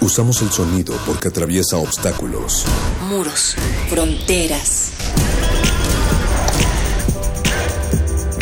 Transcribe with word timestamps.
Usamos 0.00 0.40
el 0.42 0.50
sonido 0.50 0.94
porque 1.06 1.28
atraviesa 1.28 1.76
obstáculos. 1.76 2.64
Muros, 3.08 3.56
fronteras. 3.88 4.92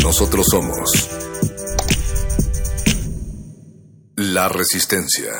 Nosotros 0.03 0.47
somos 0.51 1.09
la 4.17 4.49
resistencia. 4.49 5.33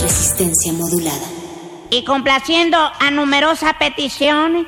Resistencia 0.00 0.72
modulada. 0.72 1.26
Y 1.90 2.04
complaciendo 2.04 2.78
a 2.78 3.10
numerosas 3.10 3.74
peticiones, 3.74 4.66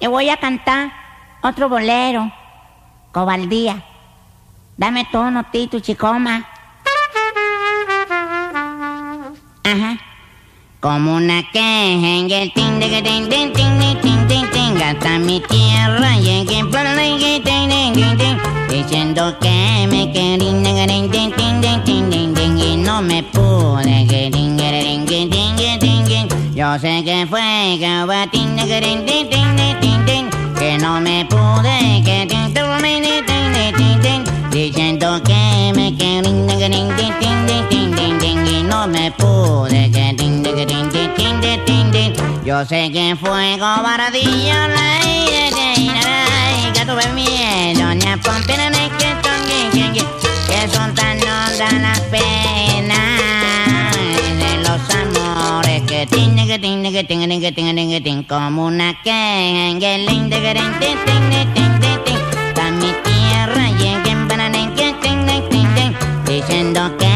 le 0.00 0.08
voy 0.08 0.28
a 0.28 0.38
cantar 0.38 0.92
otro 1.42 1.68
bolero. 1.68 2.32
Cobardía. 3.12 3.82
Dame 4.76 5.04
tono, 5.10 5.44
Tito 5.50 5.80
Chicoma. 5.80 6.46
Ajá. 9.64 9.98
Como 10.80 11.16
una 11.16 11.42
queja 11.52 12.08
en 12.08 12.30
el 12.30 12.52
tin 12.54 12.80
de 12.80 12.88
que 12.88 13.02
tin 13.02 13.28
tin 13.28 13.52
tin 13.52 13.78
tin 13.78 14.00
tin 14.00 14.28
tin 14.28 14.50
tin 14.50 14.82
hasta 14.82 15.18
mi 15.18 15.40
tierra 15.40 16.16
llegué 16.16 16.64
plan 16.64 16.96
de 16.96 17.18
que 17.18 17.40
tin 17.44 17.68
tin 17.68 17.92
tin 17.92 18.16
tin 18.16 18.38
diciendo 18.70 19.38
que 19.40 19.86
me 19.90 20.10
querían 20.10 20.62
que 20.62 20.86
tin 20.88 21.10
tin 21.10 21.30
tin 21.32 21.60
tin 21.60 21.84
tin 21.84 22.10
tin 22.10 22.34
tin 22.34 22.58
y 22.58 22.76
no 22.78 23.02
me 23.02 23.22
pude 23.22 24.06
que 24.08 24.30
tin 24.32 24.56
tin 24.56 25.06
tin 25.06 25.30
tin 25.30 26.04
que 26.06 26.28
yo 26.54 26.78
sé 26.78 27.04
que 27.04 27.26
fue 27.28 27.76
que 27.78 28.04
va 28.06 28.26
tin 28.28 28.56
tin 28.56 28.68
tin 28.68 29.04
tin 29.04 29.28
tin 29.28 29.80
tin 29.80 30.06
tin 30.06 30.09
que 30.70 30.78
no 30.78 31.00
me 31.00 31.24
pude, 31.24 32.00
que 32.04 32.26
te 32.28 32.62
me 32.80 33.00
diciendo 34.52 35.20
que 35.24 35.72
me 35.74 35.96
quería 35.96 36.52
y 38.46 38.62
no 38.62 38.86
me 38.86 39.10
pude, 39.10 39.90
que 39.90 40.14
yo 42.44 42.64
sé 42.66 42.92
que 42.92 43.16
fue 43.16 43.56
cobardía, 43.58 44.68
la 44.68 45.00
que 46.72 46.84
tuve 46.86 47.06
miedo, 47.14 47.92
ni 47.94 48.06
a 48.06 48.16
ponte 48.18 48.54
que 50.46 50.68
son 50.72 50.94
tan 50.94 51.18
hondas 51.18 51.72
las 51.80 52.00
penas. 52.02 53.19
Tingatín, 55.90 56.36
negatín, 56.36 56.82
negatín, 56.82 57.28
negatín, 57.28 57.74
negatín, 57.74 58.22
como 58.22 58.66
una 58.66 58.96
canguelín, 59.02 60.30
de 60.30 60.40
garante, 60.40 60.86
ting, 60.86 61.30
ting, 61.30 61.80
ting, 61.80 62.04
ting. 62.04 62.54
Pa' 62.54 62.70
mi 62.70 62.92
tierra 63.02 63.70
lleguen 63.72 64.28
para 64.28 64.48
negatín, 64.48 65.26
negatín, 65.26 65.96
diciendo 66.26 66.96
que 66.96 67.09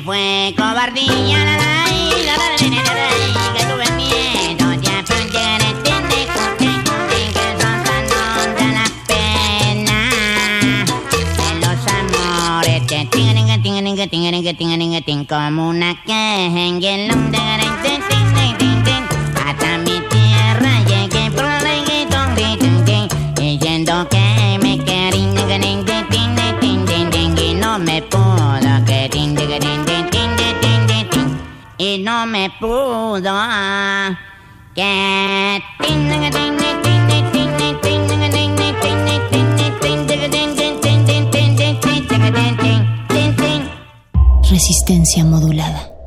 fue 0.00 0.54
cobardía 0.56 1.38
la 1.44 1.56
la 1.56 1.86
la 2.26 2.36
la 2.36 2.48
la 2.48 2.56
la 2.58 2.82
la 2.82 2.92
la, 2.94 3.52
que 3.54 3.62
tuve 3.64 3.88
miedo. 3.96 4.66
Ya 4.82 5.02
porque 5.06 5.38
eres 5.56 5.82
tiene 5.82 6.26
que 7.32 7.46
son 7.60 7.78
tan 7.84 8.04
hondas 8.38 8.72
las 8.74 8.90
penas 9.06 10.14
de 11.36 11.48
los 11.60 11.80
amores 11.92 12.82
que 12.86 13.08
como 15.26 15.68
una 15.68 15.96
en 16.06 16.80
no 32.08 32.24
me 32.24 32.48
pudo 32.58 33.20
Resistencia 44.50 45.22
modulada. 45.24 45.97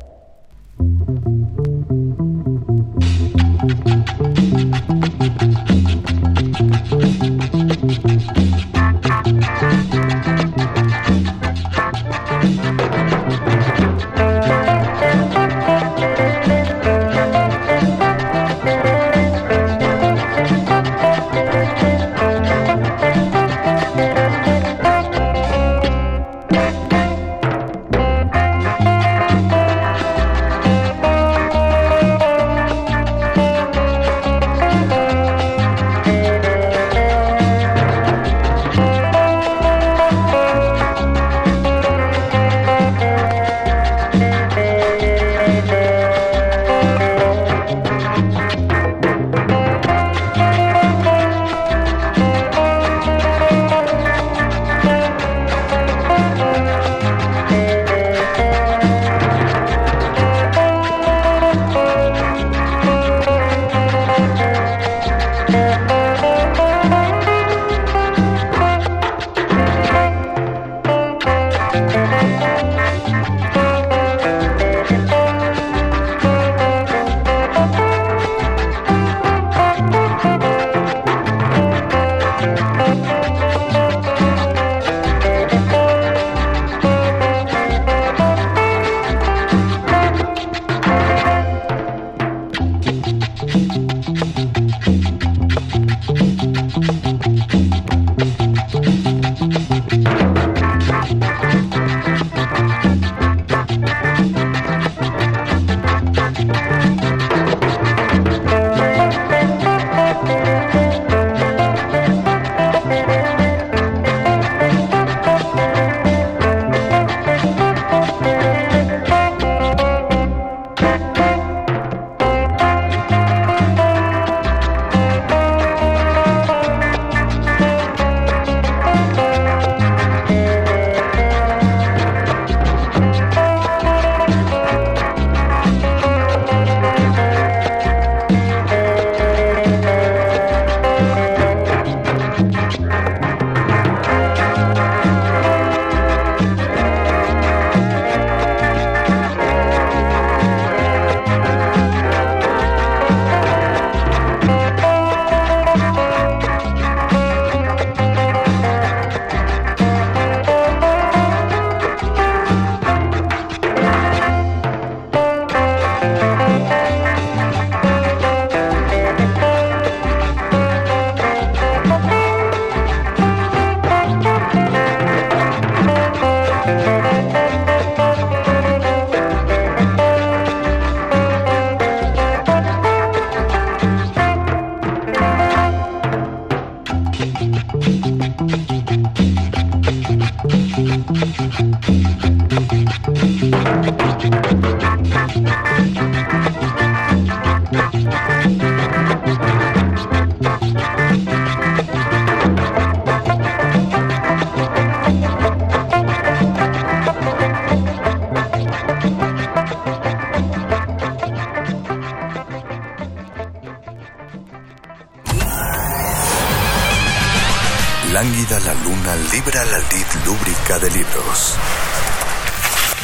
De 220.78 220.90
libros. 220.90 221.54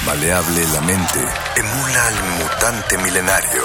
Maleable 0.06 0.66
la 0.72 0.80
mente 0.80 1.20
emula 1.56 2.06
al 2.06 2.14
mutante 2.38 2.98
milenario. 2.98 3.62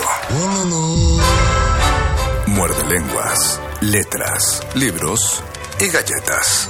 Muerde 2.47 2.83
lenguas, 2.89 3.59
letras, 3.81 4.61
libros 4.73 5.41
y 5.79 5.88
galletas. 5.88 6.69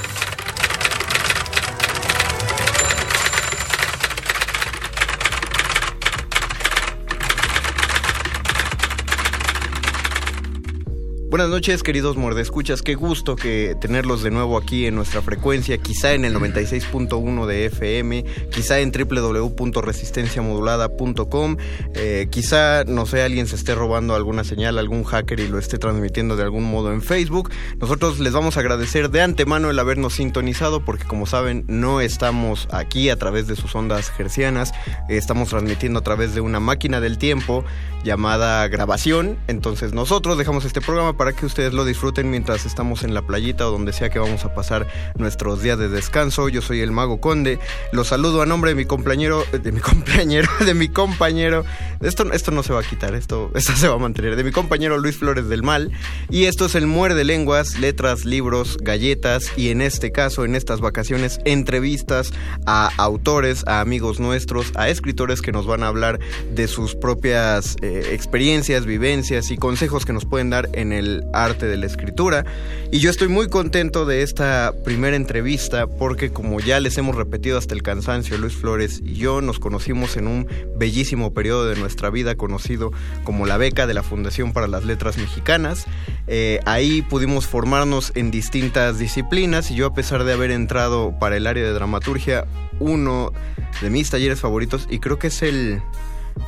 Buenas 11.33 11.49
noches, 11.49 11.81
queridos 11.81 12.15
mordescuchas. 12.15 12.83
Qué 12.83 12.93
gusto 12.93 13.35
que 13.35 13.75
tenerlos 13.81 14.21
de 14.21 14.29
nuevo 14.29 14.55
aquí 14.55 14.85
en 14.85 14.93
nuestra 14.93 15.23
frecuencia, 15.23 15.79
quizá 15.79 16.13
en 16.13 16.25
el 16.25 16.35
96.1 16.35 17.47
de 17.47 17.65
FM, 17.65 18.23
quizá 18.51 18.81
en 18.81 18.91
www.resistenciamodulada.com, 18.91 21.57
eh, 21.95 22.27
quizá, 22.29 22.83
no 22.83 23.07
sé, 23.07 23.23
alguien 23.23 23.47
se 23.47 23.55
esté 23.55 23.73
robando 23.73 24.13
alguna 24.13 24.43
señal, 24.43 24.77
algún 24.77 25.03
hacker 25.03 25.39
y 25.39 25.47
lo 25.47 25.57
esté 25.57 25.79
transmitiendo 25.79 26.35
de 26.35 26.43
algún 26.43 26.65
modo 26.65 26.93
en 26.93 27.01
Facebook. 27.01 27.49
Nosotros 27.79 28.19
les 28.19 28.33
vamos 28.33 28.57
a 28.57 28.59
agradecer 28.59 29.09
de 29.09 29.23
antemano 29.23 29.71
el 29.71 29.79
habernos 29.79 30.13
sintonizado 30.13 30.85
porque 30.85 31.05
como 31.05 31.25
saben 31.25 31.65
no 31.67 31.99
estamos 31.99 32.67
aquí 32.69 33.09
a 33.09 33.17
través 33.17 33.47
de 33.47 33.55
sus 33.55 33.73
ondas 33.73 34.11
gercianas, 34.11 34.71
estamos 35.09 35.49
transmitiendo 35.49 35.97
a 35.97 36.03
través 36.03 36.35
de 36.35 36.41
una 36.41 36.59
máquina 36.59 37.01
del 37.01 37.17
tiempo 37.17 37.65
llamada 38.03 38.67
grabación. 38.67 39.37
Entonces 39.47 39.93
nosotros 39.93 40.37
dejamos 40.37 40.65
este 40.65 40.81
programa 40.81 41.17
para 41.17 41.33
que 41.33 41.45
ustedes 41.45 41.73
lo 41.73 41.85
disfruten 41.85 42.29
mientras 42.29 42.65
estamos 42.65 43.03
en 43.03 43.13
la 43.13 43.21
playita 43.21 43.67
o 43.67 43.71
donde 43.71 43.93
sea 43.93 44.09
que 44.09 44.19
vamos 44.19 44.45
a 44.45 44.53
pasar 44.53 44.87
nuestros 45.15 45.61
días 45.61 45.77
de 45.79 45.89
descanso. 45.89 46.49
Yo 46.49 46.61
soy 46.61 46.81
el 46.81 46.91
Mago 46.91 47.19
Conde. 47.19 47.59
Los 47.91 48.07
saludo 48.07 48.41
a 48.41 48.45
nombre 48.45 48.71
de 48.71 48.75
mi 48.75 48.85
compañero, 48.85 49.43
de 49.51 49.71
mi 49.71 49.79
compañero, 49.79 50.49
de 50.65 50.73
mi 50.73 50.89
compañero. 50.89 51.65
Esto, 52.03 52.31
esto 52.31 52.51
no 52.51 52.63
se 52.63 52.73
va 52.73 52.81
a 52.81 52.83
quitar, 52.83 53.15
esto, 53.15 53.51
se 53.55 53.87
va 53.87 53.95
a 53.95 53.99
mantener. 53.99 54.35
De 54.35 54.43
mi 54.43 54.51
compañero 54.51 54.97
Luis 54.97 55.17
Flores 55.17 55.49
del 55.49 55.63
Mal. 55.63 55.91
Y 56.29 56.45
esto 56.45 56.65
es 56.65 56.75
el 56.75 56.87
Muerde 56.87 57.23
Lenguas, 57.23 57.79
letras, 57.79 58.25
libros, 58.25 58.77
galletas 58.81 59.51
y 59.57 59.69
en 59.69 59.81
este 59.81 60.11
caso, 60.11 60.45
en 60.45 60.55
estas 60.55 60.81
vacaciones, 60.81 61.39
entrevistas 61.45 62.33
a 62.65 62.89
autores, 62.97 63.63
a 63.67 63.81
amigos 63.81 64.19
nuestros, 64.19 64.71
a 64.75 64.89
escritores 64.89 65.41
que 65.41 65.51
nos 65.51 65.65
van 65.65 65.83
a 65.83 65.87
hablar 65.87 66.19
de 66.53 66.67
sus 66.67 66.95
propias 66.95 67.75
eh, 67.81 68.09
experiencias, 68.11 68.85
vivencias 68.85 69.51
y 69.51 69.57
consejos 69.57 70.05
que 70.05 70.13
nos 70.13 70.25
pueden 70.25 70.49
dar 70.49 70.69
en 70.73 70.93
el 70.93 71.23
arte 71.33 71.65
de 71.65 71.77
la 71.77 71.85
escritura. 71.85 72.45
Y 72.93 72.99
yo 72.99 73.09
estoy 73.09 73.27
muy 73.27 73.47
contento 73.47 74.05
de 74.05 74.21
esta 74.21 74.71
primera 74.85 75.15
entrevista 75.15 75.87
porque 75.87 76.29
como 76.29 76.59
ya 76.59 76.79
les 76.79 76.95
hemos 76.99 77.15
repetido 77.15 77.57
hasta 77.57 77.73
el 77.73 77.81
cansancio, 77.81 78.37
Luis 78.37 78.53
Flores 78.53 79.01
y 79.03 79.15
yo 79.15 79.41
nos 79.41 79.57
conocimos 79.57 80.15
en 80.15 80.27
un 80.27 80.47
bellísimo 80.77 81.33
periodo 81.33 81.65
de 81.65 81.75
nuestra 81.75 82.11
vida 82.11 82.35
conocido 82.35 82.91
como 83.23 83.47
la 83.47 83.57
beca 83.57 83.87
de 83.87 83.95
la 83.95 84.03
Fundación 84.03 84.53
para 84.53 84.67
las 84.67 84.85
Letras 84.85 85.17
Mexicanas. 85.17 85.85
Eh, 86.27 86.59
ahí 86.67 87.01
pudimos 87.01 87.47
formarnos 87.47 88.11
en 88.13 88.29
distintas 88.29 88.99
disciplinas 88.99 89.71
y 89.71 89.75
yo 89.75 89.87
a 89.87 89.95
pesar 89.95 90.23
de 90.23 90.33
haber 90.33 90.51
entrado 90.51 91.17
para 91.19 91.35
el 91.35 91.47
área 91.47 91.63
de 91.63 91.73
dramaturgia, 91.73 92.45
uno 92.79 93.33
de 93.81 93.89
mis 93.89 94.11
talleres 94.11 94.39
favoritos 94.39 94.87
y 94.87 94.99
creo 94.99 95.17
que 95.17 95.27
es 95.27 95.41
el 95.41 95.81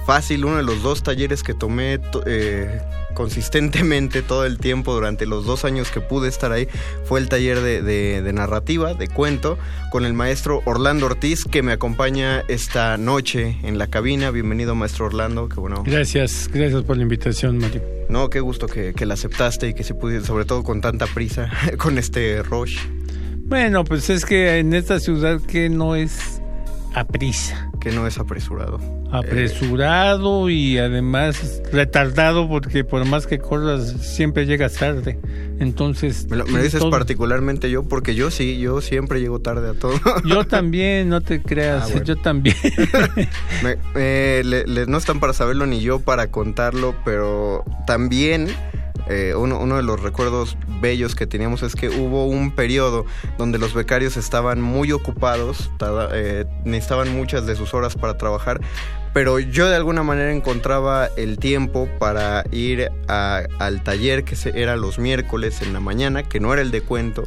fácil, 0.05 0.45
uno 0.45 0.57
de 0.57 0.63
los 0.63 0.81
dos 0.83 1.03
talleres 1.03 1.43
que 1.43 1.53
tomé 1.53 1.99
eh, 2.25 2.81
consistentemente 3.15 4.21
todo 4.21 4.45
el 4.45 4.59
tiempo 4.59 4.93
durante 4.93 5.25
los 5.25 5.45
dos 5.45 5.65
años 5.65 5.89
que 5.89 6.01
pude 6.01 6.29
estar 6.29 6.51
ahí 6.51 6.67
fue 7.05 7.19
el 7.19 7.29
taller 7.29 7.61
de, 7.61 7.81
de, 7.81 8.21
de, 8.21 8.33
narrativa, 8.33 8.93
de 8.93 9.07
cuento, 9.07 9.57
con 9.91 10.05
el 10.05 10.13
maestro 10.13 10.61
Orlando 10.65 11.07
Ortiz 11.07 11.45
que 11.45 11.63
me 11.63 11.71
acompaña 11.71 12.43
esta 12.47 12.97
noche 12.97 13.57
en 13.63 13.77
la 13.77 13.87
cabina. 13.87 14.31
Bienvenido 14.31 14.75
maestro 14.75 15.07
Orlando, 15.07 15.49
qué 15.49 15.59
bueno. 15.59 15.83
Gracias, 15.85 16.49
gracias 16.53 16.83
por 16.83 16.97
la 16.97 17.03
invitación, 17.03 17.57
Mario. 17.57 17.81
No, 18.09 18.29
qué 18.29 18.39
gusto 18.39 18.67
que, 18.67 18.93
que 18.93 19.05
la 19.05 19.15
aceptaste 19.15 19.69
y 19.69 19.73
que 19.73 19.83
se 19.83 19.95
pudiera, 19.95 20.23
sobre 20.23 20.45
todo 20.45 20.63
con 20.63 20.81
tanta 20.81 21.07
prisa, 21.07 21.49
con 21.77 21.97
este 21.97 22.43
rush. 22.43 22.77
Bueno, 23.47 23.83
pues 23.83 24.09
es 24.09 24.25
que 24.25 24.57
en 24.57 24.73
esta 24.73 24.99
ciudad 24.99 25.39
que 25.41 25.69
no 25.69 25.95
es 25.95 26.41
a 26.95 27.05
prisa. 27.05 27.69
Que 27.85 27.91
no 27.91 28.07
es 28.07 28.17
apresurado. 28.17 28.79
Apresurado 29.11 30.49
eh. 30.49 30.53
y 30.53 30.77
además 30.79 31.61
retardado 31.71 32.49
porque 32.49 32.83
por 32.83 33.05
más 33.05 33.27
que 33.27 33.37
corras 33.37 33.83
siempre 34.01 34.47
llegas 34.47 34.73
tarde. 34.73 35.19
Entonces... 35.59 36.25
Me 36.27 36.37
lo, 36.37 36.47
me 36.47 36.63
dices 36.63 36.79
todo... 36.79 36.89
particularmente 36.89 37.69
yo 37.69 37.83
porque 37.83 38.15
yo 38.15 38.31
sí, 38.31 38.57
yo 38.57 38.81
siempre 38.81 39.21
llego 39.21 39.37
tarde 39.37 39.69
a 39.69 39.73
todo. 39.75 39.93
Yo 40.25 40.45
también, 40.45 41.09
no 41.09 41.21
te 41.21 41.43
creas, 41.43 41.83
ah, 41.83 41.87
bueno. 41.91 42.05
yo 42.05 42.15
también. 42.15 42.55
me, 43.63 43.77
eh, 43.93 44.41
le, 44.43 44.65
le, 44.65 44.87
no 44.87 44.97
están 44.97 45.19
para 45.19 45.33
saberlo 45.33 45.67
ni 45.67 45.79
yo 45.79 45.99
para 45.99 46.31
contarlo, 46.31 46.95
pero 47.05 47.63
también... 47.85 48.47
Eh, 49.07 49.33
uno, 49.35 49.59
uno, 49.59 49.77
de 49.77 49.83
los 49.83 50.01
recuerdos 50.01 50.57
bellos 50.81 51.15
que 51.15 51.27
teníamos 51.27 51.63
es 51.63 51.75
que 51.75 51.89
hubo 51.89 52.25
un 52.25 52.51
periodo 52.51 53.05
donde 53.37 53.59
los 53.59 53.73
becarios 53.73 54.17
estaban 54.17 54.61
muy 54.61 54.91
ocupados, 54.91 55.69
eh, 56.13 56.45
necesitaban 56.63 57.15
muchas 57.15 57.45
de 57.45 57.55
sus 57.55 57.73
horas 57.73 57.95
para 57.95 58.17
trabajar, 58.17 58.61
pero 59.13 59.39
yo 59.39 59.69
de 59.69 59.75
alguna 59.75 60.03
manera 60.03 60.31
encontraba 60.33 61.07
el 61.17 61.37
tiempo 61.37 61.87
para 61.99 62.43
ir 62.51 62.89
al 63.07 63.83
taller 63.83 64.23
que 64.23 64.35
se, 64.35 64.59
era 64.59 64.75
los 64.75 64.99
miércoles 64.99 65.61
en 65.61 65.71
la 65.71 65.79
mañana, 65.79 66.23
que 66.23 66.39
no 66.39 66.51
era 66.51 66.61
el 66.61 66.71
de 66.71 66.81
cuento, 66.81 67.23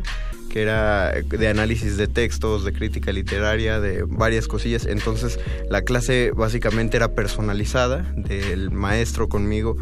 que 0.49 0.63
era 0.63 1.13
de 1.13 1.49
análisis 1.49 1.97
de 1.97 2.09
textos, 2.09 2.65
de 2.65 2.73
crítica 2.73 3.13
literaria, 3.13 3.81
de 3.81 4.03
varias 4.03 4.49
cosillas. 4.49 4.87
Entonces 4.87 5.39
la 5.71 5.83
clase 5.83 6.33
básicamente 6.35 6.97
era 6.97 7.13
personalizada 7.13 8.13
del 8.17 8.71
maestro 8.71 9.29
conmigo 9.29 9.77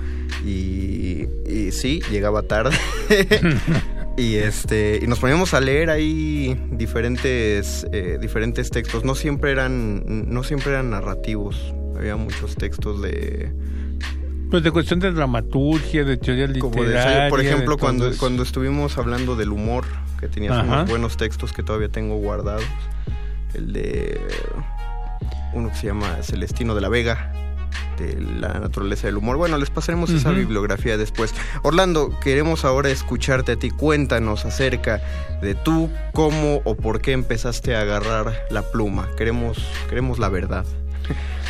y, 0.44 1.26
y 1.46 1.72
sí, 1.72 2.02
llegaba 2.10 2.42
tarde. 2.42 2.76
y 4.16 4.36
este 4.36 4.98
y 5.02 5.06
nos 5.06 5.18
poníamos 5.18 5.52
a 5.52 5.60
leer 5.60 5.90
ahí 5.90 6.58
diferentes 6.72 7.86
eh, 7.92 8.18
diferentes 8.20 8.70
textos. 8.70 9.04
No 9.04 9.14
siempre 9.14 9.52
eran 9.52 10.30
no 10.30 10.42
siempre 10.42 10.72
eran 10.72 10.90
narrativos. 10.90 11.74
Había 11.96 12.16
muchos 12.16 12.56
textos 12.56 13.00
de 13.00 13.52
pues 14.50 14.62
de 14.62 14.70
cuestión 14.70 15.00
de 15.00 15.10
dramaturgia, 15.10 16.04
de 16.04 16.16
teoría 16.16 16.46
literaria. 16.46 17.24
De, 17.24 17.30
por 17.30 17.40
ejemplo, 17.40 17.76
cuando, 17.76 18.10
cuando 18.16 18.44
estuvimos 18.44 18.96
hablando 18.96 19.34
del 19.34 19.50
humor, 19.50 19.84
que 20.18 20.28
tenías 20.28 20.52
Ajá. 20.52 20.64
unos 20.64 20.88
buenos 20.88 21.16
textos 21.16 21.52
que 21.52 21.62
todavía 21.62 21.88
tengo 21.88 22.16
guardados. 22.16 22.64
El 23.54 23.72
de 23.72 24.20
uno 25.52 25.70
que 25.70 25.76
se 25.76 25.86
llama 25.86 26.18
Celestino 26.22 26.74
de 26.74 26.80
la 26.80 26.88
Vega, 26.88 27.32
de 27.98 28.20
la 28.20 28.60
naturaleza 28.60 29.06
del 29.06 29.16
humor. 29.16 29.36
Bueno, 29.36 29.56
les 29.58 29.70
pasaremos 29.70 30.10
uh 30.10 30.14
-huh. 30.14 30.18
esa 30.18 30.30
bibliografía 30.30 30.96
después. 30.96 31.34
Orlando, 31.62 32.18
queremos 32.20 32.64
ahora 32.64 32.90
escucharte 32.90 33.52
a 33.52 33.56
ti. 33.56 33.70
Cuéntanos 33.70 34.44
acerca 34.44 35.00
de 35.40 35.54
tú, 35.54 35.90
cómo 36.12 36.60
o 36.64 36.76
por 36.76 37.00
qué 37.00 37.12
empezaste 37.12 37.74
a 37.74 37.80
agarrar 37.80 38.46
la 38.50 38.62
pluma. 38.62 39.08
Queremos, 39.16 39.58
queremos 39.88 40.18
la 40.18 40.28
verdad. 40.28 40.66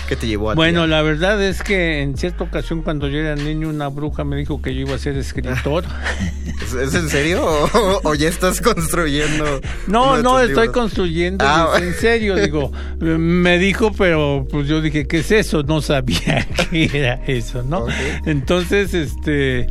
¿Qué 0.09 0.15
te 0.17 0.27
llevó 0.29 0.51
a 0.51 0.55
Bueno, 0.55 0.85
ti? 0.85 0.91
la 0.91 1.03
verdad 1.03 1.43
es 1.43 1.63
que 1.63 2.01
en 2.03 2.17
cierta 2.17 2.45
ocasión 2.45 2.83
cuando 2.83 3.09
yo 3.09 3.19
era 3.19 3.35
niño 3.35 3.69
una 3.69 3.89
bruja 3.89 4.25
me 4.25 4.37
dijo 4.37 4.63
que 4.63 4.75
yo 4.75 4.83
iba 4.83 4.95
a 4.95 4.99
ser 4.99 5.17
escritor. 5.17 5.85
¿Es, 6.63 6.73
¿Es, 6.75 6.95
en 6.95 7.09
serio 7.09 7.45
o, 7.45 8.01
o, 8.05 8.15
ya 8.15 8.29
estás 8.29 8.61
construyendo? 8.61 9.45
No, 9.89 10.23
no, 10.23 10.39
estoy 10.41 10.67
libros? 10.67 10.69
construyendo. 10.77 11.45
Ah, 11.47 11.79
en 11.81 11.93
serio, 11.95 12.37
digo, 12.37 12.71
me 13.01 13.59
dijo, 13.59 13.91
pero 13.93 14.47
pues 14.51 14.67
yo 14.69 14.81
dije, 14.81 15.07
¿qué 15.07 15.19
es 15.19 15.31
eso? 15.33 15.63
No 15.65 15.81
sabía 15.83 16.47
qué 16.71 16.91
era 16.93 17.15
eso, 17.27 17.63
¿no? 17.63 17.81
Okay. 17.81 18.13
Entonces, 18.27 18.95
este, 18.95 19.67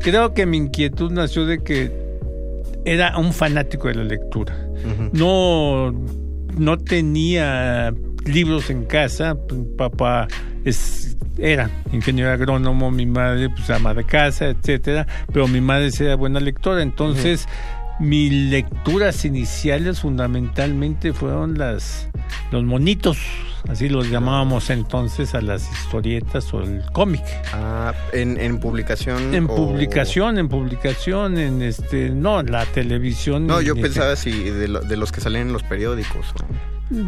creo 0.00 0.34
que 0.34 0.44
mi 0.46 0.56
inquietud 0.58 1.10
nació 1.12 1.46
de 1.46 1.62
que 1.62 1.92
era 2.84 3.16
un 3.18 3.32
fanático 3.32 3.88
de 3.88 3.94
la 3.94 4.04
lectura. 4.04 4.56
Uh 4.84 5.02
-huh. 5.02 5.10
No, 5.12 5.92
no 6.56 6.78
tenía 6.78 7.92
libros 8.28 8.70
en 8.70 8.84
casa. 8.84 9.36
Papá 9.76 10.28
es, 10.64 11.16
era 11.38 11.70
ingeniero 11.92 12.30
agrónomo, 12.30 12.90
mi 12.90 13.06
madre 13.06 13.48
pues 13.50 13.68
ama 13.70 13.94
de 13.94 14.04
casa, 14.04 14.46
etcétera. 14.46 15.06
Pero 15.32 15.48
mi 15.48 15.60
madre 15.60 15.90
era 15.98 16.16
buena 16.16 16.40
lectora, 16.40 16.82
entonces. 16.82 17.46
Uh 17.46 17.48
-huh. 17.48 18.06
mis 18.06 18.32
lecturas 18.32 19.24
iniciales 19.24 19.98
fundamentalmente 20.00 21.12
fueron 21.12 21.58
las 21.58 22.08
los 22.50 22.64
monitos, 22.64 23.18
así 23.68 23.88
los 23.88 24.08
llamábamos 24.10 24.70
entonces 24.70 25.34
a 25.34 25.40
las 25.40 25.70
historietas 25.70 26.52
o 26.54 26.62
el 26.62 26.82
cómic. 26.92 27.24
Ah, 27.52 27.92
en, 28.12 28.40
en 28.40 28.58
publicación. 28.58 29.34
En 29.34 29.46
publicación, 29.46 30.38
en 30.38 30.48
publicación, 30.48 31.38
en 31.38 31.62
este, 31.62 32.10
no, 32.10 32.42
la 32.42 32.64
televisión. 32.66 33.46
No, 33.46 33.60
yo 33.60 33.74
pensaba 33.74 34.16
si 34.16 34.30
de, 34.30 34.68
de, 34.68 34.96
los 34.96 35.12
que 35.12 35.20
salen 35.20 35.48
en 35.48 35.52
los 35.52 35.62
periódicos. 35.62 36.26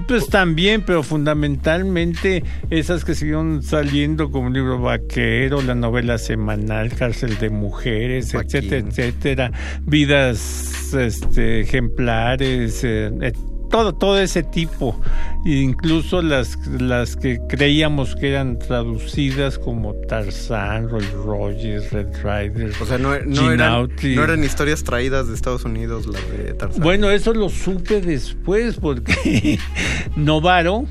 Pues 0.07 0.29
también, 0.29 0.83
pero 0.83 1.03
fundamentalmente 1.03 2.45
esas 2.69 3.05
que 3.05 3.15
siguieron 3.15 3.63
saliendo 3.63 4.31
como 4.31 4.51
libro 4.51 4.79
vaquero, 4.79 5.63
la 5.63 5.75
novela 5.75 6.19
semanal, 6.19 6.93
cárcel 6.93 7.39
de 7.39 7.49
mujeres, 7.49 8.35
etcétera, 8.35 8.87
etcétera, 8.87 9.53
vidas 9.87 10.93
este, 10.93 11.61
ejemplares, 11.61 12.85
eh, 12.85 13.33
todo, 13.71 13.95
todo 13.95 14.19
ese 14.19 14.43
tipo, 14.43 15.01
incluso 15.45 16.21
las, 16.21 16.59
las 16.67 17.17
que 17.17 17.41
creíamos 17.49 18.17
que 18.17 18.31
eran 18.31 18.59
traducidas 18.59 19.59
como 19.59 19.95
Tarzán, 20.09 20.89
Roy 20.89 21.07
Rogers, 21.25 21.91
Red 21.93 22.09
Rider. 22.23 22.73
O 22.81 22.85
sea, 22.87 22.99
no, 22.99 23.19
no, 23.21 23.53
eran, 23.53 23.89
no, 24.03 24.25
eran, 24.25 24.45
historias 24.45 24.85
traídas 24.85 25.29
de 25.29 25.35
Estados 25.35 25.65
Unidos 25.65 26.07
las 26.07 26.31
de 26.31 26.53
Tarzán. 26.55 26.83
Bueno, 26.83 27.11
eso 27.11 27.33
lo 27.33 27.49
supe 27.49 28.01
después 28.01 28.77
porque 28.77 29.59
Novaro 30.17 30.85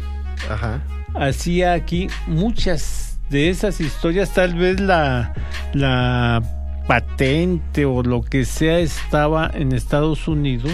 hacía 1.14 1.74
aquí 1.74 2.08
muchas 2.28 3.20
de 3.30 3.50
esas 3.50 3.80
historias, 3.82 4.34
tal 4.34 4.56
vez 4.56 4.80
la, 4.80 5.34
la 5.74 6.42
patente 6.88 7.86
o 7.86 8.02
lo 8.02 8.24
que 8.24 8.46
sea 8.46 8.80
estaba 8.80 9.52
en 9.54 9.74
Estados 9.74 10.28
Unidos 10.28 10.72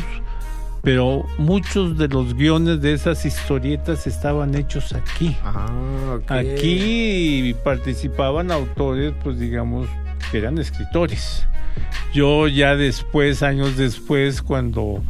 pero 0.86 1.26
muchos 1.40 1.98
de 1.98 2.08
los 2.08 2.36
guiones 2.36 2.80
de 2.80 2.94
esas 2.94 3.26
historietas 3.26 4.06
estaban 4.06 4.54
hechos 4.54 4.94
aquí. 4.94 5.36
Ah, 5.44 6.20
Aquí 6.28 7.56
participaban 7.64 8.52
autores, 8.52 9.12
pues 9.24 9.40
digamos, 9.40 9.90
que 10.32 10.38
eran 10.38 10.60
escritores. 10.60 11.44
Yo 12.14 12.48
ya 12.48 12.76
después, 12.76 13.42
años 13.42 13.78
después, 13.78 14.44
cuando 14.44 15.02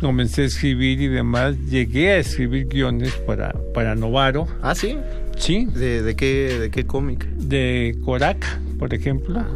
comencé 0.00 0.42
a 0.42 0.44
escribir 0.46 1.00
y 1.00 1.08
demás, 1.08 1.58
llegué 1.68 2.12
a 2.12 2.18
escribir 2.18 2.68
guiones 2.68 3.12
para, 3.26 3.52
para 3.74 3.96
Novaro. 3.96 4.46
Ah, 4.62 4.76
sí. 4.76 4.96
Sí. 5.36 5.66
¿De, 5.66 6.02
de 6.02 6.14
qué, 6.14 6.58
de 6.60 6.70
qué 6.70 6.86
cómic? 6.86 7.26
De 7.26 7.98
Corac, 8.04 8.60
por 8.78 8.94
ejemplo. 8.94 9.40
Ah. 9.40 9.46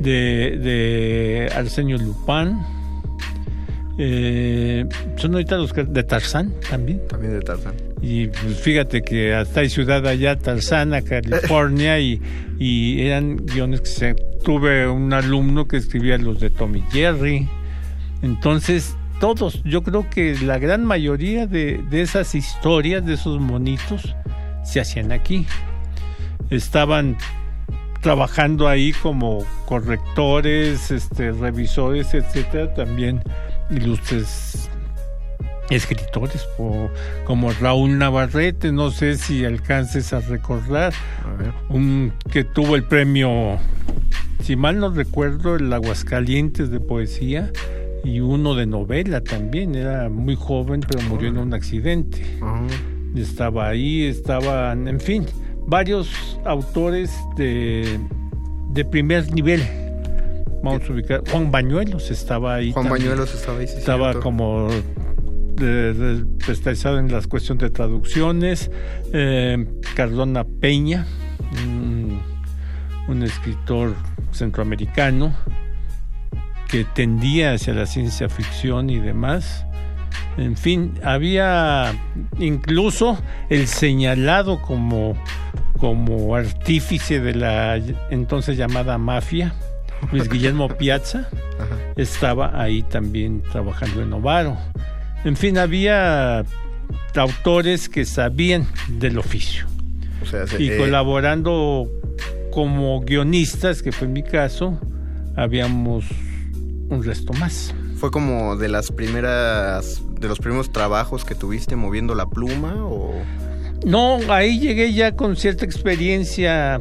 De, 0.00 0.56
de 0.58 1.52
Arsenio 1.54 1.98
Lupin 1.98 2.79
eh, 4.02 4.86
son 5.16 5.34
ahorita 5.34 5.56
los 5.56 5.74
de 5.74 6.02
Tarzán 6.04 6.54
también. 6.70 7.06
También 7.06 7.34
de 7.34 7.40
Tarzán. 7.40 7.74
Y 8.00 8.28
pues, 8.28 8.58
fíjate 8.58 9.02
que 9.02 9.34
hasta 9.34 9.60
hay 9.60 9.68
ciudad 9.68 10.06
allá, 10.06 10.38
Tarzana, 10.38 11.02
California, 11.02 12.00
y, 12.00 12.18
y 12.58 13.02
eran 13.02 13.36
guiones 13.44 13.82
que 13.82 13.86
se, 13.88 14.14
tuve 14.42 14.88
un 14.88 15.12
alumno 15.12 15.68
que 15.68 15.76
escribía 15.76 16.16
los 16.16 16.40
de 16.40 16.48
Tommy 16.48 16.82
Jerry. 16.90 17.46
Entonces, 18.22 18.96
todos, 19.20 19.62
yo 19.64 19.82
creo 19.82 20.08
que 20.08 20.34
la 20.46 20.58
gran 20.58 20.82
mayoría 20.82 21.46
de, 21.46 21.84
de 21.90 22.00
esas 22.00 22.34
historias, 22.34 23.04
de 23.04 23.12
esos 23.14 23.38
monitos, 23.38 24.16
se 24.64 24.80
hacían 24.80 25.12
aquí. 25.12 25.46
Estaban 26.48 27.18
trabajando 28.00 28.66
ahí 28.66 28.94
como 28.94 29.44
correctores, 29.66 30.90
este, 30.90 31.32
revisores, 31.32 32.14
etcétera, 32.14 32.72
también 32.72 33.22
ilustres 33.70 34.70
escritores 35.70 36.46
como 37.24 37.52
Raúl 37.52 37.96
Navarrete, 37.96 38.72
no 38.72 38.90
sé 38.90 39.16
si 39.16 39.44
alcances 39.44 40.12
a 40.12 40.20
recordar, 40.20 40.92
un 41.68 42.12
que 42.30 42.44
tuvo 42.44 42.74
el 42.76 42.84
premio, 42.84 43.58
si 44.42 44.56
mal 44.56 44.78
no 44.78 44.90
recuerdo, 44.90 45.56
el 45.56 45.72
Aguascalientes 45.72 46.70
de 46.70 46.80
poesía 46.80 47.52
y 48.04 48.20
uno 48.20 48.54
de 48.54 48.66
novela 48.66 49.20
también, 49.20 49.74
era 49.74 50.08
muy 50.08 50.34
joven 50.34 50.80
pero 50.86 51.02
murió 51.08 51.28
en 51.28 51.38
un 51.38 51.54
accidente. 51.54 52.38
Estaba 53.14 53.68
ahí, 53.68 54.04
estaban, 54.04 54.88
en 54.88 55.00
fin, 55.00 55.26
varios 55.66 56.38
autores 56.44 57.12
de, 57.36 57.98
de 58.72 58.84
primer 58.84 59.32
nivel 59.32 59.62
Vamos 60.62 60.88
a 60.88 60.92
ubicar. 60.92 61.22
Juan 61.30 61.50
Bañuelos 61.50 62.10
estaba 62.10 62.54
ahí. 62.54 62.72
Juan 62.72 62.88
Bañuelos 62.88 63.34
estaba 63.34 63.58
ahí. 63.58 63.64
estaba 63.64 64.14
como 64.14 64.68
especializado 65.60 66.98
en 66.98 67.10
las 67.10 67.26
cuestiones 67.26 67.62
de 67.62 67.70
traducciones. 67.70 68.70
Eh, 69.12 69.66
Cardona 69.94 70.44
Peña, 70.44 71.06
un, 71.66 72.20
escritor 73.24 73.96
centroamericano 74.30 75.34
que 76.68 76.84
tendía 76.84 77.54
hacia 77.54 77.74
la 77.74 77.84
ciencia 77.86 78.28
ficción 78.28 78.88
y 78.88 79.00
demás. 79.00 79.66
En 80.36 80.56
fin, 80.56 80.94
había 81.02 81.92
incluso 82.38 83.18
el 83.48 83.66
señalado 83.66 84.62
como, 84.62 85.20
como 85.76 86.36
artífice 86.36 87.18
de 87.20 87.34
la 87.34 87.76
entonces 88.10 88.56
llamada 88.56 88.96
mafia, 88.96 89.54
Luis 90.12 90.28
Guillermo 90.28 90.68
Piazza 90.68 91.28
estaba 91.96 92.60
ahí 92.60 92.82
también 92.82 93.42
trabajando 93.52 94.02
en 94.02 94.10
Novaro. 94.10 94.56
En 95.24 95.36
fin, 95.36 95.58
había 95.58 96.44
autores 97.14 97.88
que 97.88 98.04
sabían 98.04 98.66
del 98.88 99.18
oficio. 99.18 99.66
y 100.58 100.70
eh, 100.70 100.76
colaborando 100.78 101.88
como 102.50 103.00
guionistas, 103.00 103.82
que 103.82 103.92
fue 103.92 104.08
mi 104.08 104.22
caso, 104.22 104.78
habíamos 105.36 106.04
un 106.88 107.04
resto 107.04 107.32
más. 107.34 107.74
¿Fue 107.96 108.10
como 108.10 108.56
de 108.56 108.68
las 108.68 108.90
primeras, 108.90 110.02
de 110.18 110.28
los 110.28 110.38
primeros 110.38 110.72
trabajos 110.72 111.24
que 111.24 111.34
tuviste 111.34 111.76
moviendo 111.76 112.14
la 112.14 112.26
pluma 112.26 112.74
o...? 112.76 113.12
No, 113.84 114.18
ahí 114.28 114.58
llegué 114.58 114.92
ya 114.92 115.12
con 115.12 115.36
cierta 115.36 115.64
experiencia. 115.64 116.80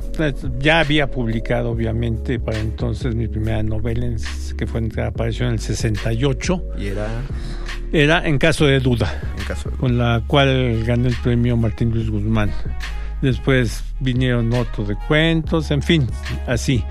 Ya 0.59 0.81
había 0.81 1.09
publicado, 1.09 1.71
obviamente, 1.71 2.39
para 2.39 2.59
entonces 2.59 3.15
mi 3.15 3.27
primera 3.27 3.63
novela, 3.63 4.07
que 4.57 4.67
fue 4.67 4.81
apareció 5.05 5.45
en 5.47 5.53
el 5.53 5.59
68. 5.59 6.63
¿Y 6.77 6.87
era? 6.87 7.07
Era 7.91 8.27
En 8.27 8.37
caso 8.37 8.65
de 8.65 8.79
duda. 8.79 9.21
En 9.37 9.45
caso 9.45 9.69
de 9.69 9.75
duda. 9.75 9.79
Con 9.79 9.97
la 9.97 10.21
cual 10.27 10.83
gané 10.83 11.07
el 11.07 11.15
premio 11.15 11.55
Martín 11.55 11.91
Luis 11.91 12.09
Guzmán. 12.09 12.51
Después 13.21 13.83
vinieron 13.99 14.53
otros 14.53 14.87
de 14.89 14.95
cuentos, 15.07 15.71
en 15.71 15.81
fin, 15.81 16.07
así. 16.47 16.83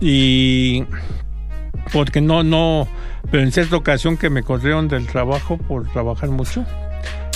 Y 0.00 0.84
porque 1.92 2.20
no, 2.20 2.42
no, 2.42 2.88
pero 3.30 3.42
en 3.42 3.52
cierta 3.52 3.76
ocasión 3.76 4.16
que 4.16 4.30
me 4.30 4.42
corrieron 4.42 4.88
del 4.88 5.06
trabajo 5.06 5.58
por 5.58 5.90
trabajar 5.92 6.30
mucho 6.30 6.64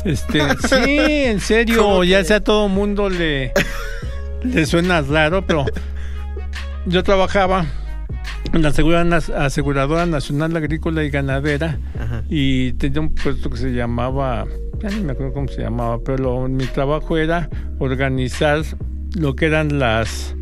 este, 0.06 0.40
sí, 0.68 0.98
en 0.98 1.40
serio, 1.40 2.04
ya 2.04 2.22
sea 2.24 2.40
todo 2.40 2.68
mundo 2.68 3.08
le, 3.10 3.52
le 4.42 4.66
suena 4.66 5.02
raro, 5.02 5.44
pero 5.46 5.66
yo 6.86 7.02
trabajaba 7.02 7.66
en 8.52 8.62
la 8.62 8.68
aseguradora 8.68 10.06
nacional 10.06 10.56
agrícola 10.56 11.02
y 11.02 11.10
ganadera 11.10 11.78
y 12.28 12.72
tenía 12.74 13.00
un 13.00 13.14
puesto 13.14 13.50
que 13.50 13.56
se 13.56 13.70
llamaba, 13.72 14.46
ya 14.80 14.90
ni 14.90 15.00
me 15.00 15.12
acuerdo 15.12 15.32
cómo 15.32 15.48
se 15.48 15.62
llamaba, 15.62 15.98
pero 16.04 16.48
mi 16.48 16.66
trabajo 16.66 17.16
era 17.16 17.50
organizar 17.78 18.62
lo 19.14 19.34
que 19.34 19.46
eran 19.46 19.78
las 19.78 20.34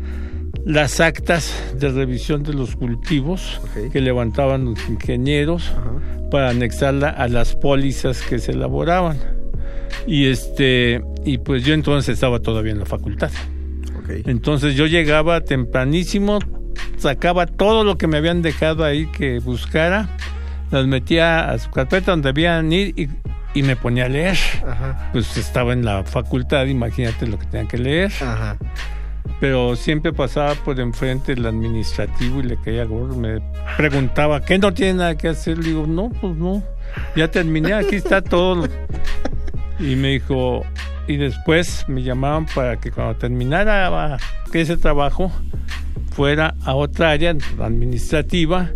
las 0.65 0.99
actas 0.99 1.53
de 1.79 1.89
revisión 1.89 2.41
de 2.41 2.53
los 2.53 2.75
cultivos 2.75 3.61
que 3.91 4.01
levantaban 4.01 4.65
los 4.65 4.89
ingenieros 4.89 5.71
para 6.31 6.49
anexarla 6.49 7.09
a 7.09 7.27
las 7.27 7.55
pólizas 7.55 8.21
que 8.23 8.39
se 8.39 8.53
elaboraban. 8.53 9.17
Y 10.07 10.27
este, 10.27 11.01
y 11.25 11.37
pues 11.39 11.63
yo 11.63 11.73
entonces 11.73 12.13
estaba 12.13 12.39
todavía 12.39 12.71
en 12.71 12.79
la 12.79 12.85
facultad. 12.85 13.31
Entonces 14.25 14.75
yo 14.75 14.85
llegaba 14.85 15.41
tempranísimo, 15.41 16.39
sacaba 16.97 17.47
todo 17.47 17.83
lo 17.83 17.97
que 17.97 18.07
me 18.07 18.17
habían 18.17 18.41
dejado 18.41 18.83
ahí 18.83 19.07
que 19.07 19.39
buscara, 19.39 20.09
las 20.71 20.85
metía 20.85 21.49
a 21.49 21.57
su 21.57 21.71
carpeta 21.71 22.11
donde 22.11 22.29
debían 22.29 22.71
ir 22.71 22.93
y, 22.95 23.09
y 23.55 23.63
me 23.63 23.75
ponía 23.75 24.05
a 24.05 24.09
leer. 24.09 24.37
Pues 25.11 25.37
estaba 25.37 25.73
en 25.73 25.85
la 25.85 26.03
facultad, 26.03 26.65
imagínate 26.67 27.25
lo 27.25 27.39
que 27.39 27.45
tenía 27.47 27.67
que 27.67 27.77
leer. 27.77 28.11
Pero 29.39 29.75
siempre 29.75 30.13
pasaba 30.13 30.53
por 30.53 30.79
enfrente 30.79 31.33
el 31.33 31.45
administrativo 31.45 32.39
y 32.41 32.43
le 32.43 32.57
caía 32.57 32.85
gordo. 32.85 33.15
Me 33.15 33.41
preguntaba, 33.75 34.41
¿qué 34.41 34.57
no 34.59 34.73
tiene 34.73 34.95
nada 34.95 35.17
que 35.17 35.29
hacer? 35.29 35.57
Le 35.57 35.69
digo, 35.69 35.87
no, 35.87 36.09
pues 36.09 36.35
no. 36.35 36.63
Ya 37.15 37.29
terminé, 37.29 37.73
aquí 37.73 37.95
está 37.95 38.21
todo. 38.21 38.67
Y 39.79 39.95
me 39.95 40.09
dijo, 40.09 40.63
y 41.07 41.17
después 41.17 41.85
me 41.87 42.03
llamaban 42.03 42.45
para 42.45 42.79
que 42.79 42.91
cuando 42.91 43.15
terminara 43.15 44.17
ese 44.53 44.77
trabajo 44.77 45.31
fuera 46.11 46.55
a 46.63 46.75
otra 46.75 47.11
área 47.11 47.35
administrativa 47.59 48.69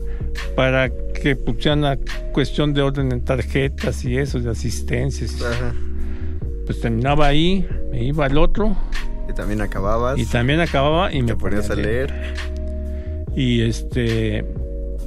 para 0.55 0.89
que 0.89 1.35
pusieran 1.35 1.81
la 1.81 1.97
cuestión 2.33 2.73
de 2.73 2.81
orden 2.81 3.11
en 3.11 3.23
tarjetas 3.23 4.03
y 4.03 4.17
eso, 4.17 4.39
de 4.39 4.49
asistencias. 4.49 5.37
Pues 6.65 6.81
terminaba 6.81 7.27
ahí, 7.27 7.67
me 7.91 8.03
iba 8.03 8.25
al 8.25 8.37
otro. 8.37 8.75
Y 9.29 9.33
también 9.33 9.61
acababas. 9.61 10.19
Y 10.19 10.25
también 10.25 10.59
acababa 10.59 11.13
y 11.13 11.21
me 11.21 11.35
ponías 11.35 11.69
a 11.69 11.75
leer. 11.75 12.13
Y 13.35 13.61
este, 13.61 14.45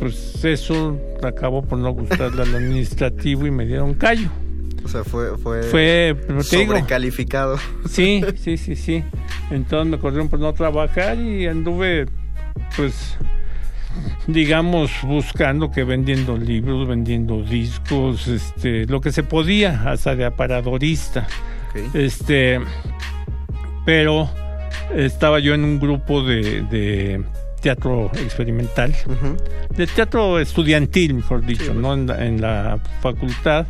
pues 0.00 0.44
eso 0.44 0.98
acabó 1.22 1.62
por 1.62 1.78
no 1.78 1.92
gustarle 1.92 2.42
al 2.42 2.54
administrativo 2.54 3.46
y 3.46 3.50
me 3.50 3.66
dieron 3.66 3.94
callo. 3.94 4.30
O 4.84 4.88
sea, 4.88 5.04
fue, 5.04 5.36
fue, 5.38 5.62
fue 5.62 6.16
sobrecalificado. 6.42 7.58
sí, 7.88 8.22
sí, 8.36 8.56
sí, 8.56 8.76
sí. 8.76 9.04
Entonces 9.50 9.90
me 9.90 9.98
corrieron 9.98 10.28
por 10.28 10.38
no 10.38 10.52
trabajar 10.52 11.18
y 11.18 11.46
anduve, 11.46 12.06
pues, 12.76 13.16
digamos, 14.26 14.90
buscando 15.02 15.70
que 15.70 15.84
vendiendo 15.84 16.36
libros, 16.36 16.88
vendiendo 16.88 17.42
discos, 17.42 18.28
este, 18.28 18.86
lo 18.86 19.00
que 19.00 19.12
se 19.12 19.22
podía, 19.22 19.82
hasta 19.90 20.16
de 20.16 20.24
aparadorista. 20.24 21.26
Este, 21.94 22.60
pero 23.84 24.30
estaba 24.94 25.38
yo 25.38 25.54
en 25.54 25.64
un 25.64 25.80
grupo 25.80 26.22
de, 26.22 27.24
teatro 27.60 28.10
experimental, 28.14 28.94
de 29.70 29.86
teatro 29.86 30.38
estudiantil, 30.38 31.14
mejor 31.14 31.44
dicho, 31.46 31.72
no 31.74 31.94
en 31.94 32.40
la, 32.40 32.80
facultad, 33.00 33.66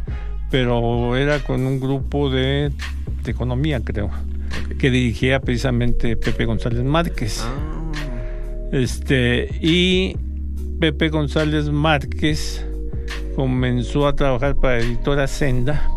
pero 0.52 1.16
era 1.16 1.40
con 1.40 1.66
un 1.66 1.80
grupo 1.80 2.28
de, 2.28 2.70
economía, 3.26 3.80
creo, 3.80 4.10
que 4.78 4.90
dirigía 4.90 5.40
precisamente 5.40 6.14
Pepe 6.14 6.44
González 6.44 6.84
Márquez. 6.84 7.42
Ah. 7.42 8.70
Este, 8.70 9.48
y 9.62 10.14
Pepe 10.78 11.08
González 11.08 11.70
Márquez 11.70 12.64
comenzó 13.34 14.06
a 14.06 14.14
trabajar 14.14 14.54
para 14.56 14.78
Editora 14.78 15.26
Senda 15.26 15.88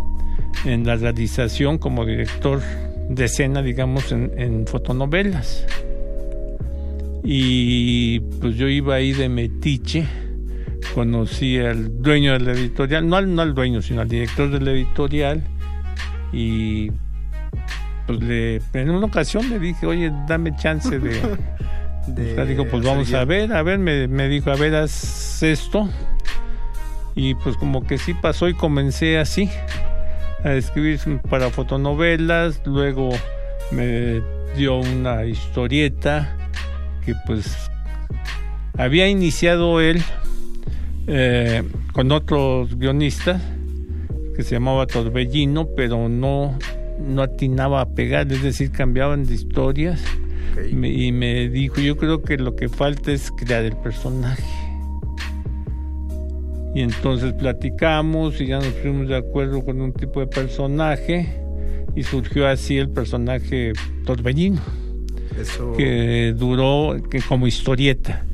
en 0.63 0.85
la 0.85 0.95
realización 0.95 1.77
como 1.77 2.05
director 2.05 2.61
de 3.09 3.25
escena, 3.25 3.61
digamos, 3.61 4.13
en, 4.13 4.65
fotonovelas. 4.67 5.67
Y 7.25 8.21
pues 8.39 8.55
yo 8.55 8.69
iba 8.69 8.95
ahí 8.95 9.11
de 9.11 9.27
metiche, 9.27 10.07
conocí 10.95 11.59
al 11.59 12.01
dueño 12.01 12.31
de 12.31 12.39
la 12.39 12.51
editorial, 12.53 13.05
no 13.05 13.17
al, 13.17 13.35
no 13.35 13.41
al 13.41 13.53
dueño, 13.53 13.81
sino 13.81 13.99
al 13.99 14.07
director 14.07 14.49
de 14.49 14.61
la 14.61 14.71
editorial, 14.71 15.43
y 16.31 16.89
pues 18.07 18.21
le, 18.21 18.61
en 18.71 18.89
una 18.91 19.05
ocasión 19.05 19.49
le 19.49 19.59
dije, 19.59 19.85
oye, 19.85 20.09
dame 20.25 20.55
chance 20.55 20.97
de... 20.97 21.19
de 22.07 22.45
digo, 22.45 22.65
pues 22.65 22.81
vamos 22.81 23.13
a 23.13 23.25
ver, 23.25 23.51
a 23.51 23.61
ver, 23.61 23.77
me, 23.77 24.07
me 24.07 24.29
dijo, 24.29 24.51
a 24.51 24.55
ver, 24.55 24.73
haz 24.73 25.43
esto. 25.43 25.89
Y 27.13 27.35
pues 27.35 27.57
como 27.57 27.85
que 27.85 27.97
sí 27.97 28.13
pasó 28.13 28.47
y 28.47 28.53
comencé 28.53 29.17
así 29.17 29.49
a 30.45 30.53
escribir 30.53 30.99
para 31.29 31.49
fotonovelas, 31.49 32.61
luego 32.63 33.09
me 33.71 34.21
dio 34.55 34.77
una 34.77 35.25
historieta 35.25 36.37
que 37.05 37.15
pues 37.25 37.53
había 38.77 39.09
iniciado 39.09 39.81
él 39.81 40.01
eh, 41.07 41.63
con 41.93 42.11
otros 42.11 42.77
guionistas 42.77 43.41
que 44.35 44.43
se 44.43 44.55
llamaba 44.55 44.85
Torbellino, 44.87 45.69
pero 45.75 46.09
no, 46.09 46.57
no 46.99 47.21
atinaba 47.21 47.81
a 47.81 47.89
pegar, 47.89 48.31
es 48.31 48.43
decir, 48.43 48.71
cambiaban 48.71 49.25
de 49.25 49.35
historias. 49.35 50.01
y 50.71 51.11
me 51.11 51.49
dijo, 51.49 51.81
yo 51.81 51.97
creo 51.97 52.21
que 52.21 52.37
lo 52.37 52.55
que 52.55 52.69
falta 52.69 53.11
es 53.11 53.31
crear 53.31 53.63
el 53.63 53.75
personaje. 53.77 54.43
Y 56.75 56.81
entonces 56.81 57.31
platicamos 57.31 58.41
y 58.41 58.47
ya 58.47 58.57
nos 58.57 58.73
fuimos 58.81 59.07
de 59.07 59.15
acuerdo 59.15 59.63
con 59.63 59.79
un 59.79 59.93
tipo 59.93 60.19
de 60.19 60.27
personaje 60.27 61.39
y 61.95 62.03
surgió 62.03 62.47
así 62.47 62.77
el 62.77 62.89
personaje 62.89 63.71
Torbellino, 64.05 64.59
que 65.77 66.35
duró 66.37 66.97
que 67.09 67.21
como 67.21 67.47
historieta. 67.47 68.25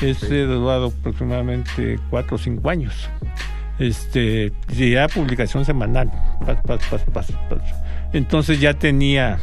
Ese 0.00 0.44
duró 0.44 0.86
aproximadamente 0.86 1.98
cuatro 2.08 2.36
o 2.36 2.38
cinco 2.38 2.70
años. 2.70 3.08
Este, 3.78 4.52
ya 4.68 5.08
publicación 5.08 5.64
semanal. 5.64 6.10
Entonces 8.12 8.60
ya 8.60 8.74
tenía, 8.74 9.38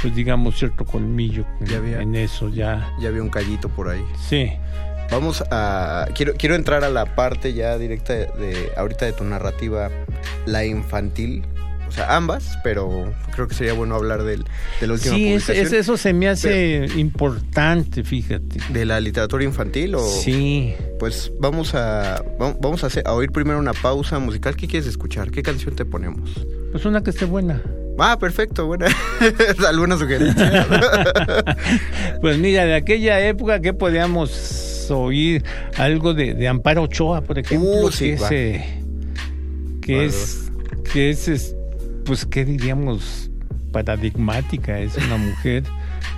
pues 0.00 0.14
digamos, 0.14 0.58
cierto 0.58 0.84
colmillo 0.84 1.44
en 1.60 2.14
eso. 2.14 2.48
Ya, 2.48 2.90
ya 3.00 3.08
había 3.08 3.22
un 3.22 3.30
callito 3.30 3.68
por 3.68 3.88
ahí. 3.88 4.04
Sí. 4.28 4.52
Vamos 5.10 5.44
a. 5.50 6.06
Quiero, 6.14 6.32
quiero 6.34 6.54
entrar 6.54 6.84
a 6.84 6.88
la 6.88 7.14
parte 7.14 7.52
ya 7.52 7.76
directa 7.76 8.14
de, 8.14 8.72
ahorita 8.76 9.04
de 9.04 9.12
tu 9.12 9.24
narrativa, 9.24 9.90
la 10.46 10.64
infantil. 10.64 11.44
O 11.92 11.94
sea, 11.94 12.16
ambas, 12.16 12.58
pero 12.64 13.12
creo 13.34 13.48
que 13.48 13.54
sería 13.54 13.74
bueno 13.74 13.96
hablar 13.96 14.22
del, 14.22 14.44
de 14.80 14.86
la 14.86 14.94
última 14.94 15.14
sí, 15.14 15.34
eso 15.34 15.96
se 15.98 16.14
me 16.14 16.26
hace 16.26 16.86
importante, 16.96 18.02
fíjate. 18.02 18.60
¿De 18.70 18.86
la 18.86 18.98
literatura 18.98 19.44
infantil 19.44 19.96
o...? 19.96 20.00
Sí. 20.00 20.74
Pues 20.98 21.30
vamos 21.38 21.74
a, 21.74 22.24
vamos 22.38 22.82
a, 22.82 22.86
hacer, 22.86 23.02
a 23.06 23.12
oír 23.12 23.30
primero 23.30 23.58
una 23.58 23.74
pausa 23.74 24.18
musical. 24.20 24.56
¿Qué 24.56 24.68
quieres 24.68 24.88
escuchar? 24.88 25.30
¿Qué 25.30 25.42
canción 25.42 25.76
te 25.76 25.84
ponemos? 25.84 26.30
Pues 26.70 26.82
una 26.86 27.02
que 27.02 27.10
esté 27.10 27.26
buena. 27.26 27.60
Ah, 27.98 28.18
perfecto, 28.18 28.64
buena. 28.64 28.86
¿Alguna 29.68 29.98
sugerencia? 29.98 30.66
pues 32.22 32.38
mira, 32.38 32.64
de 32.64 32.74
aquella 32.74 33.20
época, 33.20 33.60
¿qué 33.60 33.74
podíamos 33.74 34.88
oír 34.90 35.44
algo 35.76 36.14
de, 36.14 36.48
Amparo 36.48 36.84
Ochoa, 36.84 37.20
por 37.20 37.38
ejemplo, 37.38 37.68
uh, 37.68 37.90
que, 37.90 38.14
es, 38.14 38.22
eh, 38.30 38.64
que, 39.82 40.06
es, 40.06 40.50
que 40.90 41.10
es, 41.10 41.54
pues, 42.04 42.26
¿qué 42.26 42.44
diríamos? 42.44 43.30
Paradigmática, 43.72 44.78
es 44.78 44.96
una 44.96 45.16
mujer, 45.16 45.64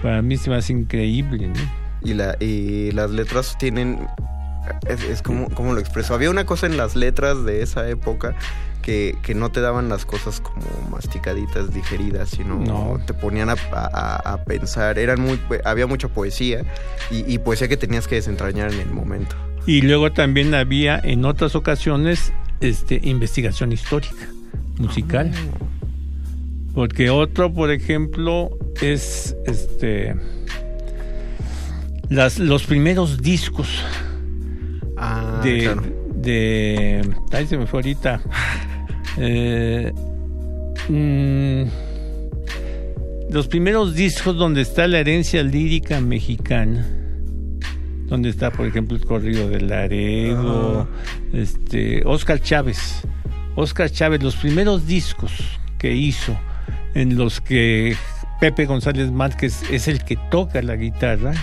para 0.02 0.22
mí 0.22 0.36
se 0.36 0.50
me 0.50 0.56
hace 0.56 0.72
increíble. 0.72 1.50
Y, 2.02 2.14
la, 2.14 2.36
y 2.40 2.90
las 2.92 3.10
letras 3.10 3.56
tienen 3.58 4.06
es, 4.86 5.22
como, 5.22 5.48
como, 5.50 5.72
lo 5.72 5.80
expreso. 5.80 6.14
Había 6.14 6.30
una 6.30 6.44
cosa 6.44 6.66
en 6.66 6.76
las 6.76 6.96
letras 6.96 7.44
de 7.44 7.62
esa 7.62 7.88
época 7.88 8.34
que, 8.82 9.16
que, 9.22 9.34
no 9.34 9.50
te 9.50 9.60
daban 9.60 9.88
las 9.88 10.04
cosas 10.04 10.40
como 10.40 10.66
masticaditas, 10.90 11.72
digeridas, 11.72 12.30
sino 12.30 12.98
te 13.06 13.14
ponían 13.14 13.50
a, 13.50 14.44
pensar. 14.46 14.98
Eran 14.98 15.20
muy, 15.20 15.38
había 15.64 15.86
mucha 15.86 16.08
poesía 16.08 16.64
y, 17.10 17.38
poesía 17.38 17.68
que 17.68 17.76
tenías 17.76 18.06
que 18.06 18.16
desentrañar 18.16 18.72
en 18.72 18.80
el 18.80 18.90
momento. 18.90 19.36
Y 19.66 19.80
luego 19.82 20.12
también 20.12 20.54
había 20.54 20.98
en 21.02 21.24
otras 21.24 21.54
ocasiones 21.54 22.32
este, 22.60 23.00
investigación 23.02 23.72
histórica, 23.72 24.28
musical. 24.78 25.30
Porque 26.74 27.10
otro, 27.10 27.52
por 27.52 27.70
ejemplo, 27.70 28.58
es 28.80 29.36
este 29.46 30.14
las, 32.08 32.38
los 32.38 32.64
primeros 32.64 33.20
discos 33.20 33.68
ah, 34.96 35.40
de, 35.42 35.74
de. 36.14 37.14
Ahí 37.32 37.46
se 37.46 37.58
me 37.58 37.66
fue 37.66 37.78
ahorita. 37.78 38.20
Eh, 39.16 39.92
mm, 40.88 41.62
los 43.32 43.46
primeros 43.46 43.94
discos 43.94 44.34
donde 44.34 44.62
está 44.62 44.88
la 44.88 44.98
herencia 44.98 45.40
lírica 45.44 46.00
mexicana, 46.00 46.84
donde 48.08 48.30
está, 48.30 48.50
por 48.50 48.66
ejemplo, 48.66 48.96
el 48.96 49.04
corrido 49.04 49.48
de 49.48 49.60
Laredo, 49.60 50.88
este, 51.32 52.02
Oscar 52.04 52.42
Chávez. 52.42 53.06
Oscar 53.56 53.90
Chávez, 53.90 54.22
los 54.22 54.36
primeros 54.36 54.86
discos 54.86 55.32
que 55.78 55.92
hizo 55.92 56.36
en 56.94 57.16
los 57.16 57.40
que 57.40 57.96
Pepe 58.40 58.66
González 58.66 59.10
Márquez 59.10 59.62
es 59.70 59.88
el 59.88 60.04
que 60.04 60.16
toca 60.30 60.62
la 60.62 60.76
guitarra, 60.76 61.34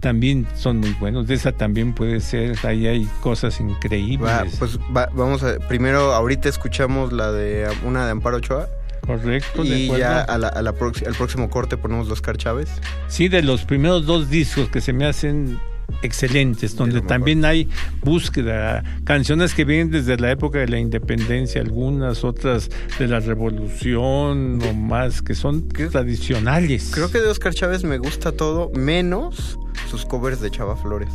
también 0.00 0.46
son 0.54 0.78
muy 0.78 0.90
buenos. 1.00 1.26
De 1.26 1.34
esa 1.34 1.52
también 1.52 1.94
puede 1.94 2.20
ser, 2.20 2.56
ahí 2.64 2.86
hay 2.86 3.04
cosas 3.20 3.60
increíbles. 3.60 4.56
pues 4.58 4.78
vamos 4.90 5.42
a, 5.42 5.58
primero, 5.68 6.12
ahorita 6.12 6.48
escuchamos 6.48 7.12
la 7.12 7.32
de 7.32 7.68
una 7.84 8.04
de 8.04 8.10
Amparo 8.10 8.38
Ochoa. 8.38 8.68
Correcto. 9.06 9.64
Y 9.64 9.88
ya 9.88 10.20
a 10.20 10.38
la, 10.38 10.48
al 10.48 10.74
próximo 10.74 11.50
corte 11.50 11.76
ponemos 11.76 12.08
los 12.08 12.18
Oscar 12.18 12.36
Chávez. 12.36 12.68
Sí, 13.08 13.28
de 13.28 13.42
los 13.42 13.64
primeros 13.64 14.06
dos 14.06 14.28
discos 14.28 14.68
que 14.68 14.80
se 14.80 14.92
me 14.92 15.06
hacen 15.06 15.58
excelentes, 16.02 16.76
donde 16.76 17.00
también 17.00 17.44
hay 17.44 17.68
búsqueda, 18.02 18.82
canciones 19.04 19.54
que 19.54 19.64
vienen 19.64 19.90
desde 19.90 20.16
la 20.16 20.30
época 20.30 20.58
de 20.58 20.68
la 20.68 20.78
independencia, 20.78 21.60
algunas 21.60 22.24
otras 22.24 22.70
de 22.98 23.08
la 23.08 23.20
revolución 23.20 24.60
o 24.62 24.74
más, 24.74 25.22
que 25.22 25.34
son 25.34 25.68
tradicionales. 25.68 26.90
Creo 26.92 27.10
que 27.10 27.20
de 27.20 27.28
Oscar 27.28 27.54
Chávez 27.54 27.84
me 27.84 27.98
gusta 27.98 28.32
todo, 28.32 28.70
menos 28.74 29.58
sus 29.90 30.04
covers 30.04 30.40
de 30.40 30.50
Chava 30.50 30.76
Flores. 30.76 31.10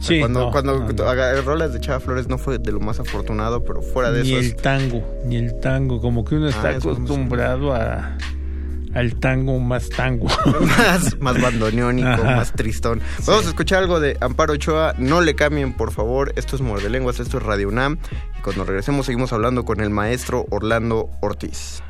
Sí, 0.00 0.20
cuando, 0.20 0.50
cuando 0.52 0.86
rolas 1.44 1.72
de 1.72 1.80
Chava 1.80 1.98
Flores 1.98 2.28
no 2.28 2.38
fue 2.38 2.58
de 2.58 2.70
lo 2.70 2.78
más 2.78 3.00
afortunado, 3.00 3.64
pero 3.64 3.82
fuera 3.82 4.12
de 4.12 4.22
eso. 4.22 4.30
Ni 4.30 4.36
el 4.36 4.56
tango, 4.56 5.04
ni 5.24 5.36
el 5.36 5.58
tango, 5.60 6.00
como 6.00 6.24
que 6.24 6.36
uno 6.36 6.46
ah, 6.46 6.50
está 6.50 6.70
acostumbrado 6.70 7.74
a 7.74 8.16
al 8.94 9.14
tango 9.16 9.58
más 9.58 9.88
tango. 9.90 10.26
más, 10.60 11.18
más 11.20 11.40
bandoneónico, 11.40 12.24
más 12.24 12.52
tristón. 12.52 13.00
Vamos 13.26 13.46
a 13.46 13.48
escuchar 13.48 13.82
algo 13.82 14.00
de 14.00 14.16
Amparo 14.20 14.54
Ochoa. 14.54 14.94
No 14.98 15.20
le 15.20 15.34
cambien, 15.34 15.72
por 15.72 15.92
favor. 15.92 16.32
Esto 16.36 16.56
es 16.56 16.62
Muerde 16.62 16.90
Lenguas, 16.90 17.20
esto 17.20 17.38
es 17.38 17.42
Radio 17.42 17.68
UNAM. 17.68 17.98
Y 18.38 18.42
cuando 18.42 18.64
regresemos 18.64 19.06
seguimos 19.06 19.32
hablando 19.32 19.64
con 19.64 19.80
el 19.80 19.90
maestro 19.90 20.46
Orlando 20.50 21.10
Ortiz. 21.20 21.82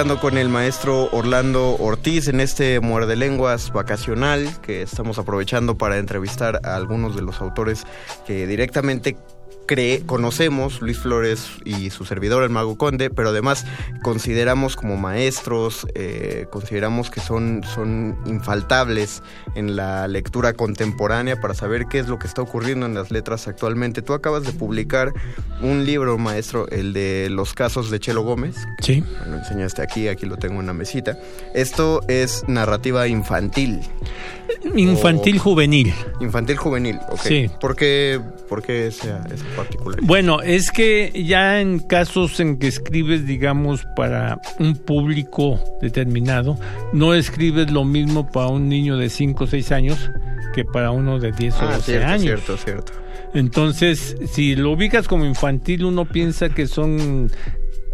Con 0.00 0.38
el 0.38 0.48
maestro 0.48 1.10
Orlando 1.12 1.76
Ortiz 1.76 2.26
en 2.28 2.40
este 2.40 2.80
Muerde 2.80 3.16
Lenguas 3.16 3.70
vacacional 3.70 4.48
que 4.62 4.80
estamos 4.80 5.18
aprovechando 5.18 5.76
para 5.76 5.98
entrevistar 5.98 6.58
a 6.64 6.74
algunos 6.74 7.14
de 7.14 7.20
los 7.20 7.42
autores 7.42 7.84
que 8.26 8.46
directamente 8.46 9.18
cree, 9.66 10.00
conocemos 10.06 10.80
Luis 10.80 10.98
Flores 10.98 11.50
y 11.66 11.90
su 11.90 12.06
servidor, 12.06 12.44
el 12.44 12.50
Mago 12.50 12.78
Conde, 12.78 13.10
pero 13.10 13.28
además 13.28 13.66
consideramos 14.02 14.74
como 14.74 14.96
maestros, 14.96 15.86
eh, 15.94 16.46
consideramos 16.50 17.10
que 17.10 17.20
son, 17.20 17.62
son 17.62 18.18
infaltables 18.24 19.22
en 19.54 19.76
la 19.76 20.08
lectura 20.08 20.54
contemporánea 20.54 21.40
para 21.40 21.52
saber 21.52 21.86
qué 21.90 21.98
es 21.98 22.08
lo 22.08 22.18
que 22.18 22.26
está 22.26 22.40
ocurriendo 22.40 22.86
en 22.86 22.94
las 22.94 23.10
letras 23.10 23.46
actualmente. 23.48 24.02
Tú 24.02 24.14
acabas 24.14 24.44
de 24.44 24.52
publicar 24.52 25.12
un 25.62 25.84
libro, 25.84 26.16
maestro, 26.18 26.68
el 26.70 26.92
de 26.92 27.28
los 27.30 27.52
casos 27.54 27.90
de 27.90 28.00
Chelo 28.00 28.22
Gómez. 28.22 28.56
Sí. 28.80 29.02
Lo 29.28 29.36
enseñaste 29.36 29.82
aquí, 29.82 30.08
aquí 30.08 30.26
lo 30.26 30.36
tengo 30.36 30.54
en 30.54 30.60
una 30.60 30.72
mesita. 30.72 31.18
Esto 31.54 32.00
es 32.08 32.44
narrativa 32.48 33.06
infantil. 33.08 33.80
Infantil 34.76 35.38
juvenil. 35.38 35.92
Infantil 36.20 36.56
juvenil, 36.56 36.98
ok. 37.10 37.20
Sí. 37.20 37.50
¿Por 37.60 37.76
qué, 37.76 38.20
por 38.48 38.62
qué 38.62 38.86
esa, 38.88 39.24
esa 39.32 39.44
particularidad? 39.56 40.06
Bueno, 40.06 40.42
es 40.42 40.70
que 40.70 41.12
ya 41.26 41.60
en 41.60 41.78
casos 41.80 42.40
en 42.40 42.58
que 42.58 42.68
escribes, 42.68 43.26
digamos, 43.26 43.86
para 43.96 44.40
un 44.58 44.76
público 44.76 45.60
determinado, 45.80 46.58
no 46.92 47.14
escribes 47.14 47.70
lo 47.70 47.84
mismo 47.84 48.30
para 48.30 48.48
un 48.48 48.68
niño 48.68 48.96
de 48.96 49.08
5 49.08 49.44
o 49.44 49.46
6 49.46 49.72
años 49.72 50.10
que 50.54 50.64
para 50.64 50.90
uno 50.90 51.18
de 51.20 51.32
10 51.32 51.54
o 51.54 51.58
Ah, 51.60 51.74
12 51.76 51.82
cierto, 51.82 52.06
años. 52.08 52.22
cierto, 52.22 52.56
cierto. 52.56 52.92
Entonces, 53.34 54.16
si 54.32 54.56
lo 54.56 54.72
ubicas 54.72 55.06
como 55.08 55.24
infantil, 55.24 55.84
uno 55.84 56.04
piensa 56.04 56.48
que 56.48 56.66
son 56.66 57.30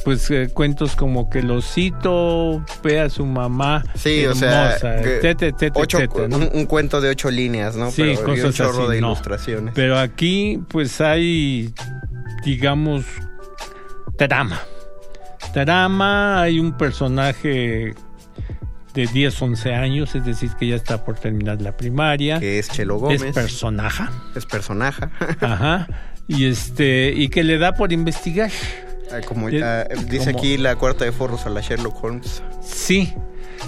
pues 0.05 0.31
eh, 0.31 0.49
cuentos 0.55 0.95
como 0.95 1.29
que 1.29 1.41
el 1.41 1.51
osito 1.51 2.65
ve 2.85 3.01
a 3.01 3.11
su 3.11 3.27
mamá 3.27 3.83
Sí, 3.97 4.25
o 4.25 4.31
hermosa, 4.31 4.79
sea, 4.79 5.03
que 5.03 5.17
etcétera, 5.17 5.51
etcétera, 5.57 5.73
ocho- 5.75 5.99
etcétera, 5.99 6.29
¿no? 6.29 6.37
un, 6.37 6.49
un 6.53 6.67
cuento 6.67 7.01
de 7.01 7.09
ocho 7.11 7.29
líneas, 7.31 7.75
¿no? 7.77 7.91
Sí, 7.91 8.03
Pero 8.17 8.47
un 8.47 8.53
chorro 8.53 8.85
así, 8.85 8.93
de 8.95 9.01
no. 9.01 9.09
ilustraciones. 9.09 9.75
Pero 9.75 9.99
aquí, 9.99 10.61
pues 10.69 11.01
hay, 11.01 11.73
digamos, 12.45 13.05
trama. 14.17 14.61
Trama, 15.53 16.41
hay 16.43 16.61
un 16.61 16.77
personaje 16.77 17.95
de 18.97 19.07
10, 19.07 19.41
11 19.43 19.75
años, 19.75 20.15
es 20.17 20.25
decir, 20.25 20.51
que 20.59 20.67
ya 20.69 20.75
está 20.75 21.05
por 21.05 21.17
terminar 21.19 21.61
la 21.63 21.77
primaria. 21.77 22.41
que 22.41 22.59
es 22.59 22.69
Chelo 22.69 22.97
Gómez. 22.99 23.23
Es 23.23 23.33
personaje. 23.35 24.05
es 24.35 24.45
personaje. 24.57 25.05
Ajá. 25.41 25.87
Y 26.27 26.47
este, 26.47 27.13
y 27.15 27.29
que 27.29 27.45
le 27.45 27.59
da 27.59 27.73
por 27.75 27.93
investigar. 27.93 28.51
Como, 29.29 29.49
Es 29.49 29.63
ah, 29.63 29.85
dice 30.09 30.33
como- 30.33 30.39
aquí 30.39 30.57
la 30.57 30.75
cuarta 30.75 31.05
de 31.05 31.13
forros 31.13 31.47
a 31.47 31.51
la 31.51 31.61
Sherlock 31.61 32.03
Holmes. 32.03 32.43
Sí, 32.61 33.13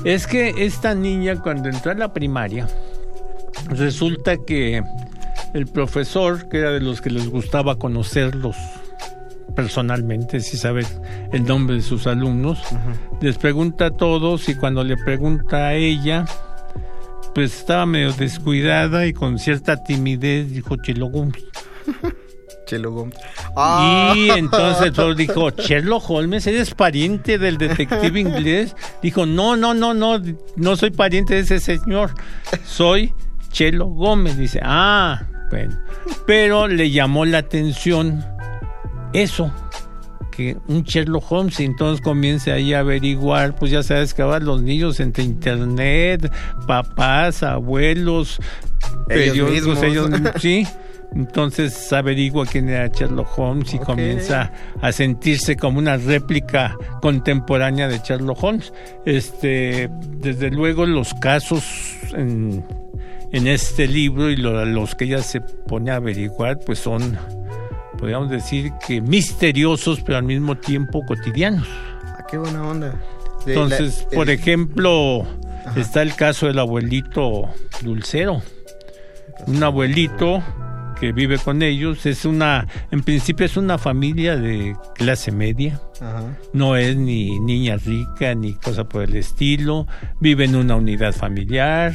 es 0.05 0.27
que 0.27 0.53
esta 0.65 0.95
niña 0.97 1.41
cuando 1.41 1.69
entró 1.69 1.93
a 1.93 1.95
la 1.95 2.13
primaria, 2.13 2.67
resulta 3.69 4.37
que 4.39 4.83
el 5.55 5.67
profesor, 5.67 6.49
que 6.49 6.59
era 6.59 6.71
de 6.73 6.81
los 6.81 7.01
que 7.01 7.11
les 7.11 7.29
gustaba 7.29 7.79
conocerlos 7.79 8.57
personalmente, 9.59 10.39
si 10.39 10.57
saber 10.57 10.87
el 11.33 11.45
nombre 11.45 11.75
de 11.75 11.83
sus 11.83 12.07
alumnos, 12.07 12.61
les 13.21 13.39
pregunta 13.39 13.87
a 13.87 13.91
todos 13.91 14.49
y 14.49 14.55
cuando 14.55 14.85
le 14.85 14.97
pregunta 14.97 15.67
a 15.67 15.75
ella, 15.75 16.27
pues 17.35 17.59
estaba 17.59 17.85
medio 17.85 18.13
descuidada 18.13 19.05
y 19.07 19.13
con 19.13 19.41
cierta 19.41 19.83
timidez 19.83 20.53
dijo 20.53 20.77
Holmes. 21.13 21.45
Chelo 22.67 22.93
Gómez. 22.93 23.19
Ah. 23.57 24.15
Y 24.17 24.31
entonces 24.31 24.93
profesor 24.93 25.17
dijo, 25.17 25.51
Sherlock 25.51 26.09
Holmes, 26.09 26.47
¿eres 26.47 26.73
pariente 26.73 27.37
del 27.37 27.59
detective 27.59 28.21
inglés? 28.21 28.77
Dijo, 29.03 29.27
no, 29.27 29.57
no, 29.57 29.75
no, 29.75 29.93
no, 29.93 30.23
no 30.55 30.77
soy 30.77 30.93
pariente 30.93 31.35
de 31.35 31.41
ese 31.41 31.59
señor, 31.59 32.13
soy 32.65 33.13
Chelo 33.51 33.87
Gómez. 33.87 34.39
Dice, 34.39 34.61
ah, 34.63 35.27
bueno. 35.51 35.77
Pero 36.29 36.69
le 36.69 36.93
llamó 36.93 37.25
la 37.25 37.39
atención 37.39 38.25
eso, 39.13 39.53
que 40.31 40.57
un 40.69 40.83
Sherlock 40.83 41.31
Holmes, 41.33 41.59
y 41.61 41.65
entonces 41.65 42.01
comienza 42.03 42.53
ahí 42.53 42.73
a 42.75 42.81
averiguar, 42.81 43.55
pues 43.57 43.71
ya 43.73 43.83
sabes 43.83 44.15
que 44.15 44.23
ahora 44.23 44.41
los 44.41 44.63
niños 44.63 45.01
entre 45.01 45.25
internet, 45.25 46.31
papás, 46.67 47.43
abuelos, 47.43 48.39
Ellos 49.09 49.51
mismos. 49.51 49.83
ellos 49.83 50.11
sí. 50.41 50.67
Entonces 51.15 51.91
averigua 51.91 52.45
quién 52.45 52.69
era 52.69 52.87
Sherlock 52.89 53.39
Holmes 53.39 53.73
y 53.73 53.79
comienza 53.79 54.53
a 54.83 54.93
sentirse 54.93 55.57
como 55.57 55.79
una 55.79 55.97
réplica 55.97 56.77
contemporánea 57.01 57.89
de 57.89 57.99
Sherlock 58.05 58.45
Holmes. 58.45 58.75
Este, 59.07 59.89
desde 60.19 60.51
luego 60.51 60.85
los 60.85 61.15
casos 61.15 61.65
en, 62.15 62.63
en 63.33 63.47
este 63.47 63.87
libro 63.89 64.29
y 64.31 64.37
lo- 64.37 64.67
los 64.67 64.95
que 64.95 65.07
ella 65.07 65.23
se 65.23 65.41
pone 65.41 65.91
a 65.91 65.97
averiguar, 65.97 66.61
pues 66.67 66.79
son, 66.79 67.17
podríamos 67.99 68.31
decir 68.31 68.73
que 68.87 69.01
misteriosos, 69.01 70.01
pero 70.01 70.19
al 70.19 70.25
mismo 70.25 70.57
tiempo 70.57 71.05
cotidianos. 71.05 71.67
Ah, 72.05 72.25
qué 72.31 72.39
buena 72.39 72.63
onda. 72.67 72.95
De 73.45 73.53
Entonces, 73.55 74.07
la- 74.11 74.17
por 74.17 74.31
el- 74.31 74.39
ejemplo, 74.39 75.27
está 75.77 76.03
el 76.03 76.15
caso 76.15 76.47
del 76.47 76.59
abuelito 76.59 77.49
Dulcero. 77.83 78.43
Un 79.47 79.63
abuelito 79.63 80.43
que 81.01 81.13
vive 81.13 81.39
con 81.39 81.63
ellos, 81.63 82.05
es 82.07 82.25
una, 82.25 82.67
en 82.91 83.03
principio 83.05 83.47
es 83.47 83.57
una 83.57 83.79
familia 83.79 84.37
de 84.37 84.75
clase 84.97 85.31
media, 85.31 85.81
Ajá. 86.01 86.25
no 86.53 86.75
es 86.75 86.97
ni 86.97 87.39
niña 87.39 87.77
rica 87.77 88.35
ni 88.35 88.55
cosa 88.55 88.83
por 88.89 89.05
el 89.05 89.15
estilo, 89.15 89.87
vive 90.21 90.47
en 90.47 90.57
una 90.57 90.75
unidad 90.75 91.13
familiar, 91.15 91.95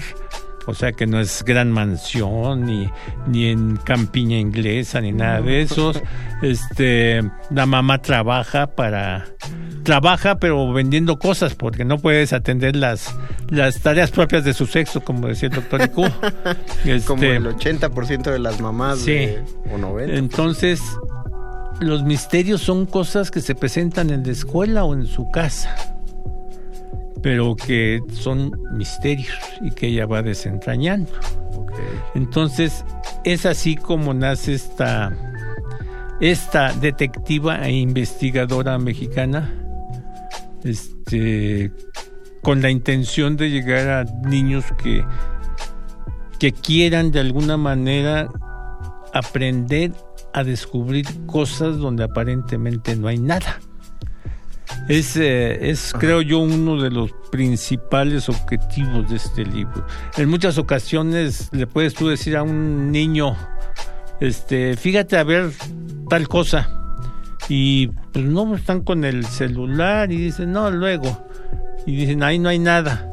o 0.65 0.73
sea 0.73 0.91
que 0.93 1.05
no 1.05 1.19
es 1.19 1.43
gran 1.43 1.71
mansión 1.71 2.65
ni, 2.65 2.89
ni 3.27 3.47
en 3.47 3.77
campiña 3.77 4.37
inglesa 4.37 5.01
ni 5.01 5.11
nada 5.11 5.41
de 5.41 5.61
esos. 5.61 6.01
Este, 6.41 7.21
la 7.49 7.65
mamá 7.65 7.99
trabaja 8.01 8.67
para 8.67 9.25
trabaja 9.83 10.39
pero 10.39 10.71
vendiendo 10.71 11.19
cosas 11.19 11.55
porque 11.55 11.83
no 11.83 11.97
puedes 11.97 12.31
atender 12.31 12.75
las 12.75 13.13
las 13.49 13.81
tareas 13.81 14.11
propias 14.11 14.45
de 14.45 14.53
su 14.53 14.65
sexo 14.65 15.01
como 15.01 15.27
decía 15.27 15.49
el 15.49 15.55
doctor 15.55 15.81
Iku. 15.81 16.05
Este, 16.85 17.05
Como 17.07 17.23
el 17.23 17.45
80% 17.45 18.23
de 18.31 18.39
las 18.39 18.59
mamás 18.61 18.99
Sí. 18.99 19.11
de- 19.11 19.43
o 19.73 19.77
90%. 19.77 20.17
entonces, 20.17 20.81
los 21.79 22.03
misterios 22.03 22.61
son 22.61 22.85
cosas 22.85 23.31
que 23.31 23.41
se 23.41 23.55
presentan 23.55 24.09
en 24.09 24.23
la 24.25 24.31
escuela 24.31 24.83
o 24.85 24.93
en 24.93 25.05
su 25.05 25.29
casa, 25.31 25.95
pero 27.23 27.55
que 27.55 28.01
son 28.11 28.51
misterios 28.73 29.39
y 29.61 29.71
que 29.71 29.87
ella 29.87 30.05
va 30.05 30.21
desentrañando. 30.21 31.11
Entonces, 32.13 32.85
es 33.23 33.45
así 33.45 33.75
como 33.75 34.13
nace 34.13 34.53
esta, 34.53 35.11
esta 36.19 36.73
detectiva 36.73 37.65
e 37.65 37.71
investigadora 37.71 38.77
mexicana, 38.77 39.51
este, 40.63 41.71
con 42.41 42.61
la 42.61 42.69
intención 42.69 43.37
de 43.37 43.49
llegar 43.49 43.87
a 43.87 44.03
niños 44.27 44.65
que, 44.83 45.03
que 46.39 46.51
quieran 46.51 47.11
de 47.11 47.21
alguna 47.21 47.55
manera 47.55 48.29
aprender 49.13 49.93
a 50.33 50.43
descubrir 50.43 51.05
cosas 51.25 51.77
donde 51.77 52.03
aparentemente 52.03 52.97
no 52.97 53.07
hay 53.07 53.17
nada. 53.17 53.59
Es, 54.87 55.15
eh, 55.15 55.69
es 55.69 55.93
creo 55.97 56.21
yo, 56.21 56.39
uno 56.39 56.81
de 56.81 56.91
los 56.91 57.11
principales 57.31 58.29
objetivos 58.29 59.09
de 59.09 59.15
este 59.15 59.45
libro. 59.45 59.85
En 60.17 60.29
muchas 60.29 60.57
ocasiones 60.57 61.49
le 61.51 61.67
puedes 61.67 61.93
tú 61.93 62.09
decir 62.09 62.35
a 62.35 62.43
un 62.43 62.91
niño, 62.91 63.37
este, 64.19 64.75
fíjate 64.75 65.17
a 65.17 65.23
ver 65.23 65.51
tal 66.09 66.27
cosa. 66.27 66.69
Y 67.49 67.87
pues 68.11 68.25
no 68.25 68.55
están 68.55 68.81
con 68.81 69.03
el 69.03 69.25
celular 69.25 70.11
y 70.11 70.17
dicen, 70.17 70.51
no, 70.51 70.71
luego. 70.71 71.27
Y 71.85 71.95
dicen, 71.95 72.23
ahí 72.23 72.39
no 72.39 72.49
hay 72.49 72.59
nada. 72.59 73.12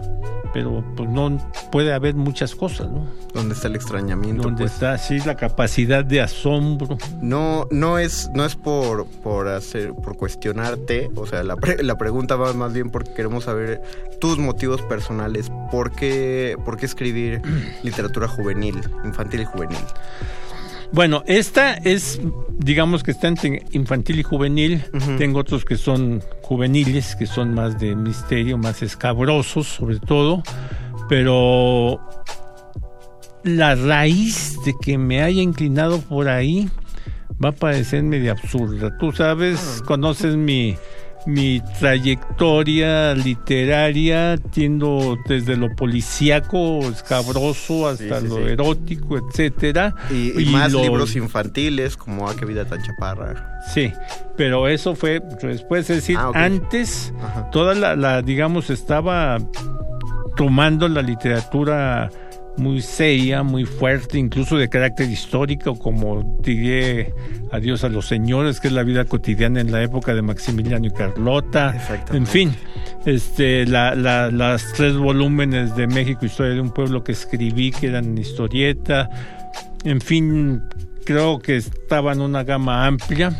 Pero 0.53 0.83
pues 0.97 1.09
no 1.09 1.39
puede 1.71 1.93
haber 1.93 2.17
muchas 2.17 2.57
cosas, 2.57 2.89
¿no? 2.91 3.07
¿Dónde 3.33 3.55
está 3.55 3.69
el 3.69 3.77
extrañamiento? 3.77 4.43
Donde 4.43 4.63
pues? 4.65 4.73
está 4.73 4.95
así 4.95 5.21
la 5.21 5.37
capacidad 5.37 6.05
de 6.05 6.21
asombro. 6.21 6.99
No, 7.21 7.69
no 7.71 7.99
es, 7.99 8.29
no 8.35 8.45
es 8.45 8.57
por, 8.57 9.07
por 9.07 9.47
hacer, 9.47 9.95
por 9.95 10.17
cuestionarte. 10.17 11.11
O 11.15 11.27
sea, 11.27 11.45
la, 11.45 11.55
pre- 11.57 11.83
la 11.85 11.97
pregunta 11.97 12.35
va 12.35 12.53
más 12.53 12.73
bien 12.73 12.91
porque 12.91 13.13
queremos 13.15 13.45
saber 13.45 13.81
tus 14.21 14.39
motivos 14.39 14.83
personales. 14.83 15.53
¿Por 15.71 15.93
qué, 15.93 16.57
por 16.65 16.77
qué 16.77 16.87
escribir 16.87 17.41
literatura 17.85 18.27
juvenil, 18.27 18.81
infantil 19.05 19.43
y 19.43 19.45
juvenil? 19.45 19.79
Bueno, 20.93 21.23
esta 21.27 21.75
es, 21.75 22.21
digamos 22.59 23.03
que 23.03 23.13
está 23.13 23.29
entre 23.29 23.65
infantil 23.71 24.19
y 24.21 24.23
juvenil. 24.23 24.83
Tengo 25.19 25.39
otros 25.39 25.65
que 25.65 25.77
son 25.77 26.23
juveniles, 26.43 27.15
que 27.15 27.27
son 27.27 27.55
más 27.55 27.79
de 27.79 27.95
misterio, 27.95 28.59
más 28.59 28.83
escabrosos, 28.83 29.69
sobre 29.69 30.01
todo. 30.01 30.43
Pero 31.09 32.01
la 33.45 33.75
raíz 33.77 34.57
de 34.65 34.75
que 34.83 34.99
me 34.99 35.23
haya 35.23 35.43
inclinado 35.43 36.01
por 36.01 36.29
ahí 36.29 36.69
va 37.43 37.51
a 37.51 37.53
parecer 37.53 38.03
medio 38.03 38.33
absurda. 38.33 38.97
Tú 38.99 39.13
sabes, 39.13 39.83
conoces 39.87 40.37
mi, 40.37 40.77
mi 41.27 41.61
trayectoria 41.79 43.15
literaria, 43.15 44.39
tiendo 44.39 45.19
desde 45.27 45.57
lo 45.57 45.75
policíaco, 45.75 46.81
escabroso, 46.89 47.89
hasta 47.89 48.21
lo 48.21 48.47
erótico, 48.47 49.19
etcétera. 49.19 49.95
Y, 50.11 50.45
más 50.47 50.73
libros 50.73 51.17
infantiles, 51.17 51.97
como 51.97 52.29
A 52.29 52.33
ah, 52.33 52.35
qué 52.39 52.45
vida 52.45 52.65
tan 52.65 52.83
chaparra. 52.83 53.61
Sí, 53.73 53.93
pero 54.37 54.69
eso 54.69 54.95
fue 54.95 55.21
después, 55.43 55.89
es 55.91 55.97
decir, 55.97 56.17
ah, 56.19 56.33
antes, 56.35 57.13
toda 57.53 57.75
la, 57.75 57.97
la, 57.97 58.23
digamos, 58.23 58.71
estaba 58.71 59.39
tomando 60.37 60.89
la 60.89 61.03
literatura 61.03 62.11
muy 62.57 62.83
seria, 62.83 63.43
muy 63.43 63.65
fuerte, 63.65 64.19
incluso 64.19 64.57
de 64.57 64.69
carácter 64.69 65.09
histórico, 65.09 65.79
como 65.79 66.39
diré 66.41 67.13
Adiós 67.53 67.83
a 67.83 67.89
los 67.89 68.07
señores, 68.07 68.61
que 68.61 68.69
es 68.69 68.75
la 68.75 68.85
vida 68.85 69.05
cotidiana 69.05 69.61
en 69.61 69.73
la 69.73 69.83
época 69.83 70.15
de 70.15 70.23
Maximiliano 70.23 70.87
y 70.87 70.91
Carlota. 70.91 71.75
En 72.13 72.27
fin, 72.27 72.55
este, 73.07 73.67
la, 73.67 73.95
las 73.97 74.73
tres 74.75 74.97
volúmenes 74.97 75.75
de 75.75 75.89
México, 75.89 76.27
Historia 76.27 76.55
de 76.55 76.61
un 76.61 76.71
pueblo 76.71 77.03
que 77.03 77.13
escribí, 77.13 77.73
que 77.73 77.89
eran 77.89 78.17
historieta. 78.17 79.11
En 79.83 80.01
fin, 80.01 80.63
creo 81.05 81.41
que 81.41 81.57
estaba 81.57 82.13
en 82.13 82.21
una 82.21 82.45
gama 82.45 82.87
amplia. 82.87 83.33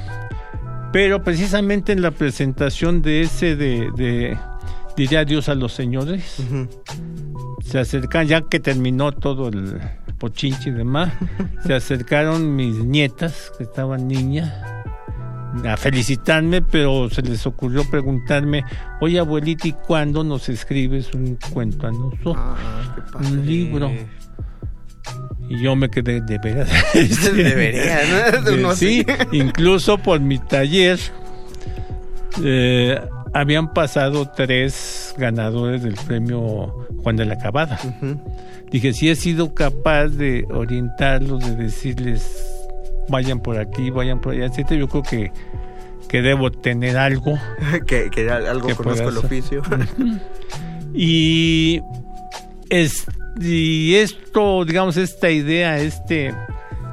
Pero 0.93 1.23
precisamente 1.23 1.93
en 1.93 2.03
la 2.03 2.11
presentación 2.11 3.03
de 3.03 3.21
ese 3.21 3.55
de, 3.55 3.91
de 3.97 4.37
diré 4.97 5.19
adiós 5.19 5.49
a 5.49 5.55
los 5.55 5.73
señores 5.73 6.43
se 7.63 7.79
acercan, 7.79 8.27
ya 8.27 8.43
que 8.43 8.61
terminó 8.61 9.13
todo 9.13 9.49
el 9.49 9.81
pochinche 10.19 10.71
y 10.71 10.73
demás, 10.73 11.13
se 11.67 11.75
acercaron 11.75 12.57
mis 12.57 12.77
nietas, 12.77 13.53
que 13.57 13.65
estaban 13.65 14.09
niñas, 14.09 14.53
a 15.65 15.77
felicitarme, 15.77 16.63
pero 16.63 17.11
se 17.11 17.23
les 17.23 17.47
ocurrió 17.47 17.85
preguntarme, 17.91 18.65
oye 19.01 19.19
abuelita, 19.19 19.69
¿y 19.69 19.73
cuándo 19.73 20.23
nos 20.23 20.49
escribes 20.49 21.13
un 21.15 21.37
cuento 21.53 21.87
a 21.89 21.91
nosotros? 21.91 22.37
Ah, 22.39 22.95
un 23.19 23.47
libro. 23.47 23.91
Y 25.49 25.61
yo 25.61 25.75
me 25.75 25.91
quedé 25.91 26.21
de 26.21 26.39
veras. 26.39 26.71
Debería, 27.35 27.99
¿no? 28.61 28.75
sí, 28.75 29.05
incluso 29.33 29.99
por 29.99 30.21
mi 30.21 30.39
taller. 30.39 31.01
Eh, 32.45 33.01
habían 33.33 33.73
pasado 33.73 34.31
tres 34.31 35.15
ganadores 35.17 35.83
del 35.83 35.95
premio 35.95 36.87
Juan 37.03 37.17
de 37.17 37.27
la 37.27 37.39
Cabada. 37.39 37.79
Dije, 38.71 38.93
si 38.93 39.09
he 39.09 39.17
sido 39.17 39.55
capaz 39.55 40.09
de 40.09 40.47
orientarlos, 40.51 41.45
de 41.45 41.57
decirles, 41.57 42.45
vayan 43.09 43.41
por 43.41 43.59
aquí, 43.59 43.91
vayan 43.91 44.21
por 44.21 44.35
allá, 44.35 44.47
etc. 44.47 44.73
Yo 44.73 44.89
creo 44.89 45.03
que, 45.03 45.33
que 46.09 46.23
debo 46.23 46.51
tener 46.51 46.97
algo. 46.97 47.39
que, 47.87 48.11
que, 48.11 48.31
algo 48.31 48.69
que 48.69 48.75
conozco 48.75 49.09
el 49.09 49.19
oficio. 49.19 49.63
y, 50.95 51.81
es, 52.69 53.07
y 53.41 53.95
esto, 53.97 54.65
digamos, 54.65 54.97
esta 54.97 55.31
idea, 55.31 55.79
este, 55.79 56.35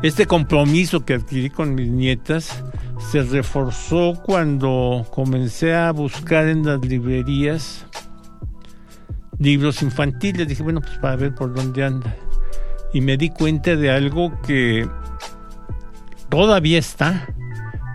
este 0.03 0.25
compromiso 0.25 1.05
que 1.05 1.15
adquirí 1.15 1.49
con 1.49 1.75
mis 1.75 1.89
nietas, 1.89 2.63
se 3.11 3.23
reforzó 3.23 4.21
cuando 4.21 5.05
comencé 5.11 5.73
a 5.73 5.91
buscar 5.91 6.47
en 6.47 6.65
las 6.65 6.81
librerías 6.81 7.85
libros 9.39 9.81
infantiles. 9.81 10.47
Dije, 10.47 10.61
bueno, 10.61 10.81
pues 10.81 10.97
para 10.97 11.15
ver 11.15 11.33
por 11.33 11.53
dónde 11.53 11.85
anda. 11.85 12.15
Y 12.93 13.01
me 13.01 13.15
di 13.15 13.29
cuenta 13.29 13.75
de 13.75 13.91
algo 13.91 14.33
que 14.41 14.87
todavía 16.29 16.79
está, 16.79 17.27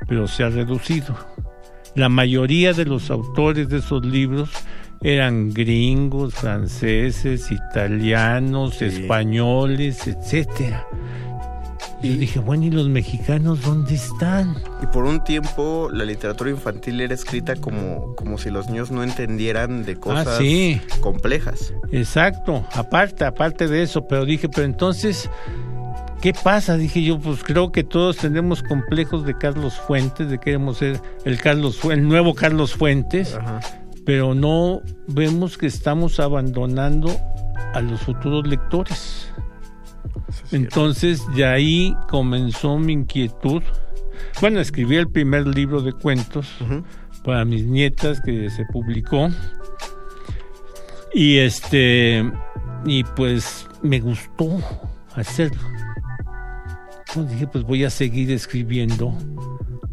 pero 0.09 0.27
se 0.29 0.45
ha 0.45 0.49
reducido. 0.49 1.15
La 1.95 2.09
mayoría 2.09 2.73
de 2.73 2.87
los 2.87 3.11
autores 3.11 3.69
de 3.69 3.79
esos 3.79 4.05
libros 4.07 4.51
eran 5.03 5.53
gringos, 5.53 6.33
franceses, 6.35 7.51
italianos, 7.51 8.81
españoles, 8.81 10.07
etcétera. 10.07 10.87
Y 12.03 12.17
dije, 12.17 12.41
bueno, 12.41 12.65
¿y 12.65 12.71
los 12.71 12.89
mexicanos 12.89 13.63
dónde 13.63 13.95
están? 13.95 14.57
Y 14.83 14.87
por 14.87 15.05
un 15.05 15.23
tiempo 15.23 15.89
la 15.93 16.05
literatura 16.05 16.51
infantil 16.51 17.01
era 17.01 17.15
escrita 17.15 17.55
como, 17.55 18.17
como 18.17 18.39
si 18.39 18.51
los 18.51 18.69
niños 18.69 18.91
no 18.91 19.05
entendieran 19.05 19.85
de 19.85 19.93
ah, 19.93 20.01
cosas 20.01 20.43
complejas. 21.01 21.73
Exacto, 21.93 22.65
aparte, 22.73 23.25
aparte 23.25 23.69
de 23.69 23.83
eso, 23.83 24.07
pero 24.09 24.25
dije, 24.25 24.49
pero 24.49 24.65
entonces, 24.65 25.31
¿qué 26.21 26.33
pasa? 26.33 26.77
Dije 26.77 27.03
yo, 27.03 27.21
pues 27.21 27.45
creo 27.45 27.71
que 27.71 27.85
todos 27.85 28.17
tenemos 28.17 28.65
complejos 28.65 29.25
de 29.25 29.39
Carlos 29.39 29.75
Fuentes, 29.87 30.29
de 30.29 30.39
que 30.39 30.47
queremos 30.47 30.79
ser 30.79 31.01
el 31.25 31.41
Carlos 31.41 31.79
el 31.85 32.09
nuevo 32.09 32.35
Carlos 32.35 32.75
Fuentes, 32.75 33.39
pero 34.05 34.35
no 34.35 34.83
vemos 35.07 35.57
que 35.57 35.67
estamos 35.67 36.19
abandonando 36.19 37.17
a 37.75 37.81
los 37.81 38.01
futuros 38.01 38.47
lectores. 38.47 39.33
Entonces, 40.51 41.23
de 41.35 41.45
ahí 41.45 41.97
comenzó 42.09 42.79
mi 42.79 42.93
inquietud. 42.93 43.63
Bueno, 44.41 44.61
escribí 44.61 44.97
el 44.97 45.09
primer 45.09 45.47
libro 45.47 45.83
de 45.83 45.93
cuentos 45.93 46.49
para 47.25 47.45
mis 47.45 47.65
nietas 47.65 48.21
que 48.21 48.51
se 48.51 48.65
publicó. 48.67 49.29
Y 51.15 51.39
este, 51.39 52.25
y 52.87 53.05
pues 53.05 53.67
me 53.83 54.01
gustó 54.01 54.59
hacerlo. 55.15 55.61
Entonces 57.09 57.33
dije, 57.33 57.47
pues 57.47 57.65
voy 57.65 57.85
a 57.85 57.91
seguir 57.91 58.31
escribiendo 58.31 59.15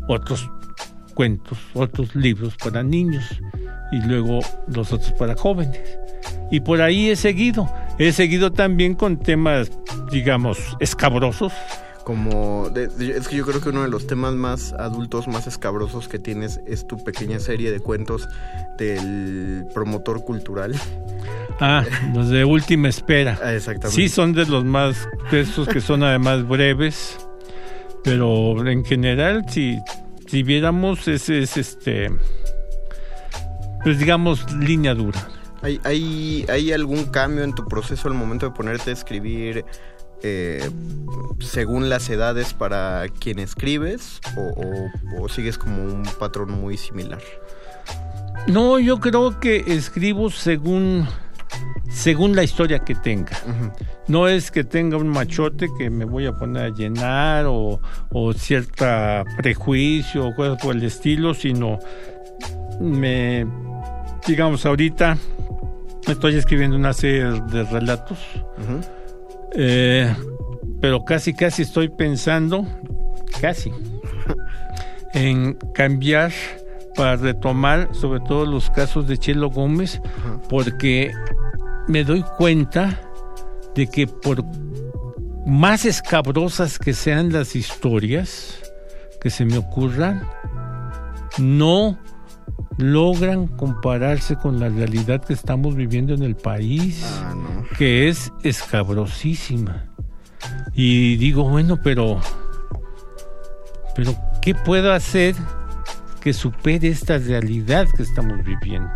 otros 0.07 0.49
cuentos, 1.13 1.57
otros 1.73 2.15
libros 2.15 2.55
para 2.55 2.81
niños 2.81 3.25
y 3.91 4.01
luego 4.01 4.39
los 4.67 4.93
otros 4.93 5.11
para 5.13 5.35
jóvenes. 5.35 5.99
Y 6.51 6.61
por 6.61 6.81
ahí 6.81 7.09
he 7.09 7.15
seguido. 7.15 7.69
He 7.97 8.11
seguido 8.11 8.51
también 8.51 8.95
con 8.95 9.17
temas, 9.17 9.71
digamos, 10.11 10.57
escabrosos. 10.79 11.53
Como, 12.03 12.71
es 12.75 13.27
que 13.27 13.35
yo 13.35 13.45
creo 13.45 13.61
que 13.61 13.69
uno 13.69 13.83
de 13.83 13.89
los 13.89 14.07
temas 14.07 14.33
más 14.33 14.73
adultos, 14.73 15.27
más 15.27 15.45
escabrosos 15.45 16.07
que 16.07 16.17
tienes 16.17 16.59
es 16.65 16.87
tu 16.87 17.03
pequeña 17.03 17.39
serie 17.39 17.71
de 17.71 17.81
cuentos 17.81 18.27
del 18.79 19.65
promotor 19.75 20.23
cultural. 20.23 20.73
Ah, 21.59 21.83
los 22.15 22.29
de 22.29 22.45
última 22.45 22.87
espera. 22.87 23.37
Ah, 23.43 23.53
exactamente. 23.53 24.01
Sí, 24.01 24.09
son 24.09 24.33
de 24.33 24.45
los 24.45 24.63
más, 24.65 25.07
de 25.29 25.41
esos 25.41 25.67
que 25.67 25.81
son 25.81 26.01
además 26.01 26.47
breves, 26.47 27.17
pero 28.03 28.65
en 28.65 28.85
general, 28.85 29.45
si, 29.49 29.77
si 30.25 30.41
viéramos, 30.41 31.07
ese 31.07 31.39
es 31.39 31.57
este, 31.57 32.09
pues 33.83 33.99
digamos, 33.99 34.51
línea 34.53 34.95
dura. 34.95 35.27
¿Hay, 35.61 35.79
hay, 35.83 36.45
hay 36.49 36.71
algún 36.71 37.05
cambio 37.05 37.43
en 37.43 37.53
tu 37.53 37.65
proceso 37.65 38.07
al 38.07 38.13
momento 38.13 38.47
de 38.47 38.55
ponerte 38.55 38.91
a 38.91 38.93
escribir 38.93 39.65
eh, 40.21 40.69
según 41.39 41.89
las 41.89 42.09
edades 42.09 42.53
para 42.53 43.05
quien 43.19 43.39
escribes 43.39 44.19
o, 45.17 45.29
sigues 45.29 45.57
como 45.57 45.83
un 45.83 46.03
patrón 46.19 46.51
muy 46.51 46.77
similar? 46.77 47.21
No, 48.47 48.79
yo 48.79 48.99
creo 48.99 49.39
que 49.39 49.63
escribo 49.67 50.29
según 50.29 51.07
según 51.89 52.35
la 52.35 52.43
historia 52.43 52.79
que 52.79 52.95
tenga. 52.95 53.37
No 54.07 54.27
es 54.27 54.51
que 54.51 54.63
tenga 54.63 54.97
un 54.97 55.07
machote 55.07 55.67
que 55.77 55.89
me 55.89 56.05
voy 56.05 56.25
a 56.25 56.33
poner 56.33 56.65
a 56.65 56.69
llenar 56.69 57.45
o, 57.47 57.81
o 58.09 58.33
cierta 58.33 59.23
prejuicio 59.37 60.27
o 60.27 60.35
cosas 60.35 60.61
por 60.61 60.75
el 60.75 60.83
estilo, 60.83 61.33
sino 61.33 61.79
me 62.79 63.45
digamos 64.25 64.65
ahorita 64.65 65.17
estoy 66.07 66.35
escribiendo 66.35 66.75
una 66.75 66.93
serie 66.93 67.25
de 67.51 67.63
relatos, 67.63 68.19
eh, 69.55 70.13
pero 70.81 71.03
casi, 71.05 71.33
casi 71.33 71.63
estoy 71.63 71.89
pensando, 71.89 72.65
casi, 73.41 73.71
en 75.13 75.53
cambiar 75.73 76.31
para 76.95 77.15
retomar 77.15 77.89
sobre 77.93 78.19
todo 78.21 78.45
los 78.45 78.69
casos 78.69 79.07
de 79.07 79.17
Chelo 79.17 79.49
Gómez, 79.49 80.01
porque 80.49 81.11
me 81.87 82.03
doy 82.03 82.23
cuenta 82.37 82.99
de 83.75 83.87
que 83.87 84.07
por 84.07 84.43
más 85.45 85.85
escabrosas 85.85 86.77
que 86.77 86.93
sean 86.93 87.31
las 87.31 87.55
historias 87.55 88.61
que 89.21 89.29
se 89.29 89.45
me 89.45 89.57
ocurran, 89.57 90.23
no 91.37 91.97
logran 92.79 93.47
compararse 93.47 94.37
con 94.37 94.59
la 94.59 94.69
realidad 94.69 95.23
que 95.23 95.33
estamos 95.33 95.75
viviendo 95.75 96.13
en 96.13 96.23
el 96.23 96.35
país, 96.35 97.03
ah, 97.05 97.35
que 97.77 98.07
es 98.07 98.31
escabrosísima. 98.43 99.85
Y 100.73 101.17
digo, 101.17 101.43
bueno, 101.43 101.77
pero, 101.83 102.21
pero, 103.95 104.15
¿qué 104.41 104.55
puedo 104.55 104.93
hacer 104.93 105.35
que 106.21 106.31
supere 106.33 106.87
esta 106.87 107.17
realidad 107.17 107.85
que 107.95 108.03
estamos 108.03 108.43
viviendo? 108.45 108.89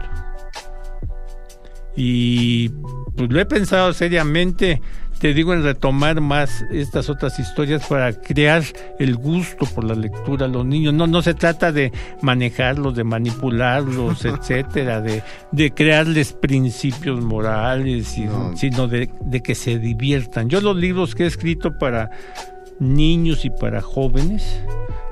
Y 1.96 2.70
pues 3.16 3.30
lo 3.30 3.40
he 3.40 3.46
pensado 3.46 3.94
seriamente, 3.94 4.82
te 5.24 5.34
digo, 5.34 5.54
en 5.54 5.64
retomar 5.64 6.20
más 6.20 6.66
estas 6.70 7.10
otras 7.10 7.40
historias 7.40 7.88
para 7.88 8.12
crear 8.12 8.62
el 9.00 9.16
gusto 9.16 9.66
por 9.66 9.86
la 9.86 9.96
lectura 9.96 10.48
a 10.48 10.50
los 10.50 10.66
niños. 10.66 10.94
No, 10.94 11.08
no 11.08 11.22
se 11.22 11.34
trata 11.34 11.72
de 11.72 11.94
manejarlos, 12.22 12.94
de 12.94 13.06
manipularlos, 13.06 14.26
etcétera, 14.26 15.00
de, 15.00 15.24
de 15.54 15.72
crearles 15.72 16.34
principios 16.34 17.22
morales, 17.22 18.18
sino 18.56 18.90
de, 18.90 19.12
de 19.22 19.42
que 19.42 19.56
se 19.56 19.80
diviertan. 19.80 20.50
Yo 20.50 20.60
los 20.60 20.76
libros 20.76 21.16
que 21.16 21.24
he 21.24 21.28
escrito 21.28 21.78
para 21.78 22.12
niños 22.82 23.46
y 23.46 23.50
para 23.50 23.80
jóvenes 23.80 24.62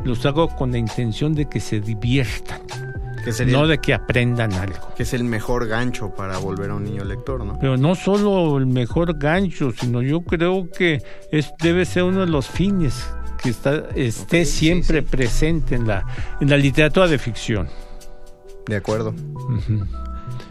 los 0.03 0.25
hago 0.25 0.49
con 0.49 0.73
la 0.73 0.77
intención 0.77 1.35
de 1.35 1.45
que 1.45 1.61
se 1.61 1.79
diviertan 1.79 2.59
no 3.47 3.67
de 3.67 3.77
que 3.79 3.93
aprendan 3.93 4.53
algo. 4.53 4.93
Que 4.95 5.03
es 5.03 5.13
el 5.13 5.23
mejor 5.23 5.67
gancho 5.67 6.13
para 6.13 6.37
volver 6.37 6.71
a 6.71 6.75
un 6.75 6.83
niño 6.83 7.03
lector, 7.03 7.45
¿no? 7.45 7.57
Pero 7.59 7.77
no 7.77 7.95
solo 7.95 8.57
el 8.57 8.65
mejor 8.65 9.17
gancho, 9.17 9.71
sino 9.71 10.01
yo 10.01 10.21
creo 10.21 10.69
que 10.69 11.01
es, 11.31 11.51
debe 11.61 11.85
ser 11.85 12.03
uno 12.03 12.21
de 12.21 12.27
los 12.27 12.47
fines 12.47 13.07
que 13.41 13.49
está, 13.49 13.87
esté 13.95 14.45
siempre 14.45 15.01
presente 15.01 15.75
en 15.75 15.87
la, 15.87 16.05
en 16.39 16.49
la 16.49 16.57
literatura 16.57 17.07
de 17.07 17.17
ficción. 17.17 17.67
De 18.67 18.75
acuerdo. 18.75 19.13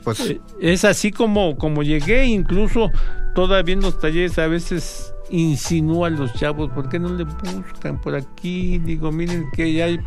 Pues 0.03 0.21
eh, 0.21 0.41
es 0.61 0.85
así 0.85 1.11
como, 1.11 1.57
como 1.57 1.83
llegué, 1.83 2.27
incluso 2.27 2.91
todavía 3.35 3.75
en 3.75 3.83
los 3.83 3.99
talleres 3.99 4.39
a 4.39 4.47
veces 4.47 5.15
insinúa 5.31 6.09
a 6.09 6.11
los 6.11 6.33
chavos, 6.35 6.71
¿por 6.73 6.89
qué 6.89 6.99
no 6.99 7.09
le 7.11 7.25
buscan 7.25 8.01
por 8.01 8.15
aquí? 8.15 8.79
Digo, 8.79 9.13
miren 9.13 9.49
que 9.55 9.73
ya 9.73 9.85
hay, 9.85 10.01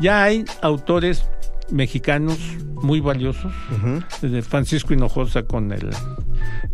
ya 0.00 0.24
hay 0.24 0.44
autores 0.62 1.24
mexicanos 1.70 2.38
muy 2.82 3.00
valiosos, 3.00 3.52
desde 4.22 4.42
Francisco 4.42 4.94
Hinojosa 4.94 5.42
con 5.42 5.72
el 5.72 5.90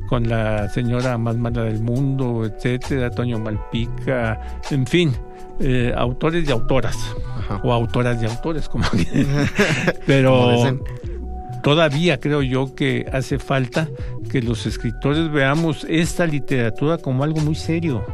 con 0.09 0.29
la 0.29 0.69
señora 0.69 1.17
más 1.17 1.37
mala 1.37 1.63
del 1.63 1.81
mundo, 1.81 2.45
etcétera, 2.45 3.11
Toño 3.11 3.39
Malpica, 3.39 4.61
en 4.71 4.87
fin, 4.87 5.13
eh, 5.61 5.93
autores 5.97 6.47
y 6.47 6.53
autoras, 6.53 6.97
o 7.63 7.73
autoras 7.73 8.23
y 8.23 8.27
autores, 8.27 8.69
como 8.69 8.85
Pero 10.07 10.79
todavía 11.63 12.21
creo 12.21 12.43
yo 12.43 12.75
que 12.75 13.07
hace 13.13 13.39
falta 13.39 13.89
que 14.31 14.43
los 14.43 14.67
escritores 14.67 15.31
veamos 15.33 15.87
esta 15.89 16.27
literatura 16.27 16.99
como 16.99 17.25
algo 17.25 17.41
muy 17.41 17.55
serio. 17.55 18.05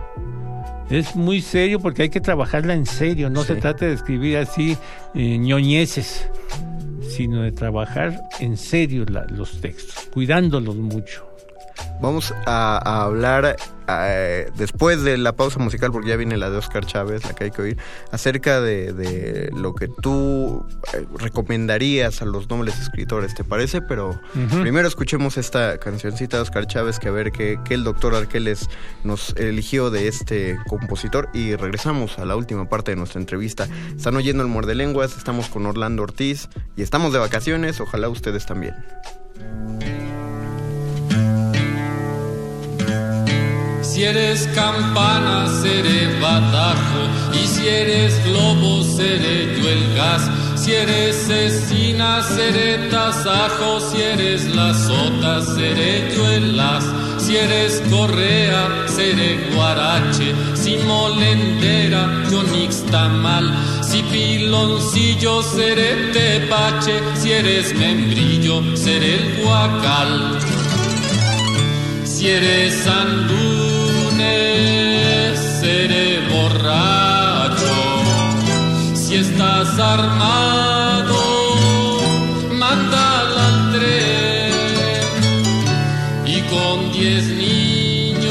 Es 0.88 1.14
muy 1.14 1.40
serio 1.40 1.78
porque 1.78 2.02
hay 2.02 2.08
que 2.08 2.20
trabajarla 2.20 2.74
en 2.74 2.86
serio, 2.86 3.30
no 3.30 3.44
se 3.44 3.56
trata 3.56 3.86
de 3.86 3.92
escribir 3.92 4.38
así 4.38 4.76
eh, 5.14 5.38
ñoñeces 5.38 6.28
sino 7.10 7.42
de 7.42 7.52
trabajar 7.52 8.22
en 8.40 8.56
serio 8.56 9.04
los 9.04 9.60
textos, 9.60 10.08
cuidándolos 10.12 10.76
mucho. 10.76 11.29
Vamos 12.00 12.32
a, 12.46 13.02
hablar 13.02 13.56
eh, 13.88 14.50
después 14.56 15.02
de 15.02 15.18
la 15.18 15.32
pausa 15.32 15.58
musical, 15.58 15.92
porque 15.92 16.08
ya 16.08 16.16
viene 16.16 16.38
la 16.38 16.48
de 16.48 16.56
Oscar 16.56 16.86
Chávez, 16.86 17.24
la 17.24 17.34
que 17.34 17.44
hay 17.44 17.50
que 17.50 17.62
oír, 17.62 17.78
acerca 18.10 18.60
de, 18.60 19.50
lo 19.54 19.74
que 19.74 19.88
tú 19.88 20.66
eh, 20.94 21.04
recomendarías 21.18 22.22
a 22.22 22.24
los 22.24 22.48
nobles 22.48 22.78
escritores, 22.80 23.34
¿te 23.34 23.44
parece? 23.44 23.82
Pero 23.82 24.18
primero 24.62 24.88
escuchemos 24.88 25.36
esta 25.36 25.78
cancioncita 25.78 26.38
de 26.38 26.42
Oscar 26.42 26.66
Chávez, 26.66 26.98
que 26.98 27.08
a 27.08 27.12
ver 27.12 27.32
qué, 27.32 27.58
el 27.68 27.84
doctor 27.84 28.14
Arqueles 28.14 28.68
nos 29.04 29.34
eligió 29.36 29.90
de 29.90 30.08
este 30.08 30.58
compositor 30.68 31.28
y 31.34 31.54
regresamos 31.56 32.18
a 32.18 32.24
la 32.24 32.36
última 32.36 32.68
parte 32.68 32.92
de 32.92 32.96
nuestra 32.96 33.20
entrevista. 33.20 33.68
Están 33.94 34.16
oyendo 34.16 34.42
el 34.42 34.48
Muerde 34.48 34.74
Lenguas, 34.74 35.16
estamos 35.16 35.48
con 35.48 35.66
Orlando 35.66 36.02
Ortiz 36.02 36.48
y 36.76 36.82
estamos 36.82 37.12
de 37.12 37.18
vacaciones, 37.18 37.80
ojalá 37.80 38.08
ustedes 38.08 38.46
también. 38.46 38.74
Si 44.00 44.06
eres 44.06 44.48
campana, 44.54 45.46
seré 45.60 46.08
batajo. 46.22 47.02
Y 47.34 47.46
si 47.46 47.68
eres 47.68 48.14
globo, 48.24 48.82
seré 48.82 49.54
yo 49.60 49.68
el 49.68 49.94
gas. 49.94 50.22
Si 50.56 50.72
eres 50.72 51.26
cecina, 51.26 52.22
seré 52.22 52.88
tasajo. 52.88 53.78
Si 53.78 54.00
eres 54.00 54.46
la 54.56 54.72
sota, 54.72 55.42
seré 55.42 56.10
yo 56.16 56.26
el. 56.30 56.58
Si 57.18 57.36
eres 57.36 57.82
correa, 57.90 58.86
seré 58.86 59.36
guarache. 59.54 60.34
Si 60.54 60.78
molendera, 60.78 62.24
yo 62.30 62.42
mal. 63.22 63.54
Si 63.82 64.02
piloncillo, 64.04 65.42
seré 65.42 66.10
tepache. 66.14 67.02
Si 67.16 67.32
eres 67.32 67.74
membrillo, 67.74 68.62
seré 68.78 69.16
el 69.16 69.44
guacal. 69.44 70.38
Si 72.02 72.30
eres 72.30 72.86
andú 72.86 73.79
armado, 79.78 81.20
manda 82.52 83.20
al 83.20 83.72
tren 83.72 84.52
y 86.24 86.40
con 86.52 86.92
diez 86.92 87.24
niños 87.26 88.30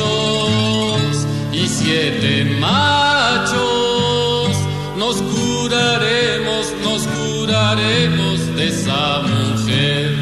y 1.54 1.68
siete 1.68 2.46
machos 2.60 4.56
nos 4.98 5.18
curaremos, 5.18 6.74
nos 6.84 7.04
curaremos 7.06 8.56
de 8.56 8.68
esa 8.68 9.22
mujer. 9.22 10.16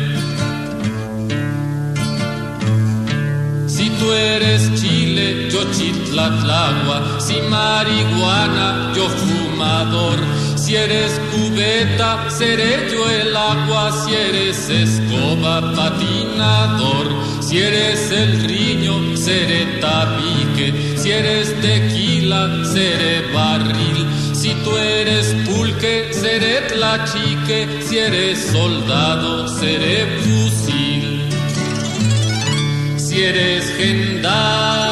Si 3.68 3.90
tú 3.92 4.12
eres 4.12 4.70
yo 5.52 5.64
chitlatlagua, 5.72 7.20
si 7.20 7.36
marihuana, 7.50 8.92
yo 8.96 9.08
fumador. 9.10 10.37
Si 10.68 10.76
eres 10.76 11.18
cubeta, 11.32 12.30
seré 12.30 12.92
yo 12.92 13.10
el 13.10 13.34
agua, 13.38 13.90
si 13.90 14.14
eres 14.14 14.70
escoba, 14.70 15.62
patinador. 15.74 17.08
Si 17.42 17.60
eres 17.60 18.12
el 18.12 18.44
riño, 18.44 19.16
seré 19.16 19.80
tabique, 19.80 20.98
si 20.98 21.12
eres 21.12 21.56
tequila, 21.62 22.66
seré 22.66 23.32
barril. 23.32 24.06
Si 24.34 24.54
tú 24.66 24.76
eres 24.76 25.34
pulque, 25.46 26.10
seré 26.12 26.60
tlachique, 26.68 27.82
si 27.88 28.00
eres 28.00 28.38
soldado, 28.52 29.48
seré 29.48 30.06
fusil. 30.20 31.30
Si 32.98 33.24
eres 33.24 33.74
gendarme, 33.78 34.87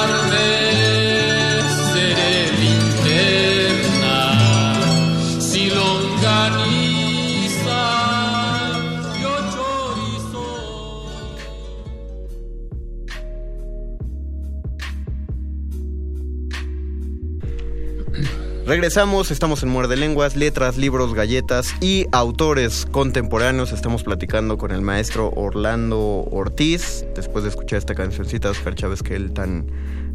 Regresamos, 18.66 19.30
estamos 19.30 19.62
en 19.62 19.70
Muerde 19.70 19.96
Lenguas, 19.96 20.36
letras, 20.36 20.76
libros, 20.76 21.14
galletas 21.14 21.76
y 21.82 22.08
autores 22.12 22.88
contemporáneos. 22.90 23.72
Estamos 23.72 24.02
platicando 24.02 24.58
con 24.58 24.72
el 24.72 24.82
maestro 24.82 25.32
Orlando 25.36 26.28
Ortiz, 26.32 27.06
después 27.14 27.44
de 27.44 27.52
escuchar 27.52 27.78
esta 27.78 27.94
cancioncita 27.94 28.50
Oscar 28.50 28.74
Chávez 28.74 29.04
que 29.04 29.16
él 29.16 29.34
tan, 29.34 29.68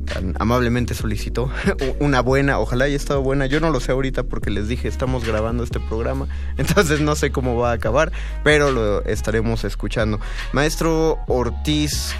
tan 0.05 0.35
amablemente 0.41 0.95
solicitó. 0.95 1.49
Una 2.01 2.23
buena, 2.23 2.59
ojalá 2.59 2.87
haya 2.87 2.97
estado 2.97 3.23
buena. 3.23 3.47
Yo 3.47 3.61
no 3.61 3.71
lo 3.71 3.79
sé 3.79 3.93
ahorita 3.93 4.25
porque 4.25 4.51
les 4.51 4.67
dije, 4.67 4.89
estamos 4.89 5.25
grabando 5.25 5.63
este 5.63 5.79
programa, 5.79 6.27
entonces 6.59 7.01
no 7.01 7.15
sé 7.15 7.31
cómo 7.31 7.57
va 7.57 7.71
a 7.71 7.75
acabar, 7.75 8.11
pero 8.43 8.73
lo 8.73 9.05
estaremos 9.05 9.63
escuchando. 9.63 10.19
Maestro 10.53 11.21
Ortiz, 11.29 12.17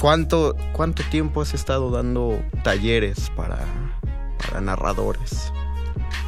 ¿cuánto, 0.00 0.56
cuánto 0.72 1.02
tiempo 1.10 1.42
has 1.42 1.52
estado 1.52 1.90
dando 1.90 2.42
talleres 2.64 3.30
para, 3.36 3.58
para 4.38 4.60
narradores? 4.60 5.52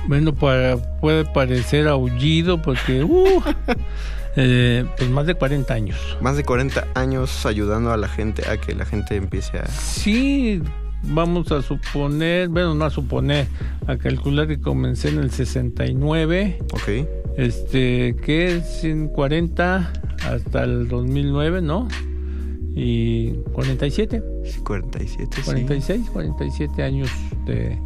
Bueno, 0.07 0.35
para, 0.35 0.77
puede 1.01 1.25
parecer 1.25 1.89
aullido 1.89 2.61
porque, 2.61 3.05
uh, 3.05 3.43
eh, 4.37 4.85
pues 4.97 5.11
más 5.11 5.27
de 5.27 5.35
40 5.35 5.73
años. 5.73 5.99
Más 6.21 6.37
de 6.37 6.45
40 6.45 6.89
años 6.95 7.47
ayudando 7.47 7.93
a 7.93 7.97
la 7.97 8.09
gente 8.09 8.49
a 8.49 8.57
que 8.57 8.75
la 8.75 8.85
gente 8.85 9.17
empiece 9.17 9.59
a... 9.59 9.67
Sí, 9.67 10.63
vamos 11.03 11.53
a 11.53 11.63
suponer, 11.63 12.49
bueno, 12.49 12.75
no 12.75 12.85
a 12.85 12.91
suponer, 12.91 13.47
a 13.87 13.97
calcular 13.97 14.47
que 14.47 14.61
comencé 14.61 15.09
en 15.09 15.19
el 15.19 15.31
69. 15.31 16.59
Ok. 16.73 17.07
Este, 17.37 18.17
que 18.17 18.57
es 18.57 18.85
en 18.85 19.09
40 19.09 19.93
hasta 20.25 20.65
el 20.65 20.89
2009, 20.89 21.63
¿no? 21.63 21.89
Y 22.75 23.33
47. 23.53 24.23
Sí, 24.45 24.61
47, 24.61 25.43
46, 25.45 26.11
47 26.11 26.83
años 26.83 27.11
de 27.47 27.79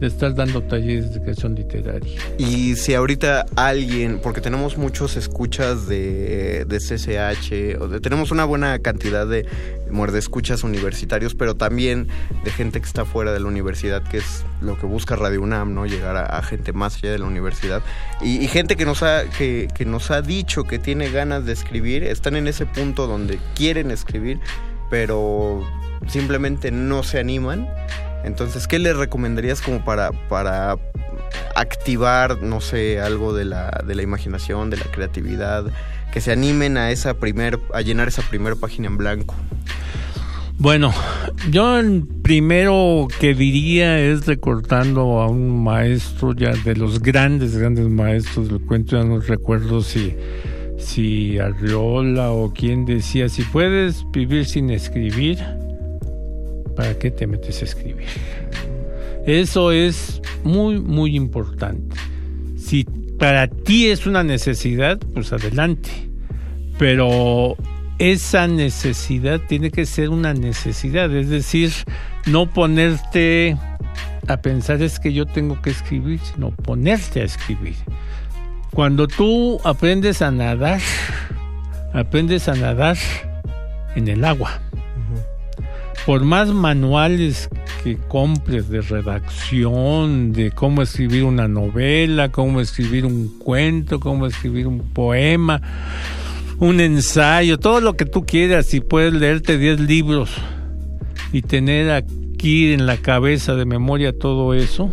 de 0.00 0.06
estar 0.06 0.34
dando 0.34 0.62
talleres 0.62 1.12
de 1.12 1.20
creación 1.20 1.54
literaria. 1.54 2.18
Y 2.38 2.74
si 2.76 2.94
ahorita 2.94 3.44
alguien, 3.54 4.18
porque 4.22 4.40
tenemos 4.40 4.78
muchos 4.78 5.16
escuchas 5.16 5.86
de, 5.86 6.64
de 6.64 6.78
CCH, 6.78 7.80
o 7.80 8.00
tenemos 8.00 8.30
una 8.30 8.46
buena 8.46 8.78
cantidad 8.78 9.26
de 9.26 9.46
muerde 9.90 10.18
escuchas 10.18 10.64
universitarios, 10.64 11.34
pero 11.34 11.54
también 11.54 12.08
de 12.44 12.50
gente 12.50 12.80
que 12.80 12.86
está 12.86 13.04
fuera 13.04 13.32
de 13.32 13.40
la 13.40 13.46
universidad, 13.46 14.02
que 14.02 14.18
es 14.18 14.44
lo 14.62 14.78
que 14.78 14.86
busca 14.86 15.16
Radio 15.16 15.42
UNAM, 15.42 15.74
¿no? 15.74 15.84
Llegar 15.84 16.16
a, 16.16 16.42
gente 16.42 16.72
más 16.72 16.96
allá 16.96 17.12
de 17.12 17.18
la 17.18 17.26
universidad. 17.26 17.82
Y, 18.22 18.46
gente 18.48 18.76
que 18.76 18.86
nos, 18.86 19.02
ha, 19.02 19.24
que, 19.36 19.68
que 19.74 19.84
nos 19.84 20.10
ha 20.10 20.22
dicho 20.22 20.64
que 20.64 20.78
tiene 20.78 21.10
ganas 21.10 21.44
de 21.44 21.52
escribir, 21.52 22.04
están 22.04 22.36
en 22.36 22.48
ese 22.48 22.64
punto 22.64 23.06
donde 23.06 23.38
quieren 23.54 23.90
escribir, 23.90 24.40
pero 24.88 25.62
simplemente 26.08 26.70
no 26.70 27.02
se 27.02 27.18
animan 27.18 27.68
entonces, 28.24 28.66
¿qué 28.66 28.78
le 28.78 28.92
recomendarías 28.92 29.60
como 29.62 29.84
para, 29.84 30.10
para 30.28 30.76
activar, 31.54 32.42
no 32.42 32.60
sé, 32.60 33.00
algo 33.00 33.32
de 33.34 33.44
la, 33.44 33.82
de 33.86 33.94
la 33.94 34.02
imaginación, 34.02 34.70
de 34.70 34.76
la 34.76 34.84
creatividad, 34.84 35.64
que 36.12 36.20
se 36.20 36.32
animen 36.32 36.76
a 36.76 36.90
esa 36.90 37.14
primer, 37.14 37.58
a 37.72 37.80
llenar 37.82 38.08
esa 38.08 38.22
primera 38.22 38.56
página 38.56 38.88
en 38.88 38.96
blanco? 38.96 39.34
Bueno, 40.58 40.92
yo 41.50 41.80
primero 42.22 43.08
que 43.18 43.32
diría 43.32 43.98
es 43.98 44.26
recortando 44.26 45.20
a 45.20 45.26
un 45.26 45.64
maestro 45.64 46.34
ya 46.34 46.52
de 46.52 46.76
los 46.76 47.00
grandes, 47.00 47.56
grandes 47.56 47.88
maestros 47.88 48.50
del 48.50 48.60
cuento, 48.60 48.98
ya 48.98 49.04
no 49.04 49.20
recuerdo 49.20 49.80
si, 49.80 50.14
si 50.76 51.38
Arriola 51.38 52.32
o 52.32 52.52
quien 52.52 52.84
decía, 52.84 53.30
si 53.30 53.42
puedes 53.42 54.04
vivir 54.12 54.44
sin 54.44 54.68
escribir, 54.68 55.38
¿para 56.80 56.98
qué 56.98 57.10
te 57.10 57.26
metes 57.26 57.60
a 57.60 57.66
escribir? 57.66 58.06
Eso 59.26 59.70
es 59.70 60.22
muy, 60.44 60.80
muy 60.80 61.14
importante. 61.14 61.94
Si 62.56 62.84
para 63.18 63.48
ti 63.48 63.88
es 63.88 64.06
una 64.06 64.24
necesidad, 64.24 64.98
pues 65.12 65.30
adelante. 65.34 65.90
Pero 66.78 67.54
esa 67.98 68.46
necesidad 68.46 69.42
tiene 69.46 69.70
que 69.70 69.84
ser 69.84 70.08
una 70.08 70.32
necesidad, 70.32 71.14
es 71.14 71.28
decir, 71.28 71.70
no 72.24 72.50
ponerte 72.50 73.58
a 74.26 74.40
pensar 74.40 74.80
es 74.80 74.98
que 74.98 75.12
yo 75.12 75.26
tengo 75.26 75.60
que 75.60 75.68
escribir, 75.68 76.18
sino 76.20 76.50
ponerte 76.50 77.20
a 77.20 77.24
escribir. 77.24 77.74
Cuando 78.72 79.06
tú 79.06 79.60
aprendes 79.64 80.22
a 80.22 80.30
nadar, 80.30 80.80
aprendes 81.92 82.48
a 82.48 82.54
nadar 82.54 82.96
en 83.94 84.08
el 84.08 84.24
agua 84.24 84.62
por 86.06 86.22
más 86.24 86.48
manuales 86.48 87.48
que 87.82 87.96
compres 87.96 88.68
de 88.68 88.80
redacción, 88.80 90.32
de 90.32 90.50
cómo 90.50 90.82
escribir 90.82 91.24
una 91.24 91.48
novela, 91.48 92.30
cómo 92.30 92.60
escribir 92.60 93.06
un 93.06 93.38
cuento, 93.38 94.00
cómo 94.00 94.26
escribir 94.26 94.66
un 94.66 94.80
poema, 94.80 95.60
un 96.58 96.80
ensayo, 96.80 97.58
todo 97.58 97.80
lo 97.80 97.96
que 97.96 98.04
tú 98.04 98.24
quieras, 98.26 98.72
y 98.74 98.80
puedes 98.80 99.12
leerte 99.14 99.58
10 99.58 99.80
libros 99.80 100.30
y 101.32 101.42
tener 101.42 101.90
aquí 101.90 102.72
en 102.72 102.86
la 102.86 102.96
cabeza 102.96 103.54
de 103.54 103.64
memoria 103.64 104.16
todo 104.16 104.54
eso, 104.54 104.92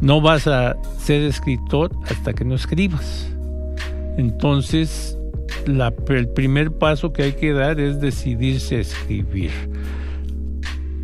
no 0.00 0.20
vas 0.20 0.46
a 0.46 0.76
ser 0.98 1.22
escritor 1.22 1.90
hasta 2.04 2.32
que 2.34 2.44
no 2.44 2.54
escribas. 2.54 3.30
Entonces, 4.16 5.18
el 6.08 6.28
primer 6.28 6.72
paso 6.72 7.12
que 7.12 7.22
hay 7.22 7.32
que 7.32 7.52
dar 7.52 7.80
es 7.80 8.00
decidirse 8.00 8.76
a 8.76 8.80
escribir. 8.80 9.50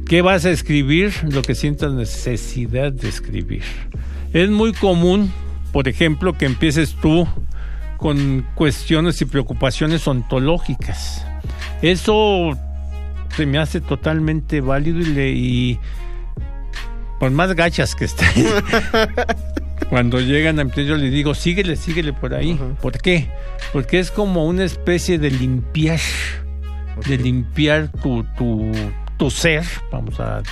¿Qué 0.06 0.22
vas 0.22 0.44
a 0.44 0.50
escribir? 0.50 1.12
Lo 1.30 1.42
que 1.42 1.54
sientas 1.54 1.92
necesidad 1.92 2.92
de 2.92 3.08
escribir. 3.08 3.62
Es 4.32 4.50
muy 4.50 4.72
común, 4.72 5.32
por 5.72 5.88
ejemplo, 5.88 6.32
que 6.36 6.46
empieces 6.46 6.96
tú 7.00 7.26
con 7.96 8.46
cuestiones 8.54 9.20
y 9.20 9.26
preocupaciones 9.26 10.08
ontológicas. 10.08 11.24
Eso 11.82 12.58
se 13.36 13.46
me 13.46 13.58
hace 13.58 13.80
totalmente 13.80 14.60
válido 14.60 15.00
y, 15.00 15.04
le, 15.04 15.80
por 17.18 17.30
más 17.30 17.54
gachas 17.54 17.94
que 17.94 18.06
estén, 18.06 18.26
cuando 19.88 20.20
llegan 20.20 20.60
a 20.60 20.74
yo 20.74 20.96
les 20.96 21.12
digo, 21.12 21.34
síguele, 21.34 21.76
síguele 21.76 22.12
por 22.12 22.34
ahí. 22.34 22.58
¿Por 22.80 22.98
qué? 23.00 23.28
Porque 23.72 23.98
es 23.98 24.10
como 24.10 24.46
una 24.46 24.64
especie 24.64 25.18
de 25.18 25.30
limpiar, 25.30 26.00
de 27.06 27.18
limpiar 27.18 27.90
tu, 28.02 28.24
tu, 28.36 28.70
tu 29.16 29.30
ser, 29.30 29.64
vamos 29.90 30.20
a 30.20 30.42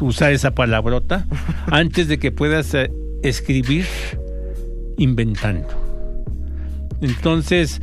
usar 0.00 0.32
esa 0.32 0.52
palabrota, 0.52 1.26
antes 1.70 2.08
de 2.08 2.18
que 2.18 2.32
puedas 2.32 2.74
eh, 2.74 2.90
escribir 3.22 3.86
inventando. 4.98 5.85
Entonces 7.00 7.80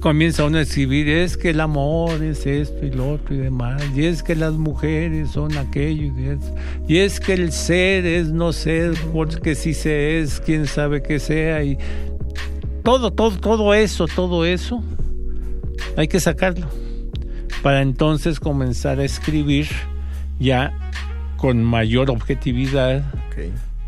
comienza 0.00 0.44
uno 0.44 0.58
a 0.58 0.60
escribir, 0.60 1.08
es 1.08 1.36
que 1.36 1.50
el 1.50 1.60
amor 1.60 2.22
es 2.22 2.46
esto 2.46 2.86
y 2.86 2.90
lo 2.90 3.14
otro 3.14 3.34
y 3.34 3.38
demás, 3.38 3.82
y 3.94 4.04
es 4.04 4.22
que 4.22 4.36
las 4.36 4.52
mujeres 4.52 5.30
son 5.30 5.56
aquello 5.56 6.12
y 6.16 6.28
eso, 6.28 6.54
y 6.86 6.98
es 6.98 7.18
que 7.18 7.34
el 7.34 7.50
ser 7.50 8.06
es 8.06 8.30
no 8.30 8.52
ser, 8.52 8.94
porque 9.12 9.56
si 9.56 9.74
se 9.74 10.20
es, 10.20 10.40
quién 10.40 10.68
sabe 10.68 11.02
que 11.02 11.18
sea, 11.18 11.64
y 11.64 11.76
todo, 12.84 13.12
todo, 13.12 13.36
todo 13.38 13.74
eso, 13.74 14.06
todo 14.06 14.44
eso, 14.44 14.82
hay 15.96 16.06
que 16.06 16.20
sacarlo 16.20 16.68
para 17.62 17.82
entonces 17.82 18.38
comenzar 18.38 19.00
a 19.00 19.04
escribir 19.04 19.66
ya 20.38 20.72
con 21.36 21.64
mayor 21.64 22.10
objetividad, 22.10 23.02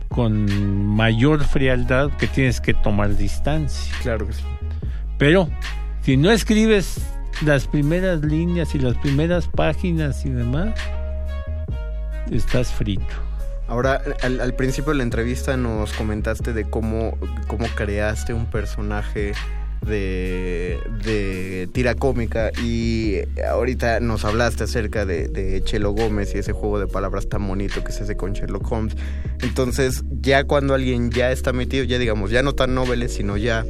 con 0.08 0.86
mayor 0.96 1.44
frialdad, 1.44 2.10
que 2.18 2.26
tienes 2.26 2.60
que 2.60 2.74
tomar 2.74 3.16
distancia. 3.16 3.94
Claro 4.02 4.26
que 4.26 4.32
sí. 4.32 4.42
Pero 5.18 5.48
si 6.02 6.16
no 6.16 6.30
escribes 6.30 6.98
las 7.44 7.66
primeras 7.66 8.22
líneas 8.22 8.74
y 8.74 8.78
las 8.78 8.96
primeras 8.96 9.48
páginas 9.48 10.24
y 10.24 10.30
demás, 10.30 10.74
estás 12.30 12.72
frito. 12.72 13.04
Ahora, 13.68 14.00
al, 14.22 14.54
principio 14.54 14.92
de 14.92 14.98
la 14.98 15.02
entrevista 15.02 15.56
nos 15.56 15.92
comentaste 15.92 16.52
de 16.52 16.70
cómo, 16.70 17.18
cómo 17.48 17.66
creaste 17.74 18.32
un 18.32 18.46
personaje 18.46 19.32
de, 19.84 20.78
de 21.04 21.68
tira 21.72 21.96
cómica 21.96 22.52
y 22.62 23.18
ahorita 23.48 23.98
nos 24.00 24.24
hablaste 24.24 24.64
acerca 24.64 25.04
de, 25.04 25.28
de, 25.28 25.62
Chelo 25.64 25.92
Gómez 25.92 26.34
y 26.34 26.38
ese 26.38 26.52
juego 26.52 26.78
de 26.78 26.86
palabras 26.86 27.28
tan 27.28 27.46
bonito 27.46 27.82
que 27.82 27.90
se 27.90 28.04
hace 28.04 28.16
con 28.16 28.34
Sherlock 28.34 28.70
Holmes. 28.70 28.96
Entonces 29.42 30.04
ya 30.20 30.44
cuando 30.44 30.74
alguien 30.74 31.10
ya 31.10 31.32
está 31.32 31.52
metido, 31.52 31.82
ya 31.84 31.98
digamos, 31.98 32.30
ya 32.30 32.42
no 32.42 32.54
tan 32.54 32.72
noveles, 32.72 33.14
sino 33.14 33.36
ya 33.36 33.64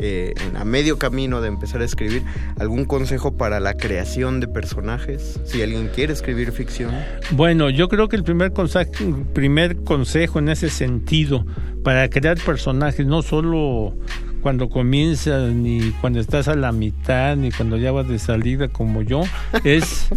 eh, 0.00 0.34
a 0.54 0.64
medio 0.64 0.98
camino 0.98 1.40
de 1.40 1.48
empezar 1.48 1.80
a 1.80 1.84
escribir, 1.84 2.22
¿algún 2.58 2.84
consejo 2.84 3.36
para 3.36 3.58
la 3.58 3.74
creación 3.74 4.38
de 4.40 4.46
personajes? 4.46 5.40
Si 5.44 5.60
alguien 5.60 5.90
quiere 5.94 6.12
escribir 6.12 6.52
ficción. 6.52 6.92
Bueno, 7.32 7.68
yo 7.70 7.88
creo 7.88 8.08
que 8.08 8.16
el 8.16 8.24
primer 8.24 8.52
consejo, 8.52 8.92
primer 9.34 9.82
consejo 9.82 10.38
en 10.38 10.50
ese 10.50 10.70
sentido, 10.70 11.44
para 11.82 12.08
crear 12.08 12.38
personajes, 12.38 13.06
no 13.06 13.22
solo 13.22 13.94
cuando 14.40 14.68
comienzas, 14.68 15.52
ni 15.52 15.90
cuando 16.00 16.20
estás 16.20 16.46
a 16.48 16.54
la 16.54 16.70
mitad, 16.70 17.36
ni 17.36 17.50
cuando 17.50 17.76
ya 17.76 17.90
vas 17.90 18.08
de 18.08 18.18
salida 18.18 18.68
como 18.68 19.02
yo, 19.02 19.22
es 19.64 20.08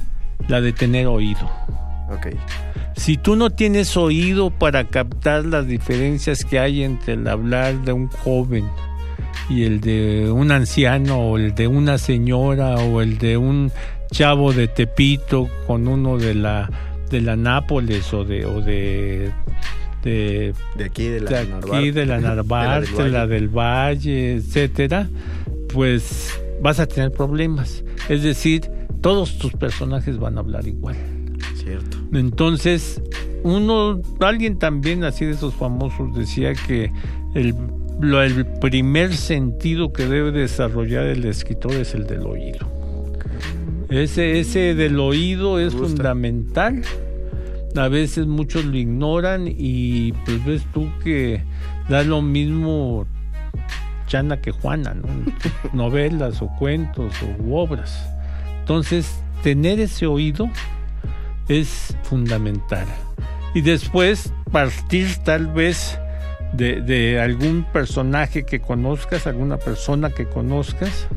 la 0.47 0.61
de 0.61 0.73
tener 0.73 1.07
oído. 1.07 1.49
Okay. 2.17 2.37
Si 2.97 3.17
tú 3.17 3.35
no 3.35 3.49
tienes 3.49 3.95
oído 3.95 4.51
para 4.51 4.83
captar 4.83 5.45
las 5.45 5.65
diferencias 5.65 6.43
que 6.43 6.59
hay 6.59 6.83
entre 6.83 7.13
el 7.13 7.27
hablar 7.27 7.81
de 7.83 7.93
un 7.93 8.09
joven 8.09 8.65
y 9.49 9.63
el 9.63 9.81
de 9.81 10.31
un 10.31 10.51
anciano 10.51 11.19
o 11.19 11.37
el 11.37 11.55
de 11.55 11.67
una 11.67 11.97
señora 11.97 12.75
o 12.75 13.01
el 13.01 13.17
de 13.17 13.37
un 13.37 13.71
chavo 14.11 14.53
de 14.53 14.67
Tepito 14.67 15.49
con 15.67 15.87
uno 15.87 16.17
de 16.17 16.35
la 16.35 16.69
de 17.09 17.21
la 17.21 17.35
Nápoles 17.35 18.13
o 18.13 18.23
de 18.23 18.45
o 18.45 18.61
de 18.61 19.31
de, 20.03 20.53
aquí 20.83 21.07
de 21.07 21.21
la, 21.21 21.39
aquí, 21.41 21.91
de 21.91 22.05
la 22.05 22.19
Narvarte, 22.21 23.09
la, 23.09 23.27
del 23.27 23.49
Valle, 23.49 24.33
etcétera, 24.35 25.07
pues 25.73 26.39
vas 26.61 26.79
a 26.79 26.87
tener 26.87 27.11
problemas. 27.11 27.83
Es 28.09 28.23
decir, 28.23 28.69
todos 29.01 29.37
tus 29.37 29.53
personajes 29.53 30.17
van 30.17 30.37
a 30.37 30.41
hablar 30.41 30.67
igual. 30.67 30.95
Cierto. 31.55 31.97
Entonces, 32.13 33.01
uno, 33.43 34.01
alguien 34.19 34.57
también 34.57 35.03
así 35.03 35.25
de 35.25 35.31
esos 35.31 35.53
famosos 35.53 36.15
decía 36.15 36.53
que 36.53 36.91
el, 37.35 37.55
el 38.01 38.45
primer 38.59 39.15
sentido 39.15 39.93
que 39.93 40.05
debe 40.05 40.31
desarrollar 40.31 41.05
el 41.05 41.25
escritor 41.25 41.73
es 41.73 41.93
el 41.93 42.07
del 42.07 42.25
oído. 42.25 42.67
Ese, 43.89 44.39
ese 44.39 44.73
del 44.75 44.99
oído 44.99 45.59
es 45.59 45.73
fundamental 45.73 46.81
a 47.77 47.87
veces 47.87 48.27
muchos 48.27 48.65
lo 48.65 48.77
ignoran 48.77 49.47
y 49.47 50.11
pues 50.25 50.43
ves 50.45 50.63
tú 50.73 50.91
que 51.03 51.43
da 51.89 52.03
lo 52.03 52.21
mismo 52.21 53.05
Chana 54.07 54.41
que 54.41 54.51
Juana, 54.51 54.93
¿no? 54.93 55.07
novelas 55.73 56.41
o 56.41 56.47
cuentos 56.59 57.13
o 57.21 57.55
obras. 57.55 58.09
Entonces, 58.59 59.23
tener 59.41 59.79
ese 59.79 60.05
oído 60.05 60.49
es 61.47 61.95
fundamental. 62.03 62.85
y 63.53 63.61
después 63.61 64.33
partir 64.51 65.07
tal 65.23 65.47
vez 65.47 65.97
de, 66.53 66.81
de 66.81 67.19
algún 67.19 67.65
personaje 67.71 68.43
que 68.43 68.59
conozcas, 68.59 69.27
alguna 69.27 69.57
persona 69.57 70.09
que 70.09 70.25
conozcas, 70.25 71.07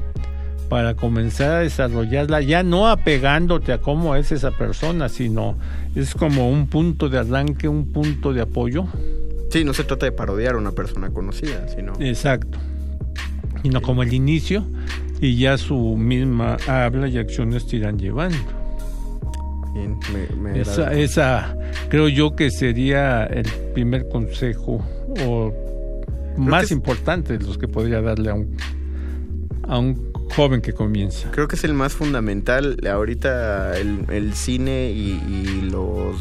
para 0.68 0.94
comenzar 0.94 1.52
a 1.52 1.58
desarrollarla, 1.60 2.40
ya 2.40 2.62
no 2.62 2.88
apegándote 2.88 3.72
a 3.72 3.78
cómo 3.78 4.16
es 4.16 4.32
esa 4.32 4.50
persona, 4.50 5.08
sino 5.08 5.56
es 5.94 6.14
como 6.14 6.50
un 6.50 6.66
punto 6.66 7.08
de 7.08 7.18
arranque, 7.18 7.68
un 7.68 7.92
punto 7.92 8.32
de 8.32 8.40
apoyo. 8.40 8.86
Sí, 9.50 9.64
no 9.64 9.72
se 9.74 9.84
trata 9.84 10.06
de 10.06 10.12
parodiar 10.12 10.54
a 10.54 10.58
una 10.58 10.72
persona 10.72 11.10
conocida, 11.10 11.68
sino... 11.68 11.92
Exacto. 12.00 12.58
Sino 13.62 13.80
como 13.82 14.02
el 14.02 14.12
inicio 14.12 14.66
y 15.20 15.38
ya 15.38 15.56
su 15.58 15.96
misma 15.96 16.56
habla 16.66 17.08
y 17.08 17.18
acciones 17.18 17.66
te 17.66 17.76
irán 17.76 17.98
llevando. 17.98 18.36
Bien, 19.74 19.98
me, 20.12 20.50
me 20.50 20.60
esa, 20.60 20.92
esa 20.92 21.56
creo 21.88 22.08
yo 22.08 22.36
que 22.36 22.50
sería 22.50 23.24
el 23.24 23.46
primer 23.74 24.08
consejo 24.08 24.84
o 25.22 25.52
más 26.36 26.70
importante 26.70 27.38
de 27.38 27.44
los 27.44 27.58
que 27.58 27.68
podría 27.68 28.00
darle 28.00 28.30
a 28.30 28.34
un, 28.34 28.56
a 29.62 29.78
un 29.78 30.12
joven 30.34 30.60
que 30.60 30.72
comienza. 30.72 31.30
Creo 31.30 31.48
que 31.48 31.56
es 31.56 31.64
el 31.64 31.74
más 31.74 31.94
fundamental. 31.94 32.76
Ahorita 32.90 33.78
el, 33.78 34.06
el 34.10 34.34
cine 34.34 34.90
y, 34.90 35.20
y, 35.28 35.70
los 35.70 36.16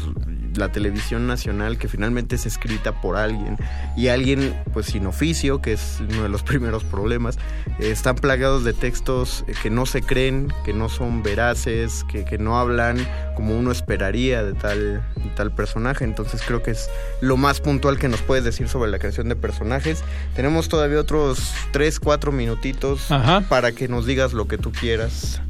la 0.56 0.70
televisión 0.70 1.26
nacional 1.26 1.78
que 1.78 1.88
finalmente 1.88 2.36
es 2.36 2.46
escrita 2.46 3.00
por 3.00 3.16
alguien 3.16 3.58
y 3.96 4.08
alguien 4.08 4.54
pues 4.72 4.86
sin 4.86 5.06
oficio, 5.06 5.60
que 5.60 5.72
es 5.72 5.98
uno 6.00 6.22
de 6.22 6.28
los 6.28 6.42
primeros 6.54 6.84
problemas, 6.84 7.38
eh, 7.78 7.90
están 7.90 8.16
plagados 8.16 8.64
de 8.64 8.72
textos 8.72 9.44
que 9.62 9.70
no 9.70 9.86
se 9.86 10.02
creen, 10.02 10.52
que 10.64 10.72
no 10.72 10.88
son 10.88 11.22
veraces, 11.22 12.04
que, 12.04 12.24
que 12.24 12.38
no 12.38 12.58
hablan 12.58 13.06
como 13.36 13.56
uno 13.56 13.72
esperaría 13.72 14.42
de 14.42 14.54
tal, 14.54 15.02
de 15.16 15.30
tal 15.34 15.52
personaje. 15.54 16.04
Entonces 16.04 16.42
creo 16.46 16.62
que 16.62 16.72
es 16.72 16.88
lo 17.20 17.36
más 17.36 17.60
puntual 17.60 17.98
que 17.98 18.08
nos 18.08 18.20
puedes 18.22 18.44
decir 18.44 18.68
sobre 18.68 18.90
la 18.90 18.98
creación 18.98 19.28
de 19.28 19.36
personajes. 19.36 20.02
Tenemos 20.34 20.68
todavía 20.68 21.00
otros 21.00 21.52
3, 21.72 22.00
4 22.00 22.32
minutitos 22.32 23.10
Ajá. 23.10 23.42
para 23.48 23.72
que 23.72 23.88
nos 23.88 24.06
digas 24.06 24.32
lo 24.32 24.48
que 24.48 24.58
tú 24.58 24.72
quieras 24.72 25.40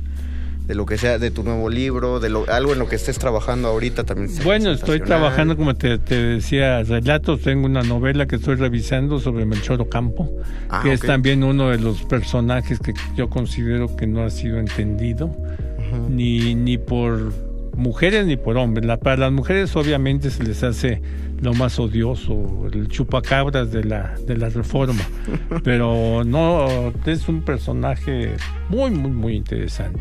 de 0.66 0.74
lo 0.74 0.86
que 0.86 0.96
sea, 0.96 1.18
de 1.18 1.30
tu 1.30 1.42
nuevo 1.42 1.68
libro, 1.68 2.20
de 2.20 2.30
lo, 2.30 2.50
algo 2.50 2.72
en 2.72 2.78
lo 2.78 2.88
que 2.88 2.96
estés 2.96 3.18
trabajando 3.18 3.68
ahorita 3.68 4.04
también. 4.04 4.30
Bueno, 4.44 4.70
estoy 4.70 5.00
trabajando, 5.00 5.56
como 5.56 5.74
te, 5.74 5.98
te, 5.98 6.14
decía, 6.14 6.82
relatos. 6.82 7.42
Tengo 7.42 7.66
una 7.66 7.82
novela 7.82 8.26
que 8.26 8.36
estoy 8.36 8.56
revisando 8.56 9.20
sobre 9.20 9.44
Melchor 9.44 9.80
Ocampo, 9.80 10.30
ah, 10.70 10.80
que 10.82 10.88
okay. 10.88 10.92
es 10.92 11.00
también 11.00 11.44
uno 11.44 11.70
de 11.70 11.78
los 11.78 12.02
personajes 12.04 12.78
que 12.78 12.94
yo 13.14 13.28
considero 13.28 13.94
que 13.94 14.06
no 14.06 14.24
ha 14.24 14.30
sido 14.30 14.58
entendido, 14.58 15.26
uh 15.26 15.96
-huh. 15.96 16.08
ni, 16.08 16.54
ni 16.54 16.78
por 16.78 17.32
mujeres 17.76 18.26
ni 18.26 18.36
por 18.36 18.56
hombres. 18.56 18.86
La, 18.86 18.98
para 18.98 19.16
las 19.16 19.32
mujeres 19.32 19.74
obviamente 19.76 20.30
se 20.30 20.44
les 20.44 20.62
hace 20.62 21.02
lo 21.40 21.52
más 21.52 21.78
odioso, 21.78 22.68
el 22.72 22.88
chupacabras 22.88 23.70
de 23.70 23.84
la, 23.84 24.14
de 24.26 24.36
la 24.36 24.48
reforma, 24.48 25.02
pero 25.64 26.24
no, 26.24 26.92
es 27.04 27.28
un 27.28 27.42
personaje 27.42 28.36
muy, 28.70 28.90
muy, 28.90 29.10
muy 29.10 29.34
interesante. 29.34 30.00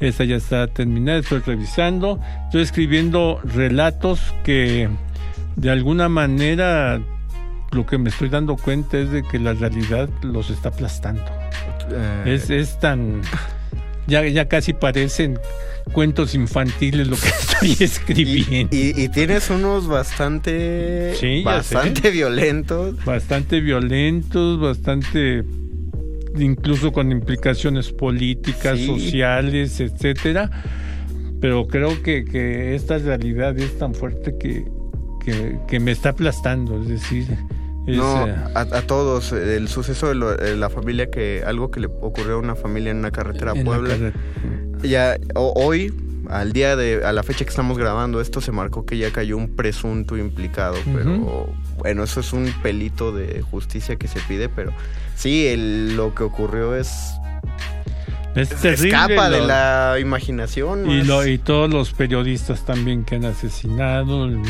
Esta 0.00 0.24
ya 0.24 0.36
está 0.36 0.66
terminada, 0.66 1.18
estoy 1.18 1.40
revisando, 1.40 2.20
estoy 2.44 2.62
escribiendo 2.62 3.40
relatos 3.44 4.20
que 4.44 4.88
de 5.56 5.70
alguna 5.70 6.08
manera 6.08 7.00
lo 7.72 7.86
que 7.86 7.98
me 7.98 8.10
estoy 8.10 8.28
dando 8.28 8.56
cuenta 8.56 8.98
es 8.98 9.10
de 9.10 9.22
que 9.22 9.38
la 9.38 9.54
realidad 9.54 10.08
los 10.22 10.50
está 10.50 10.68
aplastando. 10.68 11.24
Eh. 11.90 12.34
Es, 12.34 12.50
es 12.50 12.78
tan... 12.78 13.22
Ya, 14.06 14.24
ya 14.24 14.46
casi 14.46 14.72
parecen 14.72 15.38
cuentos 15.92 16.34
infantiles 16.34 17.08
lo 17.08 17.16
que 17.16 17.28
estoy 17.40 17.76
escribiendo. 17.84 18.76
Y, 18.76 18.92
y, 18.96 19.04
y 19.04 19.08
tienes 19.08 19.50
unos 19.50 19.88
bastante... 19.88 21.14
Sí, 21.16 21.42
bastante 21.42 22.10
violentos. 22.10 23.04
Bastante 23.04 23.60
violentos, 23.60 24.60
bastante 24.60 25.44
incluso 26.38 26.92
con 26.92 27.12
implicaciones 27.12 27.92
políticas, 27.92 28.78
sí. 28.78 28.86
sociales, 28.86 29.80
etcétera. 29.80 30.50
Pero 31.40 31.66
creo 31.66 32.02
que, 32.02 32.24
que, 32.24 32.74
esta 32.74 32.98
realidad 32.98 33.58
es 33.58 33.78
tan 33.78 33.94
fuerte 33.94 34.36
que, 34.38 34.64
que, 35.24 35.58
que 35.68 35.80
me 35.80 35.92
está 35.92 36.10
aplastando, 36.10 36.80
es 36.82 36.88
decir... 36.88 37.26
Es, 37.86 37.96
no, 37.96 38.04
a, 38.04 38.60
a, 38.60 38.82
todos, 38.82 39.30
el 39.30 39.68
suceso 39.68 40.08
de, 40.08 40.16
lo, 40.16 40.36
de, 40.36 40.56
la 40.56 40.68
familia 40.68 41.08
que, 41.08 41.44
algo 41.46 41.70
que 41.70 41.78
le 41.78 41.86
ocurrió 41.86 42.34
a 42.34 42.38
una 42.38 42.56
familia 42.56 42.90
en 42.90 42.96
una 42.96 43.12
carretera 43.12 43.52
a 43.52 43.54
Puebla, 43.54 44.12
ya 44.82 45.16
o, 45.36 45.52
hoy, 45.54 45.94
al 46.28 46.52
día 46.52 46.74
de, 46.74 47.04
a 47.04 47.12
la 47.12 47.22
fecha 47.22 47.44
que 47.44 47.50
estamos 47.50 47.78
grabando 47.78 48.20
esto, 48.20 48.40
se 48.40 48.50
marcó 48.50 48.84
que 48.84 48.98
ya 48.98 49.12
cayó 49.12 49.36
un 49.36 49.54
presunto 49.54 50.16
implicado, 50.16 50.74
uh 50.74 50.90
-huh. 50.90 50.94
pero 50.96 51.54
bueno, 51.78 52.04
eso 52.04 52.20
es 52.20 52.32
un 52.32 52.52
pelito 52.62 53.12
de 53.12 53.42
justicia 53.42 53.96
que 53.96 54.08
se 54.08 54.20
pide, 54.20 54.48
pero 54.48 54.72
sí, 55.14 55.46
el, 55.46 55.96
lo 55.96 56.14
que 56.14 56.22
ocurrió 56.24 56.74
es 56.74 56.90
es 58.36 58.64
escapa 58.64 59.30
de 59.30 59.40
la 59.40 59.96
imaginación. 59.98 60.90
Y, 60.90 61.02
lo, 61.02 61.26
y, 61.26 61.38
todos 61.38 61.70
los 61.70 61.92
periodistas 61.92 62.66
también 62.66 63.04
que 63.04 63.16
han 63.16 63.24
asesinado, 63.24 64.26
el 64.26 64.42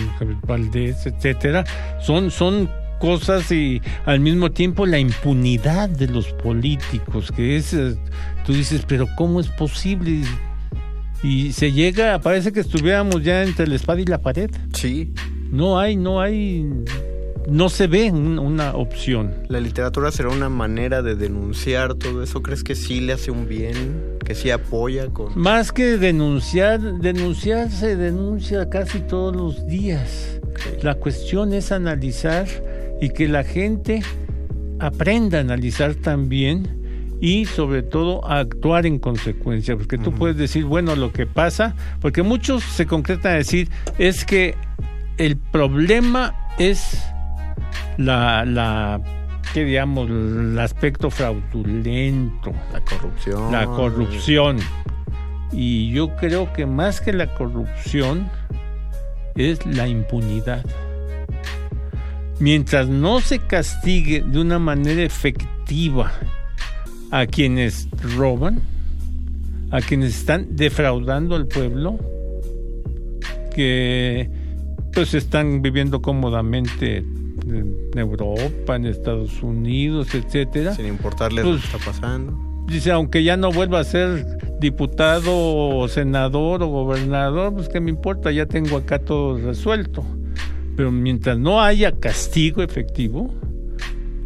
Valdés, 0.44 1.06
etcétera, 1.06 1.64
son, 2.02 2.32
son 2.32 2.68
cosas 2.98 3.52
y 3.52 3.80
al 4.04 4.20
mismo 4.20 4.50
tiempo 4.50 4.86
la 4.86 4.98
impunidad 4.98 5.88
de 5.88 6.08
los 6.08 6.26
políticos, 6.32 7.30
que 7.30 7.56
es, 7.56 7.74
eh, 7.74 7.96
tú 8.44 8.52
dices, 8.52 8.84
pero 8.88 9.06
¿cómo 9.16 9.40
es 9.40 9.48
posible? 9.48 10.22
Y 11.22 11.52
se 11.52 11.72
llega, 11.72 12.18
parece 12.20 12.52
que 12.52 12.60
estuviéramos 12.60 13.22
ya 13.22 13.44
entre 13.44 13.68
la 13.68 13.76
espada 13.76 14.00
y 14.00 14.04
la 14.04 14.18
pared. 14.18 14.50
Sí. 14.72 15.12
No 15.50 15.78
hay, 15.78 15.96
no 15.96 16.20
hay 16.20 16.66
no 17.48 17.68
se 17.68 17.86
ve 17.86 18.10
una 18.10 18.74
opción. 18.74 19.32
¿La 19.48 19.60
literatura 19.60 20.10
será 20.10 20.30
una 20.30 20.48
manera 20.48 21.02
de 21.02 21.14
denunciar 21.14 21.94
todo 21.94 22.22
eso? 22.22 22.42
¿Crees 22.42 22.64
que 22.64 22.74
sí 22.74 23.00
le 23.00 23.12
hace 23.12 23.30
un 23.30 23.46
bien? 23.46 24.18
¿Que 24.24 24.34
sí 24.34 24.50
apoya? 24.50 25.08
con 25.08 25.38
Más 25.38 25.72
que 25.72 25.96
denunciar, 25.96 26.80
denunciar 26.80 27.70
se 27.70 27.96
denuncia 27.96 28.68
casi 28.68 29.00
todos 29.00 29.34
los 29.34 29.66
días. 29.66 30.40
Okay. 30.50 30.82
La 30.82 30.94
cuestión 30.94 31.52
es 31.52 31.70
analizar 31.72 32.46
y 33.00 33.10
que 33.10 33.28
la 33.28 33.44
gente 33.44 34.02
aprenda 34.78 35.38
a 35.38 35.40
analizar 35.42 35.94
también 35.94 36.82
y 37.20 37.46
sobre 37.46 37.82
todo 37.82 38.26
a 38.26 38.40
actuar 38.40 38.84
en 38.86 38.98
consecuencia, 38.98 39.76
porque 39.76 39.96
tú 39.96 40.10
uh 40.10 40.12
-huh. 40.12 40.18
puedes 40.18 40.36
decir, 40.36 40.64
bueno, 40.64 40.96
lo 40.96 41.12
que 41.12 41.26
pasa, 41.26 41.74
porque 42.00 42.22
muchos 42.22 42.62
se 42.62 42.86
concretan 42.86 43.32
a 43.32 43.36
decir, 43.36 43.70
es 43.98 44.24
que 44.24 44.54
el 45.16 45.36
problema 45.36 46.34
es 46.58 46.98
la, 47.98 48.44
la 48.44 49.00
que 49.52 49.64
digamos 49.64 50.10
el 50.10 50.58
aspecto 50.58 51.10
fraudulento. 51.10 52.52
La 52.72 52.80
corrupción. 52.80 53.52
La 53.52 53.66
corrupción. 53.66 54.58
Y 55.52 55.90
yo 55.90 56.14
creo 56.16 56.52
que 56.52 56.66
más 56.66 57.00
que 57.00 57.12
la 57.12 57.34
corrupción 57.34 58.28
es 59.34 59.64
la 59.66 59.88
impunidad. 59.88 60.64
Mientras 62.38 62.88
no 62.88 63.20
se 63.20 63.38
castigue 63.38 64.22
de 64.22 64.40
una 64.40 64.58
manera 64.58 65.02
efectiva 65.02 66.12
a 67.10 67.26
quienes 67.26 67.88
roban 68.16 68.60
a 69.70 69.80
quienes 69.80 70.16
están 70.16 70.56
defraudando 70.56 71.34
al 71.34 71.46
pueblo 71.46 71.98
que 73.54 74.30
pues 74.92 75.14
están 75.14 75.62
viviendo 75.62 76.00
cómodamente 76.00 77.04
en 77.48 77.98
Europa, 77.98 78.76
en 78.76 78.86
Estados 78.86 79.42
Unidos, 79.42 80.14
etcétera. 80.14 80.74
Sin 80.74 80.86
importarle 80.86 81.42
pues, 81.42 81.54
lo 81.54 81.60
que 81.60 81.76
está 81.76 81.90
pasando. 81.92 82.64
Dice, 82.66 82.90
aunque 82.90 83.22
ya 83.22 83.36
no 83.36 83.52
vuelva 83.52 83.80
a 83.80 83.84
ser 83.84 84.38
diputado 84.58 85.30
o 85.34 85.86
senador 85.88 86.62
o 86.62 86.66
gobernador, 86.66 87.54
pues 87.54 87.68
que 87.68 87.80
me 87.80 87.90
importa, 87.90 88.32
ya 88.32 88.46
tengo 88.46 88.76
acá 88.76 88.98
todo 88.98 89.38
resuelto. 89.38 90.04
Pero 90.76 90.90
mientras 90.90 91.38
no 91.38 91.62
haya 91.62 91.92
castigo 91.92 92.62
efectivo, 92.62 93.32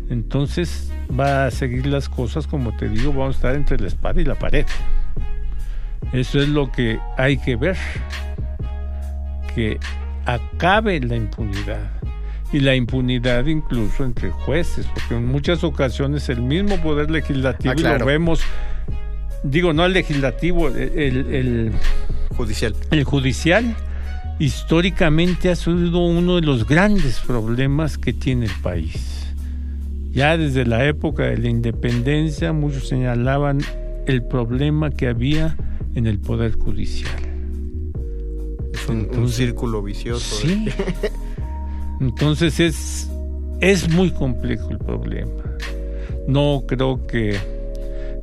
entonces 0.08 0.90
va 1.18 1.46
a 1.46 1.50
seguir 1.50 1.86
las 1.86 2.08
cosas 2.08 2.46
como 2.46 2.74
te 2.76 2.88
digo, 2.88 3.12
vamos 3.12 3.36
a 3.36 3.38
estar 3.38 3.54
entre 3.54 3.78
la 3.78 3.88
espada 3.88 4.20
y 4.20 4.24
la 4.24 4.36
pared. 4.36 4.66
Eso 6.12 6.40
es 6.40 6.48
lo 6.48 6.72
que 6.72 6.98
hay 7.16 7.36
que 7.36 7.56
ver. 7.56 7.76
Que 9.54 9.78
acabe 10.24 10.98
la 11.00 11.16
impunidad 11.16 11.99
y 12.52 12.60
la 12.60 12.74
impunidad 12.74 13.46
incluso 13.46 14.04
entre 14.04 14.30
jueces, 14.30 14.86
porque 14.92 15.16
en 15.16 15.26
muchas 15.26 15.62
ocasiones 15.62 16.28
el 16.28 16.42
mismo 16.42 16.76
poder 16.78 17.10
legislativo, 17.10 17.72
ah, 17.72 17.76
claro. 17.76 17.98
lo 18.00 18.06
vemos, 18.06 18.40
digo, 19.44 19.72
no 19.72 19.84
el 19.86 19.92
legislativo, 19.92 20.68
el, 20.68 21.14
el, 21.32 21.72
judicial. 22.36 22.74
El 22.90 23.04
judicial 23.04 23.76
históricamente 24.38 25.50
ha 25.50 25.56
sido 25.56 25.98
uno 25.98 26.36
de 26.36 26.42
los 26.42 26.66
grandes 26.66 27.20
problemas 27.20 27.98
que 27.98 28.12
tiene 28.12 28.46
el 28.46 28.54
país. 28.62 29.32
Ya 30.10 30.36
desde 30.36 30.66
la 30.66 30.86
época 30.86 31.24
de 31.24 31.38
la 31.38 31.48
independencia 31.48 32.52
muchos 32.52 32.88
señalaban 32.88 33.60
el 34.06 34.24
problema 34.24 34.90
que 34.90 35.06
había 35.06 35.56
en 35.94 36.06
el 36.08 36.18
poder 36.18 36.54
judicial. 36.54 37.14
Es 38.72 38.88
un, 38.88 39.00
Entonces, 39.00 39.18
un 39.18 39.28
círculo 39.28 39.82
vicioso. 39.82 40.36
Sí. 40.36 40.66
Entonces 42.00 42.58
es, 42.60 43.10
es 43.60 43.88
muy 43.90 44.10
complejo 44.10 44.70
el 44.70 44.78
problema. 44.78 45.30
No 46.26 46.64
creo 46.66 47.06
que, 47.06 47.38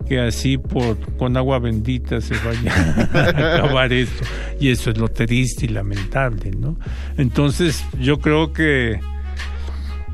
que 0.07 0.19
así 0.19 0.57
por, 0.57 0.97
con 1.17 1.37
agua 1.37 1.59
bendita 1.59 2.19
se 2.21 2.35
vaya 2.39 2.73
a 3.13 3.55
acabar 3.55 3.93
esto. 3.93 4.25
Y 4.59 4.69
eso 4.69 4.89
es 4.89 4.97
lo 4.97 5.07
triste 5.09 5.65
y 5.65 5.69
lamentable, 5.69 6.51
¿no? 6.51 6.77
Entonces 7.17 7.85
yo 7.99 8.19
creo 8.19 8.51
que 8.51 8.99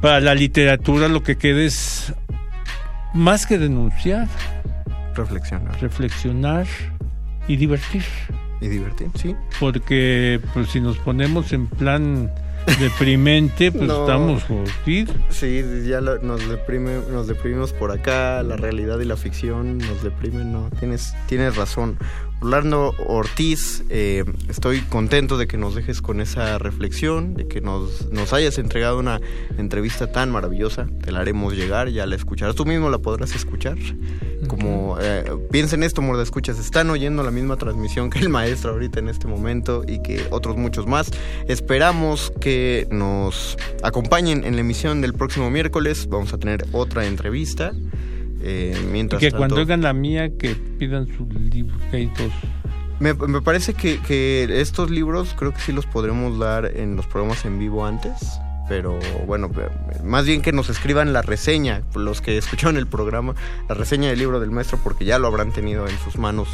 para 0.02 0.20
la 0.20 0.36
literatura 0.36 1.08
lo 1.08 1.24
que 1.24 1.38
queda 1.38 1.62
es 1.62 2.14
más 3.14 3.46
que 3.48 3.58
denunciar. 3.58 4.28
Reflexionar. 5.16 5.82
Reflexionar 5.82 6.68
y 7.48 7.56
divertir. 7.56 8.04
Y 8.60 8.68
divertir, 8.68 9.08
sí. 9.16 9.36
Porque 9.60 10.42
pues 10.54 10.70
si 10.70 10.82
nos 10.82 10.98
ponemos 10.98 11.54
en 11.54 11.68
plan 11.68 12.32
deprimente, 12.80 13.72
pues 13.72 13.90
estamos 13.90 14.44
jodidos. 14.44 15.16
Sí, 15.30 15.64
ya 15.88 16.02
nos, 16.02 16.48
deprime, 16.48 17.00
nos 17.12 17.28
deprimimos 17.28 17.74
por 17.74 17.92
acá, 17.92 18.44
la 18.44 18.56
realidad 18.56 19.00
y 19.00 19.06
la 19.06 19.18
ficción 19.18 19.78
nos 19.78 20.04
deprimen, 20.04 20.52
no, 20.52 20.70
tienes, 20.80 21.14
tienes 21.28 21.56
razón. 21.56 21.98
Orlando 22.44 22.94
Ortiz, 23.08 23.86
eh, 23.88 24.26
estoy 24.50 24.82
contento 24.82 25.38
de 25.38 25.48
que 25.48 25.58
nos 25.58 25.76
dejes 25.76 26.02
con 26.02 26.20
esa 26.20 26.58
reflexión, 26.58 27.36
de 27.36 27.48
que 27.48 27.62
nos, 27.62 28.12
nos 28.12 28.34
hayas 28.34 28.58
entregado 28.58 29.00
una 29.00 29.22
entrevista 29.58 30.12
tan 30.12 30.30
maravillosa. 30.30 30.90
Te 31.06 31.14
la 31.14 31.22
haremos 31.22 31.56
llegar, 31.56 31.88
ya 31.88 32.06
la 32.06 32.18
escucharás. 32.18 32.56
Tú 32.56 32.66
mismo 32.66 32.90
la 32.90 32.98
podrás 32.98 33.34
escuchar. 33.34 33.78
Como 34.50 34.98
eh, 35.00 35.24
piensen 35.52 35.84
esto, 35.84 36.02
Morda 36.02 36.22
Escuchas, 36.22 36.60
están 36.60 36.90
oyendo 36.90 37.24
la 37.24 37.32
misma 37.32 37.56
transmisión 37.56 38.10
que 38.10 38.20
el 38.20 38.28
maestro 38.28 38.72
ahorita 38.72 39.00
en 39.00 39.08
este 39.08 39.30
momento 39.30 39.86
y 39.88 40.02
que 40.02 40.28
otros 40.30 40.58
muchos 40.58 40.86
más. 40.86 41.12
Esperamos 41.48 42.34
que 42.42 42.90
nos 42.92 43.58
acompañen 43.84 44.44
en 44.44 44.56
la 44.56 44.62
emisión 44.62 45.00
del 45.00 45.14
próximo 45.14 45.50
miércoles. 45.50 46.08
Vamos 46.10 46.34
a 46.34 46.38
tener 46.38 46.66
otra 46.74 47.06
entrevista. 47.06 47.72
Eh, 48.46 48.76
mientras 48.92 49.22
que 49.22 49.32
cuando 49.32 49.56
oigan 49.56 49.82
la 49.82 49.94
mía, 49.94 50.30
que 50.38 50.56
pidan 50.56 51.08
su 51.08 51.26
libro, 51.26 51.78
que 51.90 51.98
hay 51.98 52.06
dos. 52.08 52.32
Me, 53.00 53.16
parece 53.42 53.74
que, 53.74 54.00
que, 54.02 54.48
estos 54.62 54.90
libros 54.90 55.34
creo 55.38 55.54
que 55.54 55.60
sí 55.60 55.72
los 55.72 55.86
podremos 55.86 56.38
dar 56.40 56.66
en 56.66 56.96
los 56.96 57.08
programas 57.08 57.46
en 57.46 57.58
vivo 57.58 57.86
antes. 57.86 58.40
Pero 58.70 58.98
bueno, 59.28 59.50
más 60.04 60.26
bien 60.26 60.42
que 60.42 60.54
nos 60.54 60.70
escriban 60.70 61.12
la 61.12 61.22
reseña, 61.22 61.82
los 61.96 62.22
que 62.22 62.38
escucharon 62.38 62.78
el 62.78 62.88
programa, 62.88 63.36
la 63.68 63.76
reseña 63.76 64.10
del 64.10 64.20
libro 64.20 64.40
del 64.40 64.52
maestro, 64.52 64.80
porque 64.82 65.04
ya 65.04 65.20
lo 65.20 65.28
habrán 65.28 65.52
tenido 65.52 65.88
en 65.88 65.98
sus 66.00 66.18
manos 66.18 66.48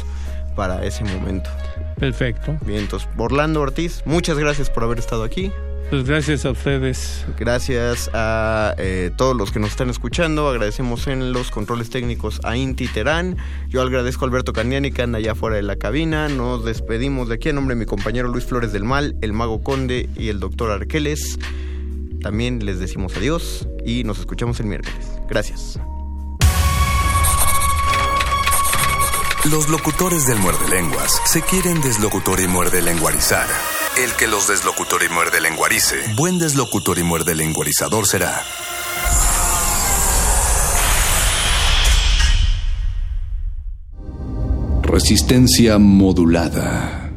para 0.56 0.84
ese 0.84 1.04
momento. 1.04 1.50
Perfecto. 1.98 2.56
Bien, 2.66 2.80
entonces, 2.80 3.08
Orlando 3.16 3.60
Ortiz, 3.60 4.02
muchas 4.06 4.38
gracias 4.38 4.70
por 4.70 4.82
haber 4.82 4.98
estado 4.98 5.22
aquí. 5.22 5.52
Pues 5.90 6.04
gracias 6.04 6.44
a 6.44 6.52
ustedes. 6.52 7.26
Gracias 7.36 8.10
a 8.14 8.76
eh, 8.78 9.10
todos 9.16 9.36
los 9.36 9.50
que 9.50 9.58
nos 9.58 9.70
están 9.70 9.90
escuchando. 9.90 10.48
Agradecemos 10.48 11.08
en 11.08 11.32
los 11.32 11.50
controles 11.50 11.90
técnicos 11.90 12.40
a 12.44 12.56
Inti 12.56 12.86
Terán. 12.86 13.36
Yo 13.68 13.82
agradezco 13.82 14.24
a 14.24 14.28
Alberto 14.28 14.52
Candiani 14.52 14.92
que 14.92 15.02
anda 15.02 15.18
allá 15.18 15.34
fuera 15.34 15.56
de 15.56 15.62
la 15.62 15.74
cabina. 15.74 16.28
Nos 16.28 16.64
despedimos 16.64 17.28
de 17.28 17.34
aquí 17.34 17.48
en 17.48 17.56
nombre 17.56 17.74
de 17.74 17.80
mi 17.80 17.86
compañero 17.86 18.28
Luis 18.28 18.44
Flores 18.44 18.72
del 18.72 18.84
Mal, 18.84 19.16
el 19.20 19.32
Mago 19.32 19.64
Conde 19.64 20.08
y 20.14 20.28
el 20.28 20.38
doctor 20.38 20.70
Arqueles. 20.70 21.40
También 22.22 22.64
les 22.64 22.78
decimos 22.78 23.16
adiós 23.16 23.66
y 23.84 24.04
nos 24.04 24.20
escuchamos 24.20 24.60
el 24.60 24.66
miércoles. 24.66 25.10
Gracias. 25.28 25.80
Los 29.50 29.68
locutores 29.68 30.24
del 30.28 30.38
muerde 30.38 30.68
lenguas 30.68 31.20
se 31.24 31.42
quieren 31.42 31.80
deslocutor 31.80 32.38
y 32.38 32.46
muerde 32.46 32.80
lenguarizar. 32.80 33.48
El 34.02 34.14
que 34.14 34.26
los 34.26 34.48
deslocutor 34.48 35.02
y 35.02 35.12
muerde 35.12 35.42
lenguarice, 35.42 35.96
buen 36.16 36.38
deslocutor 36.38 36.98
y 36.98 37.02
muerde 37.02 37.34
lenguarizador 37.34 38.06
será. 38.06 38.42
Resistencia 44.80 45.76
modulada. 45.78 47.09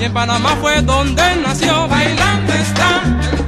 Y 0.00 0.04
en 0.04 0.12
Panamá 0.12 0.56
fue 0.60 0.82
donde 0.82 1.22
nació. 1.42 1.88
Bailando 1.88 2.52
está 2.52 3.47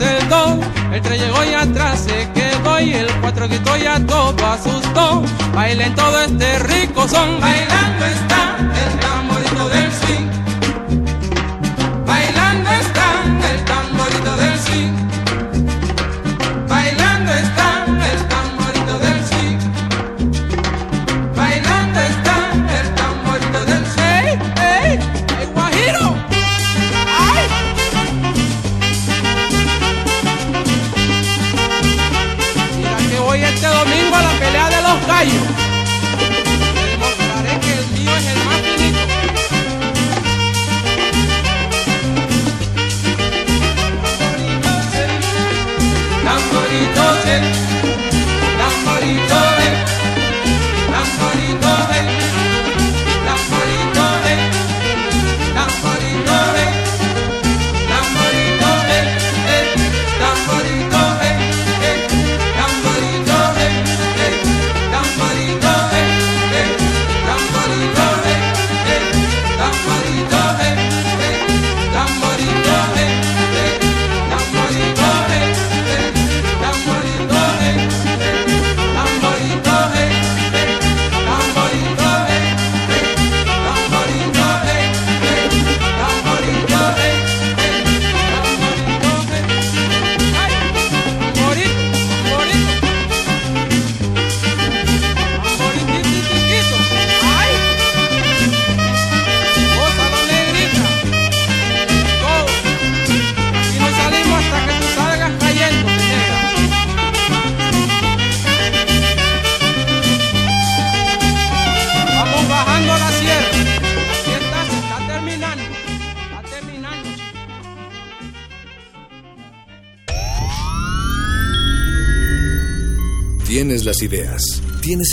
es 0.00 0.22
el 0.22 0.28
dos. 0.28 0.56
El 0.92 1.00
tres 1.00 1.20
llegó 1.20 1.44
y 1.44 1.54
atrás 1.54 2.00
se 2.00 2.28
quedó 2.32 2.80
y 2.80 2.92
el 2.92 3.06
cuatro 3.20 3.48
gritó 3.48 3.76
y 3.76 3.86
a 3.86 3.98
todo 4.06 4.34
asustó. 4.46 5.22
Bailen 5.54 5.94
todo 5.94 6.22
este 6.22 6.58
rico 6.60 7.08
son. 7.08 7.40
Bailando 7.40 8.04
está 8.04 8.56
el 8.58 9.00
tamborito 9.00 9.68
del 9.68 9.92
swing. 9.92 10.35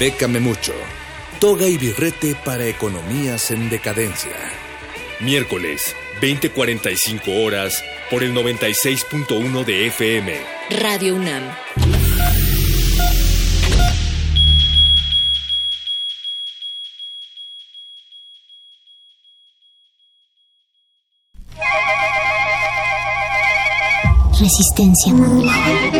Bécame 0.00 0.40
mucho. 0.40 0.72
Toga 1.40 1.68
y 1.68 1.76
birrete 1.76 2.34
para 2.34 2.66
economías 2.66 3.50
en 3.50 3.68
decadencia. 3.68 4.32
Miércoles, 5.20 5.94
20:45 6.22 7.44
horas, 7.44 7.84
por 8.10 8.22
el 8.22 8.32
96.1 8.32 9.62
de 9.62 9.88
FM. 9.88 10.40
Radio 10.70 11.16
UNAM. 11.16 11.42
Resistencia 24.40 25.12
modulada. 25.12 25.99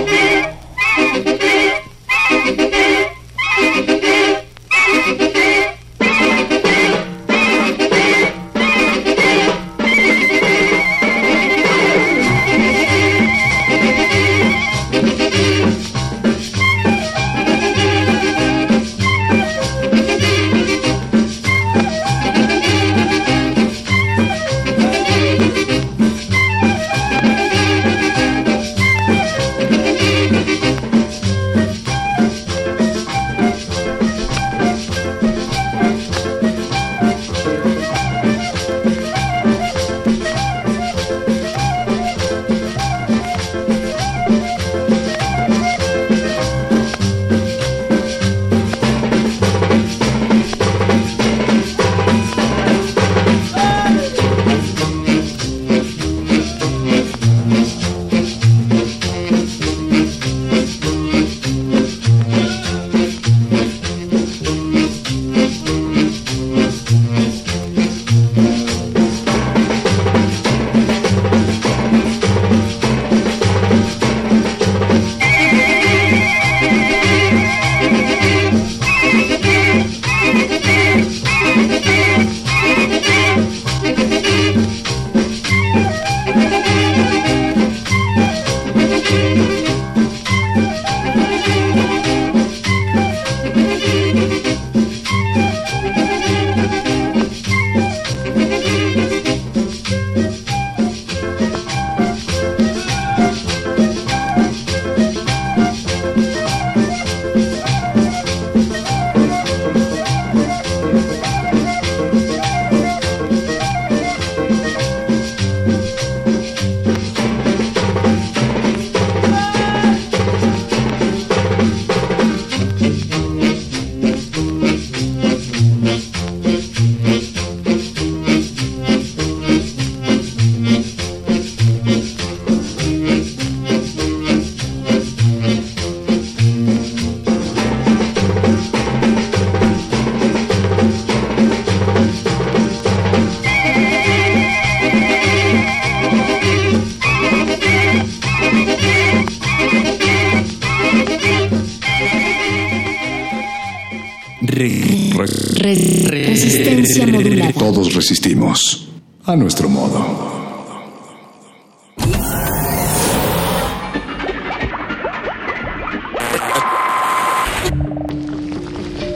Todos 157.73 157.95
resistimos 157.95 158.89
a 159.27 159.37
nuestro 159.37 159.69
modo. 159.69 160.05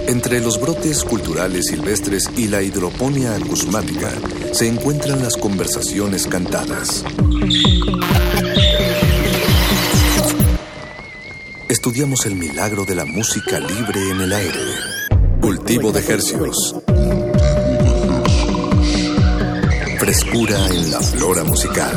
Entre 0.07 0.41
los 0.41 0.61
brotes 0.61 1.03
culturales 1.03 1.67
silvestres 1.67 2.31
y 2.37 2.47
la 2.47 2.63
hidroponía 2.63 3.35
acusmática 3.35 4.13
se 4.53 4.69
encuentran 4.69 5.21
las 5.21 5.37
conversaciones 5.37 6.29
cantadas. 6.29 7.05
Estudiamos 11.69 12.25
el 12.27 12.37
milagro 12.37 12.85
de 12.85 12.95
la 12.95 13.05
música 13.05 13.59
libre 13.59 14.11
en 14.13 14.21
el 14.21 14.33
aire. 14.33 14.61
Cultivo 15.41 15.91
de 15.91 15.99
ejercicios. 15.99 16.84
Frescura 20.05 20.69
en 20.69 20.91
la 20.91 21.01
flora 21.01 21.45
musical. 21.45 21.97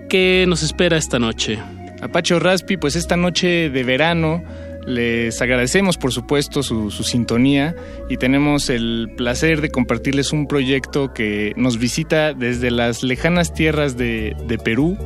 ¿Qué 0.10 0.44
nos 0.50 0.62
espera 0.62 0.98
esta 0.98 1.18
noche? 1.18 1.58
Apacho 2.02 2.40
Raspi, 2.40 2.76
pues 2.76 2.98
esta 2.98 3.16
noche 3.16 3.70
de 3.70 3.84
verano 3.86 4.44
les 4.86 5.42
agradecemos 5.42 5.96
por 5.96 6.12
supuesto 6.12 6.62
su, 6.62 6.92
sintonía 6.92 7.74
y 8.10 8.18
tenemos 8.18 8.70
el 8.70 9.14
placer 9.16 9.62
de 9.62 9.70
compartirles 9.70 10.34
un 10.34 10.46
proyecto 10.46 11.14
que 11.14 11.54
nos 11.56 11.80
visita 11.80 12.34
desde 12.34 12.70
las 12.70 13.02
lejanas 13.02 13.54
tierras 13.54 13.96
de 13.96 14.60
Perú 14.62 14.98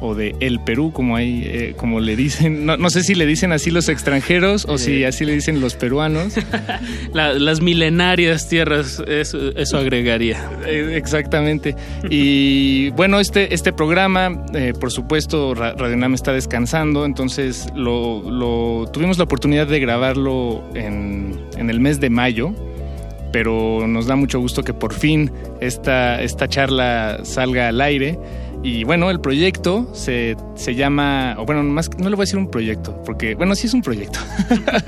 o 0.00 0.14
de 0.14 0.34
El 0.40 0.60
Perú, 0.60 0.92
como 0.92 1.16
hay, 1.16 1.42
eh, 1.44 1.74
como 1.76 2.00
le 2.00 2.16
dicen. 2.16 2.66
No, 2.66 2.76
no, 2.76 2.90
sé 2.90 3.02
si 3.02 3.14
le 3.14 3.26
dicen 3.26 3.52
así 3.52 3.70
los 3.70 3.88
extranjeros 3.88 4.66
o 4.68 4.78
si 4.78 5.04
así 5.04 5.24
le 5.24 5.32
dicen 5.32 5.60
los 5.60 5.74
peruanos. 5.74 6.34
La, 7.12 7.32
las 7.32 7.60
milenarias 7.60 8.48
tierras, 8.48 9.02
eso, 9.06 9.56
eso 9.56 9.78
agregaría. 9.78 10.50
Eh, 10.66 10.92
exactamente. 10.96 11.74
Y 12.10 12.90
bueno, 12.96 13.20
este, 13.20 13.54
este 13.54 13.72
programa, 13.72 14.44
eh, 14.54 14.72
por 14.78 14.92
supuesto, 14.92 15.54
Radio 15.54 15.96
Nam 15.96 16.14
está 16.14 16.32
descansando, 16.32 17.04
entonces 17.04 17.68
lo, 17.74 18.22
lo, 18.30 18.90
tuvimos 18.92 19.18
la 19.18 19.24
oportunidad 19.24 19.66
de 19.66 19.80
grabarlo 19.80 20.62
en, 20.74 21.40
en 21.56 21.70
el 21.70 21.80
mes 21.80 22.00
de 22.00 22.10
mayo 22.10 22.54
pero 23.36 23.86
nos 23.86 24.06
da 24.06 24.16
mucho 24.16 24.40
gusto 24.40 24.62
que 24.62 24.72
por 24.72 24.94
fin 24.94 25.30
esta, 25.60 26.22
esta 26.22 26.48
charla 26.48 27.20
salga 27.22 27.68
al 27.68 27.82
aire. 27.82 28.18
Y 28.66 28.82
bueno, 28.82 29.10
el 29.10 29.20
proyecto 29.20 29.88
se, 29.94 30.36
se 30.56 30.74
llama, 30.74 31.36
o 31.38 31.46
bueno, 31.46 31.62
más 31.62 31.88
no 31.98 32.10
le 32.10 32.16
voy 32.16 32.22
a 32.22 32.26
decir 32.26 32.36
un 32.36 32.50
proyecto, 32.50 33.00
porque 33.04 33.36
bueno, 33.36 33.54
sí 33.54 33.68
es 33.68 33.74
un 33.74 33.80
proyecto. 33.80 34.18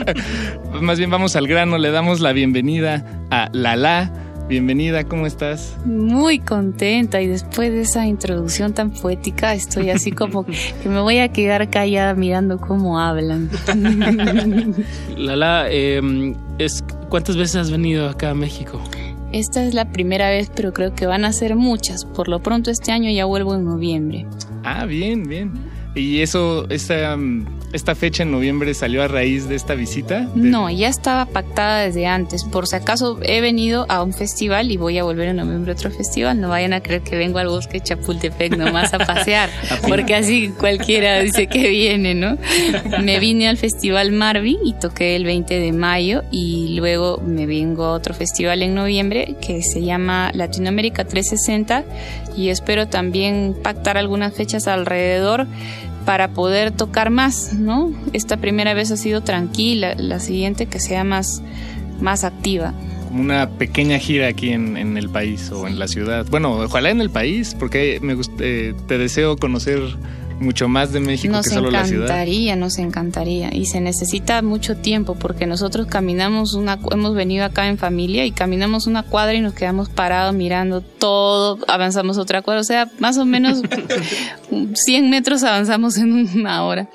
más 0.83 0.99
bien 0.99 1.11
vamos 1.11 1.37
al 1.37 1.47
grano, 1.47 1.79
le 1.79 1.93
damos 1.93 2.19
la 2.19 2.33
bienvenida 2.33 3.07
a 3.31 3.49
Lala. 3.53 4.13
Bienvenida, 4.49 5.05
¿cómo 5.05 5.27
estás? 5.27 5.77
Muy 5.85 6.41
contenta 6.41 7.23
y 7.23 7.29
después 7.29 7.71
de 7.71 7.83
esa 7.83 8.05
introducción 8.05 8.75
tan 8.75 8.91
poética 8.91 9.55
estoy 9.55 9.91
así 9.91 10.11
como 10.11 10.45
que 10.45 10.57
me 10.89 11.01
voy 11.01 11.19
a 11.19 11.29
quedar 11.29 11.71
callada 11.71 12.15
mirando 12.15 12.59
cómo 12.59 12.99
hablan. 12.99 13.49
Lala, 15.17 15.67
eh, 15.71 16.35
es, 16.59 16.83
¿cuántas 17.09 17.37
veces 17.37 17.55
has 17.55 17.71
venido 17.71 18.09
acá 18.09 18.31
a 18.31 18.35
México? 18.35 18.83
Esta 19.33 19.63
es 19.65 19.75
la 19.75 19.93
primera 19.93 20.31
vez, 20.31 20.51
pero 20.55 20.73
creo 20.73 20.95
que 20.95 21.07
van 21.07 21.25
a 21.25 21.33
ser 21.33 21.55
muchas. 21.55 22.05
Por 22.05 22.29
lo 22.29 22.41
pronto 22.41 22.71
este 22.71 22.93
año 22.93 23.11
ya 23.11 23.27
vuelvo 23.27 23.55
en 23.55 23.65
noviembre. 23.65 24.27
Ah, 24.65 24.87
bien, 24.87 25.25
bien. 25.25 25.53
¿Y 25.99 26.23
eso, 26.23 26.67
esta, 26.71 27.17
esta 27.73 27.95
fecha 27.95 28.23
en 28.23 28.31
noviembre 28.31 28.73
salió 28.75 29.03
a 29.03 29.09
raíz 29.09 29.49
de 29.49 29.57
esta 29.57 29.75
visita? 29.75 30.21
De... 30.35 30.49
No, 30.49 30.71
ya 30.71 30.89
estaba 30.89 31.27
pactada 31.27 31.81
desde 31.81 32.07
antes. 32.07 32.45
Por 32.45 32.67
si 32.67 32.77
acaso 32.77 33.19
he 33.23 33.41
venido 33.41 33.85
a 33.89 34.03
un 34.03 34.13
festival 34.13 34.71
y 34.71 34.77
voy 34.77 34.99
a 34.99 35.05
volver 35.05 35.29
en 35.29 35.37
noviembre 35.37 35.73
a 35.73 35.75
otro 35.75 35.91
festival. 35.91 36.41
No 36.41 36.49
vayan 36.49 36.73
a 36.73 36.81
creer 36.81 37.03
que 37.03 37.17
vengo 37.17 37.39
al 37.39 37.49
bosque 37.49 37.81
Chapultepec 37.81 38.57
nomás 38.57 38.95
a 38.95 38.99
pasear, 38.99 39.51
porque 39.89 40.15
así 40.15 40.49
cualquiera 40.59 41.21
dice 41.21 41.47
que 41.47 41.69
viene, 41.69 42.15
¿no? 42.15 42.39
Me 43.03 43.19
vine 43.19 43.49
al 43.49 43.57
festival 43.57 44.13
Marvin 44.13 44.59
y 44.65 44.75
toqué 44.75 45.17
el 45.17 45.25
20 45.25 45.59
de 45.59 45.73
mayo 45.73 46.23
y 46.31 46.77
luego 46.77 47.21
me 47.25 47.47
vengo 47.47 47.85
a 47.85 47.93
otro 47.93 48.15
festival 48.15 48.63
en 48.63 48.75
noviembre 48.75 49.37
que 49.41 49.63
se 49.63 49.83
llama 49.83 50.31
Latinoamérica 50.33 51.05
360 51.05 51.85
y 52.37 52.51
espero 52.51 52.87
también 52.87 53.57
pactar 53.63 53.99
algunas 53.99 54.33
fechas 54.33 54.69
alrededor 54.69 55.47
para 56.09 56.29
poder 56.29 56.71
tocar 56.71 57.11
más, 57.11 57.53
¿no? 57.53 57.93
Esta 58.15 58.39
primera 58.39 58.73
vez 58.73 58.91
ha 58.91 58.97
sido 58.97 59.21
tranquila, 59.21 59.95
la 59.95 60.21
siguiente 60.21 60.65
que 60.65 60.81
sea 60.81 61.05
más, 61.05 61.43
más 62.01 62.25
activa. 62.25 62.73
Como 63.09 63.21
una 63.21 63.51
pequeña 63.51 63.99
gira 63.99 64.27
aquí 64.27 64.49
en, 64.53 64.79
en, 64.79 64.97
el 64.97 65.11
país 65.11 65.53
o 65.53 65.69
en 65.69 65.79
la 65.79 65.87
ciudad. 65.87 66.25
Bueno, 66.31 66.61
ojalá 66.61 66.89
en 66.89 67.03
el 67.03 67.11
país, 67.11 67.55
porque 67.59 67.99
me 68.01 68.15
gust 68.15 68.33
eh, 68.41 68.75
te 68.87 68.97
deseo 68.97 69.37
conocer 69.37 69.81
mucho 70.41 70.69
más 70.69 70.93
de 70.93 71.01
México 71.01 71.33
nos 71.33 71.47
que 71.47 71.55
solo 71.55 71.71
la 71.71 71.85
ciudad. 71.85 72.03
Nos 72.03 72.11
encantaría, 72.11 72.57
nos 72.57 72.79
encantaría. 72.79 73.55
Y 73.55 73.67
se 73.67 73.81
necesita 73.81 74.43
mucho 74.43 74.77
tiempo 74.77 75.15
porque 75.15 75.47
nosotros 75.47 75.87
caminamos 75.87 76.55
una, 76.55 76.79
hemos 76.91 77.15
venido 77.15 77.45
acá 77.45 77.69
en 77.69 77.79
familia 77.79 78.25
y 78.27 78.33
caminamos 78.33 78.87
una 78.87 79.03
cuadra 79.03 79.35
y 79.35 79.41
nos 79.41 79.55
quedamos 79.55 79.89
parados 79.89 80.35
mirando 80.35 80.81
todo, 80.81 81.59
avanzamos 81.69 82.19
otra 82.19 82.43
cuadra, 82.43 82.61
o 82.61 82.65
sea, 82.65 82.91
más 82.99 83.19
o 83.19 83.25
menos 83.25 83.63
100 84.75 85.11
metros 85.11 85.43
avanzamos 85.43 85.97
en 85.99 86.13
una 86.13 86.65
hora. 86.65 86.89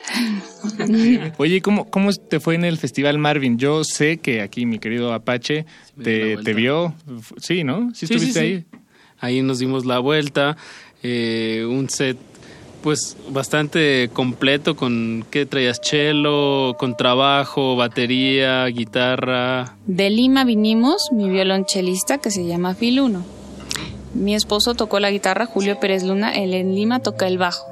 Oye, 1.38 1.62
¿cómo, 1.62 1.90
¿cómo 1.90 2.12
te 2.14 2.40
fue 2.40 2.56
en 2.56 2.66
el 2.66 2.78
Festival 2.78 3.18
Marvin? 3.18 3.58
Yo 3.58 3.84
sé 3.84 4.18
que 4.18 4.42
aquí 4.42 4.66
mi 4.66 4.80
querido 4.80 5.14
Apache 5.14 5.66
te, 6.02 6.38
te 6.38 6.54
vio. 6.54 6.94
Sí, 7.38 7.64
¿no? 7.64 7.90
Sí, 7.94 8.08
¿Sí 8.08 8.14
estuviste 8.14 8.40
sí, 8.40 8.46
ahí? 8.46 8.66
Ahí 9.20 9.42
nos 9.42 9.60
dimos 9.60 9.86
la 9.86 10.00
vuelta. 10.00 10.58
Eh, 11.02 11.66
un 11.68 11.90
set 11.90 12.18
pues 12.84 13.16
bastante 13.30 14.10
completo 14.12 14.76
con 14.76 15.26
qué 15.32 15.46
traías 15.46 15.80
cello, 15.82 16.76
con 16.78 16.98
trabajo, 16.98 17.78
batería, 17.78 18.66
guitarra. 18.66 19.78
De 19.88 20.10
Lima 20.10 20.44
vinimos 20.44 21.10
mi 21.14 21.30
violonchelista 21.30 22.18
que 22.18 22.30
se 22.30 22.46
llama 22.46 22.76
Filuno. 22.76 23.24
Mi 24.14 24.36
esposo 24.36 24.76
tocó 24.76 25.00
la 25.00 25.10
guitarra, 25.10 25.46
Julio 25.46 25.80
Pérez 25.80 26.04
Luna, 26.04 26.36
él 26.36 26.54
en 26.54 26.76
Lima 26.76 27.00
toca 27.00 27.26
el 27.26 27.38
bajo. 27.38 27.66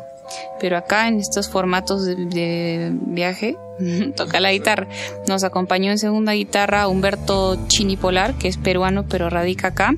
Pero 0.62 0.78
acá 0.78 1.10
en 1.10 1.20
estos 1.20 1.50
formatos 1.50 2.06
de, 2.06 2.16
de 2.16 2.92
viaje 2.94 3.58
toca 4.16 4.40
la 4.40 4.54
guitarra. 4.54 4.88
Nos 5.28 5.44
acompañó 5.44 5.92
en 5.92 6.00
segunda 6.00 6.32
guitarra 6.32 6.88
Humberto 6.88 7.60
Chinipolar, 7.68 8.36
que 8.36 8.48
es 8.48 8.58
peruano 8.58 9.06
pero 9.08 9.30
radica 9.30 9.68
acá. 9.68 9.94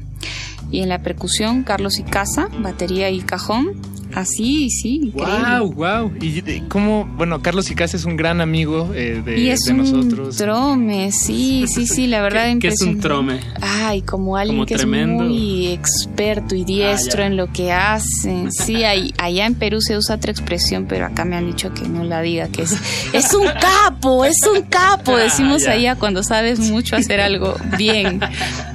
Y 0.72 0.82
en 0.82 0.90
la 0.90 1.04
percusión 1.04 1.64
Carlos 1.64 2.00
Icaza, 2.00 2.50
batería 2.60 3.12
y 3.12 3.22
cajón. 3.22 3.93
Así, 4.16 4.70
sí, 4.70 5.02
increíble. 5.04 5.60
Wow, 5.60 5.74
wow. 5.74 6.12
Y 6.22 6.62
cómo, 6.70 7.06
bueno, 7.18 7.42
Carlos 7.42 7.70
Icaza 7.72 7.98
es 7.98 8.06
un 8.06 8.16
gran 8.16 8.42
amigo 8.42 8.92
eh, 8.94 9.22
de, 9.24 9.40
y 9.40 9.50
es 9.50 9.62
de 9.62 9.74
nosotros. 9.74 10.40
Un 10.40 10.46
trome, 10.46 11.12
sí, 11.12 11.66
sí, 11.68 11.88
sí, 11.88 12.08
la 12.08 12.22
verdad 12.24 12.46
¿Qué, 12.54 12.60
¿Qué 12.60 12.68
es 12.70 12.82
un 12.82 13.00
trome? 13.00 13.40
Ay, 13.62 14.02
como 14.02 14.38
alguien 14.38 14.58
como 14.58 14.66
que 14.66 14.76
tremendo. 14.76 15.24
es 15.24 15.30
muy 15.30 15.68
experto 15.68 16.56
y 16.56 16.64
diestro 16.64 17.24
ah, 17.24 17.28
en 17.28 17.38
lo 17.38 17.52
que 17.52 17.72
hacen. 17.72 18.50
Sí, 18.64 18.84
ahí, 18.86 19.14
allá 19.18 19.46
en 19.46 19.56
Perú 19.56 19.82
se 19.82 19.98
usa 19.98 20.16
otra 20.16 20.32
expresión, 20.32 20.86
pero 20.88 21.06
acá 21.06 21.26
me 21.26 21.36
han 21.36 21.48
dicho 21.48 21.74
que 21.74 21.88
no 21.88 22.04
la 22.04 22.22
diga, 22.22 22.48
que 22.48 22.62
es 22.62 22.78
es 23.14 23.34
un 23.34 23.48
capo, 23.48 24.24
es 24.24 24.38
un 24.48 24.62
capo, 24.64 25.18
decimos 25.18 25.68
ah, 25.68 25.72
allá 25.72 25.96
cuando 25.96 26.24
sabes 26.24 26.60
mucho 26.60 26.96
hacer 26.96 27.20
algo 27.20 27.56
bien. 27.78 28.22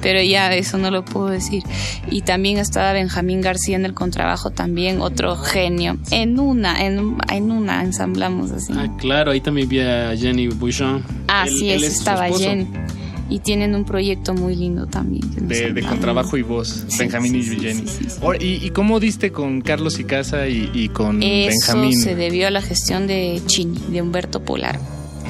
Pero 0.01 0.21
ya 0.21 0.53
eso 0.53 0.77
no 0.77 0.91
lo 0.91 1.03
puedo 1.05 1.27
decir. 1.27 1.63
Y 2.11 2.21
también 2.21 2.57
estaba 2.57 2.93
Benjamín 2.93 3.41
García 3.41 3.77
en 3.77 3.85
el 3.85 3.93
contrabajo 3.93 4.51
también, 4.51 5.01
otro 5.01 5.28
genio. 5.35 5.97
En 6.11 6.39
una, 6.39 6.85
en, 6.85 7.17
en 7.31 7.51
una 7.51 7.83
ensamblamos 7.83 8.51
así. 8.51 8.73
Ah, 8.75 8.87
claro, 8.99 9.31
ahí 9.31 9.41
también 9.41 9.67
vi 9.69 9.79
a 9.81 10.15
Jenny 10.17 10.47
Bouchon. 10.47 11.03
Así 11.27 11.69
es, 11.69 11.83
estaba 11.83 12.29
Jenny. 12.29 12.67
Y 13.31 13.39
tienen 13.39 13.75
un 13.75 13.85
proyecto 13.85 14.33
muy 14.33 14.55
lindo 14.55 14.87
también. 14.87 15.21
De, 15.47 15.71
de 15.71 15.83
contrabajo 15.83 16.35
y 16.35 16.41
voz, 16.41 16.85
Sí, 16.87 16.97
Benjamín 16.97 17.31
sí, 17.43 17.53
y 17.53 17.59
Jenny. 17.59 17.81
sí, 17.87 17.97
sí, 18.05 18.09
sí. 18.09 18.17
Or- 18.23 18.41
¿Y, 18.41 18.55
y 18.65 18.71
cómo 18.71 18.99
diste 18.99 19.31
con 19.31 19.61
Carlos 19.61 19.99
Icaza 19.99 20.47
y, 20.47 20.71
y 20.73 20.89
con 20.89 21.21
Eso 21.21 21.49
Benjamín? 21.73 21.99
se 21.99 22.15
debió 22.15 22.47
a 22.47 22.49
la 22.51 22.63
gestión 22.63 23.05
de 23.05 23.39
Chini, 23.45 23.77
de 23.91 24.01
Humberto 24.01 24.43
Polar. 24.43 24.79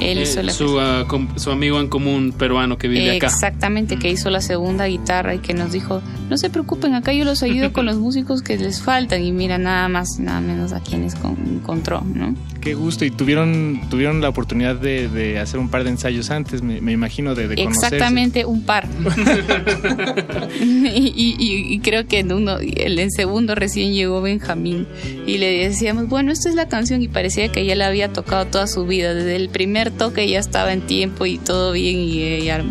Él 0.00 0.18
Eh, 0.18 0.42
la 0.42 0.52
su, 0.52 0.76
uh, 0.76 1.38
su 1.38 1.50
amigo 1.50 1.78
en 1.80 1.88
común 1.88 2.32
peruano 2.36 2.78
que 2.78 2.88
vive 2.88 3.16
acá. 3.16 3.26
Exactamente, 3.26 3.98
que 3.98 4.10
hizo 4.10 4.30
la 4.30 4.40
segunda 4.40 4.86
guitarra 4.86 5.34
y 5.34 5.38
que 5.38 5.54
nos 5.54 5.72
dijo, 5.72 6.02
no 6.28 6.36
se 6.38 6.50
preocupen, 6.50 6.94
acá 6.94 7.12
yo 7.12 7.24
los 7.24 7.42
ayudo 7.42 7.72
con 7.72 7.86
los 7.86 7.96
músicos 7.96 8.42
que 8.42 8.56
les 8.56 8.80
faltan 8.82 9.22
y 9.22 9.32
mira 9.32 9.58
nada 9.58 9.88
más, 9.88 10.18
nada 10.18 10.40
menos 10.40 10.72
a 10.72 10.80
quienes 10.80 11.14
con- 11.14 11.36
encontró, 11.46 12.02
¿no? 12.02 12.34
Qué 12.60 12.74
gusto. 12.74 13.04
Y 13.06 13.10
tuvieron, 13.10 13.80
tuvieron 13.88 14.20
la 14.20 14.28
oportunidad 14.28 14.76
de, 14.76 15.08
de 15.08 15.38
hacer 15.38 15.58
un 15.60 15.68
par 15.70 15.82
de 15.84 15.90
ensayos 15.90 16.30
antes, 16.30 16.60
me, 16.62 16.80
me 16.80 16.92
imagino, 16.92 17.34
de, 17.34 17.48
de 17.48 17.56
conocerse. 17.56 17.86
Exactamente 17.96 18.44
un 18.44 18.62
par. 18.64 18.86
y, 20.60 21.12
y- 21.16 21.72
y 21.74 21.78
creo 21.80 22.06
que 22.06 22.18
en 22.20 22.32
uno, 22.32 22.58
el 22.58 22.98
en 22.98 23.10
segundo 23.10 23.54
recién 23.54 23.92
llegó 23.92 24.20
Benjamín 24.20 24.86
y 25.26 25.38
le 25.38 25.68
decíamos, 25.68 26.08
bueno, 26.08 26.32
esta 26.32 26.48
es 26.48 26.54
la 26.54 26.68
canción 26.68 27.02
y 27.02 27.08
parecía 27.08 27.50
que 27.50 27.60
ella 27.62 27.76
la 27.76 27.86
había 27.86 28.12
tocado 28.12 28.46
toda 28.46 28.66
su 28.66 28.86
vida. 28.86 29.14
Desde 29.14 29.36
el 29.36 29.48
primer 29.48 29.90
toque 29.90 30.28
ya 30.28 30.38
estaba 30.38 30.72
en 30.72 30.82
tiempo 30.82 31.26
y 31.26 31.38
todo 31.38 31.72
bien 31.72 31.98
y 31.98 32.22
ella 32.22 32.62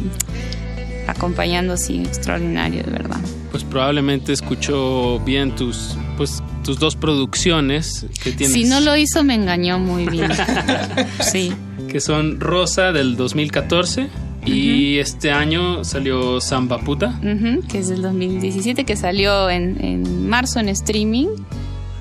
acompañando 1.08 1.74
así, 1.74 2.00
extraordinario, 2.02 2.84
de 2.84 2.92
verdad. 2.92 3.20
Pues 3.52 3.64
probablemente 3.64 4.32
escuchó 4.34 5.20
bien 5.22 5.56
tus, 5.56 5.96
pues, 6.20 6.44
tus 6.66 6.80
dos 6.80 6.98
producciones 6.98 8.06
que 8.22 8.34
tienes. 8.34 8.52
Si 8.54 8.66
no 8.66 8.82
lo 8.82 8.98
hizo, 8.98 9.24
me 9.24 9.36
engañó 9.36 9.80
muy 9.80 10.06
bien. 10.06 10.30
Sí. 11.22 11.54
Que 11.88 12.02
son 12.02 12.42
Rosa 12.42 12.92
del 12.92 13.16
2014 13.16 14.10
y 14.46 14.98
este 14.98 15.32
año 15.32 15.86
salió 15.86 16.42
Samba 16.42 16.80
Puta. 16.80 17.18
Que 17.70 17.80
es 17.80 17.88
del 17.88 18.02
2017, 18.02 18.84
que 18.84 18.98
salió 18.98 19.50
en, 19.50 19.82
en 19.82 20.28
marzo 20.28 20.60
en 20.60 20.68
streaming 20.68 21.28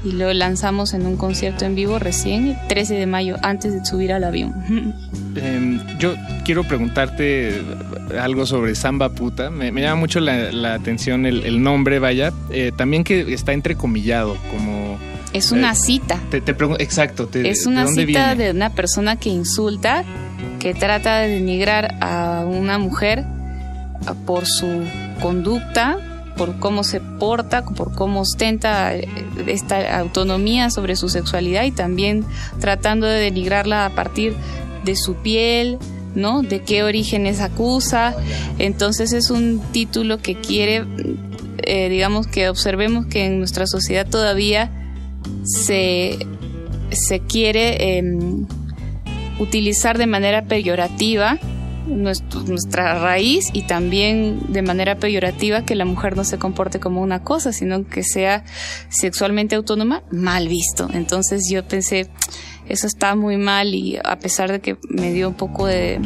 y 0.05 0.13
lo 0.13 0.33
lanzamos 0.33 0.95
en 0.95 1.07
un 1.07 1.17
concierto 1.17 1.65
en 1.65 1.77
vivo 1.77 2.01
recién, 2.01 2.49
el 2.49 2.69
13 2.69 2.95
de 2.95 3.07
mayo, 3.07 3.37
antes 3.43 3.73
de 3.73 3.85
subir 3.85 4.13
al 4.13 4.25
avión. 4.25 4.53
Eh, 5.41 5.79
yo 6.01 6.15
quiero 6.45 6.65
preguntarte 6.65 7.63
algo 8.21 8.47
sobre 8.47 8.75
Samba 8.75 9.11
Puta. 9.11 9.51
Me, 9.51 9.73
me 9.73 9.83
llama 9.83 9.97
mucho 10.01 10.21
la, 10.21 10.51
la 10.53 10.75
atención 10.75 11.27
el, 11.27 11.45
el 11.45 11.63
nombre, 11.63 11.99
vaya. 11.99 12.33
Eh, 12.51 12.73
también 12.77 13.05
que 13.05 13.33
está 13.33 13.53
entrecomillado, 13.53 14.37
como 14.51 14.99
Es 15.33 15.53
una 15.53 15.75
cita. 15.75 16.19
Te, 16.31 16.41
te 16.41 16.55
pregunto, 16.55 16.83
exacto. 16.83 17.27
te- 17.27 17.49
es 17.49 17.65
¿de 17.65 17.71
una 17.71 17.85
dónde 17.85 18.07
cita 18.07 18.35
viene? 18.35 18.45
de 18.45 18.51
una 18.57 18.71
persona 18.71 19.17
que 19.17 19.29
insulta, 19.31 20.05
que 20.59 20.75
trata 20.75 21.19
de 21.21 21.29
denigrar 21.29 21.95
a 22.01 22.45
una 22.47 22.79
mujer 22.79 23.25
ah, 24.07 24.15
por 24.27 24.47
su 24.47 24.85
conducta, 25.21 25.99
por 26.37 26.59
cómo 26.61 26.85
se 26.85 27.01
porta, 27.01 27.65
por 27.65 27.95
cómo 27.95 28.21
ostenta 28.21 28.95
eh, 28.95 29.09
esta 29.49 29.99
autonomía 29.99 30.71
sobre 30.71 30.95
su 30.97 31.09
sexualidad 31.09 31.65
y 31.65 31.73
también 31.73 32.25
tratando 32.61 33.07
de 33.07 33.19
denigrarla 33.21 33.85
a 33.87 33.91
partir 33.91 34.35
de 34.85 34.95
su 34.95 35.15
piel, 35.17 35.79
¿no? 36.15 36.43
De 36.43 36.61
qué 36.61 36.83
orígenes 36.83 37.41
acusa. 37.41 38.15
Entonces 38.59 39.13
es 39.13 39.31
un 39.31 39.61
título 39.73 40.19
que 40.19 40.37
quiere, 40.37 40.85
eh, 41.59 41.89
digamos, 41.89 42.27
que 42.27 42.49
observemos 42.49 43.07
que 43.07 43.27
en 43.27 43.39
nuestra 43.39 43.67
sociedad 43.67 44.07
todavía 44.09 44.71
se, 45.45 46.19
se 46.91 47.21
quiere 47.21 47.99
em, 47.99 48.47
utilizar 49.39 49.99
de 49.99 50.07
manera 50.07 50.45
peyorativa 50.45 51.39
nuestra 51.89 52.99
raíz 53.01 53.47
y 53.53 53.63
también 53.63 54.53
de 54.53 54.63
manera 54.63 54.99
peyorativa 54.99 55.65
que 55.65 55.75
la 55.75 55.85
mujer 55.85 56.17
no 56.17 56.25
se 56.25 56.39
comporte 56.39 56.81
como 56.81 57.01
una 57.01 57.25
cosa, 57.25 57.53
sino 57.53 57.87
que 57.87 58.03
sea 58.03 58.45
sexualmente 58.89 59.57
autónoma, 59.57 60.03
mal 60.11 60.49
visto. 60.49 60.89
Entonces 60.93 61.49
yo 61.51 61.67
pensé, 61.67 62.09
eso 62.69 62.87
está 62.87 63.15
muy 63.15 63.37
mal 63.37 63.75
y 63.75 63.99
a 64.03 64.19
pesar 64.19 64.51
de 64.53 64.61
que 64.61 64.77
me 64.89 65.13
dio 65.13 65.29
un 65.29 65.35
poco 65.35 65.67
de, 65.67 66.01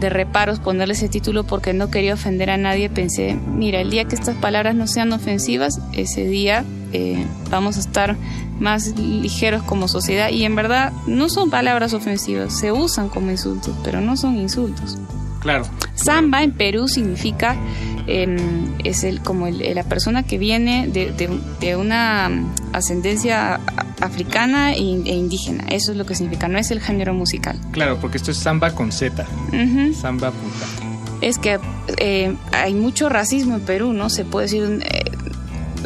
reparos 0.00 0.60
ponerle 0.60 0.94
ese 0.94 1.08
título 1.08 1.44
porque 1.44 1.72
no 1.72 1.90
quería 1.90 2.14
ofender 2.14 2.50
a 2.50 2.56
nadie, 2.56 2.88
pensé, 2.88 3.34
mira, 3.34 3.80
el 3.80 3.90
día 3.90 4.04
que 4.04 4.14
estas 4.14 4.36
palabras 4.36 4.76
no 4.76 4.86
sean 4.86 5.12
ofensivas, 5.12 5.80
ese 5.92 6.24
día 6.24 6.64
eh, 6.92 7.26
vamos 7.50 7.76
a 7.78 7.80
estar 7.80 8.16
más 8.60 8.96
ligeros 8.96 9.62
como 9.64 9.88
sociedad 9.88 10.30
y 10.30 10.44
en 10.44 10.54
verdad 10.54 10.92
no 11.06 11.28
son 11.28 11.50
palabras 11.50 11.94
ofensivas, 11.94 12.56
se 12.56 12.70
usan 12.70 13.08
como 13.08 13.30
insultos, 13.30 13.74
pero 13.82 14.00
no 14.00 14.16
son 14.16 14.36
insultos. 14.36 14.98
Claro. 15.40 15.64
Samba 15.94 16.42
en 16.42 16.52
Perú 16.52 16.88
significa 16.88 17.56
em, 18.06 18.36
es 18.84 19.04
el 19.04 19.20
como 19.20 19.46
el- 19.46 19.74
la 19.74 19.82
persona 19.84 20.22
que 20.22 20.38
viene 20.38 20.86
de, 20.88 21.12
de- 21.12 21.38
de 21.60 21.76
una 21.76 22.28
mm, 22.28 22.52
ascendencia 22.72 23.60
africana 24.00 24.72
e, 24.72 24.78
e 24.78 25.14
indígena. 25.14 25.64
Eso 25.70 25.92
es 25.92 25.98
lo 25.98 26.06
que 26.06 26.14
significa, 26.14 26.48
no 26.48 26.58
es 26.58 26.70
el 26.70 26.80
género 26.80 27.12
musical. 27.14 27.58
Claro, 27.72 27.98
porque 28.00 28.16
esto 28.16 28.30
es 28.30 28.38
samba 28.38 28.74
con 28.74 28.92
Z. 28.92 29.26
Ujú. 29.48 29.92
Samba 29.94 30.30
puta. 30.30 30.66
Es 31.20 31.38
que 31.38 31.58
eh, 31.96 32.34
hay 32.52 32.74
mucho 32.74 33.08
racismo 33.08 33.56
en 33.56 33.60
Perú, 33.62 33.92
¿no? 33.92 34.08
Se 34.08 34.24
puede 34.24 34.46
decir 34.46 34.80
eh, 34.84 35.07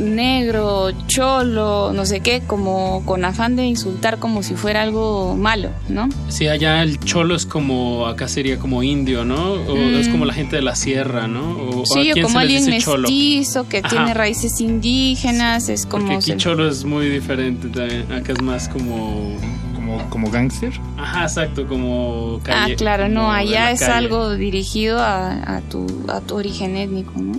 negro, 0.00 0.90
cholo, 1.06 1.92
no 1.92 2.04
sé 2.06 2.20
qué, 2.20 2.42
como 2.46 3.02
con 3.04 3.24
afán 3.24 3.56
de 3.56 3.64
insultar 3.66 4.18
como 4.18 4.42
si 4.42 4.54
fuera 4.54 4.82
algo 4.82 5.36
malo, 5.36 5.70
¿no? 5.88 6.08
Sí, 6.28 6.48
allá 6.48 6.82
el 6.82 6.98
cholo 7.00 7.34
es 7.34 7.46
como, 7.46 8.06
acá 8.06 8.28
sería 8.28 8.58
como 8.58 8.82
indio, 8.82 9.24
¿no? 9.24 9.52
O 9.52 9.74
Mm. 9.76 9.94
es 9.96 10.08
como 10.08 10.24
la 10.24 10.34
gente 10.34 10.56
de 10.56 10.62
la 10.62 10.74
sierra, 10.74 11.26
¿no? 11.26 11.56
O, 11.58 11.86
Sí, 11.86 12.08
¿a 12.08 12.12
o 12.12 12.14
quién 12.14 12.26
como 12.26 12.38
alguien 12.38 12.64
dice 12.66 12.78
cholo? 12.80 13.02
mestizo 13.02 13.68
que 13.68 13.78
Ajá. 13.78 13.88
tiene 13.88 14.14
raíces 14.14 14.60
indígenas, 14.60 15.68
es 15.68 15.86
Porque 15.86 16.04
como... 16.06 16.18
aquí 16.18 16.30
se- 16.32 16.36
cholo 16.36 16.68
es 16.68 16.84
muy 16.84 17.08
diferente 17.08 17.68
también. 17.68 18.10
Acá 18.12 18.32
es 18.32 18.42
más 18.42 18.68
como... 18.68 19.36
Como, 19.74 20.08
como 20.10 20.30
gángster. 20.30 20.72
Ah, 20.96 21.02
Ajá, 21.02 21.22
exacto, 21.24 21.66
como 21.66 22.38
calle. 22.44 22.74
Ah, 22.74 22.76
claro, 22.76 23.08
no, 23.08 23.22
como 23.22 23.32
allá 23.32 23.72
es 23.72 23.80
calle. 23.80 23.92
algo 23.92 24.34
dirigido 24.36 25.00
a, 25.00 25.56
a 25.56 25.60
tu, 25.62 25.86
a 26.08 26.20
tu 26.20 26.36
origen 26.36 26.76
étnico, 26.76 27.12
¿no? 27.16 27.32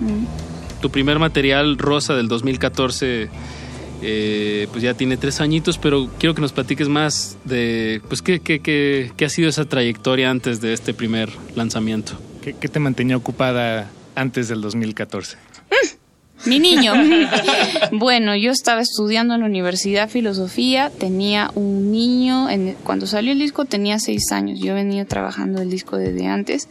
Mm. 0.00 0.26
Tu 0.80 0.90
primer 0.90 1.18
material, 1.18 1.78
Rosa, 1.78 2.14
del 2.14 2.28
2014, 2.28 3.28
eh, 4.02 4.68
pues 4.70 4.82
ya 4.82 4.94
tiene 4.94 5.16
tres 5.16 5.40
añitos, 5.40 5.78
pero 5.78 6.10
quiero 6.18 6.34
que 6.34 6.40
nos 6.42 6.52
platiques 6.52 6.88
más 6.88 7.36
de, 7.44 8.02
pues, 8.08 8.22
¿qué, 8.22 8.40
qué, 8.40 8.60
qué, 8.60 9.10
qué 9.16 9.24
ha 9.24 9.28
sido 9.30 9.48
esa 9.48 9.64
trayectoria 9.64 10.30
antes 10.30 10.60
de 10.60 10.72
este 10.74 10.92
primer 10.94 11.30
lanzamiento? 11.54 12.12
¿Qué, 12.42 12.54
qué 12.54 12.68
te 12.68 12.78
mantenía 12.78 13.16
ocupada 13.16 13.90
antes 14.14 14.48
del 14.48 14.60
2014? 14.60 15.36
Mi 16.44 16.60
niño. 16.60 16.92
bueno, 17.92 18.36
yo 18.36 18.52
estaba 18.52 18.82
estudiando 18.82 19.34
en 19.34 19.40
la 19.40 19.46
Universidad 19.46 20.08
Filosofía, 20.08 20.90
tenía 20.96 21.50
un 21.54 21.90
niño, 21.90 22.48
en- 22.50 22.76
cuando 22.84 23.06
salió 23.06 23.32
el 23.32 23.38
disco 23.38 23.64
tenía 23.64 23.98
seis 23.98 24.30
años, 24.30 24.60
yo 24.60 24.74
venía 24.74 25.06
trabajando 25.06 25.62
el 25.62 25.70
disco 25.70 25.96
desde 25.96 26.26
antes 26.26 26.68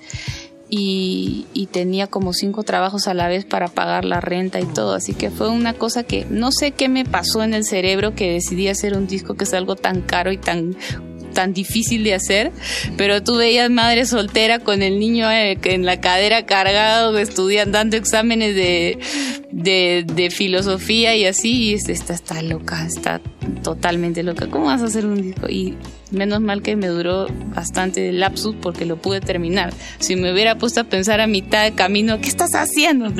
y, 0.77 1.47
y 1.53 1.67
tenía 1.67 2.07
como 2.07 2.33
cinco 2.33 2.63
trabajos 2.63 3.07
a 3.07 3.13
la 3.13 3.29
vez 3.29 3.45
para 3.45 3.67
pagar 3.69 4.03
la 4.03 4.19
renta 4.19 4.59
y 4.59 4.65
todo, 4.65 4.93
así 4.93 5.13
que 5.13 5.29
fue 5.29 5.49
una 5.49 5.73
cosa 5.73 6.03
que 6.03 6.25
no 6.29 6.51
sé 6.51 6.71
qué 6.71 6.89
me 6.89 7.05
pasó 7.05 7.43
en 7.43 7.53
el 7.53 7.63
cerebro 7.63 8.13
que 8.13 8.33
decidí 8.33 8.67
hacer 8.67 8.97
un 8.97 9.07
disco 9.07 9.35
que 9.35 9.45
es 9.45 9.53
algo 9.53 9.77
tan 9.77 10.01
caro 10.01 10.33
y 10.33 10.37
tan 10.37 10.75
tan 11.35 11.53
difícil 11.53 12.03
de 12.03 12.15
hacer, 12.15 12.51
pero 12.97 13.21
tú 13.21 13.35
veías 13.35 13.69
madre 13.69 14.07
soltera 14.07 14.57
con 14.57 14.81
el 14.81 14.99
niño 14.99 15.29
eh, 15.29 15.59
en 15.65 15.85
la 15.85 16.01
cadera 16.01 16.47
cargado, 16.47 17.15
estudiando, 17.19 17.77
dando 17.77 17.97
exámenes 17.97 18.55
de, 18.55 18.97
de, 19.51 20.29
filosofía 20.31 21.15
y 21.15 21.25
así, 21.25 21.51
y 21.69 21.73
es- 21.75 21.87
esta 21.89 22.13
está 22.15 22.41
loca, 22.41 22.83
está 22.87 23.21
totalmente 23.63 24.23
loca. 24.23 24.47
¿Cómo 24.47 24.65
vas 24.65 24.81
a 24.81 24.85
hacer 24.85 25.05
un 25.05 25.21
disco? 25.21 25.47
Y 25.47 25.75
menos 26.11 26.41
mal 26.41 26.61
que 26.63 26.75
me 26.75 26.87
duró 26.87 27.27
bastante 27.53 28.09
el 28.09 28.19
lapsus 28.19 28.55
porque 28.61 28.85
lo 28.85 28.97
pude 28.97 29.21
terminar. 29.21 29.73
Si 29.99 30.15
me 30.15 30.31
hubiera 30.33 30.55
puesto 30.57 30.79
a 30.81 30.83
pensar 30.85 31.21
a 31.21 31.27
mitad 31.27 31.63
de 31.63 31.73
camino, 31.73 32.19
¿qué 32.21 32.29
estás 32.29 32.51
haciendo? 32.55 33.11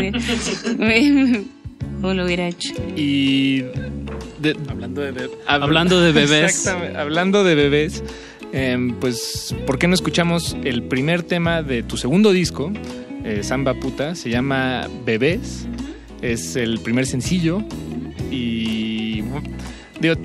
Lo 2.13 2.25
hubiera 2.25 2.47
hecho. 2.47 2.73
Y 2.95 3.63
hablando 4.69 5.01
de, 5.01 5.29
hablando 5.47 6.01
de 6.01 6.11
bebés. 6.11 6.51
Exactamente, 6.51 6.97
hablando 6.97 7.43
de 7.43 7.55
bebés, 7.55 8.03
em, 8.51 8.93
pues, 8.95 9.55
¿por 9.65 9.77
qué 9.77 9.87
no 9.87 9.93
escuchamos 9.93 10.55
el 10.63 10.83
primer 10.83 11.23
tema 11.23 11.61
de 11.61 11.83
tu 11.83 11.97
segundo 11.97 12.31
disco, 12.31 12.71
eh, 13.23 13.41
Samba 13.43 13.73
Puta? 13.73 14.15
Se 14.15 14.29
llama 14.29 14.87
Bebés, 15.05 15.67
es 16.21 16.55
el 16.55 16.79
primer 16.79 17.05
sencillo 17.05 17.61
y 18.31 19.21
bueno, 19.21 19.47
digo, 19.99 20.15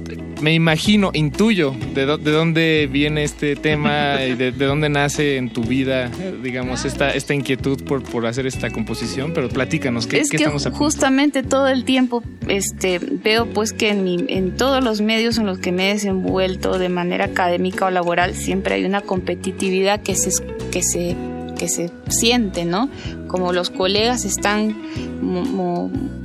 me 0.41 0.55
imagino, 0.55 1.11
intuyo 1.13 1.75
de, 1.95 2.07
dó- 2.07 2.19
de 2.19 2.31
dónde 2.31 2.89
viene 2.91 3.25
este 3.25 3.57
tema 3.57 4.25
y 4.25 4.35
de, 4.35 4.53
de 4.53 4.65
dónde 4.65 4.89
nace 4.89 5.37
en 5.37 5.51
tu 5.51 5.63
vida, 5.63 6.11
digamos, 6.43 6.85
esta, 6.85 7.11
esta 7.11 7.35
inquietud 7.35 7.83
por, 7.85 8.03
por 8.03 8.27
hacer 8.27 8.47
esta 8.47 8.71
composición, 8.71 9.33
pero 9.35 9.49
platícanos, 9.49 10.07
¿qué, 10.07 10.21
es 10.21 10.31
qué 10.31 10.39
que 10.39 10.45
estamos 10.45 10.67
justamente 10.73 11.43
todo 11.43 11.69
el 11.69 11.85
tiempo 11.85 12.23
este 12.49 12.99
veo 12.99 13.47
pues 13.47 13.73
que 13.73 13.91
en, 13.91 14.03
mi- 14.05 14.25
en 14.29 14.57
todos 14.57 14.83
los 14.83 15.01
medios 15.03 15.37
en 15.39 15.47
los 15.47 15.59
que 15.59 15.73
me 15.73 15.91
he 15.91 15.95
desenvuelto 15.95 16.79
de 16.79 16.89
manera 16.89 17.27
académica 17.27 17.87
o 17.87 17.91
laboral 17.91 18.35
siempre 18.35 18.75
hay 18.77 18.85
una 18.85 19.03
competitividad 19.03 20.01
que 20.03 20.15
se 20.15 20.31
que 20.73 20.83
se 20.83 21.17
que 21.59 21.69
se 21.69 21.91
siente 22.09 22.65
no 22.65 22.89
como 23.29 23.53
los 23.53 23.69
colegas 23.71 24.25
están 24.25 24.75
mo- 25.21 25.43
mo- 25.45 25.91
m- 25.93 26.20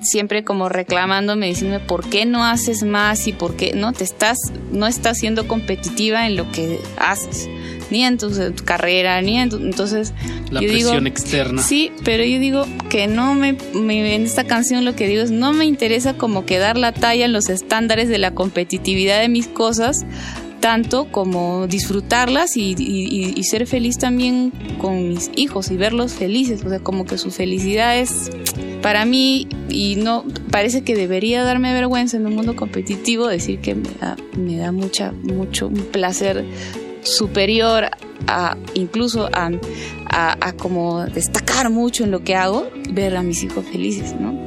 siempre 0.00 0.44
como 0.44 0.68
reclamándome 0.68 1.46
diciendo 1.46 1.80
por 1.86 2.08
qué 2.08 2.24
no 2.26 2.44
haces 2.44 2.82
más 2.82 3.26
y 3.26 3.32
por 3.32 3.56
qué 3.56 3.72
no 3.74 3.92
te 3.92 4.04
estás 4.04 4.38
no 4.72 4.86
estás 4.86 5.18
siendo 5.18 5.48
competitiva 5.48 6.26
en 6.26 6.36
lo 6.36 6.50
que 6.52 6.78
haces 6.98 7.48
ni 7.90 8.02
en 8.04 8.16
tu, 8.16 8.30
tu 8.52 8.64
carrera 8.64 9.20
ni 9.20 9.38
en 9.38 9.50
tu, 9.50 9.56
entonces 9.58 10.14
La 10.50 10.62
yo 10.62 10.68
digo, 10.68 10.88
presión 10.90 11.06
externa. 11.06 11.62
Sí, 11.62 11.92
pero 12.02 12.24
yo 12.24 12.38
digo 12.38 12.66
que 12.88 13.06
no 13.06 13.34
me, 13.34 13.56
me- 13.74 14.14
en 14.14 14.24
esta 14.24 14.44
canción 14.44 14.84
lo 14.84 14.96
que 14.96 15.06
digo 15.06 15.22
es 15.22 15.30
no 15.30 15.52
me 15.52 15.64
interesa 15.66 16.14
como 16.14 16.46
que 16.46 16.58
dar 16.58 16.78
la 16.78 16.92
talla 16.92 17.26
en 17.26 17.32
los 17.32 17.50
estándares 17.50 18.08
de 18.08 18.18
la 18.18 18.30
competitividad 18.32 19.20
de 19.20 19.28
mis 19.28 19.46
cosas 19.48 20.04
tanto 20.64 21.08
como 21.12 21.66
disfrutarlas 21.66 22.56
y, 22.56 22.74
y- 22.78 22.78
y- 22.78 23.34
y 23.36 23.44
ser 23.44 23.66
feliz 23.66 23.98
también 23.98 24.50
con 24.78 25.10
mis 25.10 25.30
hijos 25.36 25.70
y 25.70 25.76
verlos 25.76 26.14
felices, 26.14 26.64
o 26.64 26.70
sea, 26.70 26.78
como 26.80 27.04
que 27.04 27.18
su 27.18 27.30
felicidad 27.30 27.98
es 27.98 28.30
para 28.80 29.04
mí 29.04 29.46
y 29.68 29.96
no 29.96 30.24
parece 30.50 30.82
que 30.82 30.94
debería 30.96 31.44
darme 31.44 31.74
vergüenza 31.74 32.16
en 32.16 32.24
un 32.24 32.34
mundo 32.34 32.56
competitivo 32.56 33.26
decir 33.26 33.58
que 33.60 33.74
me 33.74 33.90
da, 34.00 34.16
me 34.38 34.56
da 34.56 34.72
mucha 34.72 35.12
mucho 35.22 35.66
un 35.68 35.74
placer 35.92 36.46
superior 37.02 37.90
a 38.26 38.56
incluso 38.72 39.28
a, 39.34 39.50
a, 40.08 40.48
a 40.48 40.52
como 40.54 41.04
destacar 41.04 41.68
mucho 41.68 42.04
en 42.04 42.10
lo 42.10 42.24
que 42.24 42.36
hago, 42.36 42.68
ver 42.90 43.14
a 43.18 43.22
mis 43.22 43.42
hijos 43.42 43.66
felices, 43.70 44.14
¿no? 44.18 44.42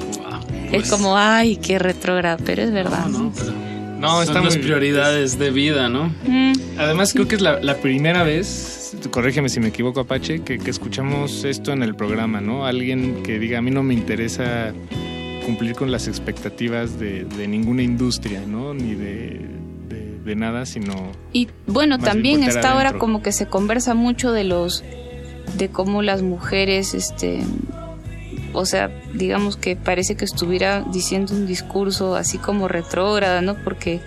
pues. 0.72 0.84
es 0.84 0.90
como, 0.90 1.16
ay, 1.16 1.58
qué 1.58 1.78
retrógrada, 1.78 2.38
pero 2.44 2.64
es 2.64 2.72
verdad. 2.72 3.06
No, 3.06 3.32
pero 3.38 3.54
No, 4.00 4.12
son 4.12 4.22
está 4.24 4.42
las 4.42 4.58
prioridades 4.58 5.38
de 5.40 5.50
vida, 5.52 5.90
¿no? 5.90 6.14
Mm, 6.28 6.54
Además, 6.78 7.14
creo 7.14 7.28
que 7.28 7.36
es 7.36 7.42
la, 7.42 7.60
la 7.60 7.76
primera 7.78 8.24
vez, 8.24 8.96
corrígeme 9.12 9.50
si 9.50 9.60
me 9.60 9.68
equivoco, 9.70 10.00
Apache, 10.02 10.44
que, 10.44 10.58
que 10.60 10.70
escuchamos 10.70 11.44
esto 11.44 11.72
en 11.74 11.82
el 11.84 11.96
programa, 11.96 12.40
¿no? 12.42 12.66
Alguien 12.66 13.24
que 13.24 13.40
diga, 13.40 13.58
a 13.60 13.62
mí 13.62 13.72
no 13.72 13.82
me 13.84 13.94
interesa 13.94 14.74
cumplir 15.46 15.74
con 15.76 15.92
las 15.92 16.08
expectativas 16.08 17.00
de, 17.00 17.24
de 17.26 17.48
ninguna 17.48 17.82
industria, 17.82 18.42
¿no? 18.46 18.74
Ni 18.74 18.94
de, 18.96 19.42
de- 19.90 20.20
de 20.24 20.36
nada, 20.36 20.66
sino... 20.66 21.12
Y 21.34 21.48
bueno, 21.68 21.98
también 22.00 22.44
está 22.44 22.74
ahora 22.74 22.94
como 22.94 23.22
que 23.22 23.32
se 23.32 23.48
conversa 23.48 23.94
mucho 23.94 24.32
de 24.32 24.44
los 24.44 24.84
de 25.58 25.70
cómo 25.70 26.02
las 26.02 26.22
mujeres 26.22 26.94
este 26.94 27.40
o 28.54 28.66
sea, 28.66 28.90
digamos 29.14 29.58
que 29.58 29.76
parece 29.76 30.16
que 30.16 30.26
estuviera 30.26 30.84
diciendo 30.92 31.34
un 31.34 31.48
discurso 31.48 32.16
así 32.16 32.38
como 32.38 32.68
retrógrada, 32.68 33.42
¿no? 33.42 33.56
Porque 33.64 34.02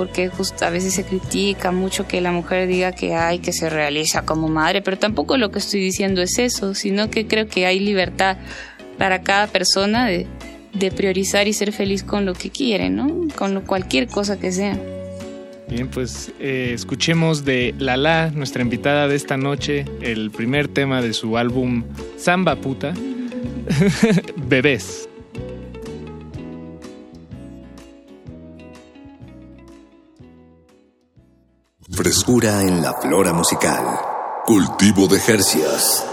porque 0.00 0.28
justo 0.28 0.64
a 0.64 0.70
veces 0.70 0.94
se 0.94 1.04
critica 1.04 1.72
mucho 1.72 2.08
que 2.08 2.22
la 2.22 2.32
mujer 2.32 2.66
diga 2.66 2.92
que 2.92 3.14
hay 3.14 3.38
que 3.38 3.52
se 3.52 3.68
realiza 3.68 4.22
como 4.22 4.48
madre, 4.48 4.80
pero 4.80 4.96
tampoco 4.96 5.36
lo 5.36 5.50
que 5.50 5.58
estoy 5.58 5.80
diciendo 5.80 6.22
es 6.22 6.38
eso, 6.38 6.74
sino 6.74 7.10
que 7.10 7.26
creo 7.26 7.48
que 7.48 7.66
hay 7.66 7.80
libertad 7.80 8.38
para 8.96 9.20
cada 9.20 9.46
persona 9.46 10.06
de, 10.06 10.26
priorizar 10.96 11.48
y 11.48 11.52
ser 11.52 11.72
feliz 11.72 12.02
con 12.02 12.24
lo 12.24 12.32
que 12.32 12.48
quiere, 12.48 12.88
¿no? 12.88 13.28
Con 13.36 13.60
cualquier 13.60 14.06
cosa 14.06 14.40
que 14.40 14.52
sea. 14.52 14.78
Bien, 15.68 15.88
pues 15.88 16.32
eh, 16.40 16.72
escuchemos 16.74 17.44
de 17.44 17.74
Lala, 17.78 18.30
nuestra 18.34 18.62
invitada 18.62 19.06
de 19.06 19.16
esta 19.16 19.36
noche, 19.36 19.84
el 20.00 20.30
primer 20.30 20.68
tema 20.68 21.02
de 21.02 21.12
su 21.12 21.36
álbum 21.36 21.84
Samba 22.16 22.56
Puta, 22.56 22.94
Bebés. 24.36 25.08
Frescura 31.90 32.62
en 32.62 32.82
la 32.82 32.94
flora 32.94 33.32
musical. 33.32 33.84
Cultivo 34.46 35.06
de 35.06 35.18
Jercias. 35.20 36.09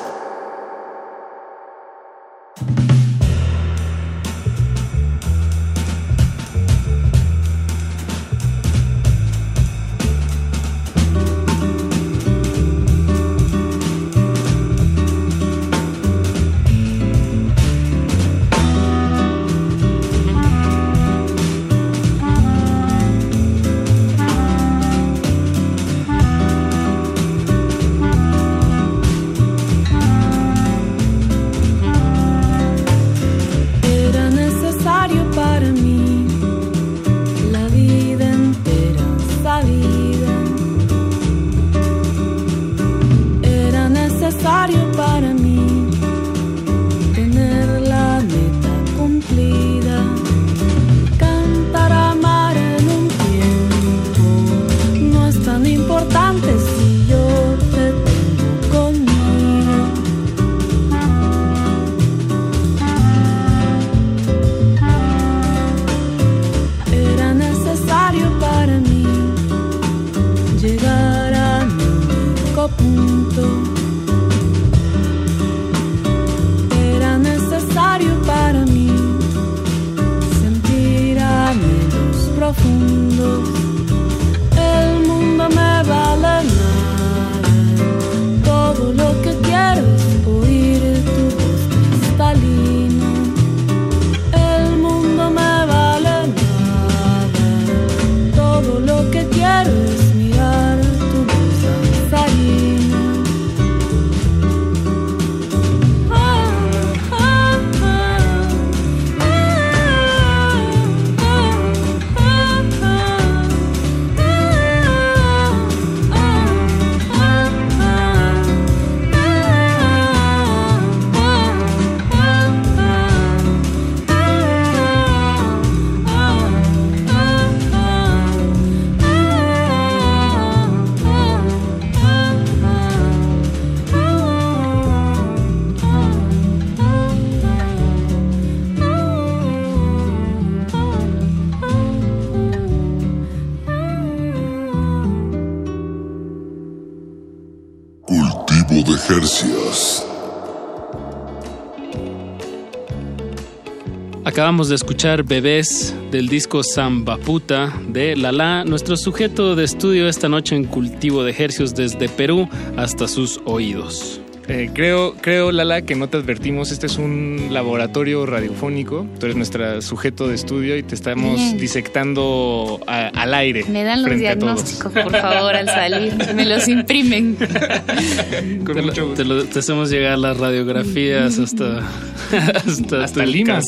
Acabamos 154.47 154.69
de 154.69 154.75
escuchar 154.75 155.23
Bebés 155.23 155.93
del 156.09 156.29
disco 156.29 156.63
Samba 156.63 157.17
Puta 157.17 157.73
de 157.89 158.15
Lala, 158.15 158.63
nuestro 158.63 158.95
sujeto 158.95 159.57
de 159.57 159.65
estudio 159.65 160.07
esta 160.07 160.29
noche 160.29 160.55
en 160.55 160.63
cultivo 160.63 161.25
de 161.25 161.31
ejercicios 161.31 161.75
desde 161.75 162.07
Perú 162.07 162.47
hasta 162.77 163.09
sus 163.09 163.41
oídos. 163.43 164.21
Eh, 164.47 164.69
creo, 164.73 165.15
creo, 165.19 165.51
Lala, 165.51 165.81
que 165.81 165.95
no 165.95 166.07
te 166.07 166.15
advertimos. 166.15 166.71
Este 166.71 166.85
es 166.85 166.97
un 166.97 167.49
laboratorio 167.51 168.25
radiofónico. 168.25 169.05
Tú 169.19 169.25
eres 169.25 169.35
nuestro 169.35 169.81
sujeto 169.81 170.29
de 170.29 170.35
estudio 170.35 170.77
y 170.77 170.83
te 170.83 170.95
estamos 170.95 171.57
disectando 171.59 172.79
al 173.27 173.33
aire. 173.33 173.65
Me 173.69 173.83
dan 173.83 174.03
los 174.03 174.17
diagnósticos, 174.17 174.91
por 174.91 175.11
favor, 175.11 175.55
al 175.55 175.67
salir. 175.67 176.13
Me 176.33 176.45
los 176.45 176.67
imprimen. 176.67 177.35
Con 178.65 178.75
te, 178.75 178.81
mucho 178.81 179.07
gusto. 179.07 179.45
Te, 179.45 179.59
hacemos 179.59 179.89
llegar 179.89 180.17
las 180.17 180.37
radiografías 180.37 181.37
hasta, 181.39 181.83
hasta, 183.03 183.25
Lima. 183.25 183.59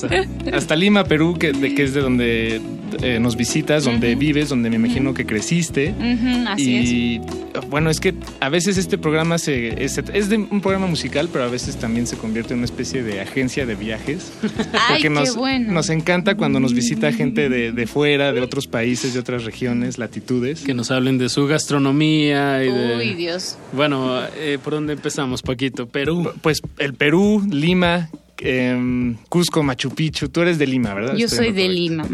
Hasta 0.52 0.76
Lima, 0.76 1.04
Perú, 1.04 1.38
que, 1.38 1.52
de, 1.52 1.76
que 1.76 1.84
es 1.84 1.94
de 1.94 2.02
donde 2.02 2.62
eh, 3.02 3.20
nos 3.20 3.36
visitas, 3.36 3.84
donde 3.84 4.16
vives, 4.16 4.50
donde 4.50 4.70
me 4.70 4.78
imagino 4.78 5.14
que 5.14 5.26
creciste. 5.26 5.94
así 6.48 6.70
y 6.70 7.22
bueno, 7.70 7.90
es 7.90 8.00
que 8.00 8.14
a 8.40 8.50
veces 8.50 8.78
este 8.78 8.98
programa 8.98 9.38
se, 9.38 9.84
es, 9.84 9.96
de 9.96 10.38
un 10.38 10.62
programa 10.62 10.88
musical, 10.88 11.30
pero 11.32 11.46
a 11.46 11.48
veces 11.48 11.78
también 11.78 12.08
se 12.08 12.18
convierte 12.18 12.54
en 12.54 12.60
una 12.60 12.66
especie 12.66 13.04
de 13.04 13.22
agencia 13.22 13.66
de 13.66 13.76
viajes. 13.76 14.32
Porque 14.90 15.10
nos, 15.10 15.36
bueno. 15.36 15.72
nos 15.72 15.90
encanta 15.90 16.36
cuando 16.36 16.60
nos 16.60 16.74
visita 16.74 17.12
gente 17.12 17.50
de, 17.50 17.72
de, 17.72 17.88
fuera, 17.88 18.34
de 18.34 18.42
otros 18.42 18.68
países, 18.68 19.14
de 19.14 19.20
otras 19.20 19.46
regiones, 19.50 19.98
latitudes. 19.98 20.62
Que 20.62 20.76
nos 20.76 20.92
hablen 20.92 21.18
de 21.18 21.30
su 21.30 21.48
gastronomía 21.48 22.64
y 22.64 22.72
de... 22.72 22.98
Uy, 22.98 23.14
Dios. 23.16 23.58
Bueno, 23.74 24.22
eh, 24.38 24.60
¿por 24.64 24.74
dónde 24.74 24.94
empezamos, 24.94 25.42
Paquito? 25.42 25.88
Perú. 25.88 26.32
Pues 26.42 26.62
el 26.78 26.94
Perú, 26.94 27.44
Lima, 27.50 28.10
eh, 28.42 29.16
Cusco, 29.28 29.64
Machu 29.64 29.90
Picchu. 29.90 30.30
Tú 30.30 30.42
eres 30.42 30.60
de 30.60 30.68
Lima, 30.68 30.94
¿verdad? 30.94 31.16
Yo 31.16 31.28
soy 31.28 31.52
de 31.52 31.68
Lima. 31.68 32.08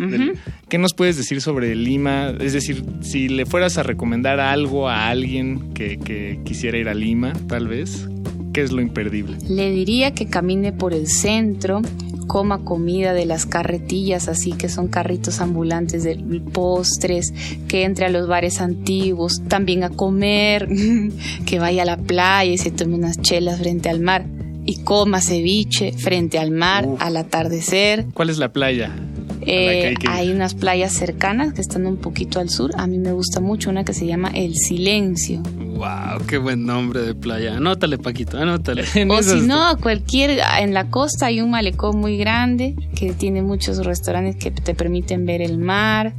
¿Qué 0.69 0.77
nos 0.77 0.93
puedes 0.93 1.17
decir 1.17 1.41
sobre 1.41 1.75
Lima? 1.75 2.33
Es 2.39 2.53
decir, 2.53 2.83
si 3.01 3.27
le 3.27 3.45
fueras 3.45 3.77
a 3.77 3.83
recomendar 3.83 4.39
algo 4.39 4.87
a 4.87 5.09
alguien 5.09 5.73
que, 5.73 5.97
que 5.97 6.39
quisiera 6.45 6.77
ir 6.77 6.87
a 6.87 6.93
Lima, 6.93 7.33
tal 7.49 7.67
vez, 7.67 8.07
¿qué 8.55 8.61
es 8.61 8.71
lo 8.71 8.81
imperdible? 8.81 9.37
Le 9.49 9.69
diría 9.69 10.13
que 10.13 10.27
camine 10.27 10.71
por 10.71 10.93
el 10.93 11.07
centro, 11.07 11.81
coma 12.25 12.63
comida 12.63 13.13
de 13.13 13.25
las 13.25 13.45
carretillas, 13.45 14.29
así 14.29 14.53
que 14.53 14.69
son 14.69 14.87
carritos 14.87 15.41
ambulantes 15.41 16.05
de 16.05 16.15
postres, 16.53 17.33
que 17.67 17.83
entre 17.83 18.05
a 18.05 18.09
los 18.09 18.29
bares 18.29 18.61
antiguos, 18.61 19.41
también 19.49 19.83
a 19.83 19.89
comer, 19.89 20.69
que 21.45 21.59
vaya 21.59 21.81
a 21.81 21.85
la 21.85 21.97
playa 21.97 22.53
y 22.53 22.57
se 22.57 22.71
tome 22.71 22.95
unas 22.95 23.21
chelas 23.21 23.59
frente 23.59 23.89
al 23.89 23.99
mar 23.99 24.25
y 24.65 24.77
coma 24.77 25.19
ceviche 25.19 25.91
frente 25.91 26.39
al 26.39 26.51
mar 26.51 26.87
al 26.99 27.17
atardecer. 27.17 28.05
¿Cuál 28.13 28.29
es 28.29 28.37
la 28.37 28.53
playa? 28.53 28.95
Eh, 29.41 29.95
hay 30.07 30.31
unas 30.31 30.55
playas 30.55 30.93
cercanas 30.93 31.53
que 31.53 31.61
están 31.61 31.85
un 31.85 31.97
poquito 31.97 32.39
al 32.39 32.49
sur. 32.49 32.71
A 32.77 32.87
mí 32.87 32.97
me 32.97 33.11
gusta 33.11 33.39
mucho 33.39 33.69
una 33.69 33.83
que 33.83 33.93
se 33.93 34.05
llama 34.05 34.29
El 34.33 34.55
Silencio. 34.55 35.41
Wow, 35.41 36.25
qué 36.27 36.37
buen 36.37 36.65
nombre 36.65 37.01
de 37.01 37.13
playa. 37.13 37.57
Anótale, 37.57 37.97
Paquito, 37.97 38.37
anótale. 38.37 38.83
o 39.09 39.23
si 39.23 39.41
no, 39.41 39.77
cualquier 39.81 40.39
en 40.59 40.73
la 40.73 40.89
costa 40.89 41.27
hay 41.27 41.41
un 41.41 41.51
malecón 41.51 41.99
muy 41.99 42.17
grande 42.17 42.75
que 42.95 43.13
tiene 43.13 43.41
muchos 43.41 43.85
restaurantes 43.85 44.37
que 44.37 44.51
te 44.51 44.73
permiten 44.73 45.25
ver 45.25 45.41
el 45.41 45.57
mar. 45.57 46.13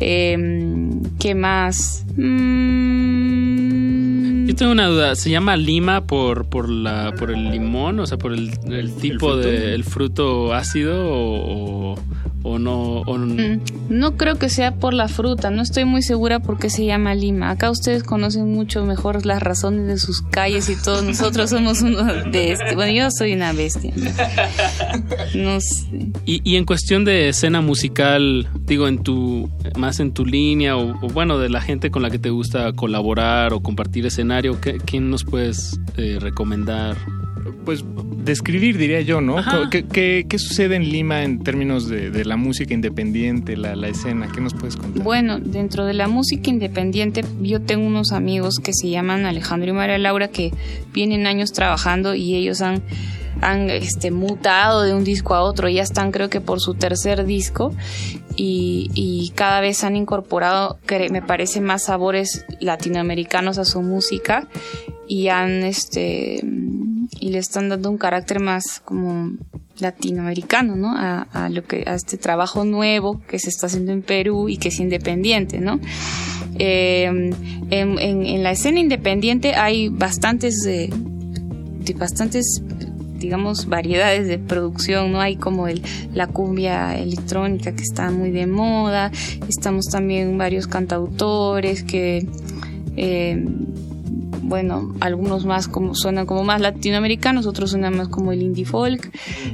Em, 0.00 1.02
¿Qué 1.18 1.34
más? 1.34 2.04
Mm. 2.16 3.64
Yo 4.46 4.54
tengo 4.54 4.72
una 4.72 4.86
duda. 4.86 5.14
¿Se 5.16 5.30
llama 5.30 5.56
lima 5.56 6.06
por, 6.06 6.46
por, 6.46 6.68
la, 6.68 7.12
por 7.18 7.30
el 7.30 7.50
limón? 7.50 7.98
O 8.00 8.06
sea, 8.06 8.18
por 8.18 8.32
el, 8.32 8.50
tipo 9.00 9.36
del 9.36 9.84
fruto 9.84 10.52
ácido 10.52 10.94
o, 10.98 11.94
o 12.44 12.58
no, 12.58 13.02
mm, 13.06 13.60
no 13.88 14.16
creo 14.18 14.36
que 14.36 14.50
sea 14.50 14.74
por 14.74 14.92
la 14.92 15.08
fruta, 15.08 15.50
no 15.50 15.62
estoy 15.62 15.86
muy 15.86 16.02
segura 16.02 16.40
por 16.40 16.58
qué 16.58 16.68
se 16.68 16.84
llama 16.84 17.14
Lima. 17.14 17.48
Acá 17.48 17.70
ustedes 17.70 18.02
conocen 18.02 18.52
mucho 18.52 18.84
mejor 18.84 19.24
las 19.24 19.42
razones 19.42 19.86
de 19.86 19.96
sus 19.96 20.20
calles 20.20 20.68
y 20.68 20.76
todos 20.76 21.02
nosotros 21.02 21.50
somos 21.50 21.80
uno 21.80 22.04
de 22.04 22.52
este. 22.52 22.74
Bueno, 22.74 22.92
yo 22.92 23.08
soy 23.10 23.32
una 23.32 23.52
bestia. 23.52 23.92
No 25.34 25.60
sé. 25.60 26.12
Y, 26.26 26.56
en 26.56 26.64
cuestión 26.64 27.04
de 27.04 27.30
escena 27.30 27.60
musical, 27.60 28.48
digo, 28.60 28.86
en 28.88 29.02
tu 29.02 29.50
más 29.76 29.98
en 29.98 30.12
tu 30.12 30.24
línea 30.24 30.76
o, 30.76 30.94
bueno, 31.08 31.38
de 31.38 31.48
la 31.48 31.60
gente 31.60 31.90
con 31.90 32.02
la 32.02 32.10
que 32.10 32.18
te 32.18 32.30
gusta 32.30 32.72
colaborar 32.72 33.52
o 33.52 33.60
compartir 33.60 34.06
escenario, 34.06 34.58
¿quién 34.84 35.10
nos 35.10 35.24
puedes 35.24 35.80
eh, 35.96 36.18
recomendar? 36.20 36.96
pues 37.64 37.84
describir, 38.24 38.78
diría 38.78 39.00
yo, 39.00 39.20
¿no? 39.20 39.36
¿Qué, 39.70 40.26
sucede 40.36 40.76
en 40.76 40.88
Lima 40.90 41.22
en 41.22 41.42
términos 41.42 41.88
de, 41.88 42.24
la 42.24 42.33
música 42.36 42.74
independiente, 42.74 43.56
la, 43.56 43.88
escena? 43.88 44.28
¿Qué 44.32 44.40
nos 44.40 44.54
puedes 44.54 44.76
contar? 44.76 45.02
Bueno, 45.02 45.38
dentro 45.38 45.84
de 45.84 45.94
la 45.94 46.08
música 46.08 46.50
independiente, 46.50 47.24
yo 47.40 47.60
tengo 47.60 47.86
unos 47.86 48.12
amigos 48.12 48.56
que 48.62 48.72
se 48.72 48.90
llaman 48.90 49.26
Alejandro 49.26 49.70
y 49.70 49.72
María 49.72 49.98
Laura 49.98 50.28
que 50.28 50.52
vienen 50.92 51.26
años 51.26 51.52
trabajando 51.52 52.14
y 52.14 52.34
ellos 52.34 52.60
han 52.60 52.82
han 53.40 53.68
este, 53.70 54.10
mutado 54.10 54.82
de 54.82 54.94
un 54.94 55.04
disco 55.04 55.34
a 55.34 55.42
otro, 55.42 55.68
ya 55.68 55.82
están 55.82 56.12
creo 56.12 56.30
que 56.30 56.40
por 56.40 56.60
su 56.60 56.74
tercer 56.74 57.26
disco 57.26 57.74
y, 58.36 58.90
y, 58.94 59.30
cada 59.34 59.60
vez 59.60 59.84
han 59.84 59.96
incorporado, 59.96 60.78
me 61.10 61.22
parece, 61.22 61.60
más 61.60 61.84
sabores 61.84 62.44
latinoamericanos 62.60 63.58
a 63.58 63.64
su 63.64 63.82
música 63.82 64.48
y 65.06 65.28
han 65.28 65.62
este 65.62 66.40
y 67.20 67.30
le 67.30 67.38
están 67.38 67.68
dando 67.68 67.90
un 67.90 67.98
carácter 67.98 68.40
más 68.40 68.80
como 68.80 69.32
latinoamericano, 69.78 70.76
¿no? 70.76 70.94
A, 70.96 71.48
lo 71.50 71.64
que 71.64 71.84
a 71.86 71.94
este 71.94 72.16
trabajo 72.16 72.64
nuevo 72.64 73.20
que 73.28 73.38
se 73.38 73.48
está 73.48 73.66
haciendo 73.66 73.92
en 73.92 74.02
Perú 74.02 74.48
y 74.48 74.56
que 74.56 74.68
es 74.68 74.78
independiente, 74.78 75.60
¿no? 75.60 75.80
Eh, 76.58 77.04
en, 77.70 78.42
la 78.42 78.52
escena 78.52 78.78
independiente 78.78 79.54
hay 79.54 79.88
bastantes 79.88 80.62
de 80.62 80.90
bastantes 81.96 82.62
digamos 83.24 83.66
variedades 83.66 84.28
de 84.28 84.38
producción 84.38 85.12
no 85.12 85.20
hay 85.20 85.36
como 85.36 85.66
el, 85.66 85.82
la 86.12 86.26
cumbia 86.26 86.96
electrónica 86.98 87.74
que 87.74 87.82
está 87.82 88.10
muy 88.10 88.30
de 88.30 88.46
moda 88.46 89.10
estamos 89.48 89.86
también 89.86 90.36
varios 90.36 90.66
cantautores 90.66 91.82
que 91.82 92.26
eh, 92.96 93.44
bueno, 94.46 94.94
algunos 95.00 95.46
más 95.46 95.68
como 95.68 95.94
suenan 95.94 96.26
como 96.26 96.44
más 96.44 96.60
latinoamericanos, 96.60 97.46
otros 97.46 97.70
suenan 97.70 97.96
más 97.96 98.08
como 98.08 98.32
el 98.32 98.42
indie 98.42 98.64
folk, 98.64 99.10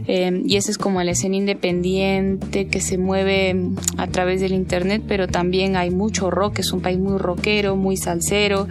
eh, 0.06 0.42
y 0.44 0.56
ese 0.56 0.72
es 0.72 0.78
como 0.78 1.02
la 1.02 1.12
escena 1.12 1.36
independiente 1.36 2.66
que 2.66 2.80
se 2.80 2.98
mueve 2.98 3.56
a 3.96 4.06
través 4.08 4.40
del 4.40 4.52
internet, 4.52 5.02
pero 5.06 5.28
también 5.28 5.76
hay 5.76 5.90
mucho 5.90 6.30
rock, 6.30 6.58
es 6.58 6.72
un 6.72 6.80
país 6.80 6.98
muy 6.98 7.18
rockero, 7.18 7.76
muy 7.76 7.96
salsero, 7.96 8.66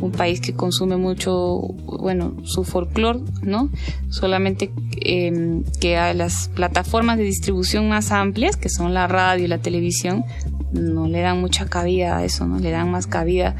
un 0.00 0.12
país 0.12 0.40
que 0.40 0.52
consume 0.52 0.96
mucho, 0.96 1.58
bueno, 2.00 2.36
su 2.44 2.64
folclore, 2.64 3.20
¿no? 3.42 3.70
Solamente 4.10 4.70
em, 5.00 5.62
que 5.80 5.96
a 5.96 6.12
las 6.12 6.48
plataformas 6.48 7.18
de 7.18 7.24
distribución 7.24 7.88
más 7.88 8.10
amplias, 8.12 8.56
que 8.56 8.68
son 8.68 8.94
la 8.94 9.06
radio 9.06 9.44
y 9.44 9.48
la 9.48 9.58
televisión, 9.58 10.24
no 10.72 11.06
le 11.06 11.20
dan 11.20 11.40
mucha 11.40 11.66
cabida 11.66 12.18
a 12.18 12.24
eso, 12.24 12.46
¿no? 12.46 12.58
Le 12.58 12.70
dan 12.70 12.90
más 12.90 13.06
cabida 13.06 13.56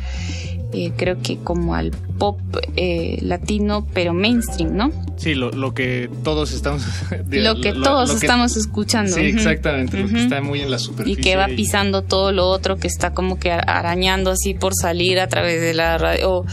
eh, 0.73 0.93
creo 0.97 1.19
que 1.23 1.39
como 1.39 1.74
al 1.74 1.90
pop 1.90 2.40
eh, 2.77 3.19
latino, 3.20 3.86
pero 3.93 4.15
mainstream, 4.15 4.74
¿no? 4.74 4.90
Sí, 5.16 5.35
lo, 5.35 5.74
que 5.74 6.09
todos 6.24 6.53
estamos... 6.53 6.82
lo 7.31 7.61
que 7.61 7.73
todos 7.73 8.15
estamos 8.15 8.57
escuchando. 8.57 9.12
Sí, 9.12 9.20
exactamente, 9.20 10.01
lo 10.01 10.09
que 10.09 10.23
está 10.23 10.40
muy 10.40 10.61
en 10.61 10.70
la 10.70 10.78
superficie. 10.78 11.20
Y 11.20 11.23
que 11.23 11.36
va 11.36 11.49
pisando 11.49 12.03
todo 12.03 12.32
lo 12.32 12.49
otro, 12.49 12.77
que 12.77 12.86
está 12.86 13.12
como 13.12 13.39
que 13.39 13.53
arañando 13.53 14.31
así 14.31 14.55
por 14.55 14.73
salir 14.74 15.20
a 15.20 15.28
través 15.28 15.61
de 15.61 15.74
la 15.74 15.99
radio. 15.99 16.44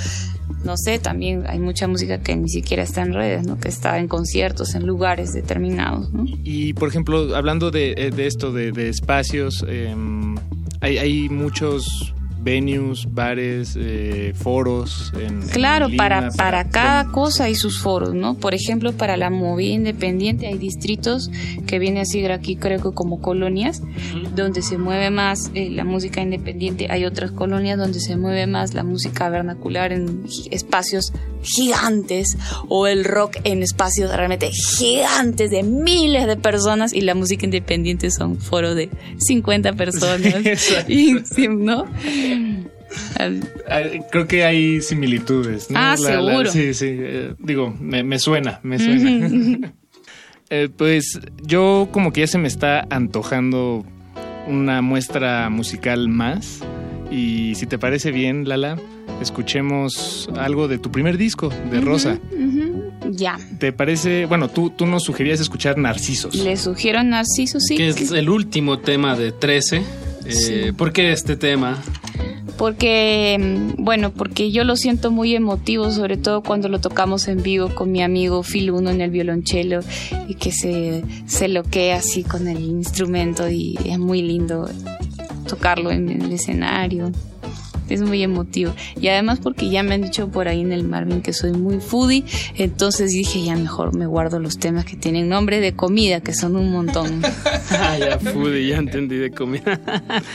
no 0.65 0.75
sé, 0.75 0.99
también 0.99 1.45
hay 1.47 1.59
mucha 1.59 1.87
música 1.87 2.19
que 2.19 2.35
ni 2.35 2.49
siquiera 2.49 2.83
está 2.83 3.01
en 3.01 3.13
redes, 3.13 3.47
¿no? 3.47 3.57
Que 3.57 3.69
está 3.69 3.99
en 3.99 4.09
conciertos, 4.09 4.75
en 4.75 4.85
lugares 4.85 5.31
determinados, 5.31 6.11
¿no? 6.11 6.25
Y, 6.43 6.73
por 6.73 6.89
ejemplo, 6.89 7.35
hablando 7.35 7.71
de, 7.71 7.93
eh, 7.97 8.11
esto, 8.17 8.51
de, 8.51 8.89
espacios, 8.89 9.65
em, 9.67 10.35
hay, 10.81 10.97
hay 10.97 11.29
muchos 11.29 12.13
venues, 12.41 13.07
bares, 13.11 13.77
eh, 13.79 14.33
foros. 14.35 15.11
En, 15.19 15.41
claro, 15.49 15.87
para, 15.97 16.29
para 16.31 16.69
cada 16.69 17.11
cosa 17.11 17.45
hay 17.45 17.55
sus 17.55 17.79
foros, 17.79 18.13
¿no? 18.13 18.35
Por 18.35 18.53
ejemplo, 18.53 18.93
para 18.93 19.17
la 19.17 19.29
movida 19.29 19.73
independiente 19.73 20.47
hay 20.47 20.57
distritos 20.57 21.29
que 21.67 21.79
viene 21.79 22.01
a 22.01 22.05
ser 22.05 22.31
aquí 22.31 22.55
creo 22.55 22.81
que 22.81 22.91
como 22.93 23.21
colonias, 23.21 23.81
donde 24.35 24.61
se 24.61 24.77
mueve 24.77 25.09
más 25.09 25.51
eh, 25.53 25.69
la 25.69 25.83
música 25.83 26.21
independiente. 26.21 26.87
Hay 26.89 27.05
otras 27.05 27.31
colonias 27.31 27.77
donde 27.77 27.99
se 27.99 28.17
mueve 28.17 28.47
más 28.47 28.73
la 28.73 28.83
música 28.83 29.29
vernacular 29.29 29.91
en 29.91 30.23
espacios 30.51 31.13
gigantes 31.41 32.37
o 32.67 32.87
el 32.87 33.05
rock 33.05 33.37
en 33.43 33.63
espacios 33.63 34.13
realmente 34.13 34.51
gigantes 34.51 35.51
de 35.51 35.63
miles 35.63 36.27
de 36.27 36.37
personas 36.37 36.93
y 36.93 37.01
la 37.01 37.15
música 37.15 37.45
independiente 37.45 38.11
son 38.11 38.37
foros 38.37 38.75
de 38.75 38.89
50 39.17 39.73
personas. 39.73 40.19
y, 40.87 41.13
¿no? 41.49 41.85
Creo 44.11 44.27
que 44.27 44.43
hay 44.43 44.81
similitudes. 44.81 45.67
Ah, 45.73 45.95
seguro. 45.97 46.49
sí, 46.51 46.73
sí. 46.73 46.87
Eh, 46.89 47.33
digo, 47.39 47.75
me, 47.79 48.19
suena, 48.19 48.59
me 48.63 48.79
suena. 48.79 49.71
Eh, 50.51 50.67
pues 50.75 51.19
yo 51.43 51.89
como 51.91 52.11
que 52.11 52.21
ya 52.21 52.27
se 52.27 52.39
me 52.39 52.47
está 52.47 52.87
antojando 52.89 53.85
una 54.47 54.81
muestra 54.81 55.47
musical 55.51 56.09
más. 56.09 56.61
Y 57.11 57.53
si 57.53 57.67
te 57.67 57.77
parece 57.77 58.11
bien, 58.11 58.49
Lala, 58.49 58.79
escuchemos 59.21 60.27
algo 60.35 60.67
de 60.67 60.79
tu 60.79 60.91
primer 60.91 61.17
disco, 61.17 61.49
de 61.71 61.81
Rosa. 61.81 62.19
Ya. 63.11 63.39
¿Te 63.59 63.71
parece? 63.71 64.25
Bueno, 64.25 64.49
tú, 64.49 64.69
tú 64.71 64.85
nos 64.85 65.03
sugerías 65.03 65.39
escuchar 65.39 65.77
Narcisos. 65.77 66.35
Le 66.35 66.57
sugiero 66.57 67.03
Narcisos, 67.03 67.63
sí. 67.63 67.75
Que 67.75 67.89
es 67.89 68.11
el 68.11 68.29
último 68.29 68.79
tema 68.79 69.15
de 69.15 69.31
13. 69.31 69.83
Eh, 70.29 70.73
¿Por 70.75 70.93
qué 70.93 71.11
este 71.11 71.35
tema? 71.35 71.81
porque, 72.59 73.37
mm, 73.39 73.85
bueno, 73.85 74.11
porque 74.11 74.51
yo 74.51 74.65
lo 74.65 74.75
siento 74.75 75.11
muy 75.11 75.33
emotivo, 75.33 75.91
sobre 75.91 76.17
todo 76.17 76.43
cuando 76.43 76.67
lo 76.67 76.81
tocamos 76.81 77.29
en 77.29 77.41
vivo 77.41 77.73
con 77.73 77.89
mi 77.89 78.03
amigo 78.03 78.43
Phil 78.43 78.71
Uno 78.71 78.89
en 78.89 78.99
el 78.99 79.11
violonchelo 79.11 79.79
y 80.27 80.35
que 80.35 80.51
se, 80.51 81.05
se 81.25 81.47
loquea 81.47 81.95
así 81.95 82.23
con 82.23 82.49
el 82.49 82.59
instrumento 82.59 83.49
y 83.49 83.79
es 83.85 83.97
muy 83.97 84.21
lindo 84.21 84.69
tocarlo 85.47 85.89
en 85.89 86.09
el 86.09 86.33
escenario. 86.33 87.13
Es 87.89 88.01
muy 88.01 88.23
emotivo. 88.23 88.73
Y 88.99 89.07
además 89.07 89.39
porque 89.41 89.69
ya 89.69 89.83
me 89.83 89.95
han 89.95 90.01
dicho 90.01 90.29
por 90.29 90.47
ahí 90.47 90.61
en 90.61 90.71
el 90.71 90.83
Marvin 90.83 91.21
que 91.21 91.33
soy 91.33 91.51
muy 91.51 91.79
foodie, 91.79 92.23
entonces 92.55 93.11
dije 93.11 93.43
ya 93.43 93.55
mejor 93.55 93.95
me 93.95 94.05
guardo 94.05 94.39
los 94.39 94.57
temas 94.59 94.85
que 94.85 94.95
tienen 94.95 95.29
nombre 95.29 95.59
de 95.59 95.75
comida, 95.75 96.21
que 96.21 96.33
son 96.33 96.55
un 96.55 96.71
montón. 96.71 97.21
ah, 97.71 97.97
ya 97.97 98.19
foodie, 98.19 98.67
ya 98.67 98.77
entendí 98.77 99.17
de 99.17 99.31
comida. 99.31 99.79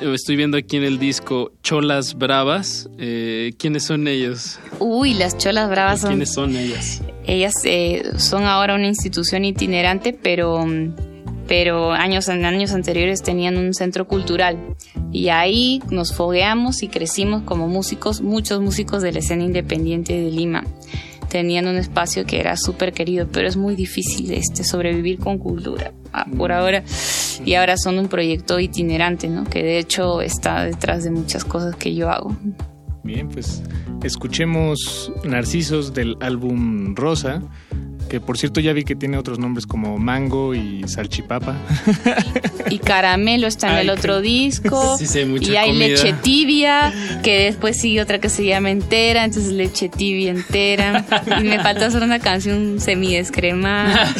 Estoy 0.00 0.36
viendo 0.36 0.56
aquí 0.56 0.76
en 0.76 0.84
el 0.84 0.98
disco 0.98 1.52
Cholas 1.62 2.14
Bravas. 2.14 2.88
Eh, 2.98 3.52
¿Quiénes 3.58 3.82
son 3.82 4.06
ellos? 4.06 4.60
Uy, 4.78 5.14
las 5.14 5.36
Cholas 5.38 5.68
Bravas 5.68 6.02
son... 6.02 6.10
¿Quiénes 6.10 6.32
son 6.32 6.56
ellas? 6.56 7.02
Ellas 7.26 7.54
eh, 7.64 8.12
son 8.16 8.44
ahora 8.44 8.76
una 8.76 8.86
institución 8.86 9.44
itinerante, 9.44 10.12
pero, 10.12 10.64
pero 11.46 11.92
años, 11.92 12.28
en 12.28 12.44
años 12.44 12.72
anteriores 12.72 13.22
tenían 13.22 13.56
un 13.56 13.74
centro 13.74 14.06
cultural. 14.06 14.58
Y 15.12 15.28
ahí 15.28 15.80
nos 15.90 16.14
fogueamos 16.14 16.82
y 16.82 16.88
crecimos 16.88 17.42
como 17.42 17.68
músicos, 17.68 18.20
muchos 18.20 18.60
músicos 18.60 19.02
de 19.02 19.12
la 19.12 19.20
escena 19.20 19.44
independiente 19.44 20.14
de 20.20 20.30
Lima 20.30 20.64
tenían 21.28 21.66
un 21.66 21.76
espacio 21.76 22.24
que 22.24 22.40
era 22.40 22.56
súper 22.56 22.92
querido, 22.92 23.28
pero 23.30 23.48
es 23.48 23.56
muy 23.56 23.74
difícil 23.74 24.32
este, 24.32 24.64
sobrevivir 24.64 25.18
con 25.18 25.38
cultura 25.38 25.92
ah, 26.12 26.26
por 26.36 26.52
ahora. 26.52 26.82
Y 27.44 27.54
ahora 27.54 27.76
son 27.76 27.98
un 27.98 28.08
proyecto 28.08 28.58
itinerante, 28.58 29.28
¿no? 29.28 29.44
Que 29.44 29.62
de 29.62 29.78
hecho 29.78 30.20
está 30.20 30.64
detrás 30.64 31.04
de 31.04 31.10
muchas 31.10 31.44
cosas 31.44 31.76
que 31.76 31.94
yo 31.94 32.10
hago. 32.10 32.34
Bien, 33.02 33.28
pues 33.28 33.62
escuchemos 34.02 35.12
Narcisos 35.24 35.94
del 35.94 36.16
álbum 36.20 36.94
Rosa. 36.96 37.42
Que 38.08 38.20
por 38.20 38.38
cierto 38.38 38.60
ya 38.60 38.72
vi 38.72 38.84
que 38.84 38.94
tiene 38.96 39.18
otros 39.18 39.38
nombres 39.38 39.66
como 39.66 39.98
Mango 39.98 40.54
y 40.54 40.84
Salchipapa. 40.86 41.56
Y 42.68 42.78
Caramelo 42.78 43.46
está 43.46 43.72
en 43.74 43.78
el 43.78 43.90
otro 43.90 44.20
disco. 44.20 44.98
y 45.40 45.54
hay 45.54 45.72
leche 45.72 46.14
tibia, 46.22 46.92
que 47.22 47.44
después 47.44 47.80
sigue 47.80 48.00
otra 48.02 48.18
que 48.20 48.28
se 48.28 48.44
llama 48.44 48.70
Entera, 48.70 49.24
entonces 49.24 49.52
leche 49.52 49.88
tibia 49.88 50.30
entera. 50.30 51.04
Y 51.40 51.44
me 51.44 51.60
falta 51.60 51.86
hacer 51.86 52.02
una 52.02 52.18
canción 52.18 52.80
semi-descremada. 52.80 54.12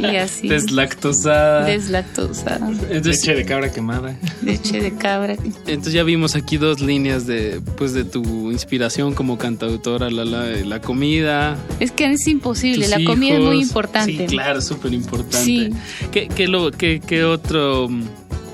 y 0.00 0.16
así. 0.16 0.48
Deslactosada. 0.48 1.64
Deslactosada. 1.64 2.70
leche 2.70 3.34
de 3.34 3.44
cabra 3.44 3.70
quemada. 3.70 4.16
Leche 4.42 4.80
de 4.80 4.94
cabra. 4.94 5.36
Entonces 5.66 5.92
ya 5.92 6.04
vimos 6.04 6.34
aquí 6.34 6.56
dos 6.56 6.80
líneas 6.80 7.26
de, 7.26 7.60
pues, 7.76 7.92
de 7.92 8.04
tu 8.04 8.50
inspiración 8.50 9.14
como 9.14 9.38
cantautora, 9.38 10.10
la, 10.10 10.24
la, 10.24 10.46
la 10.46 10.80
comida. 10.80 11.56
Es 11.80 11.92
que 11.92 12.06
es 12.10 12.26
imposible, 12.26 12.81
la 12.88 13.04
comida 13.04 13.34
es 13.34 13.40
muy 13.40 13.60
importante. 13.60 14.28
Sí, 14.28 14.36
claro, 14.36 14.60
súper 14.60 14.92
importante. 14.92 15.72
¿Qué, 16.10 16.28
qué, 16.28 16.48
lo, 16.48 16.70
qué, 16.70 17.00
qué 17.00 17.24
otro... 17.24 17.88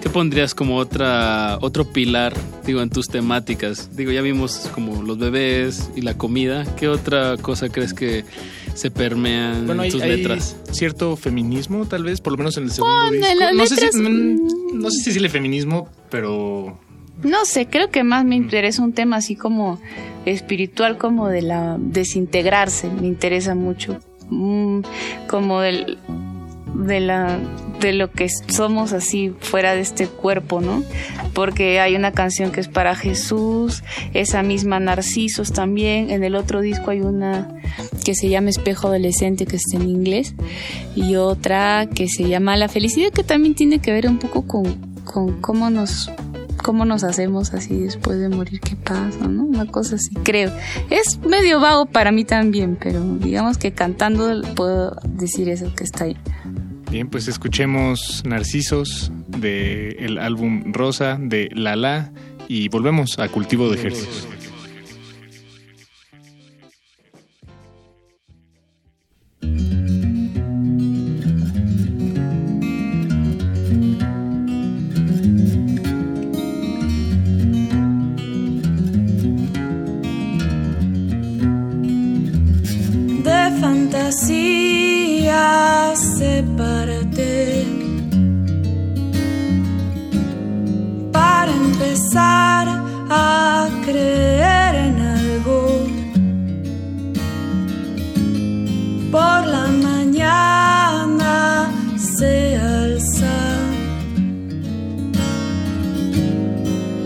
¿Qué 0.01 0.09
pondrías 0.09 0.55
como 0.55 0.77
otra 0.77 1.59
otro 1.61 1.85
pilar, 1.85 2.33
digo, 2.65 2.83
en 2.83 2.89
tus 2.89 3.09
temáticas? 3.09 3.97
Digo, 3.97 4.13
ya 4.13 4.23
vimos 4.23 4.71
como 4.73 5.03
los 5.03 5.19
bebés 5.19 5.91
y 5.97 6.03
la 6.03 6.15
comida. 6.15 6.65
¿Qué 6.77 6.87
otra 6.87 7.37
cosa 7.37 7.69
crees 7.69 7.95
que 7.95 8.25
se 8.75 8.93
permean 8.93 9.69
en 9.69 9.91
tus 9.91 10.01
letras? 10.01 10.57
cierto 10.71 11.17
feminismo, 11.17 11.85
tal 11.87 12.05
vez, 12.05 12.21
por 12.21 12.33
lo 12.33 12.37
menos 12.39 12.57
en 12.59 12.65
el 12.65 12.71
segundo 12.71 13.11
disco. 13.11 13.27
no, 13.53 13.67
sé 13.67 13.91
si, 13.91 13.99
mm, 13.99 14.81
no 14.81 14.91
sé 14.93 14.99
si 14.99 15.05
decirle 15.07 15.29
feminismo, 15.31 15.89
pero 16.11 16.79
no 17.23 17.45
sé, 17.45 17.67
creo 17.67 17.91
que 17.91 18.05
más 18.05 18.25
me 18.25 18.37
interesa 18.37 18.83
un 18.83 18.93
tema 18.93 19.17
así 19.17 19.35
como 19.35 19.81
espiritual, 20.25 20.99
como 20.99 21.29
de 21.29 21.43
la 21.43 21.77
desintegrarse, 21.79 22.89
me 22.89 23.09
interesa 23.09 23.55
mucho. 23.55 23.99
Mm, 24.31 24.81
como 25.29 25.61
del 25.61 25.99
de 26.75 27.01
la 27.01 27.39
de 27.81 27.93
lo 27.93 28.11
que 28.11 28.29
somos 28.29 28.93
así 28.93 29.33
fuera 29.41 29.75
de 29.75 29.81
este 29.81 30.07
cuerpo, 30.09 30.61
¿no? 30.61 30.83
Porque 31.33 31.81
hay 31.81 31.95
una 31.95 32.13
canción 32.13 32.51
que 32.51 32.61
es 32.61 32.69
para 32.69 32.95
Jesús, 32.95 33.85
esa 34.15 34.43
misma 34.43 34.81
Narcisos 34.81 35.53
también, 35.53 36.11
en 36.11 36.25
el 36.25 36.35
otro 36.35 36.61
disco 36.61 36.91
hay 36.91 37.01
una 37.01 37.49
que 38.05 38.15
se 38.15 38.29
llama 38.29 38.51
Espejo 38.51 38.89
Adolescente 38.89 39.47
que 39.47 39.57
está 39.57 39.77
en 39.77 39.89
inglés 39.89 40.35
y 40.97 41.17
otra 41.17 41.89
que 41.93 42.09
se 42.09 42.29
llama 42.29 42.57
La 42.57 42.69
Felicidad 42.69 43.11
que 43.11 43.23
también 43.23 43.55
tiene 43.55 43.79
que 43.79 43.93
ver 43.93 44.09
un 44.09 44.19
poco 44.19 44.47
con, 44.47 44.77
con 45.05 45.41
cómo 45.41 45.71
nos 45.71 46.11
cómo 46.62 46.85
nos 46.85 47.05
hacemos 47.05 47.55
así 47.55 47.78
después 47.80 48.18
de 48.18 48.28
morir, 48.28 48.60
qué 48.60 48.76
pasa, 48.76 49.26
¿no? 49.28 49.44
Una 49.44 49.66
cosa 49.66 49.97
así, 49.97 50.14
creo. 50.22 50.52
Es 50.90 51.18
medio 51.26 51.60
vago 51.60 51.86
para 51.86 52.12
mí 52.12 52.24
también, 52.24 52.76
pero 52.80 53.02
digamos 53.18 53.59
que 53.59 53.72
cantando 53.72 54.43
puedo 54.55 54.97
decir 55.05 55.48
eso 55.48 55.72
que 55.74 55.85
está 55.85 56.05
ahí. 56.05 56.16
Bien, 56.90 57.09
pues 57.09 57.28
escuchemos 57.28 58.22
Narcisos 58.24 59.12
del 59.26 60.18
álbum 60.18 60.72
Rosa 60.72 61.18
de 61.20 61.51
Lala 61.55 62.12
y 62.48 62.68
volvemos 62.68 63.18
a 63.18 63.28
Cultivo 63.28 63.68
de 63.68 63.76
Ejércitos. 63.76 64.26
Para 91.12 91.52
empezar 91.52 92.66
a 93.10 93.68
creer 93.85 94.74
en 94.86 95.01
algo. 95.01 95.86
Por 99.10 99.47
la 99.47 99.66
mañana 99.89 101.70
se 101.97 102.56
alza. 102.56 103.39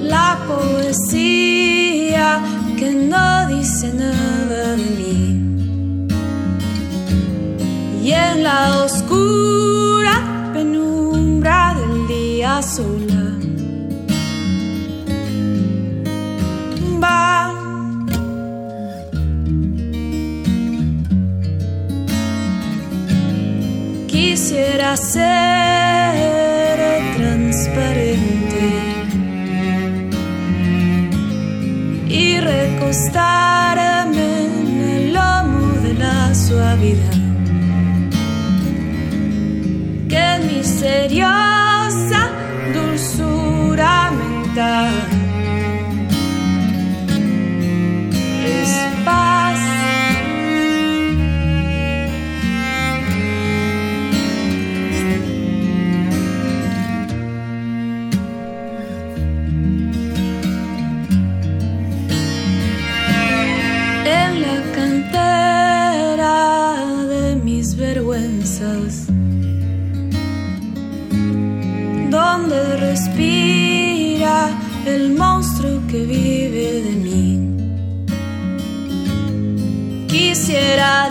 La 0.02 0.38
poesía 0.46 2.40
que 2.78 2.90
no 2.92 3.46
dice 3.48 3.92
nada 3.92 4.31
en 8.12 8.43
la 8.43 8.84
oscura 8.84 10.14
penumbra 10.52 11.74
del 11.78 12.06
día 12.06 12.62
sola. 12.62 13.22
Va. 17.02 17.52
Quisiera 24.06 24.97
ser 24.97 26.02
transparente 27.16 28.64
y 32.09 32.40
recostarme 32.40 34.26
en 34.44 34.80
el 34.97 35.12
lomo 35.14 35.72
de 35.82 35.94
la 35.94 36.34
suavidad 36.34 37.11
misteriosa 40.82 42.22
dulzura 42.74 44.10
mental 44.10 45.01
que 75.93 76.06
vive 76.06 76.81
de 76.86 76.93
mí. 77.05 77.27
Quisiera 80.09 81.10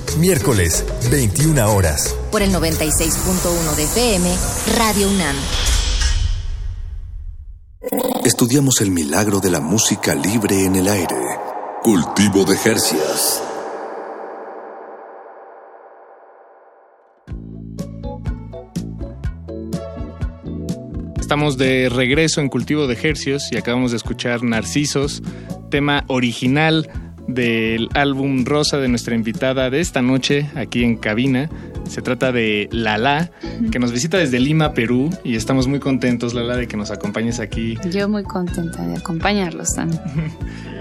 Miércoles, 0.17 0.85
21 1.09 1.73
horas. 1.73 2.15
Por 2.31 2.41
el 2.41 2.51
96.1 2.53 3.75
de 3.75 3.83
FM, 3.83 4.35
Radio 4.77 5.07
UNAM. 5.09 5.35
Estudiamos 8.25 8.81
el 8.81 8.91
milagro 8.91 9.39
de 9.39 9.51
la 9.51 9.59
música 9.59 10.13
libre 10.15 10.65
en 10.65 10.75
el 10.75 10.87
aire. 10.87 11.15
Cultivo 11.83 12.45
de 12.45 12.57
Jercias. 12.57 13.41
Estamos 21.19 21.57
de 21.57 21.89
regreso 21.89 22.41
en 22.41 22.49
Cultivo 22.49 22.87
de 22.87 22.97
Hercios 23.01 23.49
y 23.51 23.57
acabamos 23.57 23.91
de 23.91 23.97
escuchar 23.97 24.43
Narcisos, 24.43 25.23
tema 25.69 26.03
original 26.07 27.10
del 27.33 27.89
álbum 27.93 28.45
Rosa 28.45 28.77
de 28.77 28.87
nuestra 28.87 29.15
invitada 29.15 29.69
de 29.69 29.79
esta 29.79 30.01
noche 30.01 30.49
aquí 30.55 30.83
en 30.83 30.97
cabina. 30.97 31.49
Se 31.91 32.01
trata 32.01 32.31
de 32.31 32.69
Lala, 32.71 33.31
que 33.69 33.77
nos 33.77 33.91
visita 33.91 34.17
desde 34.17 34.39
Lima, 34.39 34.73
Perú, 34.73 35.09
y 35.25 35.35
estamos 35.35 35.67
muy 35.67 35.81
contentos, 35.81 36.33
Lala, 36.33 36.55
de 36.55 36.65
que 36.65 36.77
nos 36.77 36.89
acompañes 36.89 37.41
aquí. 37.41 37.77
Yo 37.91 38.07
muy 38.07 38.23
contenta 38.23 38.81
de 38.81 38.95
acompañarlos 38.95 39.73
también. 39.75 40.01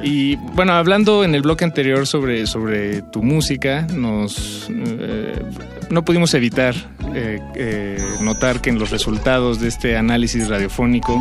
Y 0.02 0.36
bueno, 0.54 0.72
hablando 0.72 1.24
en 1.24 1.34
el 1.34 1.42
bloque 1.42 1.62
anterior 1.62 2.06
sobre, 2.06 2.46
sobre 2.46 3.02
tu 3.02 3.22
música, 3.22 3.86
nos 3.92 4.66
eh, 4.70 5.34
no 5.90 6.04
pudimos 6.04 6.32
evitar 6.34 6.74
eh, 7.14 7.40
eh, 7.56 7.98
notar 8.20 8.60
que 8.60 8.70
en 8.70 8.78
los 8.78 8.90
resultados 8.90 9.60
de 9.60 9.68
este 9.68 9.96
análisis 9.96 10.48
radiofónico 10.48 11.20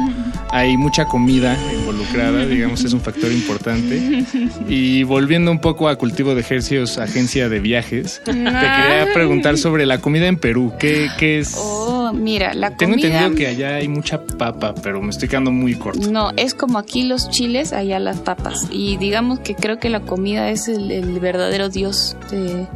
hay 0.51 0.77
mucha 0.77 1.05
comida 1.05 1.57
involucrada, 1.73 2.45
digamos, 2.45 2.83
es 2.83 2.93
un 2.93 3.01
factor 3.01 3.31
importante. 3.31 4.23
Y 4.69 5.03
volviendo 5.03 5.51
un 5.51 5.59
poco 5.59 5.89
a 5.89 5.95
Cultivo 5.95 6.35
de 6.35 6.41
Ejercicios, 6.41 6.99
agencia 6.99 7.49
de 7.49 7.59
viajes, 7.59 8.21
te 8.23 8.31
quería 8.31 9.07
preguntar 9.13 9.57
sobre 9.57 9.78
la 9.85 9.99
comida 9.99 10.27
en 10.27 10.37
Perú. 10.37 10.73
¿Qué, 10.79 11.09
qué 11.17 11.39
es? 11.39 11.55
Oh, 11.57 12.11
mira, 12.13 12.53
la 12.53 12.75
Tengo 12.75 12.93
comida... 12.93 13.07
entendido 13.07 13.37
que 13.37 13.47
allá 13.47 13.75
hay 13.75 13.87
mucha 13.87 14.23
papa, 14.23 14.73
pero 14.81 15.01
me 15.01 15.09
estoy 15.09 15.27
quedando 15.27 15.51
muy 15.51 15.75
corto. 15.75 16.09
No, 16.09 16.31
es 16.37 16.53
como 16.53 16.77
aquí 16.79 17.03
los 17.03 17.29
chiles, 17.29 17.73
allá 17.73 17.99
las 17.99 18.19
papas. 18.19 18.67
Y 18.71 18.97
digamos 18.97 19.39
que 19.39 19.55
creo 19.55 19.79
que 19.79 19.89
la 19.89 20.01
comida 20.01 20.49
es 20.49 20.67
el, 20.67 20.91
el 20.91 21.19
verdadero 21.19 21.69
dios 21.69 22.15
de 22.31 22.67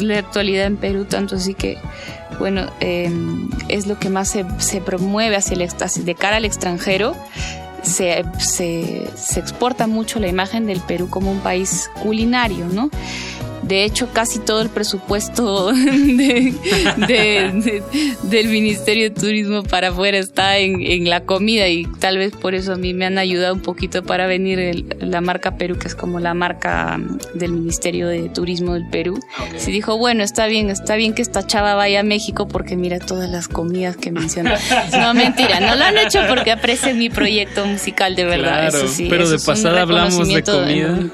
la 0.00 0.18
actualidad 0.18 0.66
en 0.66 0.76
Perú, 0.76 1.04
tanto 1.04 1.36
así 1.36 1.54
que, 1.54 1.78
bueno, 2.38 2.66
eh, 2.80 3.10
es 3.68 3.86
lo 3.86 3.98
que 3.98 4.10
más 4.10 4.28
se, 4.28 4.44
se 4.58 4.80
promueve 4.80 5.36
hacia 5.36 5.54
el 5.54 5.62
éxtasis. 5.62 6.04
De 6.04 6.14
cara 6.14 6.36
al 6.36 6.44
extranjero, 6.44 7.14
se, 7.82 8.24
se, 8.38 9.08
se 9.14 9.40
exporta 9.40 9.86
mucho 9.86 10.18
la 10.18 10.28
imagen 10.28 10.66
del 10.66 10.80
Perú 10.80 11.08
como 11.08 11.30
un 11.30 11.40
país 11.40 11.90
culinario, 12.02 12.66
¿no? 12.66 12.90
De 13.68 13.84
hecho, 13.84 14.08
casi 14.12 14.38
todo 14.38 14.62
el 14.62 14.70
presupuesto 14.70 15.72
de, 15.72 16.54
de, 16.96 17.04
de, 17.06 17.82
del 18.22 18.48
Ministerio 18.48 19.10
de 19.10 19.20
Turismo 19.20 19.62
para 19.62 19.88
afuera 19.88 20.18
está 20.18 20.58
en, 20.58 20.80
en, 20.80 21.08
la 21.08 21.20
comida 21.20 21.68
y 21.68 21.84
tal 21.98 22.16
vez 22.16 22.32
por 22.34 22.54
eso 22.54 22.72
a 22.72 22.76
mí 22.76 22.94
me 22.94 23.04
han 23.04 23.18
ayudado 23.18 23.54
un 23.54 23.60
poquito 23.60 24.02
para 24.02 24.26
venir 24.26 24.58
el, 24.58 24.86
la 25.00 25.20
marca 25.20 25.56
Perú, 25.56 25.76
que 25.78 25.88
es 25.88 25.94
como 25.94 26.18
la 26.18 26.32
marca 26.34 26.98
del 27.34 27.52
Ministerio 27.52 28.08
de 28.08 28.28
Turismo 28.30 28.74
del 28.74 28.88
Perú. 28.88 29.20
Okay. 29.48 29.60
Se 29.60 29.70
dijo, 29.70 29.98
bueno, 29.98 30.22
está 30.22 30.46
bien, 30.46 30.70
está 30.70 30.96
bien 30.96 31.12
que 31.12 31.22
esta 31.22 31.46
chava 31.46 31.74
vaya 31.74 32.00
a 32.00 32.02
México 32.02 32.48
porque 32.48 32.76
mira 32.76 32.98
todas 32.98 33.28
las 33.30 33.48
comidas 33.48 33.96
que 33.96 34.10
menciona. 34.10 34.58
no, 34.92 35.12
mentira, 35.12 35.60
no 35.60 35.76
lo 35.76 35.84
han 35.84 35.98
hecho 35.98 36.20
porque 36.28 36.52
aprecian 36.52 36.98
mi 36.98 37.10
proyecto 37.10 37.66
musical, 37.66 38.16
de 38.16 38.24
verdad. 38.24 38.70
Claro, 38.70 38.78
eso 38.78 38.88
sí, 38.88 39.08
pero 39.10 39.24
eso 39.24 39.32
de 39.32 39.44
pasada 39.44 39.82
hablamos 39.82 40.26
de 40.26 40.42
comida. 40.42 40.98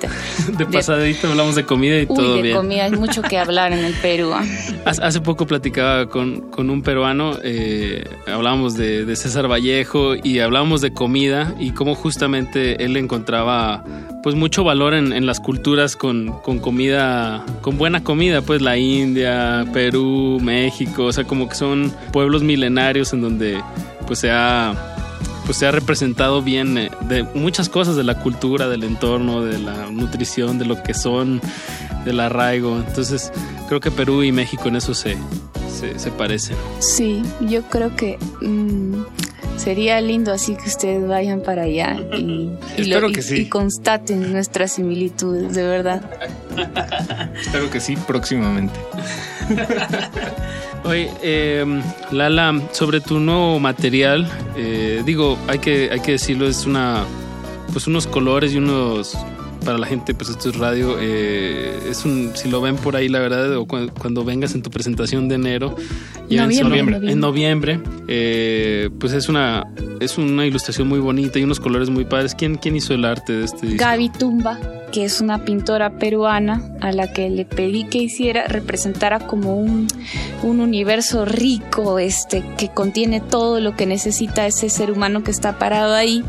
De 0.59 0.67
pasadita 0.67 1.29
hablamos 1.29 1.55
de 1.55 1.65
comida 1.65 1.97
y 1.97 2.07
Uy, 2.09 2.17
todo 2.17 2.43
de 2.49 2.55
comida 2.55 2.85
hay 2.85 2.93
mucho 2.93 3.23
que 3.23 3.39
hablar 3.39 3.73
en 3.73 3.85
el 3.85 3.95
Perú. 3.95 4.33
Hace 4.85 5.21
poco 5.21 5.47
platicaba 5.47 6.07
con, 6.07 6.51
con 6.51 6.71
un 6.71 6.83
peruano, 6.83 7.39
eh, 7.43 8.05
hablábamos 8.27 8.75
de, 8.75 9.05
de, 9.05 9.17
César 9.17 9.51
Vallejo 9.51 10.15
y 10.15 10.41
hablábamos 10.41 10.81
de 10.81 10.93
comida 10.93 11.55
y 11.59 11.71
cómo 11.71 11.95
justamente 11.95 12.85
él 12.85 12.97
encontraba 12.97 13.85
pues 14.23 14.35
mucho 14.35 14.65
valor 14.65 14.95
en, 14.95 15.13
en 15.13 15.27
las 15.27 15.41
culturas 15.41 15.97
con, 15.97 16.41
con, 16.41 16.59
comida, 16.59 17.45
con 17.61 17.79
buena 17.79 18.03
comida, 18.03 18.43
pues 18.43 18.63
la 18.63 18.77
India, 18.77 19.67
Perú, 19.73 20.39
México, 20.43 21.05
o 21.05 21.13
sea, 21.13 21.25
como 21.25 21.49
que 21.49 21.55
son 21.55 21.93
pueblos 22.13 22.43
milenarios 22.43 23.13
en 23.13 23.21
donde 23.21 23.61
pues 24.07 24.19
se 24.19 24.31
ha 24.31 24.75
pues 25.45 25.59
se 25.59 25.67
ha 25.67 25.71
representado 25.71 26.43
bien 26.43 26.79
eh, 26.79 26.91
de 27.03 27.23
muchas 27.23 27.69
cosas 27.69 27.97
de 27.97 28.05
la 28.05 28.19
cultura, 28.19 28.69
del 28.69 28.85
entorno, 28.85 29.43
de 29.43 29.59
la 29.59 29.91
nutrición, 29.91 30.59
de 30.59 30.65
lo 30.65 30.83
que 30.83 30.95
son, 30.95 31.41
del 32.05 32.21
arraigo. 32.21 32.77
Entonces, 32.77 33.33
creo 33.69 33.81
que 33.81 33.91
Perú 33.91 34.23
y 34.23 34.33
México 34.33 34.69
en 34.69 34.77
eso 34.77 34.95
se, 34.95 35.17
se, 35.73 35.99
se 35.99 36.11
parecen. 36.11 36.57
Sí, 36.81 37.23
yo 37.41 37.63
creo 37.63 37.95
que 37.97 38.19
mmm, 38.41 39.03
sería 39.57 40.01
lindo 40.01 40.33
así 40.33 40.57
que 40.57 40.69
ustedes 40.69 41.07
vayan 41.07 41.41
para 41.41 41.63
allá 41.63 41.97
y, 42.17 42.51
y, 42.77 42.85
lo, 42.85 43.09
y, 43.09 43.15
sí. 43.23 43.43
y 43.43 43.49
constaten 43.49 44.33
nuestras 44.33 44.73
similitudes, 44.73 45.55
de 45.55 45.63
verdad. 45.63 46.03
Espero 47.41 47.71
que 47.71 47.81
sí, 47.81 47.97
próximamente. 47.97 48.79
Oye, 50.85 51.11
eh, 51.23 51.83
Lala, 52.11 52.61
sobre 52.73 53.01
tu 53.01 53.19
nuevo 53.19 53.59
material, 53.59 54.29
eh, 54.57 55.03
digo, 55.05 55.39
hay 55.49 55.59
que, 55.59 55.91
hay 55.91 56.01
que 56.01 56.13
decirlo, 56.13 56.47
es 56.47 56.67
una, 56.67 57.05
pues 57.73 57.87
unos 57.87 58.07
colores 58.07 58.53
y 58.53 58.59
unos, 58.59 59.17
para 59.65 59.79
la 59.79 59.87
gente, 59.87 60.15
pues 60.15 60.31
esto 60.31 60.51
es 60.51 60.57
radio, 60.57 60.97
eh, 61.01 61.89
es 61.89 62.05
un, 62.05 62.33
si 62.35 62.49
lo 62.49 62.61
ven 62.61 62.77
por 62.77 62.97
ahí, 62.97 63.09
la 63.09 63.19
verdad, 63.19 63.57
o 63.57 63.67
cu 63.67 63.89
cuando 63.99 64.25
vengas 64.25 64.55
en 64.55 64.63
tu 64.63 64.71
presentación 64.71 65.29
de 65.29 65.35
enero, 65.37 65.75
en 66.31 66.37
noviembre, 66.37 66.83
noviembre. 66.83 67.13
en 67.13 67.21
noviembre 67.21 67.81
eh, 68.09 68.91
pues 68.99 69.13
es 69.13 69.29
una, 69.29 69.67
es 70.01 70.19
una 70.19 70.47
ilustración 70.47 70.89
muy 70.89 70.99
bonita 70.99 71.39
y 71.39 71.45
unos 71.45 71.61
colores 71.61 71.91
muy 71.91 72.05
padres. 72.05 72.35
¿Quién, 72.35 72.57
quién 72.57 72.77
hizo 72.77 72.95
el 72.95 73.05
arte 73.05 73.33
de 73.33 73.45
este 73.45 73.67
disco? 73.67 73.85
Gaby 73.85 74.09
Tumba 74.11 74.59
que 74.95 75.05
es 75.05 75.21
una 75.21 75.45
pintora 75.45 75.99
peruana 75.99 76.63
a 76.81 76.93
la 76.93 77.13
que 77.13 77.29
le 77.29 77.45
pedí 77.45 77.83
que 77.83 77.99
hiciera, 77.99 78.47
representara 78.47 79.19
como 79.27 79.57
un, 79.57 79.89
un 80.45 80.61
universo 80.61 81.25
rico, 81.25 81.99
este, 81.99 82.45
que 82.57 82.69
contiene 82.69 83.21
todo 83.21 83.59
lo 83.59 83.75
que 83.75 83.87
necesita 83.87 84.47
ese 84.47 84.71
ser 84.71 84.93
humano 84.93 85.25
que 85.25 85.33
está 85.33 85.59
parado 85.59 85.95
ahí 85.95 86.23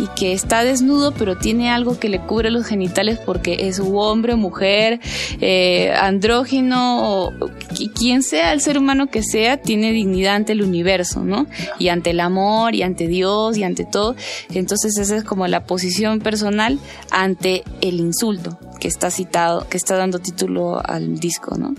y 0.00 0.08
que 0.18 0.32
está 0.32 0.64
desnudo, 0.64 1.12
pero 1.12 1.38
tiene 1.38 1.70
algo 1.70 2.00
que 2.00 2.08
le 2.08 2.18
cubre 2.18 2.50
los 2.50 2.66
genitales 2.66 2.77
porque 3.24 3.68
es 3.68 3.80
hombre, 3.80 4.36
mujer, 4.36 5.00
eh, 5.40 5.92
andrógino, 5.92 7.26
o 7.26 7.50
quien 7.94 8.22
sea 8.22 8.52
el 8.52 8.60
ser 8.60 8.78
humano 8.78 9.08
que 9.08 9.22
sea, 9.22 9.56
tiene 9.56 9.92
dignidad 9.92 10.36
ante 10.36 10.52
el 10.52 10.62
universo, 10.62 11.24
¿no? 11.24 11.46
Y 11.78 11.88
ante 11.88 12.10
el 12.10 12.20
amor, 12.20 12.74
y 12.74 12.82
ante 12.82 13.08
Dios, 13.08 13.56
y 13.56 13.64
ante 13.64 13.84
todo. 13.84 14.14
Entonces 14.52 14.98
esa 14.98 15.16
es 15.16 15.24
como 15.24 15.46
la 15.46 15.64
posición 15.64 16.20
personal 16.20 16.78
ante 17.10 17.64
el 17.80 18.00
insulto 18.00 18.58
que 18.80 18.88
está 18.88 19.10
citado, 19.10 19.68
que 19.68 19.76
está 19.76 19.96
dando 19.96 20.18
título 20.18 20.80
al 20.84 21.18
disco, 21.18 21.56
¿no? 21.56 21.74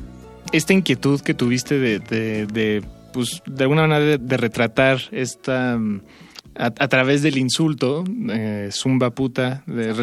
Esta 0.52 0.74
inquietud 0.74 1.22
que 1.22 1.34
tuviste 1.34 1.80
de, 1.80 2.84
pues, 3.14 3.42
de 3.46 3.64
alguna 3.64 3.88
manera 3.88 4.18
de 4.18 4.38
retratar 4.38 5.00
esta 5.12 5.80
a, 6.60 6.66
a, 6.66 6.88
través 6.90 7.22
del 7.22 7.38
insulto, 7.38 8.04
eh, 8.30 8.70
zumba 8.72 9.12
puta, 9.12 9.64
de 9.66 9.94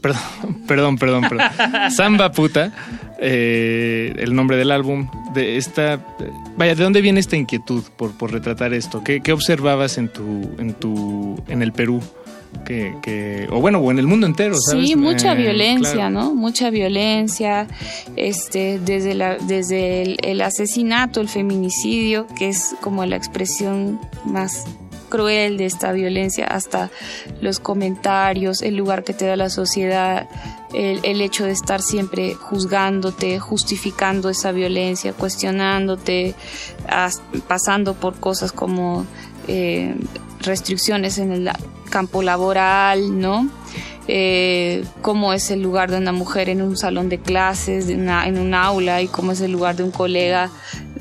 perdón, 0.00 0.22
perdón, 0.66 0.98
perdón, 0.98 1.24
perdón, 1.28 1.46
samba 1.90 2.32
puta, 2.32 2.72
eh, 3.20 4.14
el 4.18 4.34
nombre 4.34 4.56
del 4.56 4.70
álbum, 4.70 5.08
de 5.34 5.58
esta, 5.58 6.00
vaya, 6.56 6.74
¿de 6.74 6.82
dónde 6.82 7.02
viene 7.02 7.20
esta 7.20 7.36
inquietud 7.36 7.84
por, 7.98 8.12
por 8.12 8.32
retratar 8.32 8.72
esto? 8.72 9.04
¿Qué, 9.04 9.20
¿Qué, 9.20 9.32
observabas 9.32 9.98
en 9.98 10.08
tu, 10.08 10.50
en 10.58 10.72
tu, 10.72 11.38
en 11.48 11.62
el 11.62 11.72
Perú? 11.72 12.00
Que, 12.64 12.96
que, 13.00 13.46
o 13.50 13.60
bueno, 13.60 13.78
o 13.78 13.92
en 13.92 14.00
el 14.00 14.08
mundo 14.08 14.26
entero, 14.26 14.56
¿sabes? 14.58 14.88
Sí, 14.88 14.96
mucha 14.96 15.34
eh, 15.34 15.36
violencia, 15.36 15.92
claro. 15.92 16.10
¿no? 16.10 16.34
Mucha 16.34 16.70
violencia, 16.70 17.68
este, 18.16 18.80
desde, 18.80 19.14
la, 19.14 19.36
desde 19.36 20.02
el, 20.02 20.16
el, 20.24 20.40
asesinato, 20.40 21.20
el 21.20 21.28
feminicidio, 21.28 22.26
que 22.36 22.48
es 22.48 22.74
como 22.80 23.06
la 23.06 23.14
expresión 23.14 24.00
más 24.24 24.64
cruel 25.10 25.58
de 25.58 25.66
esta 25.66 25.92
violencia, 25.92 26.46
hasta 26.46 26.90
los 27.42 27.60
comentarios, 27.60 28.62
el 28.62 28.76
lugar 28.76 29.04
que 29.04 29.12
te 29.12 29.26
da 29.26 29.36
la 29.36 29.50
sociedad, 29.50 30.26
el, 30.72 31.00
el 31.02 31.20
hecho 31.20 31.44
de 31.44 31.50
estar 31.50 31.82
siempre 31.82 32.34
juzgándote, 32.34 33.38
justificando 33.38 34.30
esa 34.30 34.52
violencia, 34.52 35.12
cuestionándote, 35.12 36.34
as- 36.88 37.20
pasando 37.46 37.92
por 37.94 38.18
cosas 38.18 38.52
como 38.52 39.04
eh, 39.48 39.94
restricciones 40.40 41.18
en 41.18 41.32
el 41.32 41.50
campo 41.90 42.22
laboral, 42.22 43.20
¿no? 43.20 43.50
Eh, 44.12 44.84
cómo 45.02 45.32
es 45.32 45.50
el 45.50 45.60
lugar 45.62 45.90
de 45.90 45.98
una 45.98 46.12
mujer 46.12 46.48
en 46.48 46.62
un 46.62 46.76
salón 46.76 47.08
de 47.08 47.18
clases, 47.18 47.88
en 47.88 48.38
un 48.38 48.54
aula, 48.54 49.02
y 49.02 49.06
cómo 49.08 49.32
es 49.32 49.40
el 49.40 49.52
lugar 49.52 49.76
de 49.76 49.84
un 49.84 49.90
colega, 49.92 50.50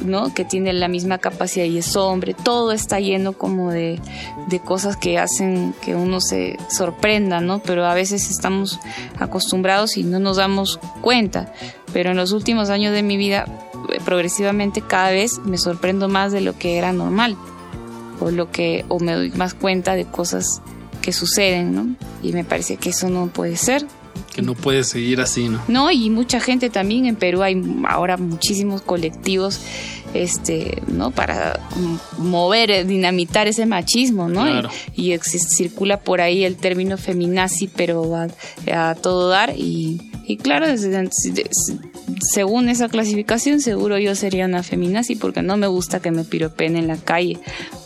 ¿no? 0.02 0.34
Que 0.34 0.46
tiene 0.46 0.74
la 0.74 0.88
misma 0.88 1.18
capacidad 1.18 1.66
y 1.66 1.78
es 1.78 1.96
hombre. 1.96 2.34
Todo 2.34 2.72
está 2.72 3.00
lleno 3.00 3.34
como 3.34 3.72
de, 3.72 4.00
de 4.48 4.60
cosas 4.60 4.98
que 4.98 5.18
hacen 5.18 5.74
que 5.82 5.96
uno 5.96 6.22
se 6.22 6.58
sorprenda, 6.70 7.42
¿no? 7.42 7.60
Pero 7.60 7.86
a 7.86 7.94
veces 7.94 8.30
estamos 8.30 8.80
acostumbrados 9.18 9.98
y 9.98 10.04
no 10.04 10.20
nos 10.20 10.38
damos 10.38 10.80
cuenta. 11.02 11.54
Pero 11.94 12.12
en 12.12 12.18
los 12.18 12.32
últimos 12.32 12.70
años 12.70 12.94
de 12.94 13.04
mi 13.04 13.18
vida, 13.18 13.46
eh, 13.92 14.00
progresivamente 14.04 14.82
cada 14.82 15.12
vez 15.12 15.40
me 15.40 15.58
sorprendo 15.58 16.08
más 16.08 16.32
de 16.32 16.42
lo 16.42 16.58
que 16.58 16.78
era 16.78 16.94
normal 16.94 17.38
o 18.20 18.32
lo 18.32 18.52
que 18.52 18.86
o 18.90 19.00
me 19.00 19.14
doy 19.14 19.32
más 19.32 19.54
cuenta 19.54 19.96
de 19.96 20.06
cosas 20.06 20.62
que 21.02 21.14
suceden, 21.14 21.74
¿no? 21.74 21.96
Y 22.22 22.34
me 22.34 22.44
parece 22.44 22.78
que 22.78 22.90
eso 22.90 23.10
no 23.10 23.28
puede 23.28 23.56
ser. 23.56 23.86
Que 24.40 24.46
no 24.46 24.56
puede 24.56 24.84
seguir 24.84 25.22
así, 25.22 25.50
¿no? 25.50 25.62
No, 25.68 25.92
y 25.92 26.10
mucha 26.10 26.40
gente 26.40 26.70
también 26.70 27.06
en 27.06 27.16
Perú 27.16 27.42
hay 27.44 27.62
ahora 27.88 28.18
muchísimos 28.18 28.82
colectivos 28.82 29.60
este, 30.14 30.82
¿no? 30.88 31.12
Para 31.12 31.60
mover, 32.18 32.72
eh, 32.72 32.84
dinamitar 32.84 33.48
ese 33.48 33.66
machismo, 33.68 34.28
¿no? 34.28 34.48
Y- 34.48 34.52
Claro. 34.52 34.70
Y, 34.96 35.12
ex- 35.12 35.38
circula 35.56 36.00
por 36.00 36.20
ahí 36.22 36.44
el 36.44 36.56
término 36.56 36.98
feminazi, 36.98 37.68
pero 37.68 38.16
a, 38.16 38.28
a 38.74 38.96
todo 38.96 39.30
dar 39.30 39.54
y, 39.56 40.02
y 40.26 40.38
claro, 40.38 40.68
desde- 40.68 40.90
desde- 40.90 41.50
según 42.34 42.70
esa 42.70 42.90
clasificación, 42.90 43.62
seguro 43.62 44.00
yo 44.00 44.16
sería 44.16 44.46
una 44.46 44.64
feminazi 44.64 45.16
porque 45.16 45.42
no 45.44 45.58
me 45.58 45.68
gusta 45.68 46.00
que 46.02 46.10
me 46.12 46.24
piropeen 46.24 46.76
en 46.76 46.88
la 46.88 46.98
calle, 46.98 47.38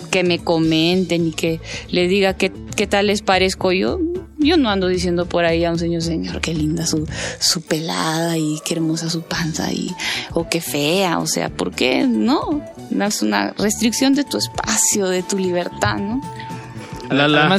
que 0.09 0.23
me 0.23 0.39
comenten 0.39 1.27
y 1.27 1.31
que 1.33 1.59
les 1.89 2.09
diga 2.09 2.35
qué, 2.35 2.53
qué 2.77 2.87
tal 2.87 3.07
les 3.07 3.21
parezco 3.21 3.73
yo. 3.73 3.99
Yo 4.43 4.57
no 4.57 4.69
ando 4.69 4.87
diciendo 4.87 5.25
por 5.25 5.45
ahí 5.45 5.63
a 5.65 5.71
un 5.71 5.79
señor, 5.79 6.01
señor, 6.01 6.41
qué 6.41 6.53
linda 6.53 6.85
su, 6.85 7.07
su 7.39 7.61
pelada 7.61 8.37
y 8.37 8.59
qué 8.65 8.73
hermosa 8.75 9.09
su 9.09 9.21
panza 9.23 9.71
y, 9.71 9.91
o 10.33 10.49
qué 10.49 10.61
fea, 10.61 11.19
o 11.19 11.27
sea, 11.27 11.49
¿por 11.49 11.71
qué? 11.71 12.05
No, 12.07 12.61
no 12.91 13.05
es 13.05 13.21
una 13.21 13.51
restricción 13.57 14.13
de 14.15 14.23
tu 14.23 14.37
espacio, 14.37 15.07
de 15.07 15.23
tu 15.23 15.37
libertad, 15.37 15.97
¿no? 15.97 16.21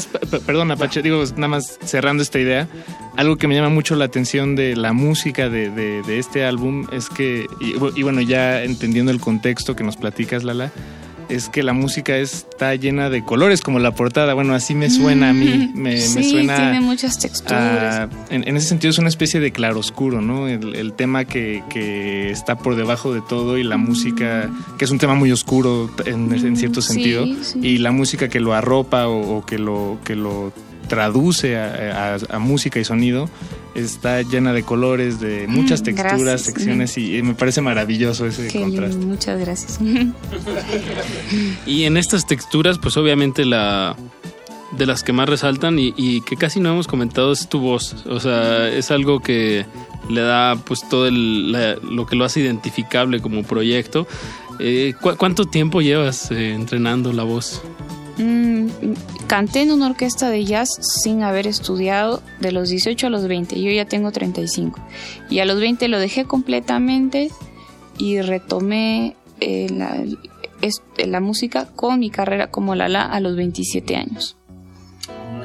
P- 0.07 0.19
p- 0.27 0.41
perdona, 0.41 0.77
Pache, 0.77 1.03
digo, 1.03 1.23
nada 1.37 1.49
más 1.49 1.79
cerrando 1.85 2.23
esta 2.23 2.39
idea, 2.41 2.67
algo 3.17 3.37
que 3.37 3.47
me 3.47 3.55
llama 3.55 3.69
mucho 3.69 3.95
la 3.95 4.07
atención 4.07 4.57
de 4.57 4.75
la 4.75 4.93
música 4.93 5.49
de, 5.49 5.71
de- 5.71 6.03
de 6.03 6.19
este 6.19 6.45
álbum 6.45 6.87
es 6.93 7.09
que, 7.09 7.47
y, 7.61 7.75
y 7.99 8.03
bueno, 8.03 8.21
ya 8.21 8.63
entendiendo 8.65 9.13
el 9.13 9.21
contexto 9.21 9.77
que 9.77 9.85
nos 9.85 9.97
platicas, 9.97 10.43
Lala, 10.45 10.73
es 11.35 11.49
que 11.49 11.63
la 11.63 11.73
música 11.73 12.17
está 12.17 12.75
llena 12.75 13.11
de 13.11 13.25
colores, 13.25 13.61
como 13.61 13.79
la 13.79 13.95
portada. 13.95 14.35
Bueno, 14.35 14.55
así 14.55 14.75
me 14.75 14.91
suena 14.91 15.31
a 15.31 15.33
mí. 15.33 15.71
Me, 15.75 15.91
me 15.93 16.01
sí, 16.01 16.31
suena. 16.31 16.57
tiene 16.57 16.81
muchas 16.81 17.19
texturas. 17.19 17.55
a- 17.95 18.09
en, 18.31 18.47
en 18.49 18.57
ese 18.57 18.69
sentido 18.69 18.91
es 18.91 18.99
una 18.99 19.09
especie 19.09 19.41
de 19.41 19.53
claroscuro, 19.53 20.21
¿no? 20.21 20.49
El, 20.49 20.75
el 20.77 20.93
tema 20.93 21.25
que, 21.25 21.63
que 21.71 22.31
está 22.31 22.57
por 22.57 22.77
debajo 22.77 23.13
de 23.13 23.21
todo 23.21 23.59
y 23.59 23.65
la 23.65 23.77
música, 23.77 24.51
que 24.79 24.85
es 24.85 24.91
un 24.91 24.99
tema 24.99 25.15
muy 25.15 25.33
oscuro 25.33 25.91
en, 26.07 26.33
en 26.33 26.57
cierto 26.57 26.81
Sí, 26.83 26.95
sentido, 26.95 27.27
sí. 27.43 27.59
y 27.63 27.79
la 27.79 27.91
música 27.93 28.29
que 28.29 28.41
lo 28.41 28.55
arropa 28.55 29.09
o, 29.09 29.39
o 29.39 29.45
que 29.47 29.59
lo 29.59 29.99
que 30.05 30.17
lo 30.17 30.53
traduce 30.89 31.57
a, 31.57 32.15
a- 32.15 32.37
a 32.37 32.39
música 32.39 32.79
y 32.81 32.85
sonido 32.85 33.29
está 33.75 34.23
llena 34.23 34.53
de 34.53 34.63
colores, 34.63 35.19
de 35.21 35.47
muchas 35.49 35.81
Mm, 35.81 35.85
texturas, 35.85 36.21
gracias. 36.21 36.43
secciones 36.43 36.97
y, 36.99 37.17
y 37.17 37.23
me 37.23 37.35
parece 37.35 37.61
maravilloso 37.61 38.27
ese 38.27 38.47
Qué 38.49 38.61
contraste. 38.61 38.91
lindo, 38.97 39.07
muchas 39.07 39.41
gracias. 39.41 39.79
Y 41.67 41.85
en 41.85 41.97
estas 41.97 42.27
texturas, 42.27 42.79
pues 42.79 42.97
obviamente 42.97 43.45
la 43.45 43.97
de 44.73 44.87
las 44.87 45.03
que 45.03 45.13
más 45.13 45.29
resaltan 45.29 45.79
y, 45.79 45.95
y 45.97 46.21
que 46.23 46.37
casi 46.37 46.59
no 46.61 46.71
hemos 46.71 46.87
comentado 46.87 47.33
es 47.33 47.49
tu 47.49 47.61
voz. 47.61 48.05
O 48.07 48.19
sea, 48.21 48.69
es 48.69 48.91
algo 48.91 49.21
que 49.21 49.67
le 50.11 50.21
da 50.21 50.57
pues 50.57 50.89
todo 50.89 51.07
el, 51.07 51.53
la- 51.53 51.77
lo 51.77 52.07
que 52.07 52.17
lo 52.17 52.25
hace 52.25 52.41
identificable 52.41 53.21
como 53.21 53.43
proyecto. 53.43 54.07
Eh, 54.61 54.95
¿cu- 55.01 55.17
¿Cuánto 55.17 55.45
tiempo 55.47 55.81
llevas 55.81 56.31
eh, 56.31 56.53
entrenando 56.55 57.13
la 57.13 57.23
voz? 57.25 57.63
Mm, 58.19 58.69
canté 59.27 59.63
en 59.63 59.73
una 59.73 59.89
orquesta 59.89 60.31
de 60.31 60.45
jazz 60.45 60.69
sin 61.03 61.23
haber 61.23 61.47
estudiado 61.49 62.23
de 62.41 62.53
los 62.53 62.69
18 62.69 63.09
a 63.09 63.11
los 63.11 63.27
20. 63.27 63.61
Yo 63.61 63.71
ya 63.73 63.87
tengo 63.87 64.13
35. 64.13 64.81
Y 65.31 65.41
a 65.41 65.45
los 65.45 65.59
20 65.59 65.89
lo 65.89 65.99
dejé 65.99 66.25
completamente 66.25 67.31
y 67.99 68.21
retomé 68.21 69.17
eh, 69.41 69.67
la, 69.71 69.97
es- 70.63 70.83
la 71.05 71.21
música 71.21 71.67
con 71.75 71.99
mi 71.99 72.11
carrera 72.11 72.51
como 72.53 72.75
Lala 72.77 73.03
a 73.03 73.19
los 73.21 73.35
27 73.37 73.97
años. 73.97 74.37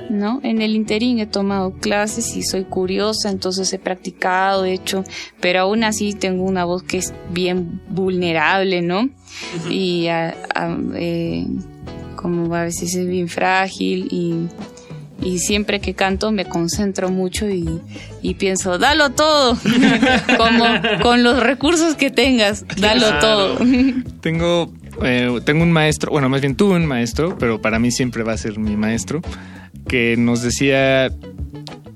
¿no? 0.09 0.39
En 0.41 0.61
el 0.63 0.75
interín 0.75 1.19
he 1.19 1.27
tomado 1.27 1.71
clases 1.71 2.35
y 2.35 2.41
soy 2.41 2.63
curiosa, 2.63 3.29
entonces 3.29 3.71
he 3.73 3.77
practicado, 3.77 4.65
he 4.65 4.73
hecho, 4.73 5.03
pero 5.39 5.59
aún 5.61 5.83
así 5.83 6.13
tengo 6.13 6.45
una 6.45 6.65
voz 6.65 6.81
que 6.81 6.97
es 6.97 7.13
bien 7.31 7.79
vulnerable, 7.89 8.81
¿no? 8.81 9.07
Y 9.69 10.07
a- 10.07 10.35
a- 10.55 10.75
eh, 10.95 11.45
como 12.21 12.53
a 12.53 12.63
veces 12.63 12.93
es 12.95 13.07
bien 13.07 13.29
frágil 13.29 14.07
y, 14.11 14.47
y 15.25 15.39
siempre 15.39 15.79
que 15.79 15.93
canto 15.93 16.31
me 16.33 16.43
concentro 16.45 17.09
mucho 17.09 17.49
y, 17.49 17.79
y 18.21 18.33
pienso, 18.33 18.77
dalo 18.77 19.11
todo, 19.11 19.57
como 20.37 20.65
con 21.01 21.23
los 21.23 21.41
recursos 21.41 21.95
que 21.95 22.09
tengas, 22.11 22.65
dalo 22.77 23.05
Claro. 23.07 23.19
todo. 23.21 23.57
Tengo, 24.21 24.73
eh, 25.01 25.39
tengo 25.45 25.63
un 25.63 25.71
maestro, 25.71 26.11
bueno, 26.11 26.27
más 26.27 26.41
bien 26.41 26.55
tuve 26.57 26.75
un 26.75 26.85
maestro, 26.85 27.37
pero 27.37 27.61
para 27.61 27.79
mí 27.79 27.89
siempre 27.91 28.23
va 28.23 28.33
a 28.33 28.37
ser 28.37 28.59
mi 28.59 28.75
maestro, 28.75 29.21
que 29.87 30.15
nos 30.17 30.41
decía 30.41 31.09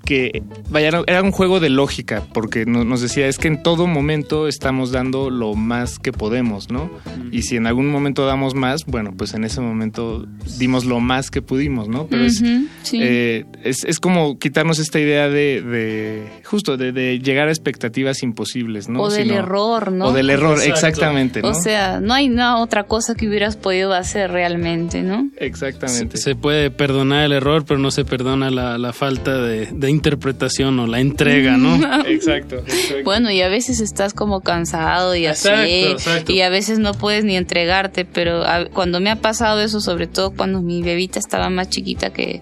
que 0.06 0.44
vaya, 0.70 0.90
era- 1.08 1.22
un 1.24 1.32
juego 1.32 1.60
de 1.60 1.70
lógica, 1.70 2.24
porque 2.34 2.66
no- 2.66 2.84
nos 2.84 3.02
decía 3.02 3.28
es 3.28 3.38
que 3.38 3.48
en 3.48 3.64
todo 3.64 3.88
momento 3.88 4.48
estamos 4.48 4.92
dando 4.92 5.30
lo 5.30 5.54
más 5.56 5.98
que 6.00 6.12
podemos, 6.12 6.70
¿no? 6.70 6.90
Y 7.32 7.44
si 7.44 7.56
en 7.56 7.68
algún 7.68 7.90
momento 7.90 8.26
damos 8.26 8.54
más, 8.56 8.86
bueno, 8.86 9.14
pues 9.18 9.34
en 9.34 9.44
ese 9.46 9.62
momento 9.62 10.26
dimos 10.60 10.86
lo 10.86 11.00
más 11.00 11.32
que 11.32 11.42
pudimos, 11.42 11.88
¿no? 11.88 12.08
Pero 12.08 12.26
es, 12.26 12.38
sí. 12.84 13.00
eh, 13.02 13.46
es, 13.64 13.84
es 13.86 14.00
como 14.00 14.38
quitarnos 14.38 14.80
esta 14.80 15.00
idea 15.00 15.30
de, 15.30 15.62
de 15.62 16.28
justo, 16.44 16.76
de, 16.78 16.92
de 16.92 17.20
llegar 17.20 17.48
a 17.48 17.52
expectativas 17.52 18.22
imposibles, 18.24 18.90
¿no? 18.90 19.02
o 19.02 19.10
del 19.10 19.24
Sino- 19.28 19.40
error, 19.40 19.92
¿no? 19.92 20.08
O 20.08 20.12
del 20.14 20.30
error, 20.30 20.58
exactamente, 20.64 21.42
¿no? 21.42 21.50
O 21.50 21.54
sea, 21.54 22.00
no 22.02 22.14
hay 22.14 22.28
nada 22.30 22.58
otra 22.58 22.84
cosa 22.84 23.16
que 23.16 23.28
hubieras 23.28 23.56
podido 23.56 23.94
hacer 23.94 24.32
realmente, 24.32 25.02
¿no? 25.02 25.30
Exactamente. 25.38 26.18
Se 26.18 26.36
puede 26.36 26.72
perdonar 26.72 27.26
el 27.26 27.32
error, 27.32 27.64
pero 27.66 27.80
no 27.80 27.90
se 27.92 28.04
perdona 28.06 28.50
la, 28.52 28.78
la 28.78 28.92
falta 28.94 29.38
de, 29.42 29.68
de 29.72 29.93
interpretación 29.94 30.80
o 30.80 30.88
la 30.88 31.00
entrega, 31.00 31.58
¿no? 31.58 31.76
exacto, 32.08 32.64
Bueno, 33.04 33.32
y 33.32 33.42
a 33.42 33.48
veces 33.48 33.80
estás 33.80 34.14
como 34.14 34.42
cansado 34.42 35.16
y 35.16 35.26
así, 35.26 35.48
Exacto, 35.48 35.92
exacto. 35.92 36.32
y 36.34 36.42
a 36.42 36.50
veces 36.50 36.80
no 36.80 36.94
puedes 36.94 37.24
ni 37.24 37.38
entregarte, 37.38 38.06
pero 38.06 38.44
a- 38.46 38.66
cuando 38.66 39.00
me 39.00 39.10
ha 39.10 39.18
pasado 39.18 39.62
eso, 39.62 39.80
sobre 39.80 40.08
todo 40.08 40.32
cuando 40.32 40.62
mi 40.62 40.82
bebita 40.82 41.20
estaba 41.20 41.50
más 41.50 41.70
chiquita 41.70 42.12
que, 42.12 42.42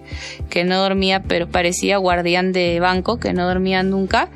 que 0.50 0.64
no 0.64 0.78
dormía, 0.82 1.22
pero 1.22 1.48
parecía 1.48 1.98
guardián 1.98 2.52
de 2.52 2.80
banco, 2.80 3.18
que 3.20 3.32
no 3.32 3.46
dormía 3.46 3.82
nunca, 3.82 4.28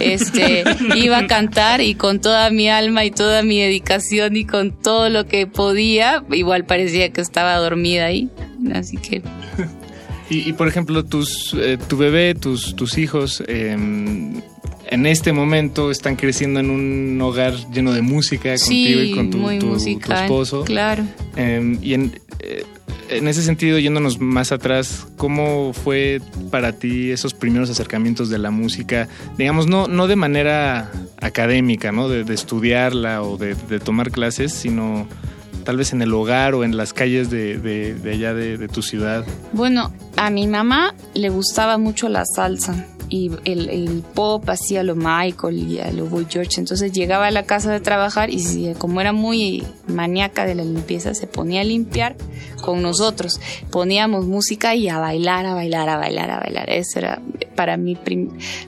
este, 0.00 0.64
iba 0.96 1.18
a 1.18 1.26
cantar 1.26 1.80
y 1.80 1.94
con 1.94 2.20
toda 2.20 2.50
mi 2.50 2.68
alma 2.68 3.04
y 3.04 3.10
toda 3.10 3.42
mi 3.42 3.60
dedicación 3.60 4.36
y 4.36 4.44
con 4.46 4.72
todo 4.72 5.08
lo 5.10 5.26
que 5.26 5.46
podía, 5.46 6.24
igual 6.32 6.64
parecía 6.64 7.10
que 7.12 7.20
estaba 7.20 7.56
dormida 7.56 8.06
ahí, 8.06 8.30
así 8.74 8.96
que... 8.96 9.22
Y, 10.30 10.48
y, 10.48 10.52
por 10.54 10.68
ejemplo, 10.68 11.04
tus, 11.04 11.54
eh, 11.58 11.78
tu 11.88 11.96
bebé, 11.96 12.34
tus, 12.34 12.74
tus 12.76 12.96
hijos, 12.98 13.42
eh, 13.48 13.72
en 13.72 15.06
este 15.06 15.32
momento 15.32 15.90
están 15.90 16.16
creciendo 16.16 16.60
en 16.60 16.70
un 16.70 17.20
hogar 17.20 17.54
lleno 17.72 17.92
de 17.92 18.02
música 18.02 18.54
contigo 18.58 19.00
y 19.02 19.10
con 19.12 19.30
tu, 19.30 19.38
muy 19.38 19.58
tu- 19.58 19.66
tu 19.66 19.72
musical, 19.74 20.24
esposo. 20.24 20.64
claro. 20.64 21.04
Eh, 21.36 21.78
y 21.82 21.94
en, 21.94 22.18
eh, 22.40 22.64
en 23.10 23.28
ese 23.28 23.42
sentido, 23.42 23.78
yéndonos 23.78 24.20
más 24.20 24.52
atrás, 24.52 25.06
¿cómo 25.18 25.72
fue 25.74 26.20
para 26.50 26.72
ti 26.72 27.10
esos 27.10 27.34
primeros 27.34 27.68
acercamientos 27.68 28.30
de 28.30 28.38
la 28.38 28.50
música? 28.50 29.08
Digamos, 29.36 29.66
no, 29.66 29.86
no 29.86 30.06
de 30.06 30.16
manera 30.16 30.90
académica, 31.20 31.92
¿no? 31.92 32.08
De, 32.08 32.24
de 32.24 32.32
estudiarla 32.34 33.22
o 33.22 33.36
de, 33.36 33.54
de 33.68 33.80
tomar 33.80 34.10
clases, 34.12 34.52
sino 34.52 35.06
tal 35.62 35.76
vez 35.76 35.92
en 35.92 36.02
el 36.02 36.12
hogar 36.12 36.54
o 36.54 36.64
en 36.64 36.76
las 36.76 36.92
calles 36.92 37.30
de, 37.30 37.58
de- 37.58 37.94
de 37.94 38.10
allá 38.12 38.34
de, 38.34 38.58
de 38.58 38.68
tu 38.68 38.82
ciudad. 38.82 39.24
Bueno, 39.52 39.92
a 40.16 40.30
mi 40.30 40.46
mamá 40.46 40.94
le 41.14 41.28
gustaba 41.30 41.78
mucho 41.78 42.08
la 42.08 42.24
salsa 42.26 42.86
y 43.08 43.30
el, 43.44 43.68
el 43.68 44.02
pop 44.14 44.48
hacía 44.48 44.82
lo 44.82 44.94
Michael 44.96 45.58
y 45.70 45.78
a 45.80 45.92
lo 45.92 46.06
Boy 46.06 46.26
George. 46.30 46.58
Entonces 46.60 46.92
llegaba 46.92 47.26
a 47.26 47.30
la 47.30 47.42
casa 47.42 47.70
de 47.70 47.80
trabajar 47.80 48.30
y 48.30 48.72
como 48.78 49.00
era 49.02 49.12
muy 49.12 49.64
maníaca 49.86 50.46
de 50.46 50.54
la 50.54 50.64
limpieza, 50.64 51.12
se 51.14 51.26
ponía 51.26 51.60
a 51.60 51.64
limpiar 51.64 52.16
con 52.62 52.80
nosotros. 52.80 53.38
Poníamos 53.70 54.26
música 54.26 54.74
y 54.74 54.88
a 54.88 54.98
bailar, 54.98 55.44
a 55.44 55.52
bailar, 55.52 55.90
a 55.90 55.98
bailar, 55.98 56.30
a 56.30 56.40
bailar. 56.40 56.70
Eso 56.70 56.98
era 56.98 57.20
para 57.54 57.76
mí 57.76 57.98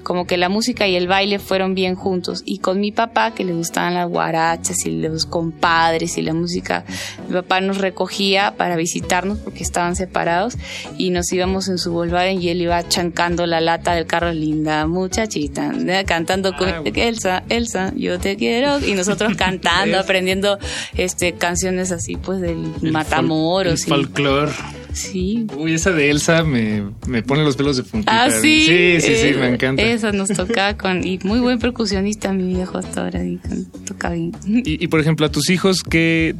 como 0.03 0.27
que 0.27 0.37
la 0.37 0.49
música 0.49 0.87
y 0.87 0.97
el 0.97 1.09
baile 1.09 1.39
fueron 1.39 1.75
bien 1.75 1.95
juntos. 1.95 2.43
Y 2.45 2.59
con 2.59 2.81
mi 2.81 2.93
papá, 2.93 3.33
que 3.33 3.45
le 3.45 3.55
gustaban 3.55 3.95
las 3.95 4.09
guarachas 4.09 4.85
y 4.85 4.91
los 4.91 5.25
compadres 5.25 6.19
y 6.19 6.23
la 6.23 6.35
música, 6.35 6.85
mi 7.27 7.35
papá 7.35 7.61
nos 7.61 7.79
recogía 7.79 8.55
para 8.57 8.77
visitarnos 8.77 9.39
porque 9.39 9.62
estaban 9.62 9.97
separados 9.97 10.57
y 10.99 11.11
nos 11.11 11.33
íbamos 11.33 11.69
en 11.69 11.79
su 11.79 11.93
Volkswagen 11.93 12.43
y 12.43 12.51
él 12.51 12.61
iba 12.61 12.87
chancando 12.89 13.47
la 13.47 13.61
lata 13.61 13.95
del 13.95 14.07
carro, 14.07 14.33
linda 14.33 14.87
muchachita, 14.87 15.73
cantando 16.07 16.55
con 16.57 16.69
Elsa, 16.85 17.45
Elsa, 17.49 17.93
yo 17.97 18.19
te 18.19 18.37
quiero. 18.37 18.85
Y 18.85 18.95
nosotros 18.95 19.35
cantando, 19.39 19.99
aprendiendo 19.99 20.59
este 20.97 21.33
canciones 21.33 21.93
así 21.93 22.16
pues 22.16 22.41
del 22.41 22.59
Matamoros. 22.83 23.84
El 23.86 24.06
folclore. 24.06 24.52
Sí. 24.93 25.47
Uy, 25.56 25.74
esa 25.74 25.90
de 25.90 26.09
Elsa 26.11 26.44
me, 26.44 26.85
me 27.09 27.23
pone 27.23 27.43
los 27.43 27.56
pelos 27.56 27.77
de 27.77 27.82
puntita. 27.82 28.24
Ah, 28.24 28.31
sí. 28.31 28.65
Sí, 28.65 29.01
sí, 29.01 29.15
sí, 29.16 29.27
Eh, 29.28 29.36
me 29.39 29.48
encanta. 29.48 29.82
Eso 29.82 30.12
nos 30.12 30.28
tocaba 30.28 30.77
con. 30.77 31.05
Y 31.05 31.19
muy 31.24 31.40
buen 31.40 31.59
percusionista, 31.59 32.32
mi 32.32 32.55
viejo, 32.55 32.78
hasta 32.78 33.02
ahora. 33.05 33.24
y 33.24 33.40
toca 33.86 34.11
bien. 34.11 34.32
Y, 34.47 34.82
y, 34.85 34.86
por 34.89 35.01
ejemplo, 35.01 35.27
a 35.27 35.31
tus 35.32 35.51
hijos, 35.51 35.82
¿qué, 35.82 36.36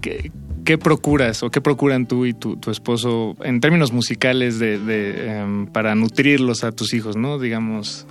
qué, 0.00 0.32
qué 0.64 0.78
procuras 0.78 1.42
o 1.42 1.50
qué 1.50 1.60
procuran 1.60 2.06
tú 2.06 2.26
y 2.26 2.34
tu, 2.34 2.56
tu 2.56 2.70
esposo 2.70 3.36
en 3.42 3.60
términos 3.60 3.92
musicales 3.92 4.58
de, 4.58 4.78
de, 4.78 5.38
em, 5.38 5.66
para 5.66 5.94
nutrirlos 5.94 6.64
a 6.64 6.72
tus 6.72 6.94
hijos, 6.94 7.16
¿no? 7.16 7.38
Digamos. 7.38 8.06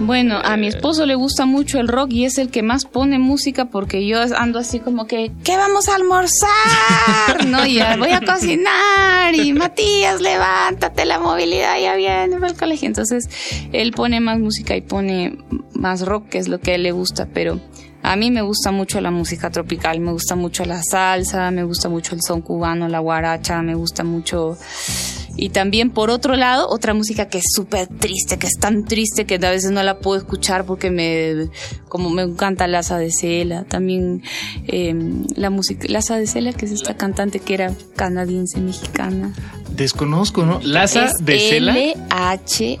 Bueno, 0.00 0.38
a 0.44 0.56
mi 0.56 0.68
esposo 0.68 1.06
le 1.06 1.14
gusta 1.14 1.44
mucho 1.44 1.80
el 1.80 1.88
rock 1.88 2.12
y 2.12 2.24
es 2.24 2.38
el 2.38 2.50
que 2.50 2.62
más 2.62 2.84
pone 2.84 3.18
música 3.18 3.64
porque 3.64 4.06
yo 4.06 4.20
ando 4.36 4.58
así 4.58 4.78
como 4.78 5.06
que, 5.06 5.32
¿qué 5.42 5.56
vamos 5.56 5.88
a 5.88 5.96
almorzar? 5.96 6.48
No, 7.48 7.66
ya 7.66 7.96
voy 7.96 8.10
a 8.10 8.20
cocinar 8.20 9.34
y 9.34 9.52
Matías, 9.52 10.20
levántate, 10.20 11.04
la 11.06 11.18
movilidad 11.18 11.80
ya 11.80 11.94
viene 11.96 12.36
para 12.38 12.52
el 12.52 12.58
colegio. 12.58 12.86
Entonces, 12.86 13.28
él 13.72 13.92
pone 13.92 14.20
más 14.20 14.38
música 14.38 14.76
y 14.76 14.82
pone 14.82 15.38
más 15.72 16.04
rock, 16.04 16.28
que 16.28 16.38
es 16.38 16.48
lo 16.48 16.60
que 16.60 16.72
a 16.72 16.74
él 16.74 16.82
le 16.82 16.92
gusta, 16.92 17.26
pero 17.32 17.60
a 18.02 18.16
mí 18.16 18.30
me 18.30 18.42
gusta 18.42 18.70
mucho 18.70 19.00
la 19.00 19.10
música 19.10 19.50
tropical, 19.50 20.00
me 20.00 20.12
gusta 20.12 20.36
mucho 20.36 20.64
la 20.64 20.82
salsa, 20.82 21.50
me 21.50 21.64
gusta 21.64 21.88
mucho 21.88 22.14
el 22.14 22.22
son 22.22 22.40
cubano, 22.42 22.88
la 22.88 23.00
guaracha, 23.00 23.60
me 23.62 23.74
gusta 23.74 24.04
mucho... 24.04 24.56
Y 25.40 25.50
también 25.50 25.90
por 25.90 26.10
otro 26.10 26.34
lado, 26.34 26.68
otra 26.68 26.94
música 26.94 27.28
que 27.28 27.38
es 27.38 27.44
súper 27.54 27.86
triste, 27.86 28.40
que 28.40 28.48
es 28.48 28.54
tan 28.58 28.84
triste 28.84 29.24
que 29.24 29.36
a 29.36 29.50
veces 29.50 29.70
no 29.70 29.80
la 29.84 30.00
puedo 30.00 30.18
escuchar 30.18 30.64
porque 30.64 30.90
me, 30.90 31.48
como 31.88 32.10
me 32.10 32.22
encanta 32.22 32.66
Laza 32.66 32.98
de 32.98 33.12
Cela, 33.12 33.62
también 33.62 34.24
eh, 34.66 34.96
la 35.36 35.50
música, 35.50 35.86
Laza 35.88 36.16
de 36.16 36.26
Cela, 36.26 36.52
que 36.52 36.64
es 36.66 36.72
esta 36.72 36.96
cantante 36.96 37.38
que 37.38 37.54
era 37.54 37.72
canadiense, 37.94 38.58
mexicana. 38.58 39.32
Desconozco, 39.76 40.44
¿no? 40.44 40.58
Laza 40.60 41.04
Es 41.04 41.24
de 41.24 41.38
Cela. 41.38 41.78
L-H-A-S-A 41.78 42.72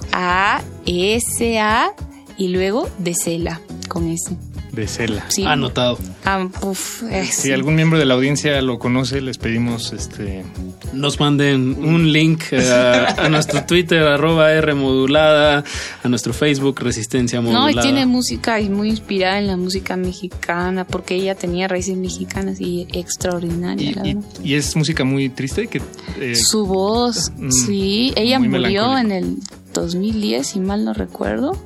y 2.38 2.48
luego 2.48 2.88
de 2.98 3.14
Cela, 3.14 3.60
con 3.88 4.08
ese. 4.08 4.36
De 4.78 4.86
Cela. 4.88 5.24
Sí. 5.28 5.44
Anotado. 5.44 5.98
Ah, 6.24 6.46
uf, 6.62 7.02
eh, 7.10 7.24
Si 7.26 7.42
sí. 7.42 7.52
algún 7.52 7.74
miembro 7.74 7.98
de 7.98 8.04
la 8.04 8.14
audiencia 8.14 8.60
lo 8.62 8.78
conoce, 8.78 9.20
les 9.20 9.38
pedimos 9.38 9.92
este. 9.92 10.44
Nos 10.92 11.18
manden 11.20 11.76
un 11.84 12.12
link 12.12 12.42
eh, 12.52 12.70
a, 12.70 13.24
a 13.24 13.28
nuestro 13.28 13.64
Twitter, 13.64 14.02
arroba 14.02 14.52
R 14.52 14.74
modulada, 14.74 15.64
a 16.02 16.08
nuestro 16.08 16.32
Facebook, 16.32 16.80
Resistencia 16.80 17.40
No, 17.40 17.50
Modulada. 17.50 17.70
y 17.72 17.82
tiene 17.82 18.06
música 18.06 18.60
y 18.60 18.68
muy 18.68 18.90
inspirada 18.90 19.38
en 19.38 19.46
la 19.48 19.56
música 19.56 19.96
mexicana, 19.96 20.84
porque 20.84 21.14
ella 21.16 21.34
tenía 21.34 21.66
raíces 21.68 21.96
mexicanas 21.96 22.60
y 22.60 22.86
extraordinaria, 22.92 23.92
la 23.96 24.06
Y, 24.06 24.14
verdad. 24.14 24.28
y 24.44 24.54
es 24.54 24.76
música 24.76 25.04
muy 25.04 25.28
triste 25.28 25.66
que. 25.66 25.82
eh, 26.20 26.34
Su 26.36 26.66
voz, 26.66 27.30
mm, 27.36 27.50
sí, 27.50 28.12
ella 28.16 28.38
murió 28.38 28.96
en 28.96 29.12
el 29.12 29.36
2010, 29.80 30.46
si 30.46 30.60
mal 30.60 30.84
no 30.84 30.92
recuerdo, 30.94 31.56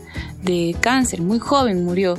de 0.42 0.74
cáncer, 0.80 1.20
muy 1.22 1.38
joven 1.38 1.84
murió. 1.84 2.16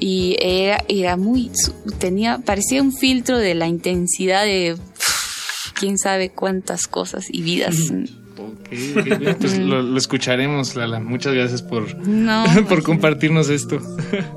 Y 0.00 0.36
era, 0.40 0.84
era 0.88 1.16
muy, 1.16 1.50
tenía, 1.98 2.38
parecía 2.38 2.82
un 2.82 2.92
filtro 2.92 3.38
de 3.38 3.54
la 3.54 3.66
intensidad 3.68 4.44
de 4.44 4.76
quién 5.74 5.96
sabe 5.98 6.30
cuántas 6.30 6.86
cosas 6.86 7.26
y 7.30 7.42
vidas. 7.42 7.76
ok, 7.90 7.96
ok, 8.96 9.18
bien, 9.18 9.36
pues 9.40 9.58
lo, 9.58 9.82
lo 9.82 9.96
escucharemos, 9.98 10.76
Lala. 10.76 11.00
Muchas 11.00 11.34
gracias 11.34 11.62
por, 11.62 11.96
No, 12.06 12.44
por 12.68 12.82
compartirnos 12.82 13.48
esto. 13.48 13.78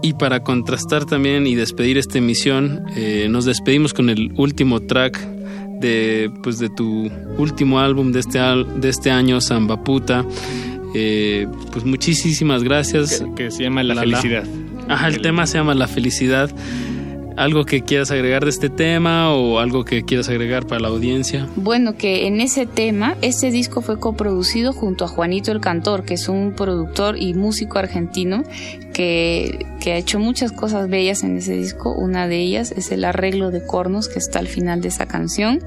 Y 0.01 0.13
para 0.13 0.41
contrastar 0.43 1.05
también 1.05 1.45
y 1.47 1.55
despedir 1.55 1.97
esta 1.97 2.17
emisión, 2.17 2.85
eh, 2.95 3.27
nos 3.29 3.45
despedimos 3.45 3.93
con 3.93 4.09
el 4.09 4.31
último 4.37 4.79
track 4.81 5.19
de, 5.81 6.31
pues, 6.43 6.59
de 6.59 6.69
tu 6.69 7.09
último 7.37 7.79
álbum 7.79 8.11
de 8.11 8.19
este, 8.21 8.39
al- 8.39 8.79
de 8.81 8.89
este 8.89 9.11
año, 9.11 9.41
Samba 9.41 9.83
Puta. 9.83 10.25
Eh, 10.93 11.47
pues 11.71 11.85
muchísimas 11.85 12.63
gracias. 12.63 13.19
Que, 13.19 13.45
que 13.45 13.51
se 13.51 13.63
llama 13.63 13.83
La, 13.83 13.95
La, 13.95 14.05
la. 14.05 14.17
Felicidad. 14.17 14.43
Ajá, 14.87 15.07
el 15.07 15.21
tema 15.21 15.47
se 15.47 15.57
llama 15.57 15.73
La 15.73 15.87
Felicidad. 15.87 16.51
¿Algo 17.37 17.63
que 17.63 17.81
quieras 17.81 18.11
agregar 18.11 18.43
de 18.43 18.49
este 18.49 18.69
tema 18.69 19.33
o 19.33 19.59
algo 19.59 19.85
que 19.85 20.03
quieras 20.03 20.27
agregar 20.27 20.67
para 20.67 20.81
la 20.81 20.89
audiencia? 20.89 21.47
Bueno, 21.55 21.95
que 21.95 22.27
en 22.27 22.41
ese 22.41 22.65
tema, 22.65 23.15
ese 23.21 23.51
disco 23.51 23.81
fue 23.81 23.99
coproducido 23.99 24.73
junto 24.73 25.05
a 25.05 25.07
Juanito 25.07 25.51
el 25.51 25.61
Cantor, 25.61 26.03
que 26.03 26.15
es 26.15 26.27
un 26.27 26.53
productor 26.53 27.17
y 27.17 27.33
músico 27.33 27.79
argentino 27.79 28.43
que, 28.93 29.65
que 29.79 29.93
ha 29.93 29.97
hecho 29.97 30.19
muchas 30.19 30.51
cosas 30.51 30.89
bellas 30.89 31.23
en 31.23 31.37
ese 31.37 31.53
disco. 31.53 31.93
Una 31.93 32.27
de 32.27 32.37
ellas 32.41 32.73
es 32.73 32.91
el 32.91 33.05
arreglo 33.05 33.49
de 33.49 33.65
cornos 33.65 34.09
que 34.09 34.19
está 34.19 34.39
al 34.39 34.47
final 34.47 34.81
de 34.81 34.89
esa 34.89 35.07
canción, 35.07 35.59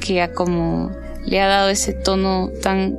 que 0.00 0.22
ha 0.22 0.32
como 0.32 0.90
le 1.26 1.40
ha 1.40 1.46
dado 1.46 1.68
ese 1.68 1.92
tono 1.92 2.50
tan 2.62 2.96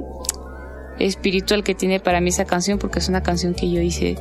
espiritual 0.99 1.64
que 1.64 1.76
tiene 1.76 1.99
para 1.99 2.22
mí 2.22 2.30
esa 2.30 2.45
canción, 2.45 2.80
porque 2.80 2.99
es 2.99 3.10
una 3.10 3.24
canción 3.24 3.53
que 3.53 3.69
yo 3.69 3.82
hice 3.82 4.18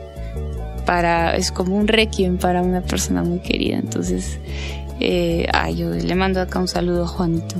para, 0.85 1.37
es 1.37 1.51
como 1.51 1.77
un 1.77 1.89
requiem 1.89 2.39
para 2.39 2.63
una 2.63 2.81
persona 2.81 3.23
muy 3.23 3.41
querida. 3.41 3.79
Entonces, 3.79 4.39
eh, 5.01 5.47
ay, 5.53 5.77
yo 5.77 5.91
le 5.91 6.15
mando 6.15 6.41
acá 6.41 6.59
un 6.59 6.69
saludo 6.69 7.05
a 7.05 7.07
Juanito. 7.07 7.57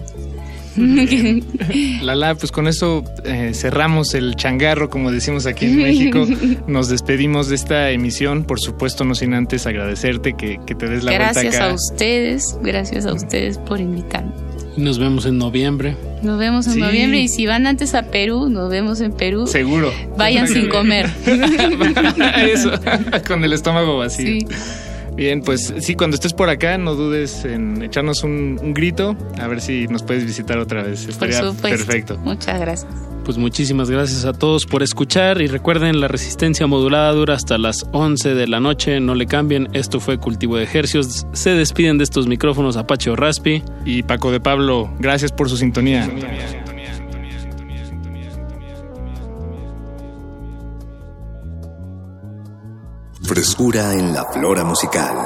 Lala, 2.03 2.35
pues 2.35 2.53
con 2.53 2.69
eso 2.69 3.03
eh, 3.25 3.53
cerramos 3.55 4.15
el 4.15 4.37
changarro, 4.37 4.91
como 4.91 5.11
decimos 5.11 5.47
aquí 5.47 5.67
en 5.67 5.79
México. 5.79 6.27
Nos 6.67 6.89
despedimos 6.89 7.49
de 7.49 7.55
esta 7.55 7.91
emisión, 7.91 8.45
por 8.45 8.61
supuesto, 8.61 9.05
no 9.05 9.15
sin 9.15 9.35
antes 9.35 9.67
agradecerte 9.67 10.35
que, 10.35 10.59
que 10.67 10.75
te 10.75 10.89
des 10.89 11.03
la 11.03 11.13
gracias 11.13 11.45
vuelta 11.45 11.65
acá. 11.65 11.71
a 11.71 11.75
ustedes, 11.75 12.59
gracias 12.63 13.07
a 13.07 13.15
ustedes 13.15 13.59
por 13.59 13.81
invitarme. 13.81 14.33
Nos 14.77 14.99
vemos 14.99 15.25
en 15.27 15.39
noviembre. 15.39 15.97
Nos 16.23 16.39
vemos 16.39 16.67
en 16.67 16.75
Sí. 16.75 16.81
noviembre 16.81 17.21
y 17.21 17.29
si 17.29 17.47
van 17.47 17.67
antes 17.67 17.95
a 17.95 18.03
Perú, 18.11 18.49
nos 18.51 18.69
vemos 18.71 19.01
en 19.01 19.13
Perú. 19.13 19.47
Seguro. 19.47 19.91
Vayan 20.19 20.47
sin 20.49 20.69
comer. 20.69 21.09
Eso, 22.37 22.73
con 23.27 23.43
el 23.45 23.53
estómago 23.53 23.97
vacío. 23.99 24.27
Sí. 24.27 24.47
Bien, 25.17 25.41
pues 25.41 25.73
sí, 25.81 25.95
cuando 25.95 26.15
estés 26.15 26.35
por 26.35 26.51
acá, 26.51 26.77
no 26.77 26.95
dudes 26.95 27.45
en 27.45 27.83
echarnos 27.83 28.23
un, 28.23 28.59
un 28.63 28.75
grito, 28.75 29.17
a 29.41 29.47
ver 29.49 29.61
si 29.63 29.87
nos 29.89 30.03
puedes 30.03 30.25
visitar 30.27 30.59
otra 30.59 30.83
vez. 30.83 31.03
Por 31.03 31.11
Estaría 31.11 31.39
supuesto. 31.39 31.69
perfecto. 31.87 32.19
Muchas 32.19 32.61
gracias. 32.61 32.93
Pues 33.25 33.39
muchísimas 33.39 33.91
gracias 33.91 34.25
a 34.25 34.33
todos 34.35 34.67
por 34.67 34.85
escuchar 34.85 35.41
y 35.41 35.49
recuerden 35.49 36.01
la 36.01 36.07
resistencia 36.07 36.69
modulada 36.69 37.11
dura 37.13 37.35
hasta 37.35 37.59
las 37.59 37.85
11 37.91 38.35
de 38.35 38.47
la 38.47 38.61
noche, 38.61 39.01
no 39.01 39.17
le 39.17 39.27
cambien, 39.27 39.69
esto 39.73 39.99
fue 39.99 40.19
Cultivo 40.19 40.57
de 40.59 40.63
Ejercios, 40.63 41.27
se 41.33 41.51
despiden 41.51 41.99
de 41.99 42.05
estos 42.05 42.29
micrófonos 42.29 42.77
Apache 42.77 43.11
o 43.11 43.17
Raspi 43.17 43.65
Y 43.85 44.05
Paco 44.05 44.31
de 44.31 44.39
Pablo, 44.39 44.95
gracias 45.01 45.33
por 45.33 45.49
su 45.51 45.57
sintonía. 45.57 46.09
Frescura 53.27 53.93
en 53.93 54.15
la 54.15 54.25
flora 54.27 54.63
musical. 54.63 55.17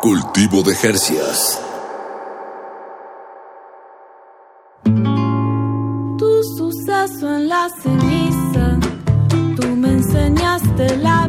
Cultivo 0.00 0.62
de 0.62 0.72
Jercias. 0.76 1.60
Tu 4.84 6.42
suceso 6.56 7.34
en 7.34 7.48
la 7.48 7.68
ceniza, 7.82 8.78
tú 9.56 9.66
me 9.66 9.94
enseñaste 9.94 10.96
la 10.98 11.28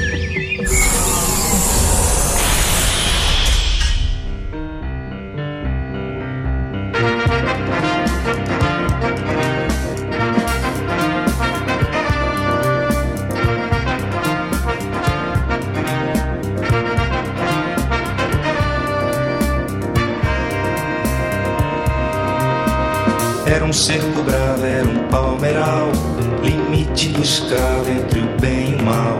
escravo 27.31 27.89
entre 27.89 28.19
o 28.19 28.41
bem 28.41 28.73
e 28.73 28.75
o 28.75 28.83
mal. 28.83 29.17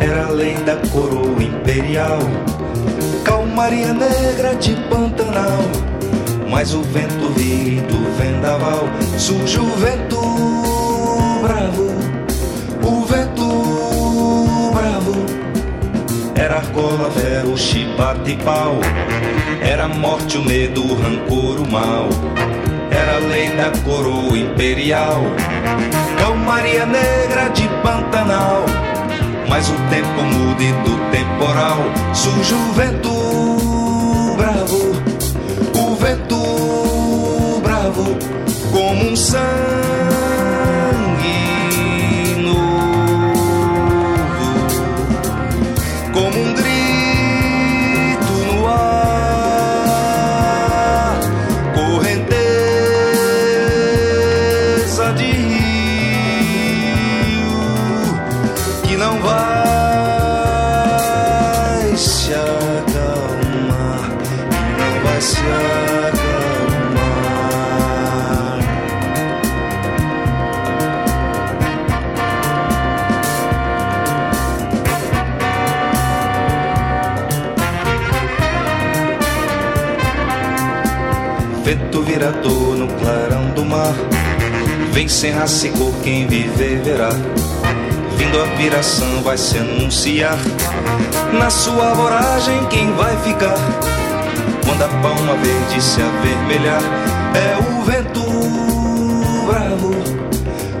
Era 0.00 0.26
além 0.26 0.56
lei 0.56 0.64
da 0.64 0.76
coroa 0.88 1.40
imperial, 1.40 2.18
calmaria 3.24 3.92
negra 3.92 4.56
de 4.56 4.74
Pantanal. 4.88 5.62
Mas 6.50 6.74
o 6.74 6.82
vento 6.82 7.32
ri 7.38 7.80
do 7.82 8.18
vendaval, 8.20 8.88
surge 9.16 9.60
o 9.60 9.66
vento 9.76 10.20
bravo, 11.42 11.86
o 12.82 13.04
vento 13.04 14.72
bravo. 14.74 15.14
Era 16.34 16.56
argola, 16.56 17.10
vero, 17.10 17.56
chibata 17.56 18.28
e 18.28 18.36
pau. 18.38 18.80
Era 19.62 19.86
morte, 19.86 20.36
o 20.36 20.44
medo, 20.44 20.82
o 20.82 20.94
rancor, 20.94 21.60
o 21.60 21.70
mal 21.70 22.08
terra, 23.60 23.72
coroa 23.84 24.38
imperial. 24.38 25.22
Então 26.14 26.36
Maria 26.36 26.86
Negra 26.86 27.50
de 27.50 27.68
Pantanal, 27.82 28.64
mas 29.48 29.68
o 29.68 29.74
tempo 29.90 30.22
muda 30.22 30.62
e 30.62 30.72
do 30.72 31.10
temporal. 31.10 31.78
Surge 32.14 32.54
o 32.54 32.72
vento 32.72 34.36
bravo, 34.36 34.92
o 35.78 35.94
vento 35.96 37.60
bravo 37.62 38.16
como 38.72 39.10
um 39.10 39.16
sangue 39.16 40.19
no 82.76 82.86
clarão 82.98 83.50
do 83.54 83.64
mar. 83.64 83.94
Vem 84.92 85.08
sem 85.08 85.32
cor, 85.72 85.92
quem 86.02 86.26
viver 86.26 86.82
verá. 86.82 87.08
Vindo 88.16 88.42
a 88.42 88.46
piração 88.58 89.22
vai 89.22 89.38
se 89.38 89.56
anunciar. 89.56 90.38
Na 91.32 91.48
sua 91.48 91.94
voragem, 91.94 92.66
quem 92.66 92.92
vai 92.92 93.16
ficar? 93.22 93.56
Quando 94.66 94.82
a 94.82 94.88
palma 95.00 95.34
verde 95.36 95.82
se 95.82 96.02
avermelhar, 96.02 96.82
é 97.34 97.56
o 97.56 97.84
vento 97.84 98.20
bravo, 99.46 99.90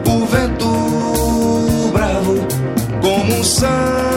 o 0.06 0.26
vento 0.26 1.90
bravo, 1.90 2.46
como 3.00 3.40
um 3.40 3.44
sangue. 3.44 4.09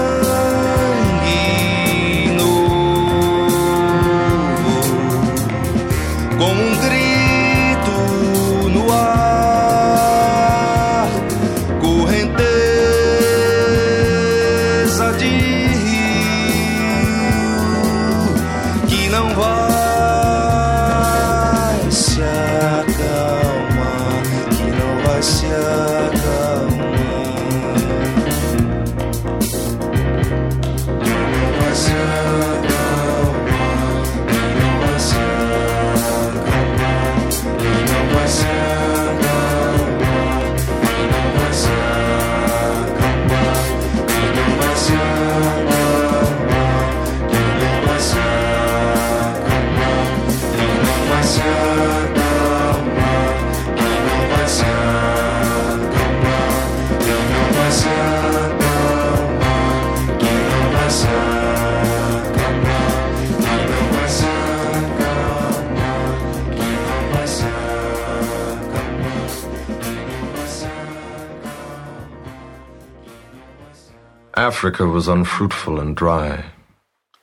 Africa 74.64 74.86
was 74.86 75.10
unfruitful 75.10 75.78
and 75.78 75.94
dry, 75.94 76.46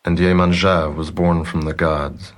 and 0.05 0.19
Yemanja 0.19 0.95
was 0.95 1.11
born 1.11 1.43
from 1.43 1.63
the 1.63 1.73
gods. 1.73 2.35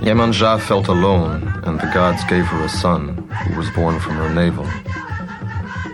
Yemanja 0.00 0.58
felt 0.58 0.88
alone, 0.88 1.42
and 1.64 1.78
the 1.78 1.90
gods 1.92 2.24
gave 2.24 2.46
her 2.46 2.64
a 2.64 2.68
son, 2.70 3.28
who 3.28 3.58
was 3.58 3.68
born 3.72 4.00
from 4.00 4.14
her 4.14 4.32
navel. 4.32 4.66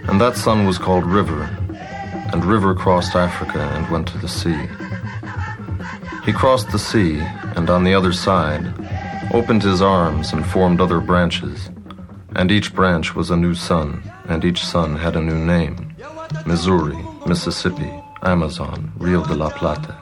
And 0.08 0.20
that 0.20 0.36
son 0.36 0.66
was 0.66 0.78
called 0.78 1.04
River, 1.04 1.50
River 2.44 2.74
crossed 2.74 3.16
Africa 3.16 3.60
and 3.74 3.90
went 3.90 4.06
to 4.08 4.18
the 4.18 4.28
sea. 4.28 4.68
He 6.24 6.32
crossed 6.32 6.70
the 6.70 6.78
sea, 6.78 7.20
and 7.56 7.68
on 7.70 7.84
the 7.84 7.94
other 7.94 8.12
side, 8.12 8.66
opened 9.32 9.62
his 9.62 9.82
arms 9.82 10.32
and 10.32 10.46
formed 10.46 10.80
other 10.80 11.00
branches, 11.00 11.70
and 12.36 12.50
each 12.50 12.74
branch 12.74 13.14
was 13.14 13.30
a 13.30 13.36
new 13.36 13.54
sun, 13.54 14.02
and 14.26 14.44
each 14.44 14.64
sun 14.64 14.96
had 14.96 15.16
a 15.16 15.22
new 15.22 15.38
name 15.38 15.94
Missouri, 16.46 16.98
Mississippi, 17.26 17.92
Amazon, 18.22 18.92
Rio 18.98 19.24
de 19.24 19.34
la 19.34 19.50
Plata. 19.50 19.96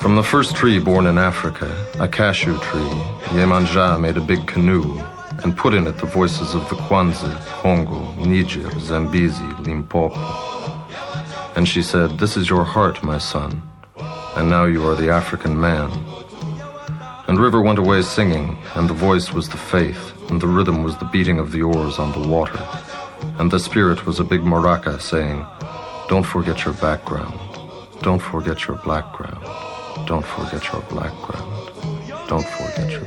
From 0.00 0.16
the 0.16 0.22
first 0.22 0.56
tree 0.56 0.78
born 0.78 1.06
in 1.06 1.18
Africa, 1.18 1.70
a 2.00 2.08
cashew 2.08 2.58
tree, 2.58 2.94
Yemanja 3.36 4.00
made 4.00 4.16
a 4.16 4.20
big 4.20 4.46
canoe 4.46 5.00
and 5.44 5.56
put 5.56 5.74
in 5.74 5.86
it 5.86 5.98
the 5.98 6.06
voices 6.06 6.54
of 6.54 6.68
the 6.68 6.76
Kwanzi, 6.76 7.34
Congo, 7.62 8.12
Niger, 8.14 8.70
Zambezi, 8.80 9.44
Limpopo. 9.60 10.51
And 11.62 11.68
she 11.68 11.80
said, 11.80 12.18
This 12.18 12.36
is 12.36 12.50
your 12.50 12.64
heart, 12.64 13.04
my 13.04 13.18
son, 13.18 13.62
and 14.34 14.50
now 14.50 14.64
you 14.64 14.84
are 14.88 14.96
the 14.96 15.10
African 15.10 15.60
man. 15.60 15.92
And 17.28 17.38
River 17.38 17.62
went 17.62 17.78
away 17.78 18.02
singing, 18.02 18.58
and 18.74 18.90
the 18.90 18.94
voice 18.94 19.32
was 19.32 19.48
the 19.48 19.56
faith, 19.56 20.12
and 20.28 20.40
the 20.40 20.48
rhythm 20.48 20.82
was 20.82 20.98
the 20.98 21.04
beating 21.04 21.38
of 21.38 21.52
the 21.52 21.62
oars 21.62 22.00
on 22.00 22.10
the 22.20 22.28
water. 22.28 22.66
And 23.38 23.48
the 23.48 23.60
spirit 23.60 24.04
was 24.06 24.18
a 24.18 24.24
big 24.24 24.40
maraca 24.40 25.00
saying, 25.00 25.46
Don't 26.08 26.26
forget 26.26 26.64
your 26.64 26.74
background. 26.74 27.38
Don't 28.00 28.18
forget 28.18 28.66
your 28.66 28.78
black 28.78 29.12
ground. 29.12 29.44
Don't 30.08 30.26
forget 30.26 30.72
your 30.72 30.82
black 30.90 31.14
ground. 31.22 31.70
Don't 32.26 32.48
forget 32.58 32.90
your 32.90 33.06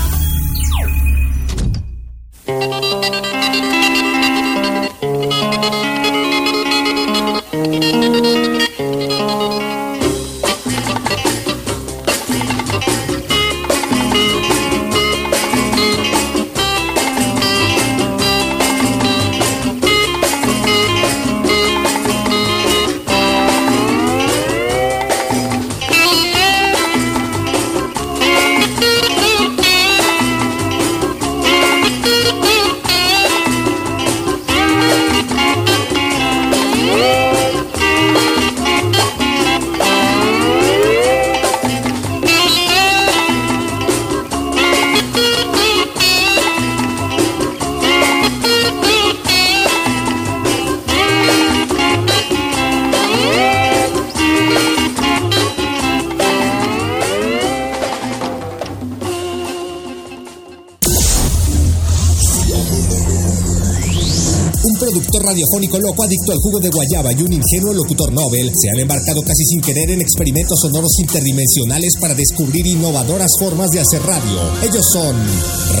Adicto 66.11 66.33
al 66.33 66.39
jugo 66.39 66.59
de 66.59 66.69
guayaba 66.69 67.13
y 67.13 67.23
un 67.23 67.31
ingenuo 67.31 67.73
locutor 67.73 68.11
Nobel 68.11 68.51
se 68.53 68.69
han 68.69 68.79
embarcado 68.79 69.21
casi 69.21 69.45
sin 69.45 69.61
querer 69.61 69.91
en 69.91 70.01
experimentos 70.01 70.59
sonoros 70.61 70.91
interdimensionales 70.99 71.93
para 72.01 72.13
descubrir 72.13 72.67
innovadoras 72.67 73.29
formas 73.39 73.69
de 73.69 73.79
hacer 73.79 74.01
radio. 74.03 74.41
Ellos 74.61 74.83
son 74.91 75.15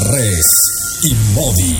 Res 0.09 0.45
y 1.03 1.13
Modi. 1.35 1.75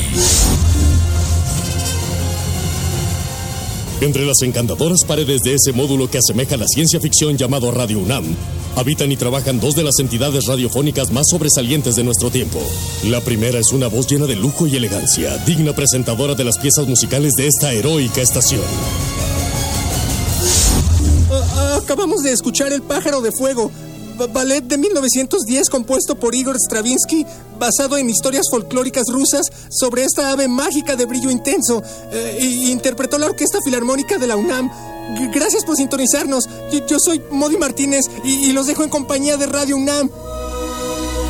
Entre 4.01 4.25
las 4.25 4.41
encantadoras 4.41 5.05
paredes 5.07 5.41
de 5.43 5.53
ese 5.53 5.71
módulo 5.71 6.09
que 6.09 6.17
asemeja 6.17 6.57
la 6.57 6.67
ciencia 6.67 6.99
ficción 6.99 7.37
llamado 7.37 7.71
Radio 7.71 7.99
UNAM, 7.99 8.35
habitan 8.75 9.11
y 9.11 9.17
trabajan 9.17 9.59
dos 9.59 9.75
de 9.75 9.83
las 9.83 9.99
entidades 9.99 10.45
radiofónicas 10.45 11.11
más 11.11 11.27
sobresalientes 11.29 11.95
de 11.95 12.03
nuestro 12.03 12.29
tiempo. 12.31 12.59
La 13.05 13.21
primera 13.21 13.59
es 13.59 13.71
una 13.71 13.87
voz 13.87 14.07
llena 14.07 14.25
de 14.25 14.35
lujo 14.35 14.67
y 14.67 14.75
elegancia, 14.75 15.37
digna 15.45 15.73
presentadora 15.73 16.35
de 16.35 16.43
las 16.45 16.57
piezas 16.57 16.87
musicales 16.87 17.33
de 17.33 17.47
esta 17.47 17.71
heroica 17.73 18.21
estación. 18.21 18.61
Ah, 21.31 21.79
acabamos 21.81 22.23
de 22.23 22.31
escuchar 22.31 22.73
El 22.73 22.81
pájaro 22.81 23.21
de 23.21 23.31
fuego, 23.31 23.71
ba- 24.17 24.27
ballet 24.27 24.61
de 24.63 24.77
1910 24.77 25.69
compuesto 25.69 26.15
por 26.15 26.35
Igor 26.35 26.57
Stravinsky, 26.57 27.25
basado 27.59 27.97
en 27.97 28.09
historias 28.09 28.47
folclóricas 28.49 29.05
rusas 29.07 29.45
sobre 29.69 30.03
esta 30.03 30.31
ave 30.31 30.47
mágica 30.47 30.95
de 30.95 31.05
brillo 31.05 31.29
intenso. 31.31 31.81
Eh, 32.11 32.39
interpretó 32.69 33.17
la 33.17 33.27
Orquesta 33.27 33.59
Filarmónica 33.63 34.17
de 34.17 34.27
la 34.27 34.35
UNAM. 34.35 34.69
Gracias 35.33 35.63
por 35.65 35.75
sintonizarnos. 35.75 36.45
Yo, 36.71 36.85
yo 36.87 36.97
soy 36.99 37.21
Modi 37.31 37.57
Martínez 37.57 38.05
y, 38.23 38.49
y 38.49 38.53
los 38.53 38.67
dejo 38.67 38.83
en 38.83 38.89
compañía 38.89 39.37
de 39.37 39.45
Radio 39.47 39.77
UNAM. 39.77 40.09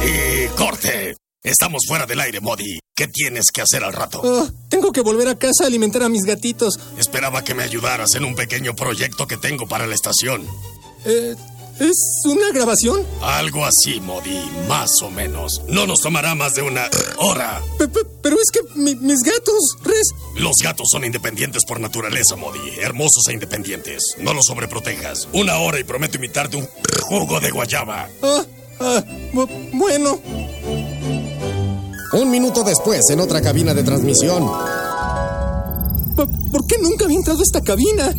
¡Y 0.04 0.48
corte! 0.58 1.16
Estamos 1.44 1.82
fuera 1.88 2.06
del 2.06 2.20
aire, 2.20 2.40
Modi. 2.40 2.80
¿Qué 2.96 3.08
tienes 3.08 3.46
que 3.52 3.62
hacer 3.62 3.84
al 3.84 3.94
rato? 3.94 4.22
Ah, 4.24 4.48
tengo 4.70 4.92
que 4.92 5.02
volver 5.02 5.28
a 5.28 5.36
casa 5.36 5.64
a 5.64 5.68
alimentar 5.68 6.04
a 6.04 6.10
mis 6.10 6.24
gatitos. 6.24 6.80
Esperaba 6.98 7.44
que 7.44 7.56
me 7.56 7.64
ayudaras 7.64 8.14
en 8.16 8.26
un 8.26 8.36
pequeño 8.36 8.76
proyecto 8.76 9.28
que 9.28 9.38
tengo 9.38 9.68
para 9.68 9.88
la 9.88 9.96
estación. 9.96 10.46
Eh, 11.06 11.36
¿Es 11.82 11.98
una 12.26 12.52
grabación? 12.54 13.02
Algo 13.24 13.66
así, 13.66 14.00
Modi, 14.02 14.40
más 14.68 14.90
o 15.02 15.10
menos. 15.10 15.64
No 15.68 15.88
nos 15.88 16.00
tomará 16.02 16.36
más 16.36 16.54
de 16.54 16.62
una 16.62 16.88
hora. 17.18 17.60
Pe- 17.80 17.88
pe- 17.88 18.06
pero 18.22 18.36
es 18.40 18.52
que 18.52 18.60
mi- 18.80 18.94
mis 18.96 19.22
gatos, 19.24 19.78
Res. 19.84 20.12
Los 20.36 20.58
gatos 20.64 20.90
son 20.92 21.04
independientes 21.06 21.66
por 21.66 21.80
naturaleza, 21.80 22.36
Modi. 22.36 22.60
Hermosos 22.80 23.28
e 23.30 23.34
independientes. 23.34 24.16
No 24.20 24.36
los 24.36 24.46
sobreprotejas. 24.46 25.28
Una 25.34 25.58
hora 25.58 25.80
y 25.80 25.84
prometo 25.84 26.18
imitarte 26.18 26.58
un 26.58 26.68
jugo 27.02 27.40
de 27.40 27.50
guayaba. 27.50 28.08
Ah, 28.22 28.46
ah, 28.80 29.04
bu- 29.34 29.50
bueno. 29.74 30.22
Un 32.14 32.30
minuto 32.30 32.64
después, 32.64 33.02
en 33.10 33.22
otra 33.22 33.42
cabina 33.42 33.74
de 33.74 33.82
transmisión. 33.84 34.48
¿Por 36.16 36.68
qué 36.68 36.78
nunca 36.80 37.06
había 37.06 37.18
entrado 37.18 37.40
a 37.40 37.44
esta 37.44 37.62
cabina? 37.62 38.14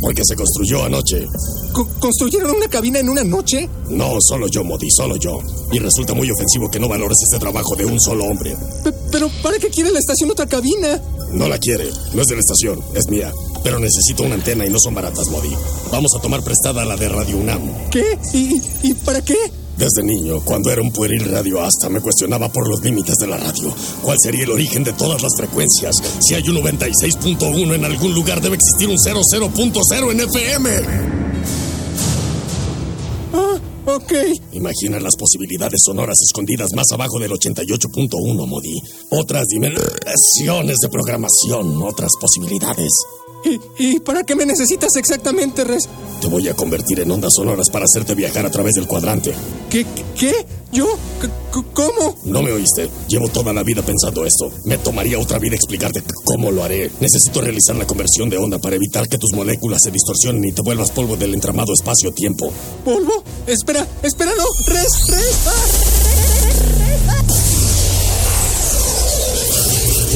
Porque 0.00 0.22
se 0.24 0.36
construyó 0.36 0.84
anoche. 0.84 1.26
Co- 1.72 1.88
¿Construyeron 1.98 2.50
una 2.56 2.68
cabina 2.68 2.98
en 3.00 3.08
una 3.08 3.24
noche? 3.24 3.68
No, 3.88 4.16
solo 4.20 4.46
yo, 4.48 4.62
Modi, 4.64 4.88
solo 4.90 5.16
yo. 5.16 5.40
Y 5.72 5.78
resulta 5.78 6.14
muy 6.14 6.30
ofensivo 6.30 6.70
que 6.70 6.78
no 6.78 6.88
valores 6.88 7.18
este 7.24 7.38
trabajo 7.38 7.74
de 7.76 7.86
un 7.86 8.00
solo 8.00 8.24
hombre. 8.26 8.56
Pe- 8.84 8.92
pero 9.10 9.30
¿para 9.42 9.58
qué 9.58 9.68
quiere 9.68 9.90
la 9.90 9.98
estación 9.98 10.30
otra 10.30 10.46
cabina? 10.46 11.00
No 11.32 11.48
la 11.48 11.58
quiere. 11.58 11.90
No 12.14 12.22
es 12.22 12.28
de 12.28 12.34
la 12.34 12.40
estación, 12.40 12.80
es 12.94 13.08
mía. 13.08 13.32
Pero 13.64 13.78
necesito 13.80 14.22
una 14.22 14.34
antena 14.36 14.64
y 14.64 14.70
no 14.70 14.78
son 14.78 14.94
baratas, 14.94 15.28
Modi. 15.28 15.50
Vamos 15.90 16.12
a 16.16 16.20
tomar 16.20 16.42
prestada 16.44 16.84
la 16.84 16.96
de 16.96 17.08
Radio 17.08 17.36
UNAM. 17.38 17.62
¿Qué? 17.90 18.04
¿Y, 18.32 18.62
y 18.82 18.94
para 18.94 19.22
qué? 19.24 19.36
Desde 19.76 20.02
niño, 20.02 20.40
cuando 20.42 20.70
era 20.70 20.80
un 20.80 20.90
pueril 20.90 21.24
radio 21.24 21.60
hasta, 21.60 21.90
me 21.90 22.00
cuestionaba 22.00 22.50
por 22.50 22.66
los 22.66 22.82
límites 22.82 23.16
de 23.16 23.26
la 23.26 23.36
radio. 23.36 23.74
¿Cuál 24.00 24.16
sería 24.22 24.44
el 24.44 24.50
origen 24.50 24.82
de 24.82 24.94
todas 24.94 25.22
las 25.22 25.32
frecuencias? 25.36 25.94
Si 26.20 26.34
hay 26.34 26.48
un 26.48 26.56
96.1 26.56 27.74
en 27.74 27.84
algún 27.84 28.14
lugar, 28.14 28.40
debe 28.40 28.56
existir 28.56 28.88
un 28.88 28.96
00.0 28.96 30.12
en 30.12 30.20
FM. 30.20 30.70
Ah, 33.34 33.58
ok. 33.84 34.12
Imagina 34.52 34.98
las 34.98 35.14
posibilidades 35.16 35.80
sonoras 35.84 36.16
escondidas 36.22 36.72
más 36.74 36.86
abajo 36.92 37.18
del 37.20 37.32
88.1, 37.32 38.46
Modi. 38.46 38.80
Otras 39.10 39.44
dimensiones 39.46 40.78
de 40.78 40.88
programación, 40.88 41.82
otras 41.82 42.12
posibilidades. 42.18 42.92
¿Y, 43.46 43.60
¿Y 43.78 44.00
para 44.00 44.24
qué 44.24 44.34
me 44.34 44.44
necesitas 44.44 44.96
exactamente, 44.96 45.64
Res? 45.64 45.88
Te 46.20 46.26
voy 46.26 46.48
a 46.48 46.54
convertir 46.54 47.00
en 47.00 47.10
ondas 47.10 47.32
sonoras 47.36 47.70
para 47.70 47.84
hacerte 47.84 48.14
viajar 48.14 48.44
a 48.44 48.50
través 48.50 48.74
del 48.74 48.86
cuadrante. 48.86 49.32
¿Qué? 49.70 49.86
¿Qué? 50.18 50.32
¿Yo? 50.72 50.86
¿Cómo? 51.72 52.18
No 52.24 52.42
me 52.42 52.52
oíste. 52.52 52.90
Llevo 53.08 53.28
toda 53.28 53.52
la 53.52 53.62
vida 53.62 53.82
pensando 53.82 54.26
esto. 54.26 54.50
Me 54.64 54.78
tomaría 54.78 55.18
otra 55.18 55.38
vida 55.38 55.54
explicarte 55.54 56.02
cómo 56.24 56.50
lo 56.50 56.64
haré. 56.64 56.90
Necesito 57.00 57.40
realizar 57.40 57.76
la 57.76 57.86
conversión 57.86 58.28
de 58.28 58.38
onda 58.38 58.58
para 58.58 58.76
evitar 58.76 59.08
que 59.08 59.16
tus 59.16 59.32
moléculas 59.32 59.80
se 59.84 59.90
distorsionen 59.90 60.44
y 60.44 60.52
te 60.52 60.62
vuelvas 60.62 60.90
polvo 60.90 61.16
del 61.16 61.34
entramado 61.34 61.72
espacio-tiempo. 61.72 62.50
¿Polvo? 62.84 63.22
Espera, 63.46 63.86
espera, 64.02 64.32
no. 64.36 64.74
Res, 64.74 65.06
Res. 65.08 65.36
ah. 65.46 67.55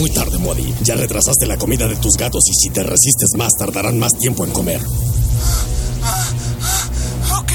Muy 0.00 0.08
tarde, 0.10 0.38
Modi. 0.38 0.74
Ya 0.82 0.94
retrasaste 0.94 1.44
la 1.46 1.58
comida 1.58 1.86
de 1.86 1.94
tus 1.96 2.14
gatos 2.16 2.42
y 2.48 2.54
si 2.54 2.70
te 2.70 2.82
resistes 2.82 3.32
más, 3.36 3.52
tardarán 3.58 3.98
más 3.98 4.12
tiempo 4.18 4.46
en 4.46 4.50
comer. 4.50 4.80
Ok, 7.38 7.52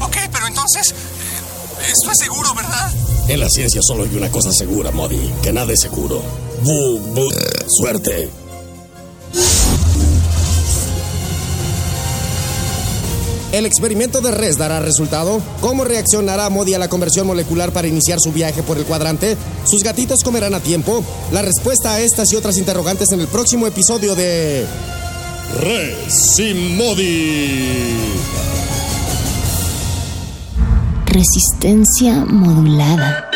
ok, 0.00 0.16
pero 0.32 0.48
entonces. 0.48 0.90
eh, 0.90 1.92
Esto 1.92 2.10
es 2.10 2.18
seguro, 2.18 2.52
¿verdad? 2.52 2.92
En 3.28 3.38
la 3.38 3.48
ciencia 3.48 3.80
solo 3.80 4.02
hay 4.02 4.16
una 4.16 4.28
cosa 4.28 4.52
segura, 4.52 4.90
Modi. 4.90 5.20
Que 5.40 5.52
nada 5.52 5.72
es 5.72 5.78
seguro. 5.82 6.20
Bu, 6.64 6.98
bu, 7.14 7.30
suerte. 7.68 8.28
¿El 13.54 13.66
experimento 13.66 14.20
de 14.20 14.32
Res 14.32 14.58
dará 14.58 14.80
resultado? 14.80 15.40
¿Cómo 15.60 15.84
reaccionará 15.84 16.50
Modi 16.50 16.74
a 16.74 16.78
la 16.80 16.88
conversión 16.88 17.28
molecular 17.28 17.70
para 17.70 17.86
iniciar 17.86 18.18
su 18.20 18.32
viaje 18.32 18.64
por 18.64 18.78
el 18.78 18.84
cuadrante? 18.84 19.36
¿Sus 19.64 19.84
gatitos 19.84 20.24
comerán 20.24 20.54
a 20.54 20.60
tiempo? 20.60 21.04
La 21.30 21.40
respuesta 21.40 21.94
a 21.94 22.00
estas 22.00 22.32
y 22.32 22.36
otras 22.36 22.58
interrogantes 22.58 23.12
en 23.12 23.20
el 23.20 23.28
próximo 23.28 23.68
episodio 23.68 24.16
de... 24.16 24.66
Resimodi. 25.60 26.98
Resistencia 31.06 32.24
modulada. 32.24 33.30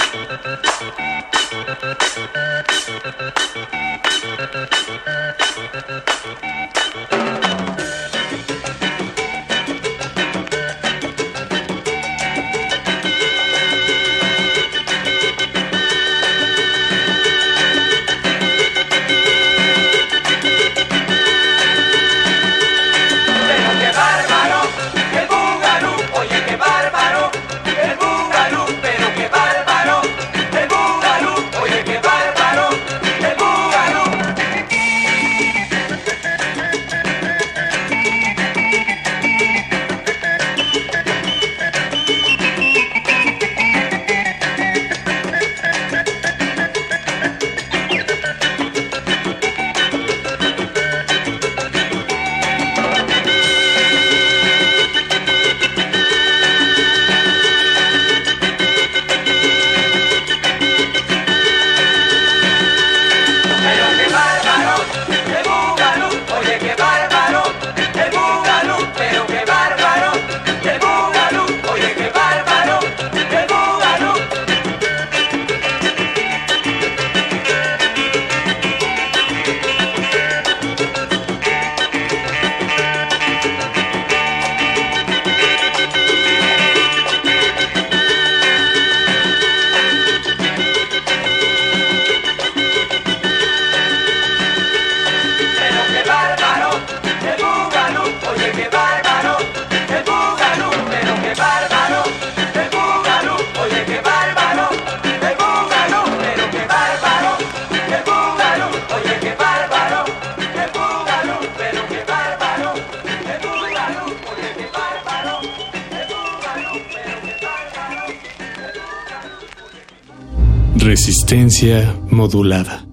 Modulada. 122.11 122.88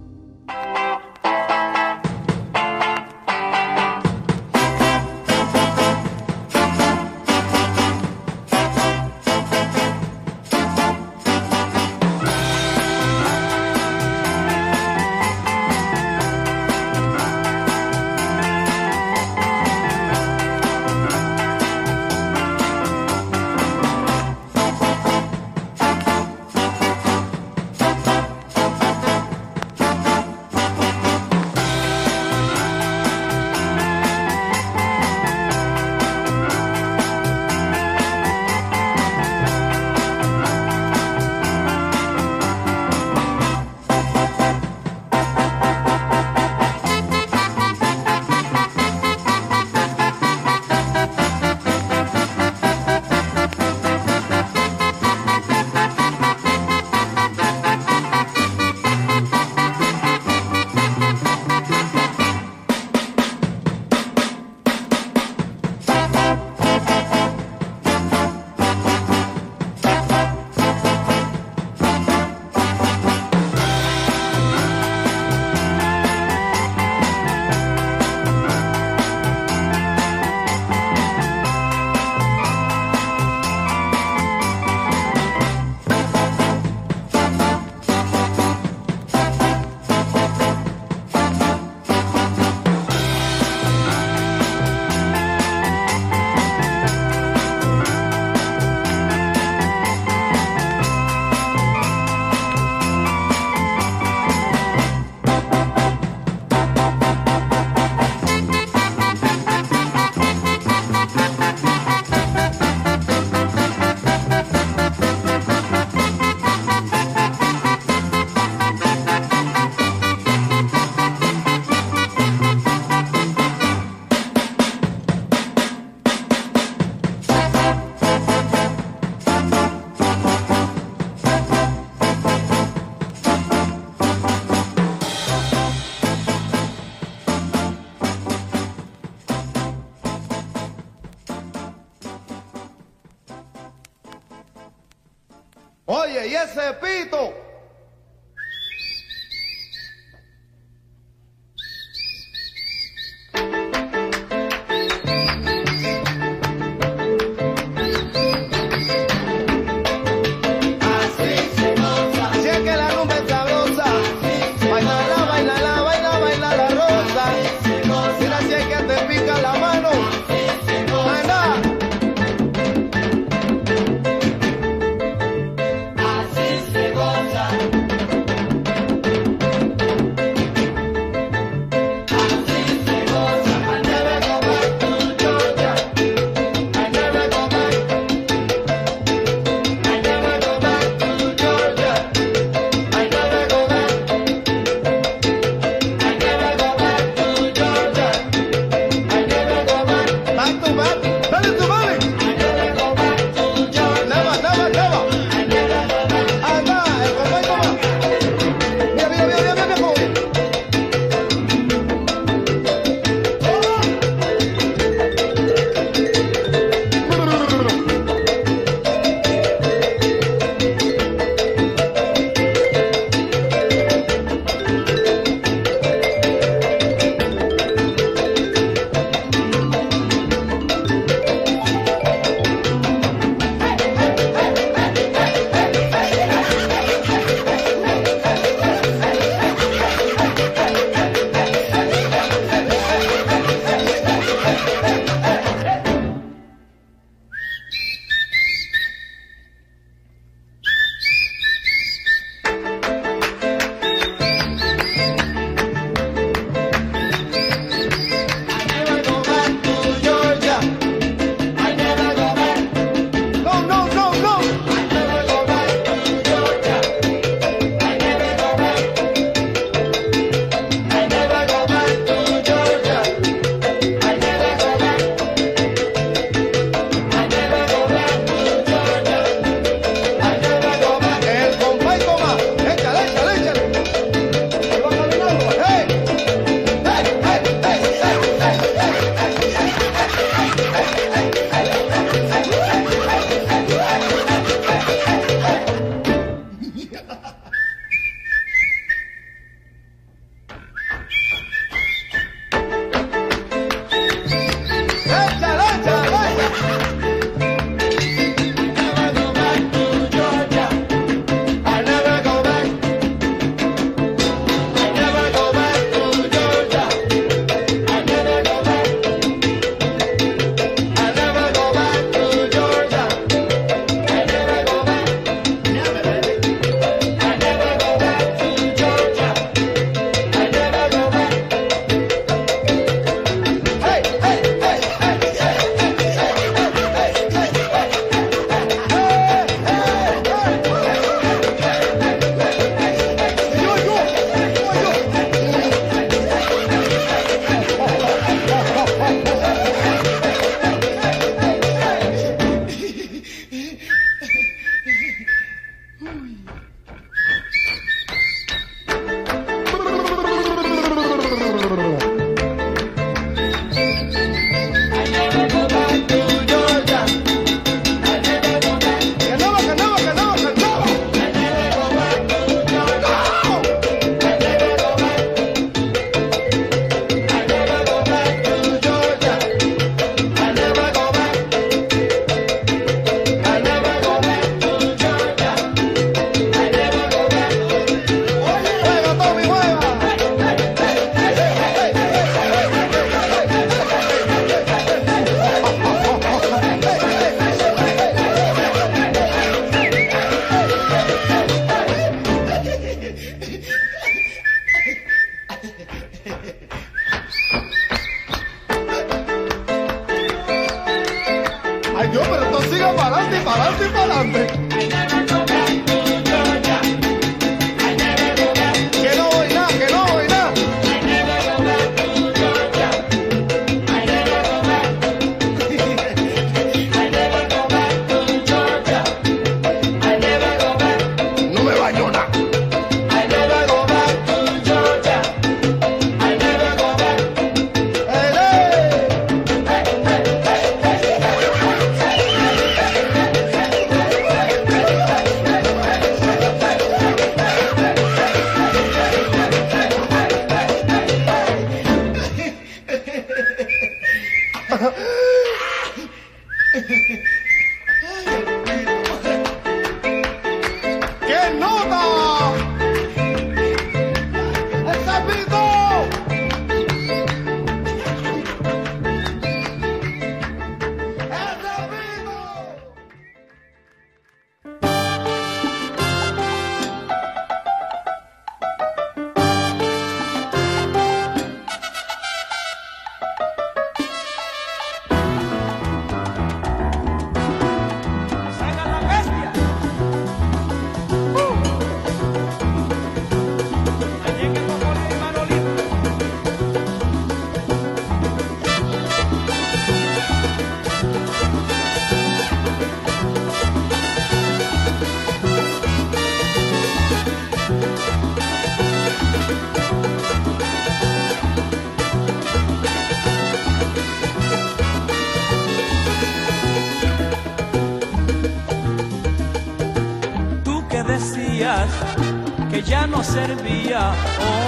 no 523.15 523.23
servía. 523.23 524.11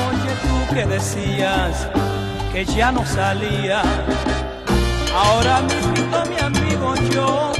Oye, 0.07 0.31
tú 0.43 0.73
que 0.73 0.85
decías 0.85 1.87
que 2.51 2.63
ya 2.65 2.91
no 2.91 3.05
salía. 3.05 3.81
Ahora 5.13 5.61
mismo, 5.61 6.17
mi 6.29 6.39
amigo, 6.39 6.95
yo 7.11 7.56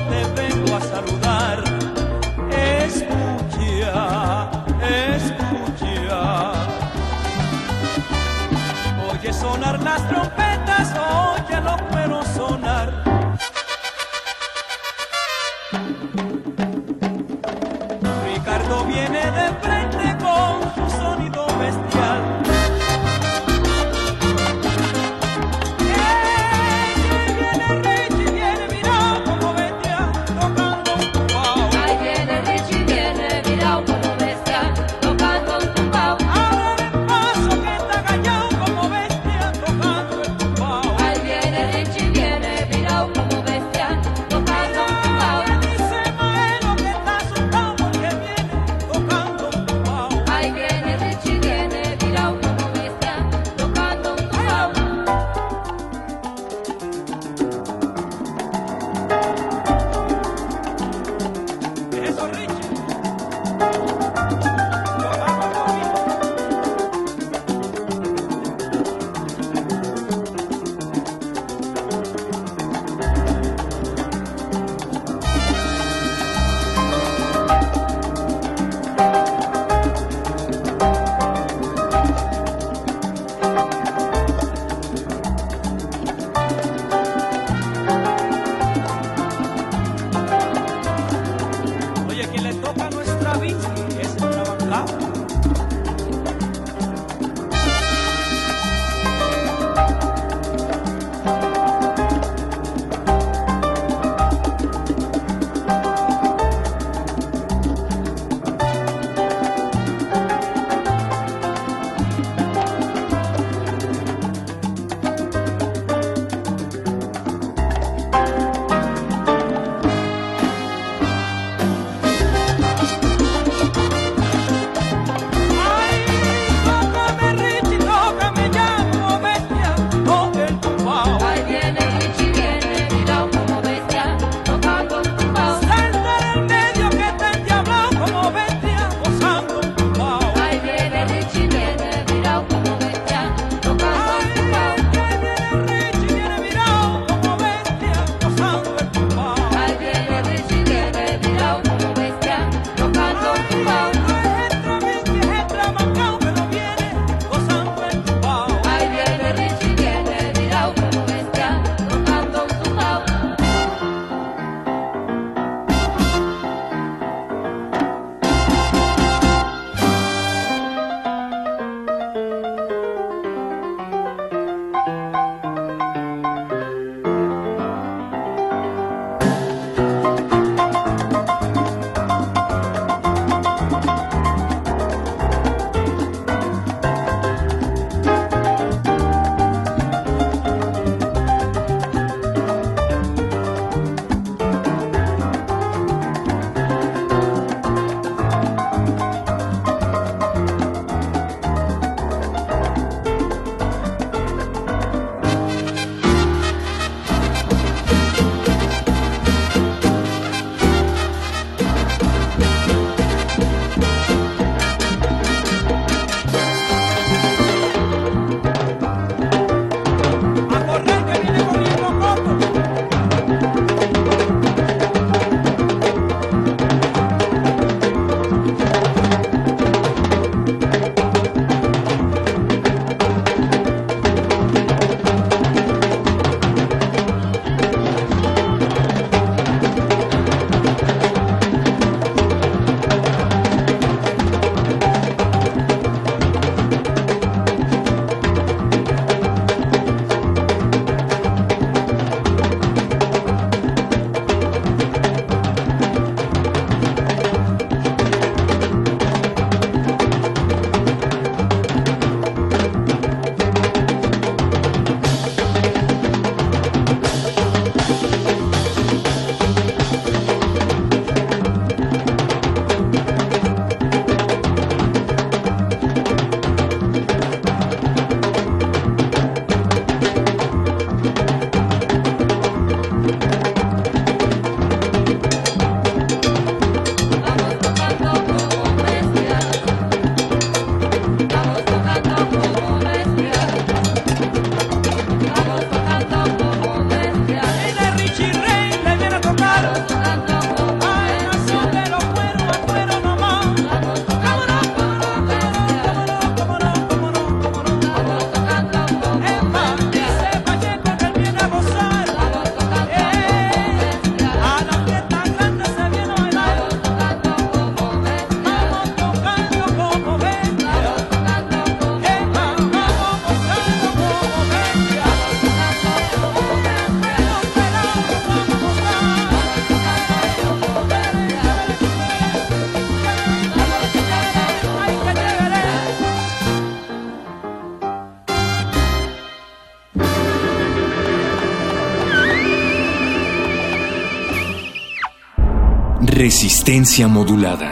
Resistencia 346.28 347.08
modulada. 347.08 347.72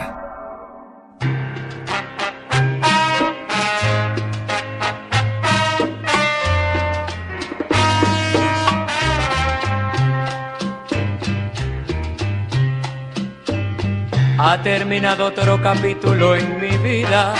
Ha 14.38 14.62
terminado 14.62 15.26
otro 15.26 15.60
capítulo 15.60 16.34
en 16.34 16.58
mi 16.58 16.78
vida. 16.78 17.34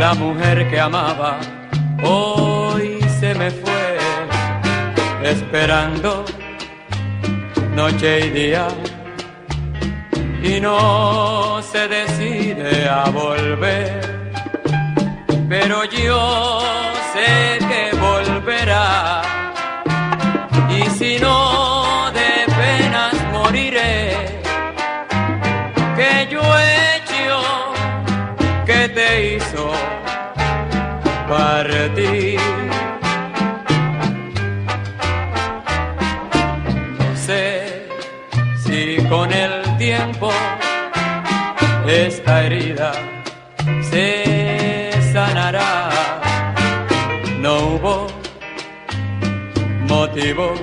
La 0.00 0.14
mujer 0.14 0.68
que 0.68 0.80
amaba 0.80 1.38
hoy 2.02 2.98
se 3.20 3.36
me 3.36 3.52
fue, 3.52 3.98
esperando 5.22 6.24
noche 7.76 8.26
y 8.26 8.30
día 8.30 8.66
y 10.42 10.60
no 10.60 11.60
se 11.62 11.88
decide 11.88 12.88
a 12.88 13.04
volver. 13.10 14.00
Pero 15.48 15.84
yo 15.84 16.60
sé 17.12 17.58
que 17.58 17.96
volverá 17.96 19.22
y 20.70 20.82
si 20.90 21.18
no 21.18 22.10
de 22.12 22.52
penas 22.60 23.14
moriré, 23.32 24.40
que 25.96 26.28
yo 26.30 26.40
he 26.58 26.96
hecho 26.96 27.42
que 28.64 28.88
te 28.88 29.34
hizo 29.34 29.72
partir. 31.28 32.59
tiempo 40.00 40.30
esta 41.86 42.44
herida 42.44 42.92
se 43.82 44.90
sanará. 45.12 45.90
No 47.40 47.54
hubo 47.58 48.06
motivo 49.88 50.54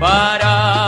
para 0.00 0.85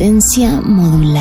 Resistencia 0.00 0.62
modulada. 0.62 1.19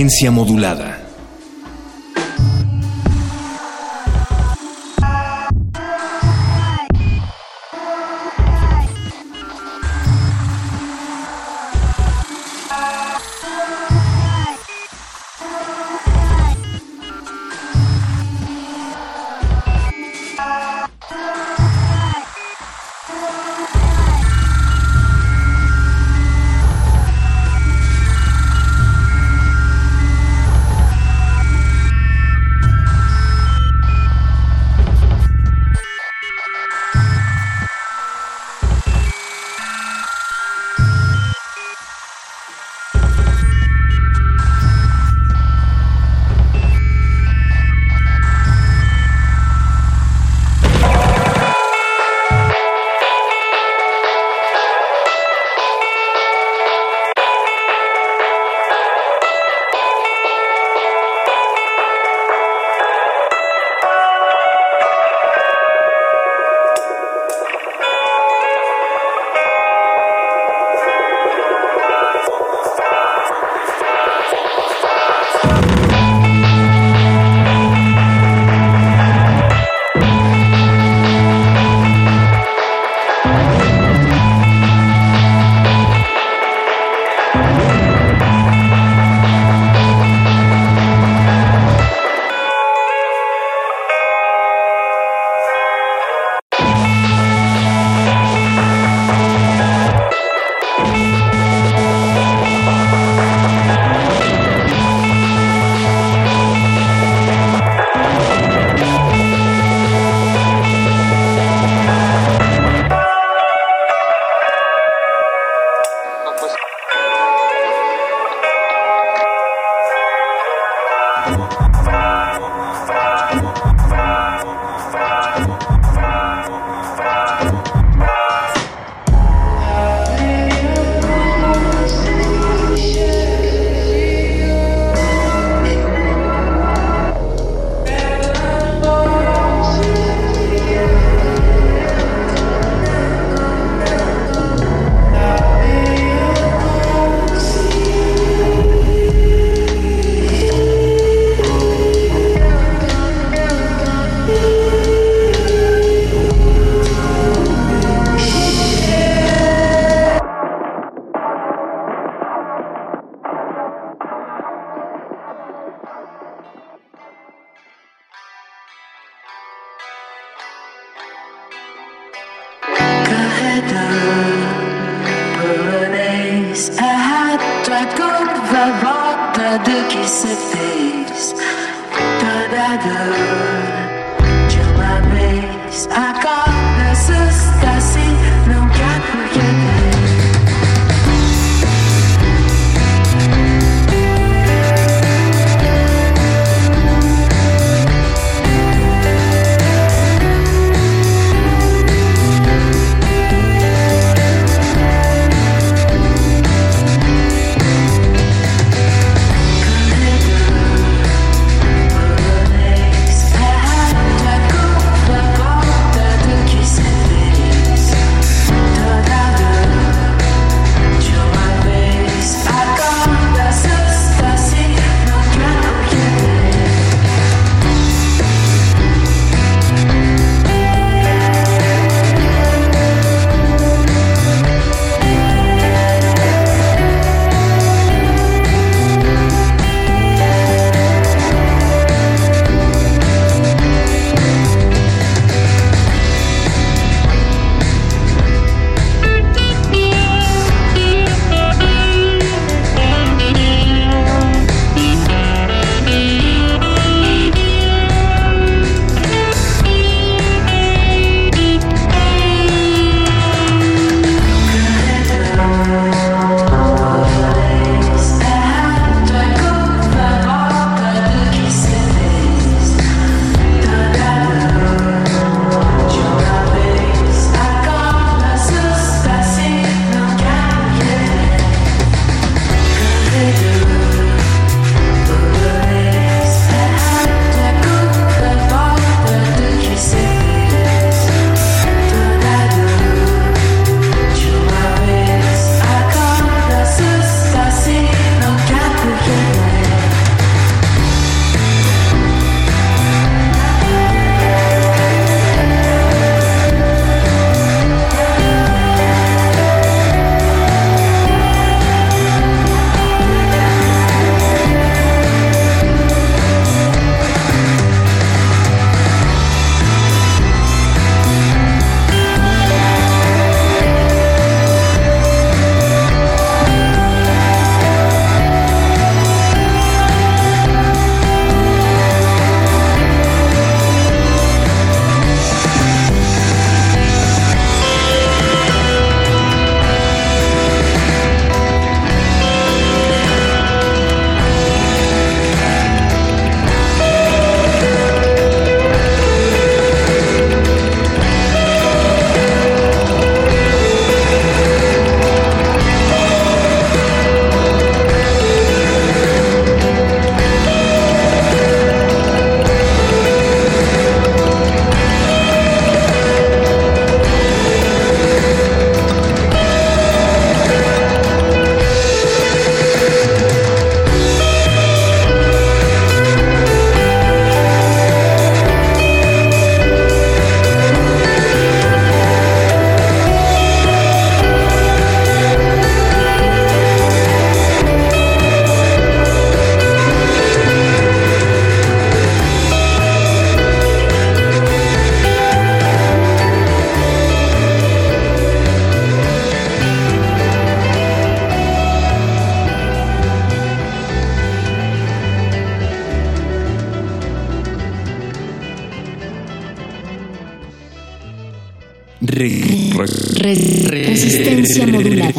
Resistencia 0.00 0.30
modulada. 0.30 0.89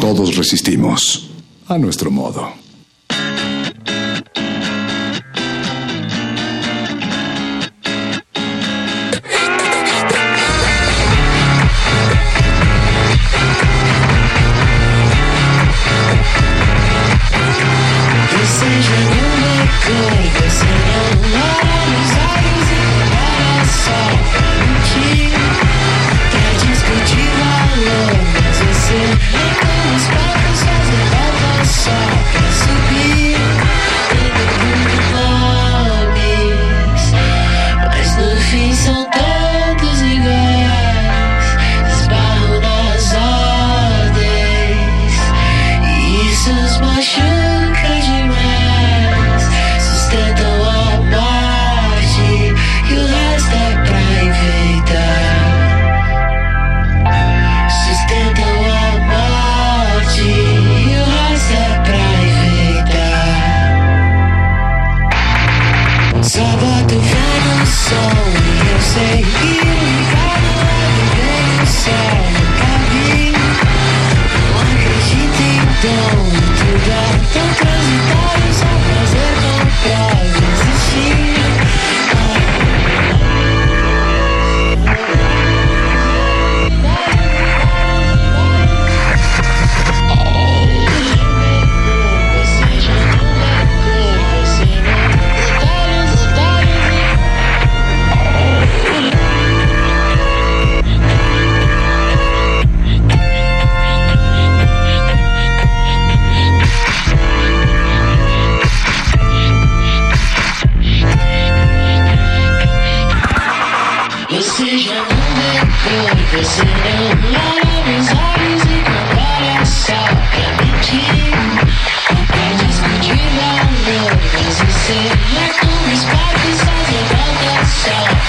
Todos 0.00 0.36
resistimos 0.36 1.30
a 1.66 1.78
nuestro 1.78 2.10
modo. 2.10 2.51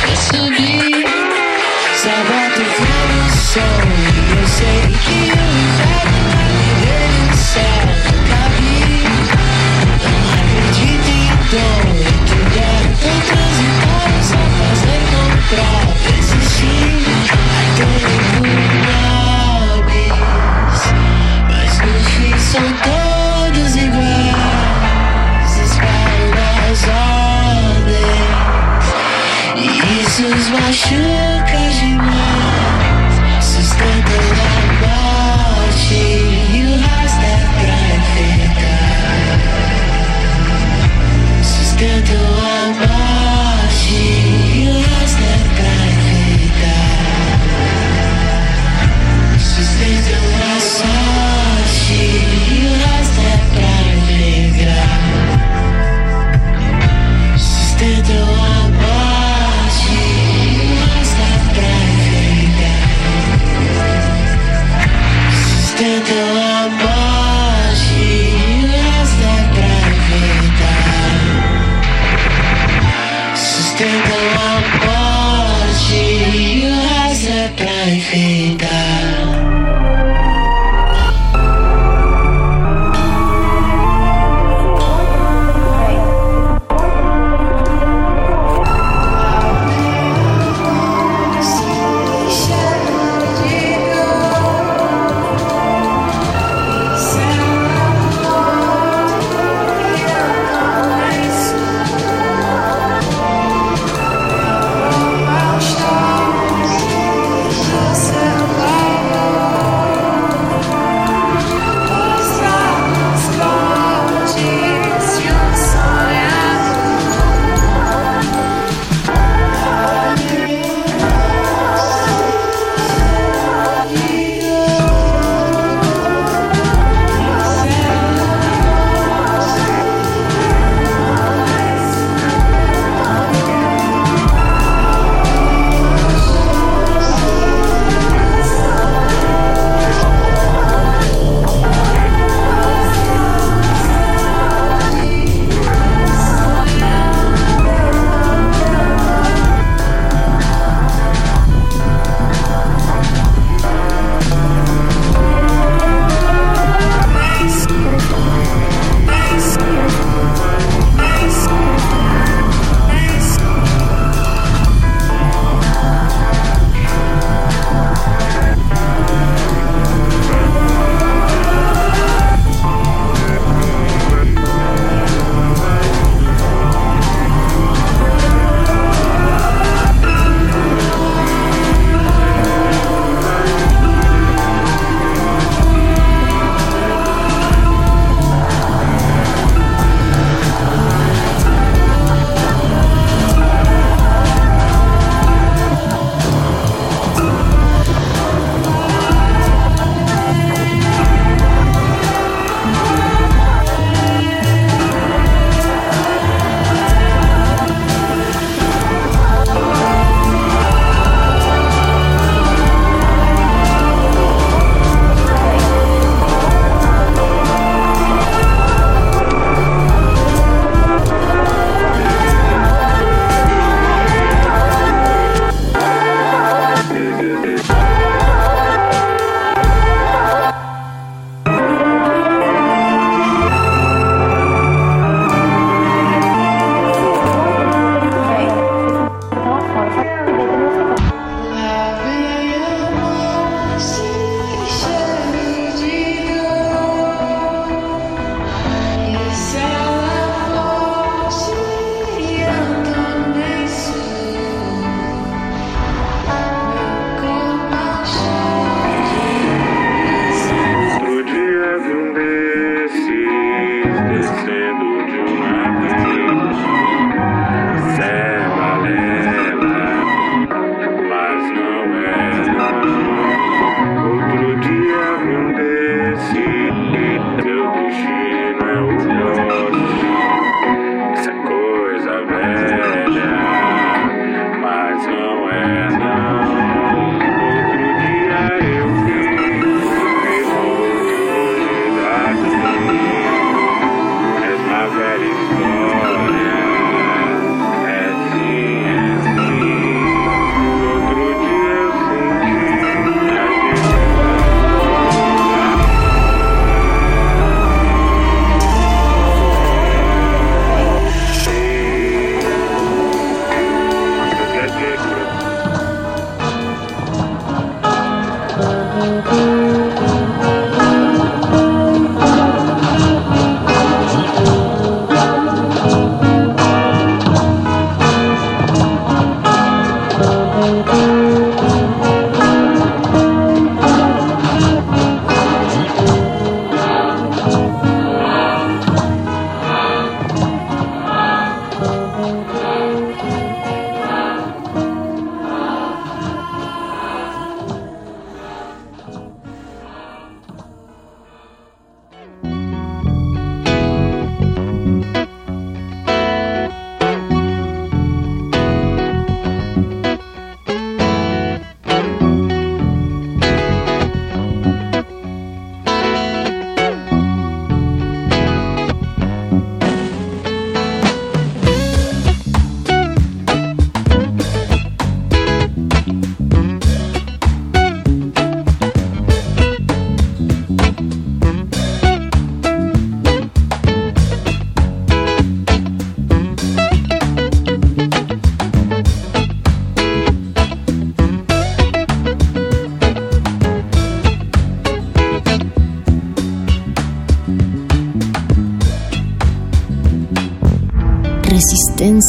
It's 0.06 0.33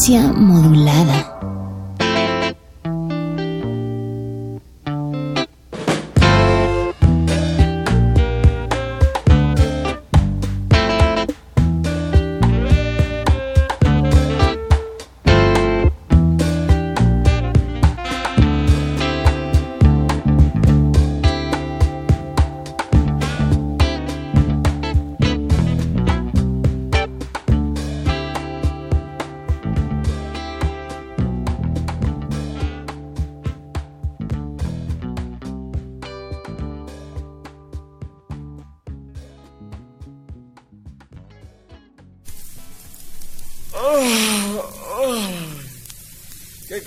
Resistencia 0.05 0.35
modulada. 0.35 0.64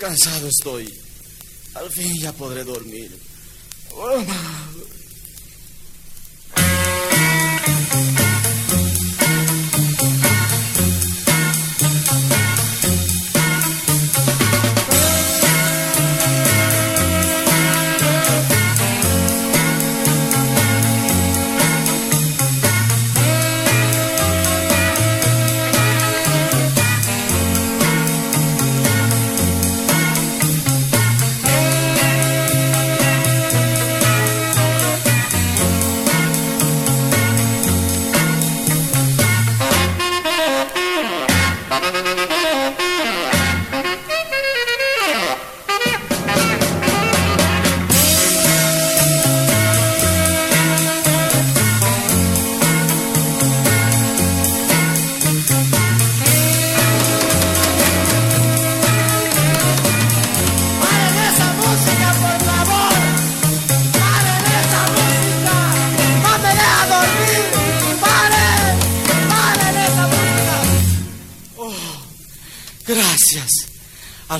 Cansado 0.08 0.48
estoy. 0.48 0.88
Al 1.74 1.90
fin 1.90 2.10
ya 2.18 2.32
podré 2.32 2.64
dormir. 2.64 2.97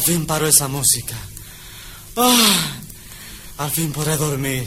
Fin 0.09 0.25
paró 0.25 0.47
esa 0.49 0.69
música. 0.69 1.15
Ah, 2.17 2.79
al 3.59 3.71
fin 3.71 3.93
podré 3.93 4.17
dormir. 4.17 4.67